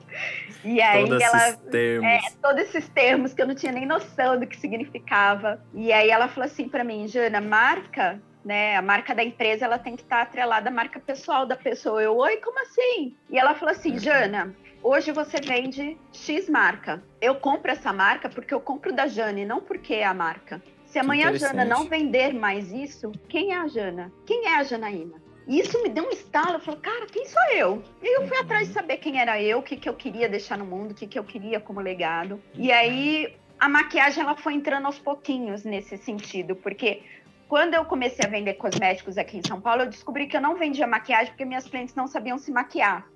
E 0.64 0.82
aí 0.82 1.04
todos 1.04 1.22
ela. 1.22 1.48
Esses 1.48 1.60
termos. 1.70 2.06
É, 2.06 2.20
todos 2.42 2.62
esses 2.62 2.88
termos 2.88 3.34
que 3.34 3.40
eu 3.40 3.46
não 3.46 3.54
tinha 3.54 3.70
nem 3.70 3.86
noção 3.86 4.38
do 4.38 4.46
que 4.46 4.56
significava. 4.56 5.62
E 5.72 5.92
aí 5.92 6.10
ela 6.10 6.26
falou 6.26 6.46
assim 6.46 6.68
para 6.68 6.82
mim, 6.82 7.06
Jana, 7.06 7.40
marca 7.40 8.20
né? 8.44 8.76
A 8.76 8.82
marca 8.82 9.14
da 9.14 9.22
empresa 9.22 9.66
ela 9.66 9.78
tem 9.78 9.94
que 9.94 10.02
estar 10.02 10.22
atrelada 10.22 10.70
à 10.70 10.72
marca 10.72 10.98
pessoal 10.98 11.44
da 11.44 11.54
pessoa. 11.54 12.02
Eu, 12.02 12.16
oi, 12.16 12.38
como 12.38 12.58
assim? 12.62 13.14
E 13.28 13.38
ela 13.38 13.54
falou 13.54 13.74
assim, 13.74 13.98
Jana, 13.98 14.54
hoje 14.82 15.12
você 15.12 15.38
vende 15.38 15.98
X 16.12 16.48
marca. 16.48 17.02
Eu 17.20 17.34
compro 17.34 17.70
essa 17.70 17.92
marca 17.92 18.28
porque 18.28 18.54
eu 18.54 18.60
compro 18.60 18.90
da 18.90 19.06
Jane, 19.06 19.44
não 19.44 19.60
porque 19.60 19.94
é 19.94 20.04
a 20.06 20.14
marca. 20.14 20.62
Se 20.86 20.98
amanhã 20.98 21.28
a 21.28 21.36
Jana 21.36 21.64
não 21.64 21.84
vender 21.84 22.32
mais 22.32 22.72
isso, 22.72 23.12
quem 23.28 23.52
é 23.52 23.58
a 23.58 23.68
Jana? 23.68 24.10
Quem 24.24 24.46
é 24.46 24.56
a 24.56 24.62
Janaína? 24.62 25.27
E 25.48 25.60
isso 25.60 25.82
me 25.82 25.88
deu 25.88 26.04
um 26.04 26.10
estalo. 26.10 26.52
Eu 26.56 26.60
falei, 26.60 26.78
cara, 26.80 27.06
quem 27.06 27.24
sou 27.24 27.42
eu? 27.54 27.82
E 28.02 28.16
eu 28.20 28.28
fui 28.28 28.36
uhum. 28.36 28.44
atrás 28.44 28.68
de 28.68 28.74
saber 28.74 28.98
quem 28.98 29.18
era 29.18 29.42
eu, 29.42 29.58
o 29.58 29.62
que, 29.62 29.76
que 29.76 29.88
eu 29.88 29.94
queria 29.94 30.28
deixar 30.28 30.58
no 30.58 30.66
mundo, 30.66 30.90
o 30.90 30.94
que, 30.94 31.06
que 31.06 31.18
eu 31.18 31.24
queria 31.24 31.58
como 31.58 31.80
legado. 31.80 32.40
E 32.54 32.70
aí 32.70 33.34
a 33.58 33.68
maquiagem 33.68 34.22
ela 34.22 34.36
foi 34.36 34.52
entrando 34.52 34.84
aos 34.84 34.98
pouquinhos 34.98 35.64
nesse 35.64 35.96
sentido, 35.96 36.54
porque 36.54 37.02
quando 37.48 37.72
eu 37.72 37.84
comecei 37.86 38.24
a 38.24 38.28
vender 38.28 38.54
cosméticos 38.54 39.16
aqui 39.16 39.38
em 39.38 39.42
São 39.42 39.58
Paulo, 39.58 39.82
eu 39.82 39.88
descobri 39.88 40.26
que 40.26 40.36
eu 40.36 40.40
não 40.40 40.56
vendia 40.56 40.86
maquiagem 40.86 41.28
porque 41.28 41.46
minhas 41.46 41.66
clientes 41.66 41.94
não 41.94 42.06
sabiam 42.06 42.36
se 42.36 42.52
maquiar. 42.52 43.06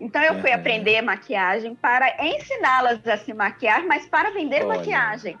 Então 0.00 0.22
eu 0.22 0.40
fui 0.40 0.50
aprender 0.50 1.02
maquiagem 1.02 1.74
para 1.74 2.24
ensiná-las 2.24 3.06
a 3.06 3.18
se 3.18 3.34
maquiar, 3.34 3.84
mas 3.84 4.06
para 4.06 4.30
vender 4.30 4.64
Olha. 4.64 4.78
maquiagem. 4.78 5.36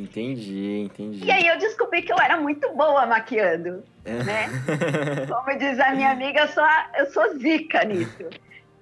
Entendi, 0.00 0.80
entendi. 0.86 1.26
E 1.26 1.30
aí 1.30 1.46
eu 1.46 1.58
descobri 1.58 2.00
que 2.02 2.12
eu 2.12 2.18
era 2.18 2.40
muito 2.40 2.72
boa 2.74 3.04
maquiando, 3.06 3.84
é. 4.04 4.12
né? 4.22 4.46
Como 5.28 5.58
diz 5.58 5.78
a 5.78 5.94
minha 5.94 6.10
amiga, 6.10 6.40
eu 6.40 6.48
sou, 6.48 6.64
eu 6.96 7.06
sou 7.10 7.38
zica 7.38 7.84
nisso. 7.84 8.30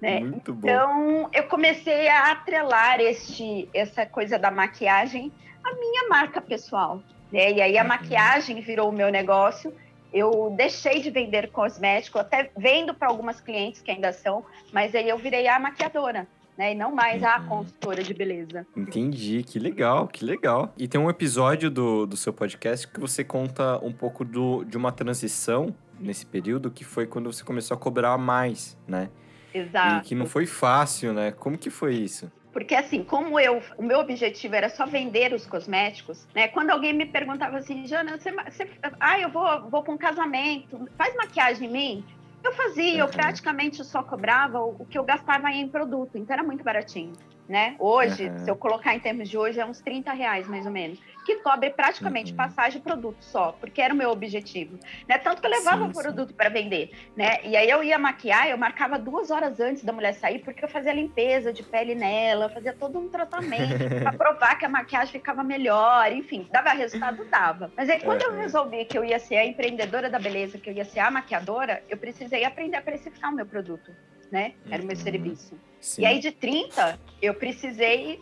Né? 0.01 0.21
Muito 0.21 0.53
bom. 0.53 0.67
Então 0.67 1.29
eu 1.33 1.43
comecei 1.43 2.07
a 2.07 2.31
atrelar 2.31 3.01
este, 3.01 3.67
essa 3.73 4.05
coisa 4.05 4.39
da 4.39 4.49
maquiagem 4.49 5.29
à 5.61 5.73
minha 5.73 6.07
marca 6.07 6.39
pessoal. 6.39 7.03
Né? 7.31 7.51
E 7.51 7.61
aí 7.61 7.77
a 7.77 7.81
uhum. 7.81 7.89
maquiagem 7.89 8.61
virou 8.61 8.89
o 8.89 8.93
meu 8.93 9.11
negócio. 9.11 9.75
Eu 10.13 10.53
deixei 10.55 11.01
de 11.01 11.11
vender 11.11 11.51
cosmético, 11.51 12.17
até 12.17 12.49
vendo 12.57 12.93
para 12.93 13.09
algumas 13.09 13.41
clientes 13.41 13.81
que 13.81 13.91
ainda 13.91 14.11
são, 14.13 14.43
mas 14.71 14.95
aí 14.95 15.07
eu 15.07 15.17
virei 15.17 15.47
a 15.47 15.59
maquiadora 15.59 16.27
né? 16.59 16.73
E 16.73 16.75
não 16.75 16.93
mais 16.93 17.23
a 17.23 17.39
uhum. 17.39 17.47
consultora 17.47 18.03
de 18.03 18.13
beleza. 18.13 18.67
Entendi, 18.75 19.43
que 19.43 19.57
legal, 19.57 20.09
que 20.09 20.25
legal. 20.25 20.73
E 20.77 20.89
tem 20.89 20.99
um 20.99 21.09
episódio 21.09 21.71
do, 21.71 22.05
do 22.05 22.17
seu 22.17 22.33
podcast 22.33 22.85
que 22.85 22.99
você 22.99 23.23
conta 23.23 23.79
um 23.81 23.93
pouco 23.93 24.25
do, 24.25 24.65
de 24.65 24.75
uma 24.75 24.91
transição 24.91 25.73
nesse 25.97 26.25
período, 26.25 26.69
que 26.69 26.83
foi 26.83 27.07
quando 27.07 27.31
você 27.31 27.45
começou 27.45 27.75
a 27.75 27.79
cobrar 27.79 28.17
mais, 28.17 28.77
né? 28.85 29.09
Exato. 29.53 30.05
E 30.05 30.09
que 30.09 30.13
não 30.13 30.25
foi 30.25 30.45
fácil, 30.45 31.13
né? 31.13 31.31
Como 31.31 31.57
que 31.57 31.69
foi 31.69 31.95
isso? 31.95 32.29
Porque 32.51 32.75
assim, 32.75 33.03
como 33.05 33.39
eu, 33.39 33.61
o 33.77 33.83
meu 33.83 33.99
objetivo 33.99 34.53
era 34.53 34.69
só 34.69 34.85
vender 34.85 35.33
os 35.33 35.45
cosméticos, 35.45 36.27
né? 36.35 36.49
Quando 36.49 36.71
alguém 36.71 36.91
me 36.91 37.05
perguntava 37.05 37.57
assim, 37.57 37.87
Jana, 37.87 38.17
você, 38.17 38.31
você 38.31 38.67
ah, 38.99 39.17
eu 39.17 39.29
vou, 39.29 39.69
vou 39.69 39.81
para 39.81 39.93
um 39.93 39.97
casamento, 39.97 40.89
faz 40.97 41.15
maquiagem 41.15 41.69
em 41.69 41.71
mim? 41.71 42.05
Eu 42.43 42.53
fazia, 42.53 42.99
eu 42.99 43.07
praticamente 43.07 43.83
só 43.83 44.01
cobrava 44.01 44.59
o 44.61 44.85
que 44.85 44.97
eu 44.97 45.03
gastava 45.03 45.51
em 45.51 45.67
produto, 45.67 46.17
então 46.17 46.33
era 46.33 46.43
muito 46.43 46.63
baratinho 46.63 47.13
né? 47.49 47.75
Hoje, 47.79 48.29
uhum. 48.29 48.37
se 48.37 48.49
eu 48.49 48.55
colocar 48.55 48.95
em 48.95 48.99
termos 48.99 49.27
de 49.27 49.35
hoje, 49.35 49.59
é 49.59 49.65
uns 49.65 49.81
30 49.81 50.13
reais, 50.13 50.47
mais 50.47 50.67
ou 50.67 50.71
menos. 50.71 50.99
Que 51.25 51.37
cobre 51.37 51.71
praticamente 51.71 52.31
uhum. 52.31 52.37
passagem 52.37 52.79
e 52.79 52.81
produto 52.81 53.17
só, 53.21 53.51
porque 53.53 53.81
era 53.81 53.91
o 53.91 53.97
meu 53.97 54.11
objetivo. 54.11 54.77
Né? 55.07 55.17
Tanto 55.17 55.41
que 55.41 55.47
eu 55.47 55.51
levava 55.51 55.83
sim, 55.83 55.89
o 55.89 55.93
produto 55.93 56.33
para 56.35 56.49
vender, 56.49 56.91
né? 57.17 57.39
E 57.43 57.57
aí 57.57 57.67
eu 57.67 57.83
ia 57.83 57.97
maquiar, 57.97 58.47
eu 58.47 58.57
marcava 58.57 58.99
duas 58.99 59.31
horas 59.31 59.59
antes 59.59 59.83
da 59.83 59.91
mulher 59.91 60.13
sair, 60.13 60.39
porque 60.39 60.63
eu 60.63 60.69
fazia 60.69 60.93
limpeza 60.93 61.51
de 61.51 61.63
pele 61.63 61.95
nela, 61.95 62.49
fazia 62.49 62.73
todo 62.73 62.99
um 62.99 63.09
tratamento 63.09 63.77
para 64.03 64.13
provar 64.13 64.55
que 64.59 64.65
a 64.65 64.69
maquiagem 64.69 65.11
ficava 65.11 65.43
melhor, 65.43 66.11
enfim, 66.11 66.47
dava 66.51 66.69
resultado, 66.69 67.25
dava. 67.25 67.71
Mas 67.75 67.89
aí 67.89 67.99
quando 67.99 68.21
uhum. 68.21 68.33
eu 68.33 68.41
resolvi 68.41 68.85
que 68.85 68.97
eu 68.97 69.03
ia 69.03 69.17
ser 69.17 69.37
a 69.37 69.45
empreendedora 69.45 70.07
da 70.07 70.19
beleza, 70.19 70.59
que 70.59 70.69
eu 70.69 70.73
ia 70.73 70.85
ser 70.85 70.99
a 70.99 71.09
maquiadora, 71.09 71.83
eu 71.89 71.97
precisei 71.97 72.45
aprender 72.45 72.77
a 72.77 72.81
precificar 72.81 73.31
o 73.31 73.35
meu 73.35 73.45
produto 73.45 73.91
né? 74.31 74.53
Era 74.69 74.81
o 74.81 74.85
meu 74.85 74.95
uhum. 74.95 75.03
serviço. 75.03 75.59
Sim. 75.79 76.01
E 76.01 76.05
aí 76.05 76.19
de 76.19 76.31
30, 76.31 76.99
eu 77.21 77.33
precisei, 77.33 78.19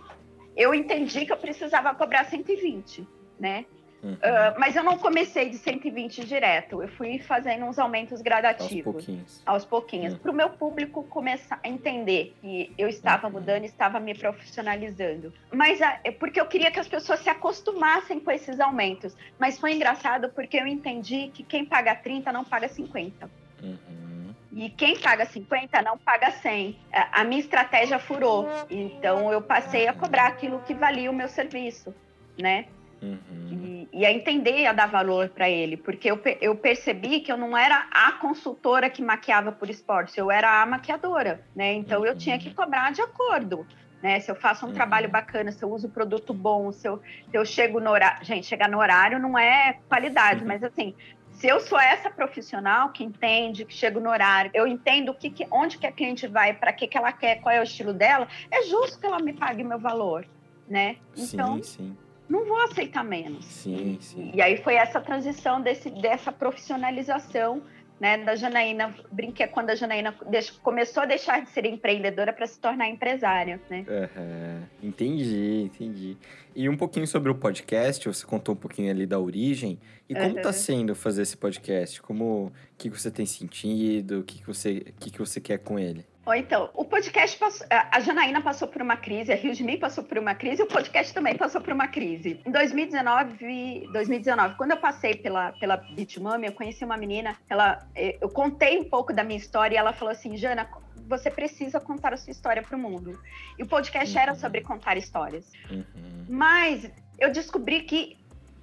eu 0.56 0.74
entendi 0.74 1.26
que 1.26 1.32
eu 1.32 1.38
precisava 1.38 1.94
cobrar 1.96 2.26
120, 2.26 3.08
né? 3.40 3.66
Uhum. 4.04 4.14
Uh, 4.14 4.60
mas 4.60 4.76
eu 4.76 4.84
não 4.84 4.98
comecei 4.98 5.50
de 5.50 5.58
120 5.58 6.24
direto, 6.24 6.82
eu 6.84 6.88
fui 6.90 7.18
fazendo 7.18 7.66
uns 7.66 7.80
aumentos 7.80 8.22
gradativos. 8.22 8.86
Aos 8.86 9.06
pouquinhos. 9.06 9.44
Aos 9.46 9.66
pouquinhos. 9.66 10.14
Uhum. 10.14 10.20
Para 10.20 10.32
o 10.32 10.36
meu 10.36 10.50
público 10.52 11.04
começar 11.04 11.60
a 11.64 11.68
entender 11.68 12.36
que 12.40 12.72
eu 12.78 12.88
estava 12.88 13.28
uhum. 13.28 13.34
mudando, 13.34 13.66
estava 13.66 14.00
me 14.00 14.14
profissionalizando. 14.14 15.34
Mas 15.52 15.82
a, 15.82 16.00
é 16.04 16.12
porque 16.12 16.40
eu 16.40 16.46
queria 16.46 16.70
que 16.70 16.80
as 16.80 16.88
pessoas 16.88 17.20
se 17.22 17.30
acostumassem 17.30 18.20
com 18.20 18.30
esses 18.30 18.60
aumentos. 18.60 19.16
Mas 19.40 19.60
foi 19.60 19.74
engraçado 19.74 20.30
porque 20.30 20.58
eu 20.58 20.68
entendi 20.68 21.32
que 21.34 21.44
quem 21.44 21.66
paga 21.66 21.96
30 21.96 22.32
não 22.32 22.46
paga 22.46 22.68
50. 22.68 23.30
Uhum. 23.64 24.17
E 24.58 24.72
quem 24.72 24.98
paga 24.98 25.24
50 25.24 25.84
não 25.84 26.00
paga 26.00 26.32
100. 26.32 26.76
A 27.12 27.24
minha 27.24 27.40
estratégia 27.40 28.00
furou. 28.00 28.50
Então 28.72 29.32
eu 29.32 29.40
passei 29.40 29.88
a 29.88 29.94
cobrar 29.94 30.26
aquilo 30.26 30.60
que 30.62 30.74
valia 30.74 31.12
o 31.12 31.14
meu 31.14 31.30
serviço, 31.30 31.94
né? 32.42 32.66
Uhum. 33.00 33.88
E, 33.94 34.00
e, 34.00 34.04
a 34.04 34.12
entender 34.12 34.66
a 34.66 34.74
dar 34.74 34.88
valor 34.88 35.30
para 35.30 35.48
ele, 35.48 35.78
porque 35.78 36.10
eu, 36.10 36.20
eu 36.42 36.56
percebi 36.56 37.20
que 37.20 37.32
eu 37.32 37.38
não 37.38 37.56
era 37.56 37.88
a 37.92 38.14
consultora 38.14 38.90
que 38.90 39.04
maquiava 39.04 39.52
por 39.52 39.70
esporte, 39.70 40.20
eu 40.20 40.32
era 40.32 40.64
a 40.64 40.66
maquiadora, 40.66 41.40
né? 41.56 41.74
Então 41.74 42.00
uhum. 42.00 42.08
eu 42.08 42.18
tinha 42.18 42.40
que 42.40 42.52
cobrar 42.52 42.92
de 42.92 43.02
acordo. 43.04 43.64
Né? 44.02 44.20
Se 44.20 44.30
eu 44.30 44.36
faço 44.36 44.66
um 44.66 44.70
uhum. 44.70 44.76
trabalho 44.76 45.10
bacana, 45.10 45.52
se 45.52 45.64
eu 45.64 45.72
uso 45.72 45.90
produto 45.90 46.34
bom, 46.34 46.72
se 46.72 46.88
eu, 46.88 47.00
se 47.30 47.38
eu 47.38 47.46
chego 47.46 47.80
no 47.80 47.92
horário. 47.92 48.26
Gente, 48.26 48.48
chegar 48.48 48.70
no 48.70 48.80
horário 48.80 49.20
não 49.20 49.38
é 49.38 49.80
qualidade, 49.88 50.42
uhum. 50.42 50.48
mas 50.48 50.64
assim, 50.64 50.96
se 51.38 51.48
eu 51.48 51.60
sou 51.60 51.80
essa 51.80 52.10
profissional 52.10 52.90
que 52.90 53.04
entende, 53.04 53.64
que 53.64 53.74
chega 53.74 54.00
no 54.00 54.10
horário, 54.10 54.50
eu 54.56 54.66
entendo 54.66 55.14
que, 55.14 55.30
que 55.30 55.48
onde 55.52 55.78
que 55.78 55.86
a 55.86 55.92
cliente 55.92 56.26
vai, 56.26 56.54
para 56.54 56.74
que, 56.74 56.88
que 56.88 56.98
ela 56.98 57.12
quer, 57.12 57.42
qual 57.42 57.54
é 57.54 57.60
o 57.60 57.64
estilo 57.64 57.94
dela, 57.94 58.28
é 58.50 58.64
justo 58.64 59.00
que 59.00 59.06
ela 59.06 59.20
me 59.20 59.34
pague 59.34 59.64
meu 59.64 59.78
valor, 59.78 60.26
né? 60.68 60.98
Então, 61.16 61.58
sim, 61.58 61.64
sim. 61.64 61.98
não 62.28 62.44
vou 62.44 62.60
aceitar 62.62 63.04
menos. 63.04 63.46
Sim, 63.46 64.00
sim. 64.02 64.32
E 64.34 64.42
aí 64.42 64.58
foi 64.58 64.74
essa 64.74 65.00
transição 65.00 65.62
desse, 65.62 65.92
dessa 65.92 66.32
profissionalização 66.32 67.62
né, 68.00 68.18
da 68.18 68.36
Janaína, 68.36 68.94
brinquei 69.12 69.48
quando 69.48 69.72
a 69.72 69.76
Janaína 69.76 70.14
começou 70.62 71.04
a 71.04 71.06
deixar 71.06 71.42
de 71.42 71.50
ser 71.50 71.66
empreendedora 71.66 72.32
para 72.32 72.46
se 72.46 72.60
tornar 72.60 72.88
empresária, 72.88 73.60
né? 73.70 73.86
Uhum. 73.88 74.90
Entendi, 74.90 75.64
entendi. 75.64 76.18
E 76.56 76.70
um 76.70 76.78
pouquinho 76.78 77.08
sobre 77.08 77.32
o 77.32 77.36
podcast, 77.36 78.08
você 78.08 78.26
contou 78.26 78.54
um 78.54 78.58
pouquinho 78.58 78.92
ali 78.92 79.06
da 79.06 79.20
origem. 79.20 79.80
E 80.08 80.14
como 80.14 80.38
está 80.38 80.50
uhum. 80.50 80.54
sendo 80.54 80.96
fazer 80.96 81.24
esse 81.24 81.36
podcast? 81.36 82.02
Como, 82.02 82.46
o 82.46 82.52
que, 82.78 82.90
que 82.90 83.00
você 83.00 83.12
tem 83.12 83.26
sentido? 83.26 84.20
O 84.20 84.24
que, 84.24 84.40
que, 84.40 84.48
você, 84.48 84.86
que, 85.00 85.12
que 85.12 85.20
você 85.20 85.42
quer 85.42 85.58
com 85.58 85.78
ele? 85.80 86.06
Ou 86.28 86.36
então, 86.36 86.70
o 86.74 86.84
podcast 86.84 87.38
passou, 87.38 87.66
a 87.70 88.02
Janaína 88.02 88.42
passou 88.42 88.68
por 88.68 88.82
uma 88.82 88.98
crise, 88.98 89.32
a 89.32 89.36
Rio 89.38 89.54
de 89.54 89.64
Mim 89.64 89.78
passou 89.78 90.04
por 90.04 90.18
uma 90.18 90.36
crise, 90.36 90.62
e 90.62 90.66
o 90.66 90.68
podcast 90.68 91.14
também 91.14 91.38
passou 91.38 91.62
por 91.62 91.72
uma 91.72 91.88
crise. 91.88 92.42
Em 92.46 92.52
2019, 92.52 93.88
2019 93.94 94.56
quando 94.56 94.72
eu 94.72 94.78
passei 94.78 95.16
pela, 95.16 95.54
pela 95.54 95.78
Bitmami, 95.78 96.48
eu 96.48 96.52
conheci 96.52 96.84
uma 96.84 96.98
menina, 96.98 97.38
ela, 97.50 97.88
eh, 97.96 98.18
eu 98.20 98.28
contei 98.28 98.78
um 98.78 98.84
pouco 98.84 99.14
da 99.14 99.24
minha 99.24 99.40
história 99.40 99.76
e 99.76 99.78
ela 99.78 99.94
falou 99.94 100.12
assim, 100.12 100.36
Jana, 100.36 100.70
você 101.08 101.32
precisa 101.32 101.80
contar 101.80 102.14
a 102.14 102.18
sua 102.18 102.32
história 102.32 102.62
para 102.62 102.76
o 102.76 102.80
mundo. 102.80 103.18
E 103.58 103.64
o 103.64 103.66
podcast 103.66 104.14
uhum. 104.14 104.22
era 104.22 104.36
sobre 104.36 104.60
contar 104.60 104.98
histórias. 104.98 105.50
Uhum. 105.72 106.26
Mas 106.28 106.92
eu 107.18 107.32
descobri 107.32 107.84
que 107.84 108.18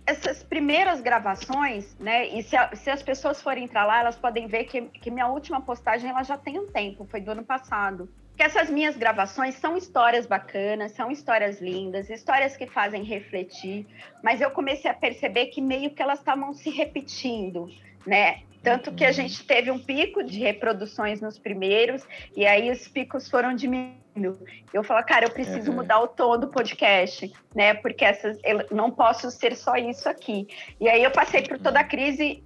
essas 0.07 0.43
primeiras 0.43 1.01
gravações, 1.01 1.97
né? 1.99 2.27
E 2.29 2.43
se, 2.43 2.57
a, 2.57 2.75
se, 2.75 2.91
as 2.91 3.03
pessoas 3.03 3.41
forem 3.41 3.65
entrar 3.65 3.87
lá, 3.87 4.01
elas 4.01 4.17
podem 4.17 4.47
ver 4.47 4.65
que, 4.65 4.83
que 4.83 5.11
minha 5.11 5.29
última 5.29 5.61
postagem 5.61 6.11
ela 6.11 6.23
já 6.23 6.37
tem 6.37 6.59
um 6.59 6.67
tempo, 6.67 7.07
foi 7.11 7.21
do 7.21 7.31
ano 7.31 7.45
passado. 7.45 8.09
Que 8.37 8.43
essas 8.43 8.69
minhas 8.69 8.97
gravações 8.97 9.55
são 9.55 9.77
histórias 9.77 10.27
bacanas, 10.27 10.93
são 10.93 11.11
histórias 11.11 11.61
lindas, 11.61 12.11
histórias 12.11 12.57
que 12.57 12.67
fazem 12.67 13.03
refletir, 13.03 13.87
mas 14.23 14.41
eu 14.41 14.51
comecei 14.51 14.91
a 14.91 14.95
perceber 14.95 15.47
que 15.47 15.61
meio 15.61 15.91
que 15.91 16.03
elas 16.03 16.19
estavam 16.19 16.53
se 16.53 16.69
repetindo, 16.69 17.71
né? 18.07 18.41
Tanto 18.65 18.93
que 18.95 19.05
a 19.05 19.13
gente 19.13 19.45
teve 19.45 19.71
um 19.71 19.79
pico 19.79 20.25
de 20.25 20.39
reproduções 20.39 21.21
nos 21.21 21.39
primeiros, 21.39 22.03
e 22.35 22.47
aí 22.47 22.71
os 22.71 22.89
picos 22.89 23.29
foram 23.29 23.55
diminuindo. 23.55 24.39
Eu 24.73 24.83
falo, 24.83 25.05
cara, 25.05 25.27
eu 25.27 25.31
preciso 25.31 25.71
uhum. 25.71 25.77
mudar 25.77 26.01
o 26.01 26.09
tom 26.09 26.39
do 26.39 26.49
podcast, 26.49 27.31
né? 27.55 27.75
Porque 27.75 28.05
essas, 28.05 28.39
eu 28.43 28.67
não 28.71 28.91
posso 28.91 29.31
ser 29.31 29.55
só 29.55 29.77
isso 29.77 30.09
aqui. 30.09 30.49
E 30.81 30.89
aí 30.89 31.05
eu 31.05 31.11
passei 31.11 31.43
por 31.43 31.59
toda 31.59 31.81
a 31.81 31.85
crise. 31.85 32.43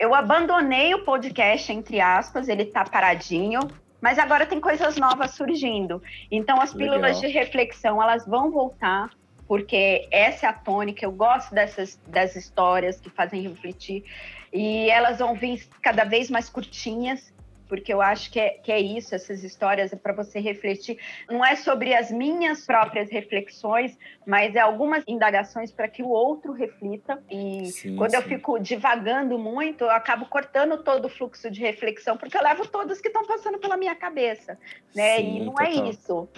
Eu 0.00 0.14
abandonei 0.14 0.94
o 0.94 1.04
podcast, 1.04 1.70
entre 1.70 2.00
aspas, 2.00 2.48
ele 2.48 2.64
tá 2.64 2.84
paradinho, 2.84 3.60
mas 4.00 4.18
agora 4.18 4.46
tem 4.46 4.60
coisas 4.60 4.96
novas 4.96 5.32
surgindo. 5.32 6.02
Então 6.30 6.58
as 6.62 6.72
pílulas 6.72 7.16
Legal. 7.16 7.20
de 7.20 7.26
reflexão, 7.26 8.02
elas 8.02 8.24
vão 8.26 8.50
voltar 8.50 9.10
porque 9.48 10.06
essa 10.10 10.44
é 10.44 10.48
a 10.50 10.52
tônica, 10.52 11.02
eu 11.04 11.10
gosto 11.10 11.54
dessas 11.54 11.98
das 12.06 12.36
histórias 12.36 13.00
que 13.00 13.08
fazem 13.08 13.40
refletir. 13.40 14.04
E 14.52 14.88
elas 14.90 15.18
vão 15.18 15.34
vir 15.34 15.66
cada 15.82 16.04
vez 16.04 16.30
mais 16.30 16.48
curtinhas, 16.48 17.32
porque 17.68 17.92
eu 17.92 18.00
acho 18.00 18.30
que 18.32 18.40
é, 18.40 18.50
que 18.50 18.72
é 18.72 18.80
isso, 18.80 19.14
essas 19.14 19.44
histórias 19.44 19.92
é 19.92 19.96
para 19.96 20.12
você 20.12 20.40
refletir. 20.40 20.98
Não 21.28 21.44
é 21.44 21.54
sobre 21.54 21.94
as 21.94 22.10
minhas 22.10 22.64
próprias 22.64 23.10
reflexões, 23.10 23.96
mas 24.26 24.56
é 24.56 24.60
algumas 24.60 25.04
indagações 25.06 25.70
para 25.70 25.86
que 25.86 26.02
o 26.02 26.08
outro 26.08 26.52
reflita. 26.52 27.22
E 27.30 27.66
sim, 27.66 27.96
quando 27.96 28.12
sim. 28.12 28.16
eu 28.16 28.22
fico 28.22 28.58
divagando 28.58 29.38
muito, 29.38 29.84
eu 29.84 29.90
acabo 29.90 30.26
cortando 30.26 30.82
todo 30.82 31.04
o 31.04 31.08
fluxo 31.08 31.50
de 31.50 31.60
reflexão, 31.60 32.16
porque 32.16 32.36
eu 32.36 32.42
levo 32.42 32.66
todos 32.66 33.00
que 33.00 33.08
estão 33.08 33.26
passando 33.26 33.58
pela 33.58 33.76
minha 33.76 33.94
cabeça. 33.94 34.58
Né? 34.94 35.18
Sim, 35.18 35.36
e 35.36 35.44
não 35.44 35.54
é 35.60 35.66
total. 35.66 35.84
é 35.84 35.90
isso. 35.90 36.28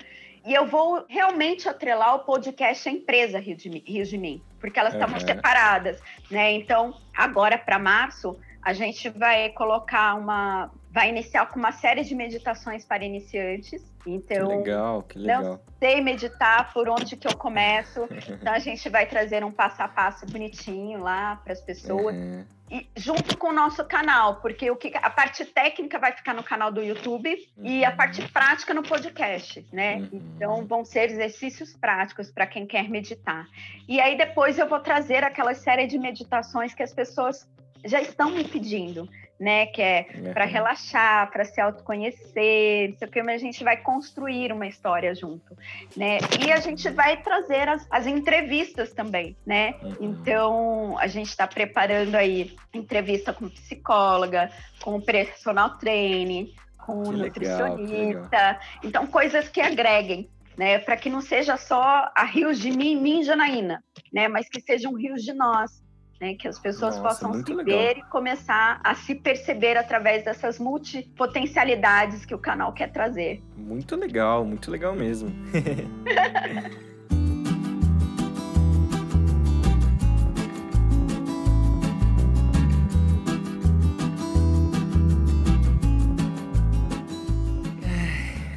E 0.44 0.54
eu 0.54 0.66
vou 0.66 1.04
realmente 1.08 1.68
atrelar 1.68 2.14
o 2.16 2.18
podcast 2.20 2.88
à 2.88 2.92
empresa 2.92 3.38
Rio 3.38 3.56
de, 3.56 3.68
Rio 3.68 4.04
de 4.04 4.16
Mim, 4.16 4.42
porque 4.58 4.78
elas 4.78 4.94
estavam 4.94 5.18
uhum. 5.18 5.26
separadas, 5.26 6.00
né? 6.30 6.52
Então, 6.52 6.94
agora 7.14 7.58
para 7.58 7.78
março, 7.78 8.38
a 8.62 8.72
gente 8.72 9.08
vai 9.08 9.50
colocar 9.50 10.14
uma. 10.14 10.70
Vai 10.90 11.08
iniciar 11.08 11.46
com 11.46 11.58
uma 11.58 11.72
série 11.72 12.02
de 12.02 12.14
meditações 12.14 12.84
para 12.84 13.04
iniciantes. 13.04 13.84
Então, 14.06 14.48
que 14.48 14.56
legal, 14.56 15.02
que 15.02 15.18
legal. 15.18 15.42
Não 15.42 15.60
sei 15.78 16.00
meditar 16.00 16.72
por 16.72 16.88
onde 16.88 17.16
que 17.16 17.28
eu 17.28 17.36
começo. 17.36 18.08
Então, 18.40 18.52
a 18.52 18.58
gente 18.58 18.88
vai 18.88 19.06
trazer 19.06 19.44
um 19.44 19.52
passo 19.52 19.82
a 19.82 19.88
passo 19.88 20.26
bonitinho 20.26 21.00
lá 21.00 21.36
para 21.36 21.52
as 21.52 21.60
pessoas. 21.60 22.16
Uhum. 22.16 22.44
E 22.70 22.88
junto 22.96 23.36
com 23.36 23.48
o 23.48 23.52
nosso 23.52 23.84
canal, 23.84 24.36
porque 24.36 24.70
o 24.70 24.76
que 24.76 24.92
a 24.96 25.10
parte 25.10 25.44
técnica 25.44 25.98
vai 25.98 26.12
ficar 26.12 26.32
no 26.34 26.42
canal 26.42 26.70
do 26.70 26.80
YouTube 26.80 27.28
uhum. 27.56 27.66
e 27.66 27.84
a 27.84 27.90
parte 27.90 28.22
prática 28.28 28.72
no 28.72 28.82
podcast, 28.82 29.66
né? 29.72 29.96
Uhum. 29.96 30.08
Então 30.36 30.66
vão 30.66 30.84
ser 30.84 31.10
exercícios 31.10 31.72
práticos 31.74 32.30
para 32.30 32.46
quem 32.46 32.66
quer 32.66 32.88
meditar. 32.88 33.46
E 33.88 34.00
aí 34.00 34.16
depois 34.16 34.58
eu 34.58 34.68
vou 34.68 34.78
trazer 34.78 35.24
aquela 35.24 35.52
série 35.52 35.86
de 35.86 35.98
meditações 35.98 36.72
que 36.72 36.82
as 36.82 36.94
pessoas 36.94 37.48
já 37.84 38.00
estão 38.00 38.30
me 38.30 38.44
pedindo 38.44 39.08
né? 39.40 39.66
Que 39.66 39.80
é 39.80 40.06
uhum. 40.14 40.34
para 40.34 40.44
relaxar, 40.44 41.30
para 41.30 41.46
se 41.46 41.58
autoconhecer, 41.58 42.90
isso 42.90 43.02
aqui, 43.02 43.22
mas 43.22 43.40
a 43.40 43.44
gente 43.44 43.64
vai 43.64 43.78
construir 43.78 44.52
uma 44.52 44.66
história 44.66 45.14
junto, 45.14 45.56
né? 45.96 46.18
E 46.44 46.52
a 46.52 46.60
gente 46.60 46.90
vai 46.90 47.16
trazer 47.22 47.66
as, 47.66 47.86
as 47.90 48.06
entrevistas 48.06 48.92
também, 48.92 49.34
né? 49.46 49.74
Uhum. 49.82 49.96
Então 50.00 50.98
a 50.98 51.06
gente 51.06 51.30
está 51.30 51.46
preparando 51.46 52.14
aí 52.16 52.54
entrevista 52.74 53.32
com 53.32 53.48
psicóloga, 53.48 54.50
com 54.82 55.00
personal 55.00 55.78
trainer, 55.78 56.48
com 56.76 57.02
que 57.04 57.10
nutricionista, 57.10 58.36
legal, 58.36 58.60
então 58.84 59.06
coisas 59.06 59.48
que 59.48 59.60
agreguem. 59.60 60.28
Né, 60.58 60.78
para 60.78 60.94
que 60.94 61.08
não 61.08 61.22
seja 61.22 61.56
só 61.56 62.10
a 62.14 62.22
rios 62.24 62.58
de 62.58 62.70
mim, 62.70 62.94
mim, 62.94 63.22
Janaína, 63.22 63.82
né, 64.12 64.28
mas 64.28 64.46
que 64.46 64.60
sejam 64.60 64.92
rios 64.92 65.22
de 65.22 65.32
nós, 65.32 65.82
né? 66.20 66.34
Que 66.34 66.46
as 66.46 66.58
pessoas 66.58 66.98
Nossa, 66.98 67.08
possam 67.24 67.42
se 67.42 67.54
legal. 67.54 67.78
ver 67.78 67.96
e 67.98 68.02
começar 68.02 68.80
a 68.84 68.94
se 68.94 69.14
perceber 69.14 69.76
através 69.76 70.24
dessas 70.24 70.58
multipotencialidades 70.58 72.26
que 72.26 72.34
o 72.34 72.38
canal 72.38 72.72
quer 72.72 72.92
trazer. 72.92 73.42
Muito 73.56 73.96
legal, 73.96 74.44
muito 74.44 74.70
legal 74.70 74.94
mesmo. 74.94 75.30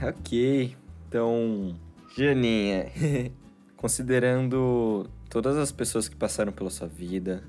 ok, 0.04 0.76
então, 1.08 1.80
Janinha, 2.16 2.92
considerando 3.78 5.10
todas 5.30 5.58
as 5.58 5.72
pessoas 5.72 6.08
que 6.08 6.16
passaram 6.16 6.52
pela 6.52 6.70
sua 6.70 6.88
vida, 6.88 7.44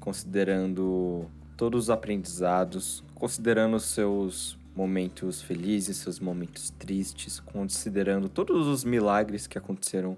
considerando 0.00 1.30
todos 1.56 1.84
os 1.84 1.90
aprendizados, 1.90 3.04
considerando 3.14 3.76
os 3.76 3.84
seus 3.84 4.58
momentos 4.74 5.42
felizes, 5.42 5.96
seus 5.96 6.20
momentos 6.20 6.70
tristes, 6.70 7.40
considerando 7.40 8.28
todos 8.28 8.66
os 8.66 8.84
milagres 8.84 9.46
que 9.46 9.58
aconteceram 9.58 10.16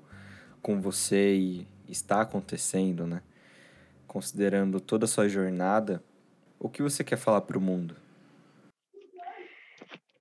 com 0.61 0.81
você 0.81 1.35
e 1.35 1.66
está 1.89 2.20
acontecendo, 2.20 3.07
né? 3.07 3.22
Considerando 4.07 4.81
toda 4.81 5.07
a 5.07 5.09
sua 5.09 5.28
jornada, 5.28 6.05
o 6.59 6.68
que 6.68 6.83
você 6.83 7.03
quer 7.03 7.16
falar 7.16 7.41
para 7.41 7.57
o 7.57 7.61
mundo? 7.61 7.97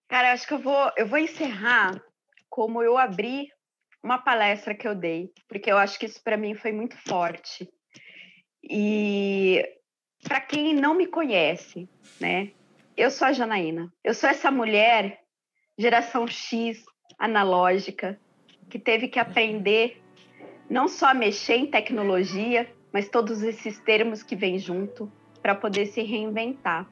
Cara, 0.08 0.32
acho 0.32 0.48
que 0.48 0.54
eu 0.54 0.60
vou, 0.60 0.92
eu 0.98 1.06
vou 1.06 1.20
encerrar 1.20 2.02
como 2.50 2.82
eu 2.82 2.98
abri 2.98 3.50
uma 4.02 4.18
palestra 4.18 4.74
que 4.74 4.88
eu 4.88 4.96
dei, 4.96 5.32
porque 5.48 5.72
eu 5.72 5.78
acho 5.78 6.00
que 6.00 6.06
isso 6.06 6.24
para 6.24 6.38
mim 6.38 6.56
foi 6.56 6.72
muito 6.72 6.98
forte. 6.98 7.70
E 8.64 9.64
para 10.24 10.42
quem 10.42 10.74
não 10.74 10.94
me 10.94 11.08
conhece, 11.08 11.88
né? 12.20 12.52
Eu 12.96 13.10
sou 13.10 13.28
a 13.28 13.34
Janaína. 13.34 13.92
Eu 14.04 14.14
sou 14.14 14.30
essa 14.30 14.52
mulher 14.52 15.22
geração 15.78 16.28
X 16.28 16.84
analógica 17.18 18.20
que 18.70 18.78
teve 18.78 19.08
que 19.08 19.20
aprender 19.20 20.02
não 20.70 20.88
só 20.88 21.08
a 21.08 21.14
mexer 21.14 21.56
em 21.56 21.66
tecnologia, 21.66 22.70
mas 22.92 23.10
todos 23.10 23.42
esses 23.42 23.80
termos 23.80 24.22
que 24.22 24.36
vêm 24.36 24.60
junto 24.60 25.12
para 25.42 25.56
poder 25.56 25.88
se 25.88 26.02
reinventar. 26.04 26.88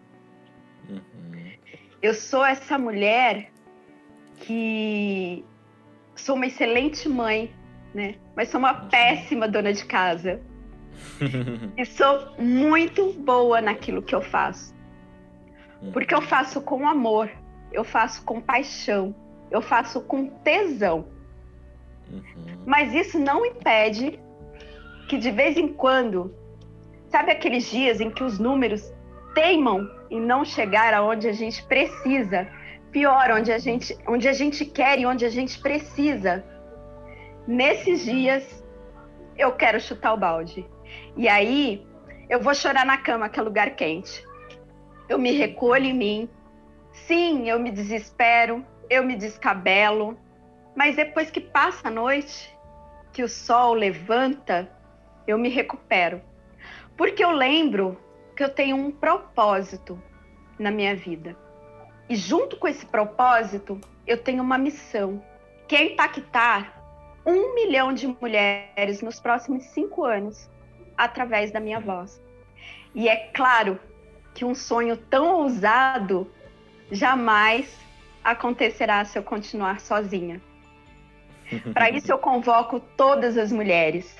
Uhum. 0.89 1.51
Eu 2.01 2.13
sou 2.13 2.45
essa 2.45 2.77
mulher 2.77 3.51
que 4.39 5.43
sou 6.15 6.35
uma 6.35 6.47
excelente 6.47 7.07
mãe, 7.09 7.53
né? 7.93 8.15
Mas 8.35 8.49
sou 8.49 8.59
uma 8.59 8.87
péssima 8.87 9.47
dona 9.47 9.73
de 9.73 9.85
casa. 9.85 10.41
E 11.77 11.85
sou 11.85 12.33
muito 12.37 13.13
boa 13.13 13.61
naquilo 13.61 14.01
que 14.01 14.13
eu 14.13 14.21
faço. 14.21 14.75
Porque 15.93 16.13
eu 16.13 16.21
faço 16.21 16.61
com 16.61 16.87
amor, 16.87 17.29
eu 17.71 17.83
faço 17.83 18.23
com 18.23 18.41
paixão, 18.41 19.15
eu 19.51 19.61
faço 19.61 20.01
com 20.01 20.27
tesão. 20.27 21.05
Uhum. 22.11 22.23
Mas 22.65 22.93
isso 22.93 23.19
não 23.19 23.45
impede 23.45 24.19
que 25.07 25.17
de 25.17 25.31
vez 25.31 25.57
em 25.57 25.67
quando, 25.67 26.33
sabe 27.09 27.31
aqueles 27.31 27.69
dias 27.69 28.01
em 28.01 28.09
que 28.09 28.23
os 28.23 28.39
números 28.39 28.91
teimam 29.33 29.89
em 30.09 30.19
não 30.19 30.43
chegar 30.43 30.93
aonde 30.93 31.27
a 31.27 31.33
gente 31.33 31.63
precisa, 31.63 32.47
pior, 32.91 33.31
onde 33.31 33.51
a 33.51 33.59
gente, 33.59 33.97
onde 34.07 34.27
a 34.27 34.33
gente 34.33 34.65
quer 34.65 34.99
e 34.99 35.05
onde 35.05 35.25
a 35.25 35.29
gente 35.29 35.59
precisa. 35.59 36.43
Nesses 37.47 38.03
dias, 38.03 38.63
eu 39.37 39.51
quero 39.53 39.79
chutar 39.79 40.13
o 40.13 40.17
balde. 40.17 40.65
E 41.15 41.27
aí, 41.27 41.85
eu 42.29 42.41
vou 42.41 42.53
chorar 42.53 42.85
na 42.85 42.97
cama, 42.97 43.29
que 43.29 43.39
é 43.39 43.43
lugar 43.43 43.75
quente. 43.75 44.25
Eu 45.07 45.17
me 45.17 45.31
recolho 45.31 45.85
em 45.85 45.93
mim. 45.93 46.29
Sim, 46.91 47.49
eu 47.49 47.59
me 47.59 47.71
desespero, 47.71 48.65
eu 48.89 49.03
me 49.03 49.15
descabelo. 49.15 50.17
Mas 50.75 50.95
depois 50.95 51.31
que 51.31 51.39
passa 51.39 51.87
a 51.87 51.91
noite, 51.91 52.55
que 53.13 53.23
o 53.23 53.29
sol 53.29 53.73
levanta, 53.73 54.69
eu 55.25 55.37
me 55.37 55.49
recupero. 55.49 56.21
Porque 56.95 57.23
eu 57.23 57.31
lembro 57.31 57.99
que 58.35 58.43
eu 58.43 58.49
tenho 58.49 58.75
um 58.75 58.91
propósito 58.91 60.01
na 60.59 60.69
minha 60.69 60.95
vida. 60.95 61.35
E 62.09 62.15
junto 62.15 62.57
com 62.57 62.67
esse 62.67 62.85
propósito, 62.85 63.79
eu 64.05 64.17
tenho 64.17 64.43
uma 64.43 64.57
missão, 64.57 65.23
que 65.67 65.75
é 65.75 65.83
impactar 65.93 66.77
um 67.25 67.53
milhão 67.53 67.93
de 67.93 68.07
mulheres 68.07 69.01
nos 69.01 69.19
próximos 69.19 69.63
cinco 69.65 70.05
anos, 70.05 70.49
através 70.97 71.51
da 71.51 71.59
minha 71.59 71.79
voz. 71.79 72.21
E 72.95 73.07
é 73.07 73.15
claro 73.33 73.79
que 74.33 74.43
um 74.43 74.55
sonho 74.55 74.97
tão 74.97 75.41
ousado 75.41 76.29
jamais 76.91 77.77
acontecerá 78.23 79.03
se 79.05 79.17
eu 79.17 79.23
continuar 79.23 79.79
sozinha. 79.79 80.41
Para 81.73 81.89
isso, 81.89 82.11
eu 82.11 82.17
convoco 82.17 82.79
todas 82.79 83.37
as 83.37 83.51
mulheres, 83.51 84.17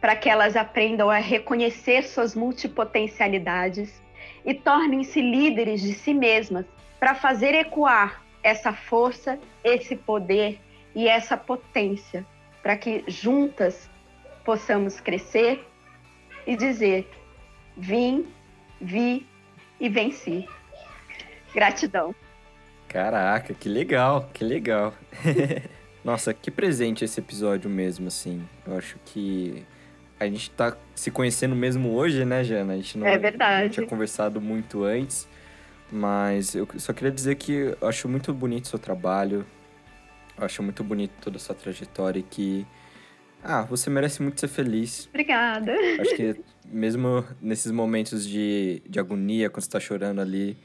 para 0.00 0.16
que 0.16 0.30
elas 0.30 0.56
aprendam 0.56 1.10
a 1.10 1.18
reconhecer 1.18 2.02
suas 2.04 2.34
multipotencialidades 2.34 4.00
e 4.44 4.54
tornem-se 4.54 5.20
líderes 5.20 5.82
de 5.82 5.92
si 5.92 6.14
mesmas 6.14 6.64
para 6.98 7.14
fazer 7.14 7.54
ecoar 7.54 8.22
essa 8.42 8.72
força, 8.72 9.38
esse 9.62 9.94
poder 9.94 10.58
e 10.94 11.06
essa 11.06 11.36
potência, 11.36 12.24
para 12.62 12.76
que 12.76 13.04
juntas 13.06 13.90
possamos 14.44 15.00
crescer 15.00 15.66
e 16.50 16.56
dizer: 16.56 17.08
vim, 17.76 18.26
vi 18.80 19.24
e 19.78 19.88
venci. 19.88 20.48
Gratidão. 21.54 22.12
Caraca, 22.88 23.54
que 23.54 23.68
legal, 23.68 24.28
que 24.34 24.42
legal. 24.42 24.92
Nossa, 26.04 26.34
que 26.34 26.50
presente 26.50 27.04
esse 27.04 27.20
episódio 27.20 27.70
mesmo, 27.70 28.08
assim. 28.08 28.44
Eu 28.66 28.76
acho 28.76 28.96
que 29.04 29.64
a 30.18 30.26
gente 30.26 30.50
tá 30.50 30.76
se 30.92 31.10
conhecendo 31.12 31.54
mesmo 31.54 31.94
hoje, 31.94 32.24
né, 32.24 32.42
Jana? 32.42 32.72
A 32.72 32.76
gente 32.76 32.98
não, 32.98 33.06
é 33.06 33.16
verdade. 33.16 33.62
não 33.64 33.70
tinha 33.70 33.86
conversado 33.86 34.40
muito 34.40 34.82
antes. 34.82 35.28
Mas 35.92 36.54
eu 36.56 36.66
só 36.78 36.92
queria 36.92 37.12
dizer 37.12 37.36
que 37.36 37.76
eu 37.80 37.88
acho 37.88 38.08
muito 38.08 38.34
bonito 38.34 38.64
o 38.64 38.68
seu 38.68 38.78
trabalho. 38.78 39.46
Eu 40.36 40.44
acho 40.44 40.62
muito 40.64 40.82
bonito 40.82 41.12
toda 41.20 41.36
a 41.36 41.40
sua 41.40 41.54
trajetória 41.54 42.18
e 42.18 42.24
que. 42.24 42.66
Ah, 43.42 43.62
você 43.62 43.88
merece 43.90 44.22
muito 44.22 44.38
ser 44.40 44.48
feliz. 44.48 45.08
Obrigada. 45.08 45.72
Acho 46.00 46.14
que 46.14 46.36
mesmo 46.64 47.24
nesses 47.40 47.72
momentos 47.72 48.26
de, 48.26 48.82
de 48.88 49.00
agonia, 49.00 49.48
quando 49.50 49.64
você 49.64 49.70
tá 49.70 49.80
chorando 49.80 50.20
ali 50.20 50.56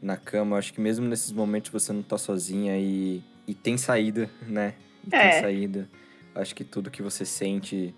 na 0.00 0.16
cama, 0.16 0.56
acho 0.56 0.72
que 0.72 0.80
mesmo 0.80 1.06
nesses 1.06 1.32
momentos 1.32 1.70
você 1.70 1.92
não 1.92 2.02
tá 2.02 2.18
sozinha 2.18 2.78
e, 2.78 3.22
e 3.46 3.54
tem 3.54 3.76
saída, 3.76 4.28
né? 4.46 4.74
E 5.06 5.14
é. 5.14 5.30
tem 5.30 5.40
saída. 5.40 5.88
Acho 6.34 6.54
que 6.54 6.64
tudo 6.64 6.90
que 6.90 7.02
você 7.02 7.24
sente 7.24 7.94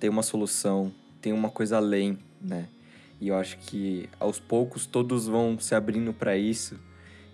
tem 0.00 0.10
uma 0.10 0.22
solução, 0.22 0.92
tem 1.20 1.32
uma 1.32 1.50
coisa 1.50 1.76
além, 1.76 2.18
né? 2.40 2.68
E 3.20 3.28
eu 3.28 3.36
acho 3.36 3.58
que 3.58 4.08
aos 4.18 4.38
poucos 4.38 4.86
todos 4.86 5.26
vão 5.26 5.58
se 5.58 5.74
abrindo 5.74 6.12
para 6.12 6.36
isso 6.36 6.78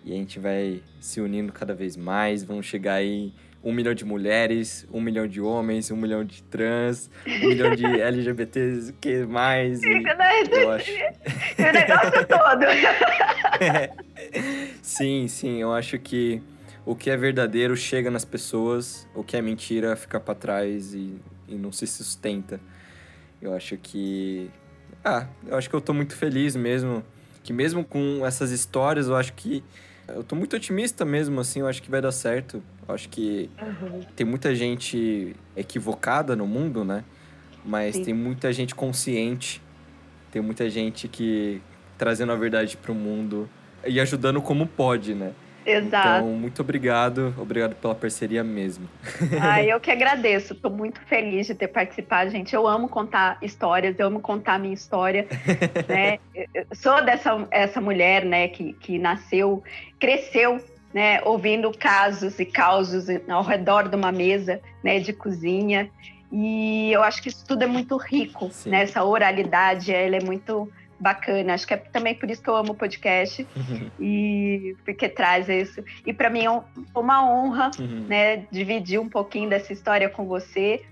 e 0.05 0.13
a 0.13 0.17
gente 0.17 0.39
vai 0.39 0.83
se 1.01 1.21
unindo 1.21 1.53
cada 1.53 1.75
vez 1.75 1.97
mais. 1.97 2.43
Vamos 2.43 2.67
chegar 2.67 2.95
aí 2.95 3.33
um 3.65 3.73
milhão 3.73 3.95
de 3.95 4.05
mulheres, 4.05 4.87
um 4.93 5.01
milhão 5.01 5.27
de 5.27 5.41
homens, 5.41 5.91
um 5.91 5.97
milhão 5.97 6.23
de 6.23 6.43
trans, 6.43 7.11
um 7.27 7.49
milhão 7.49 7.75
de 7.75 7.85
LGBTs, 8.01 8.93
que 9.01 9.25
mais? 9.25 9.83
E, 9.83 10.03
eu 10.53 10.71
acho. 10.71 10.91
o 10.93 11.73
negócio 11.73 12.27
todo. 12.29 12.65
é. 13.61 13.91
Sim, 14.83 15.27
sim, 15.29 15.61
eu 15.61 15.73
acho 15.73 15.99
que 15.99 16.43
o 16.85 16.95
que 16.95 17.09
é 17.11 17.17
verdadeiro 17.17 17.75
chega 17.77 18.11
nas 18.11 18.25
pessoas, 18.25 19.09
o 19.15 19.25
que 19.25 19.37
é 19.37 19.41
mentira 19.43 19.97
fica 19.97 20.21
para 20.21 20.35
trás 20.35 20.93
e, 20.93 21.19
e 21.49 21.55
não 21.55 21.73
se 21.73 21.87
sustenta. 21.87 22.61
Eu 23.41 23.55
acho 23.55 23.77
que 23.79 24.51
Ah, 25.03 25.27
eu 25.47 25.57
acho 25.57 25.69
que 25.71 25.75
eu 25.77 25.81
tô 25.81 25.95
muito 25.95 26.15
feliz 26.17 26.55
mesmo. 26.55 27.03
Que 27.43 27.53
mesmo 27.53 27.85
com 27.85 28.25
essas 28.27 28.51
histórias, 28.51 29.09
eu 29.09 29.17
acho 29.17 29.33
que. 29.35 29.63
Eu 30.09 30.23
tô 30.23 30.37
muito 30.37 30.55
otimista 30.57 31.05
mesmo, 31.05 31.41
assim, 31.41 31.61
eu 31.61 31.67
acho 31.67 31.83
que 31.83 31.91
vai 31.91 32.01
dar 32.01 32.13
certo. 32.13 32.63
Eu 32.87 32.95
acho 32.95 33.09
que 33.09 33.49
uhum. 33.61 34.01
tem 34.15 34.27
muita 34.27 34.55
gente 34.55 35.35
equivocada 35.57 36.37
no 36.37 36.47
mundo, 36.47 36.85
né? 36.85 37.05
Mas 37.65 37.97
Sim. 37.97 38.05
tem 38.05 38.15
muita 38.15 38.53
gente 38.53 38.75
consciente. 38.75 39.63
Tem 40.31 40.43
muita 40.43 40.69
gente 40.69 41.09
que 41.09 41.63
trazendo 41.97 42.33
a 42.33 42.37
verdade 42.37 42.77
pro 42.77 42.95
mundo 42.95 43.49
e 43.87 44.01
ajudando 44.01 44.43
como 44.43 44.67
pode, 44.67 45.15
né? 45.15 45.33
Exato. 45.65 46.19
Então, 46.19 46.33
muito 46.33 46.61
obrigado. 46.61 47.35
Obrigado 47.39 47.75
pela 47.75 47.95
parceria 47.95 48.45
mesmo. 48.45 48.89
Ah, 49.41 49.63
eu 49.65 49.81
que 49.81 49.91
agradeço. 49.91 50.53
Estou 50.53 50.71
muito 50.71 51.01
feliz 51.03 51.47
de 51.47 51.55
ter 51.55 51.69
participado, 51.69 52.31
gente. 52.31 52.55
Eu 52.55 52.67
amo 52.67 52.89
contar 52.89 53.39
histórias, 53.41 53.99
eu 53.99 54.07
amo 54.07 54.21
contar 54.21 54.55
a 54.55 54.59
minha 54.59 54.75
história. 54.75 55.27
né? 55.89 56.19
Eu 56.55 56.67
sou 56.73 57.03
dessa 57.05 57.47
essa 57.51 57.81
mulher 57.81 58.25
né, 58.25 58.49
que, 58.49 58.73
que 58.75 58.99
nasceu, 58.99 59.63
cresceu 59.99 60.63
né, 60.93 61.21
ouvindo 61.25 61.73
casos 61.77 62.39
e 62.39 62.45
causos 62.45 63.07
ao 63.29 63.43
redor 63.43 63.89
de 63.89 63.97
uma 63.97 64.13
mesa 64.13 64.61
né, 64.83 65.01
de 65.01 65.13
cozinha. 65.13 65.91
E 66.31 66.93
eu 66.93 67.03
acho 67.03 67.23
que 67.23 67.29
isso 67.29 67.45
tudo 67.47 67.63
é 67.63 67.67
muito 67.67 67.97
rico, 67.97 68.51
né? 68.67 68.83
Essa 68.83 69.05
oralidade, 69.05 69.93
ela 69.93 70.17
é 70.17 70.21
muito 70.21 70.69
bacana. 71.05 71.53
Acho 71.53 71.67
que 71.67 71.75
é 71.75 71.77
também 71.77 72.15
por 72.15 72.31
isso 72.31 72.43
que 72.43 72.49
eu 72.49 72.57
amo 72.57 72.73
o 72.73 72.75
podcast 72.75 73.47
uhum. 73.55 73.91
e 74.01 74.75
porque 74.85 75.07
traz 75.07 75.49
isso. 75.51 75.85
E 76.07 76.15
para 76.15 76.31
mim 76.31 76.47
é 76.47 76.51
uma 76.99 77.31
honra, 77.31 77.71
uhum. 77.79 78.07
né, 78.09 78.47
dividir 78.51 78.99
um 78.99 79.09
pouquinho 79.09 79.51
dessa 79.51 79.71
história 79.73 80.09
com 80.09 80.25
você, 80.25 80.83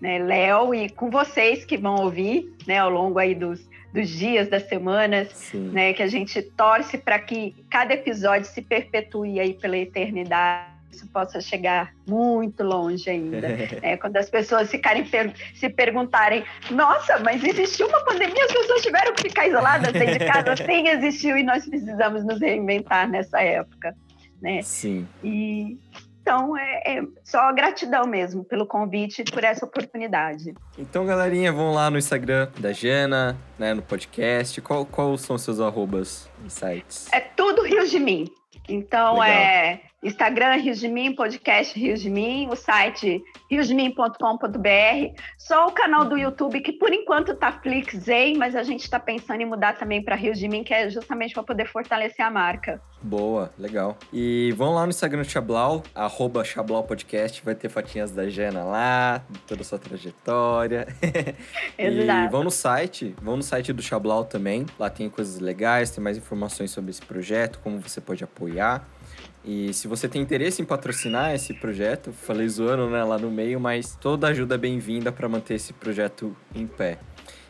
né, 0.00 0.18
Léo, 0.18 0.72
e 0.72 0.88
com 0.88 1.10
vocês 1.10 1.64
que 1.64 1.76
vão 1.76 1.96
ouvir, 1.96 2.54
né, 2.64 2.78
ao 2.78 2.90
longo 2.90 3.18
aí 3.18 3.34
dos, 3.34 3.68
dos 3.92 4.08
dias, 4.08 4.48
das 4.48 4.68
semanas, 4.68 5.32
Sim. 5.32 5.70
né, 5.70 5.92
que 5.92 6.02
a 6.02 6.06
gente 6.06 6.40
torce 6.40 6.96
para 6.96 7.18
que 7.18 7.56
cada 7.68 7.92
episódio 7.92 8.46
se 8.46 8.62
perpetue 8.62 9.40
aí 9.40 9.54
pela 9.54 9.76
eternidade 9.76 10.75
isso 10.90 11.06
possa 11.08 11.40
chegar 11.40 11.92
muito 12.06 12.62
longe 12.62 13.08
ainda. 13.08 13.48
é, 13.82 13.96
quando 13.96 14.16
as 14.16 14.30
pessoas 14.30 14.70
ficarem 14.70 15.04
per 15.04 15.32
se 15.54 15.68
perguntarem, 15.68 16.44
nossa, 16.70 17.18
mas 17.18 17.42
existiu 17.42 17.86
uma 17.86 18.04
pandemia, 18.04 18.44
as 18.44 18.52
pessoas 18.52 18.82
tiveram 18.82 19.14
que 19.14 19.22
ficar 19.22 19.46
isoladas 19.46 19.92
dentro 19.92 20.18
de 20.18 20.24
casa. 20.24 20.56
Sim, 20.64 20.88
existiu 20.88 21.36
e 21.36 21.42
nós 21.42 21.66
precisamos 21.66 22.24
nos 22.24 22.40
reinventar 22.40 23.08
nessa 23.08 23.40
época. 23.40 23.94
Né? 24.40 24.62
Sim. 24.62 25.08
E 25.24 25.78
então, 26.26 26.56
é, 26.56 26.82
é, 26.84 27.02
só 27.22 27.52
gratidão 27.52 28.04
mesmo 28.04 28.44
pelo 28.44 28.66
convite 28.66 29.20
e 29.20 29.24
por 29.24 29.44
essa 29.44 29.64
oportunidade. 29.64 30.52
Então, 30.76 31.06
galerinha, 31.06 31.52
vão 31.52 31.72
lá 31.72 31.88
no 31.88 31.96
Instagram 31.96 32.48
da 32.58 32.72
Jana, 32.72 33.38
né, 33.56 33.72
no 33.72 33.80
podcast. 33.80 34.60
Qual, 34.60 34.84
qual 34.84 35.16
são 35.16 35.38
seus 35.38 35.60
arrobas 35.60 36.28
e 36.44 36.50
sites? 36.50 37.06
É 37.12 37.20
tudo 37.20 37.62
Rio 37.62 37.86
de 37.86 38.00
Mim. 38.00 38.28
Então, 38.68 39.20
Legal. 39.20 39.28
é 39.28 39.80
Instagram 40.06 40.54
Rios 40.58 40.78
de 40.78 40.86
Mim, 40.86 41.16
podcast 41.16 41.76
Rios 41.76 42.00
de 42.00 42.08
Mim, 42.08 42.48
o 42.48 42.54
site 42.54 43.24
riosdemim.com.br, 43.50 45.20
só 45.36 45.66
o 45.66 45.72
canal 45.72 46.04
do 46.04 46.16
YouTube 46.16 46.60
que 46.60 46.72
por 46.72 46.92
enquanto 46.92 47.34
tá 47.34 47.50
Flixzen, 47.50 48.36
mas 48.36 48.54
a 48.54 48.62
gente 48.62 48.82
está 48.82 49.00
pensando 49.00 49.40
em 49.40 49.46
mudar 49.46 49.76
também 49.76 50.00
para 50.00 50.14
Rios 50.14 50.38
de 50.38 50.46
Mim, 50.46 50.62
que 50.62 50.72
é 50.72 50.88
justamente 50.88 51.34
para 51.34 51.42
poder 51.42 51.66
fortalecer 51.66 52.24
a 52.24 52.30
marca. 52.30 52.80
Boa, 53.02 53.52
legal. 53.58 53.96
E 54.12 54.52
vão 54.56 54.74
lá 54.74 54.84
no 54.84 54.90
Instagram 54.90 55.22
do 55.22 55.28
Chablau, 55.28 55.82
arroba 55.92 56.44
Chablau 56.44 56.84
Podcast, 56.84 57.42
vai 57.44 57.56
ter 57.56 57.68
fotinhas 57.68 58.12
da 58.12 58.28
Jana 58.28 58.62
lá, 58.62 59.22
toda 59.46 59.62
a 59.62 59.64
sua 59.64 59.78
trajetória. 59.78 60.86
Exato. 61.76 62.26
e 62.26 62.28
vão 62.30 62.44
no 62.44 62.50
site, 62.50 63.14
vão 63.20 63.36
no 63.36 63.42
site 63.42 63.72
do 63.72 63.82
Chablau 63.82 64.24
também, 64.24 64.66
lá 64.78 64.88
tem 64.88 65.10
coisas 65.10 65.40
legais, 65.40 65.90
tem 65.90 66.02
mais 66.02 66.16
informações 66.16 66.70
sobre 66.70 66.90
esse 66.90 67.02
projeto, 67.02 67.58
como 67.58 67.80
você 67.80 68.00
pode 68.00 68.22
apoiar. 68.22 68.86
E 69.46 69.72
se 69.72 69.86
você 69.86 70.08
tem 70.08 70.20
interesse 70.20 70.60
em 70.60 70.64
patrocinar 70.64 71.32
esse 71.32 71.54
projeto, 71.54 72.12
falei 72.12 72.48
zoando 72.48 72.90
né, 72.90 73.04
lá 73.04 73.16
no 73.16 73.30
meio, 73.30 73.60
mas 73.60 73.96
toda 74.00 74.26
ajuda 74.26 74.56
é 74.56 74.58
bem-vinda 74.58 75.12
para 75.12 75.28
manter 75.28 75.54
esse 75.54 75.72
projeto 75.72 76.36
em 76.52 76.66
pé. 76.66 76.98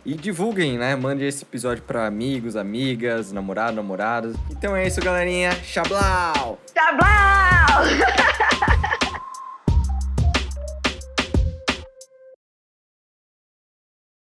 E 0.04 0.14
divulguem, 0.14 0.76
né? 0.76 0.94
Mande 0.94 1.24
esse 1.24 1.42
episódio 1.42 1.82
para 1.82 2.06
amigos, 2.06 2.54
amigas, 2.54 3.32
namorado, 3.32 3.74
namoradas. 3.74 4.36
Então 4.50 4.76
é 4.76 4.86
isso, 4.86 5.00
galerinha. 5.00 5.50
Xablau! 5.64 6.60
Xablau! 6.72 7.82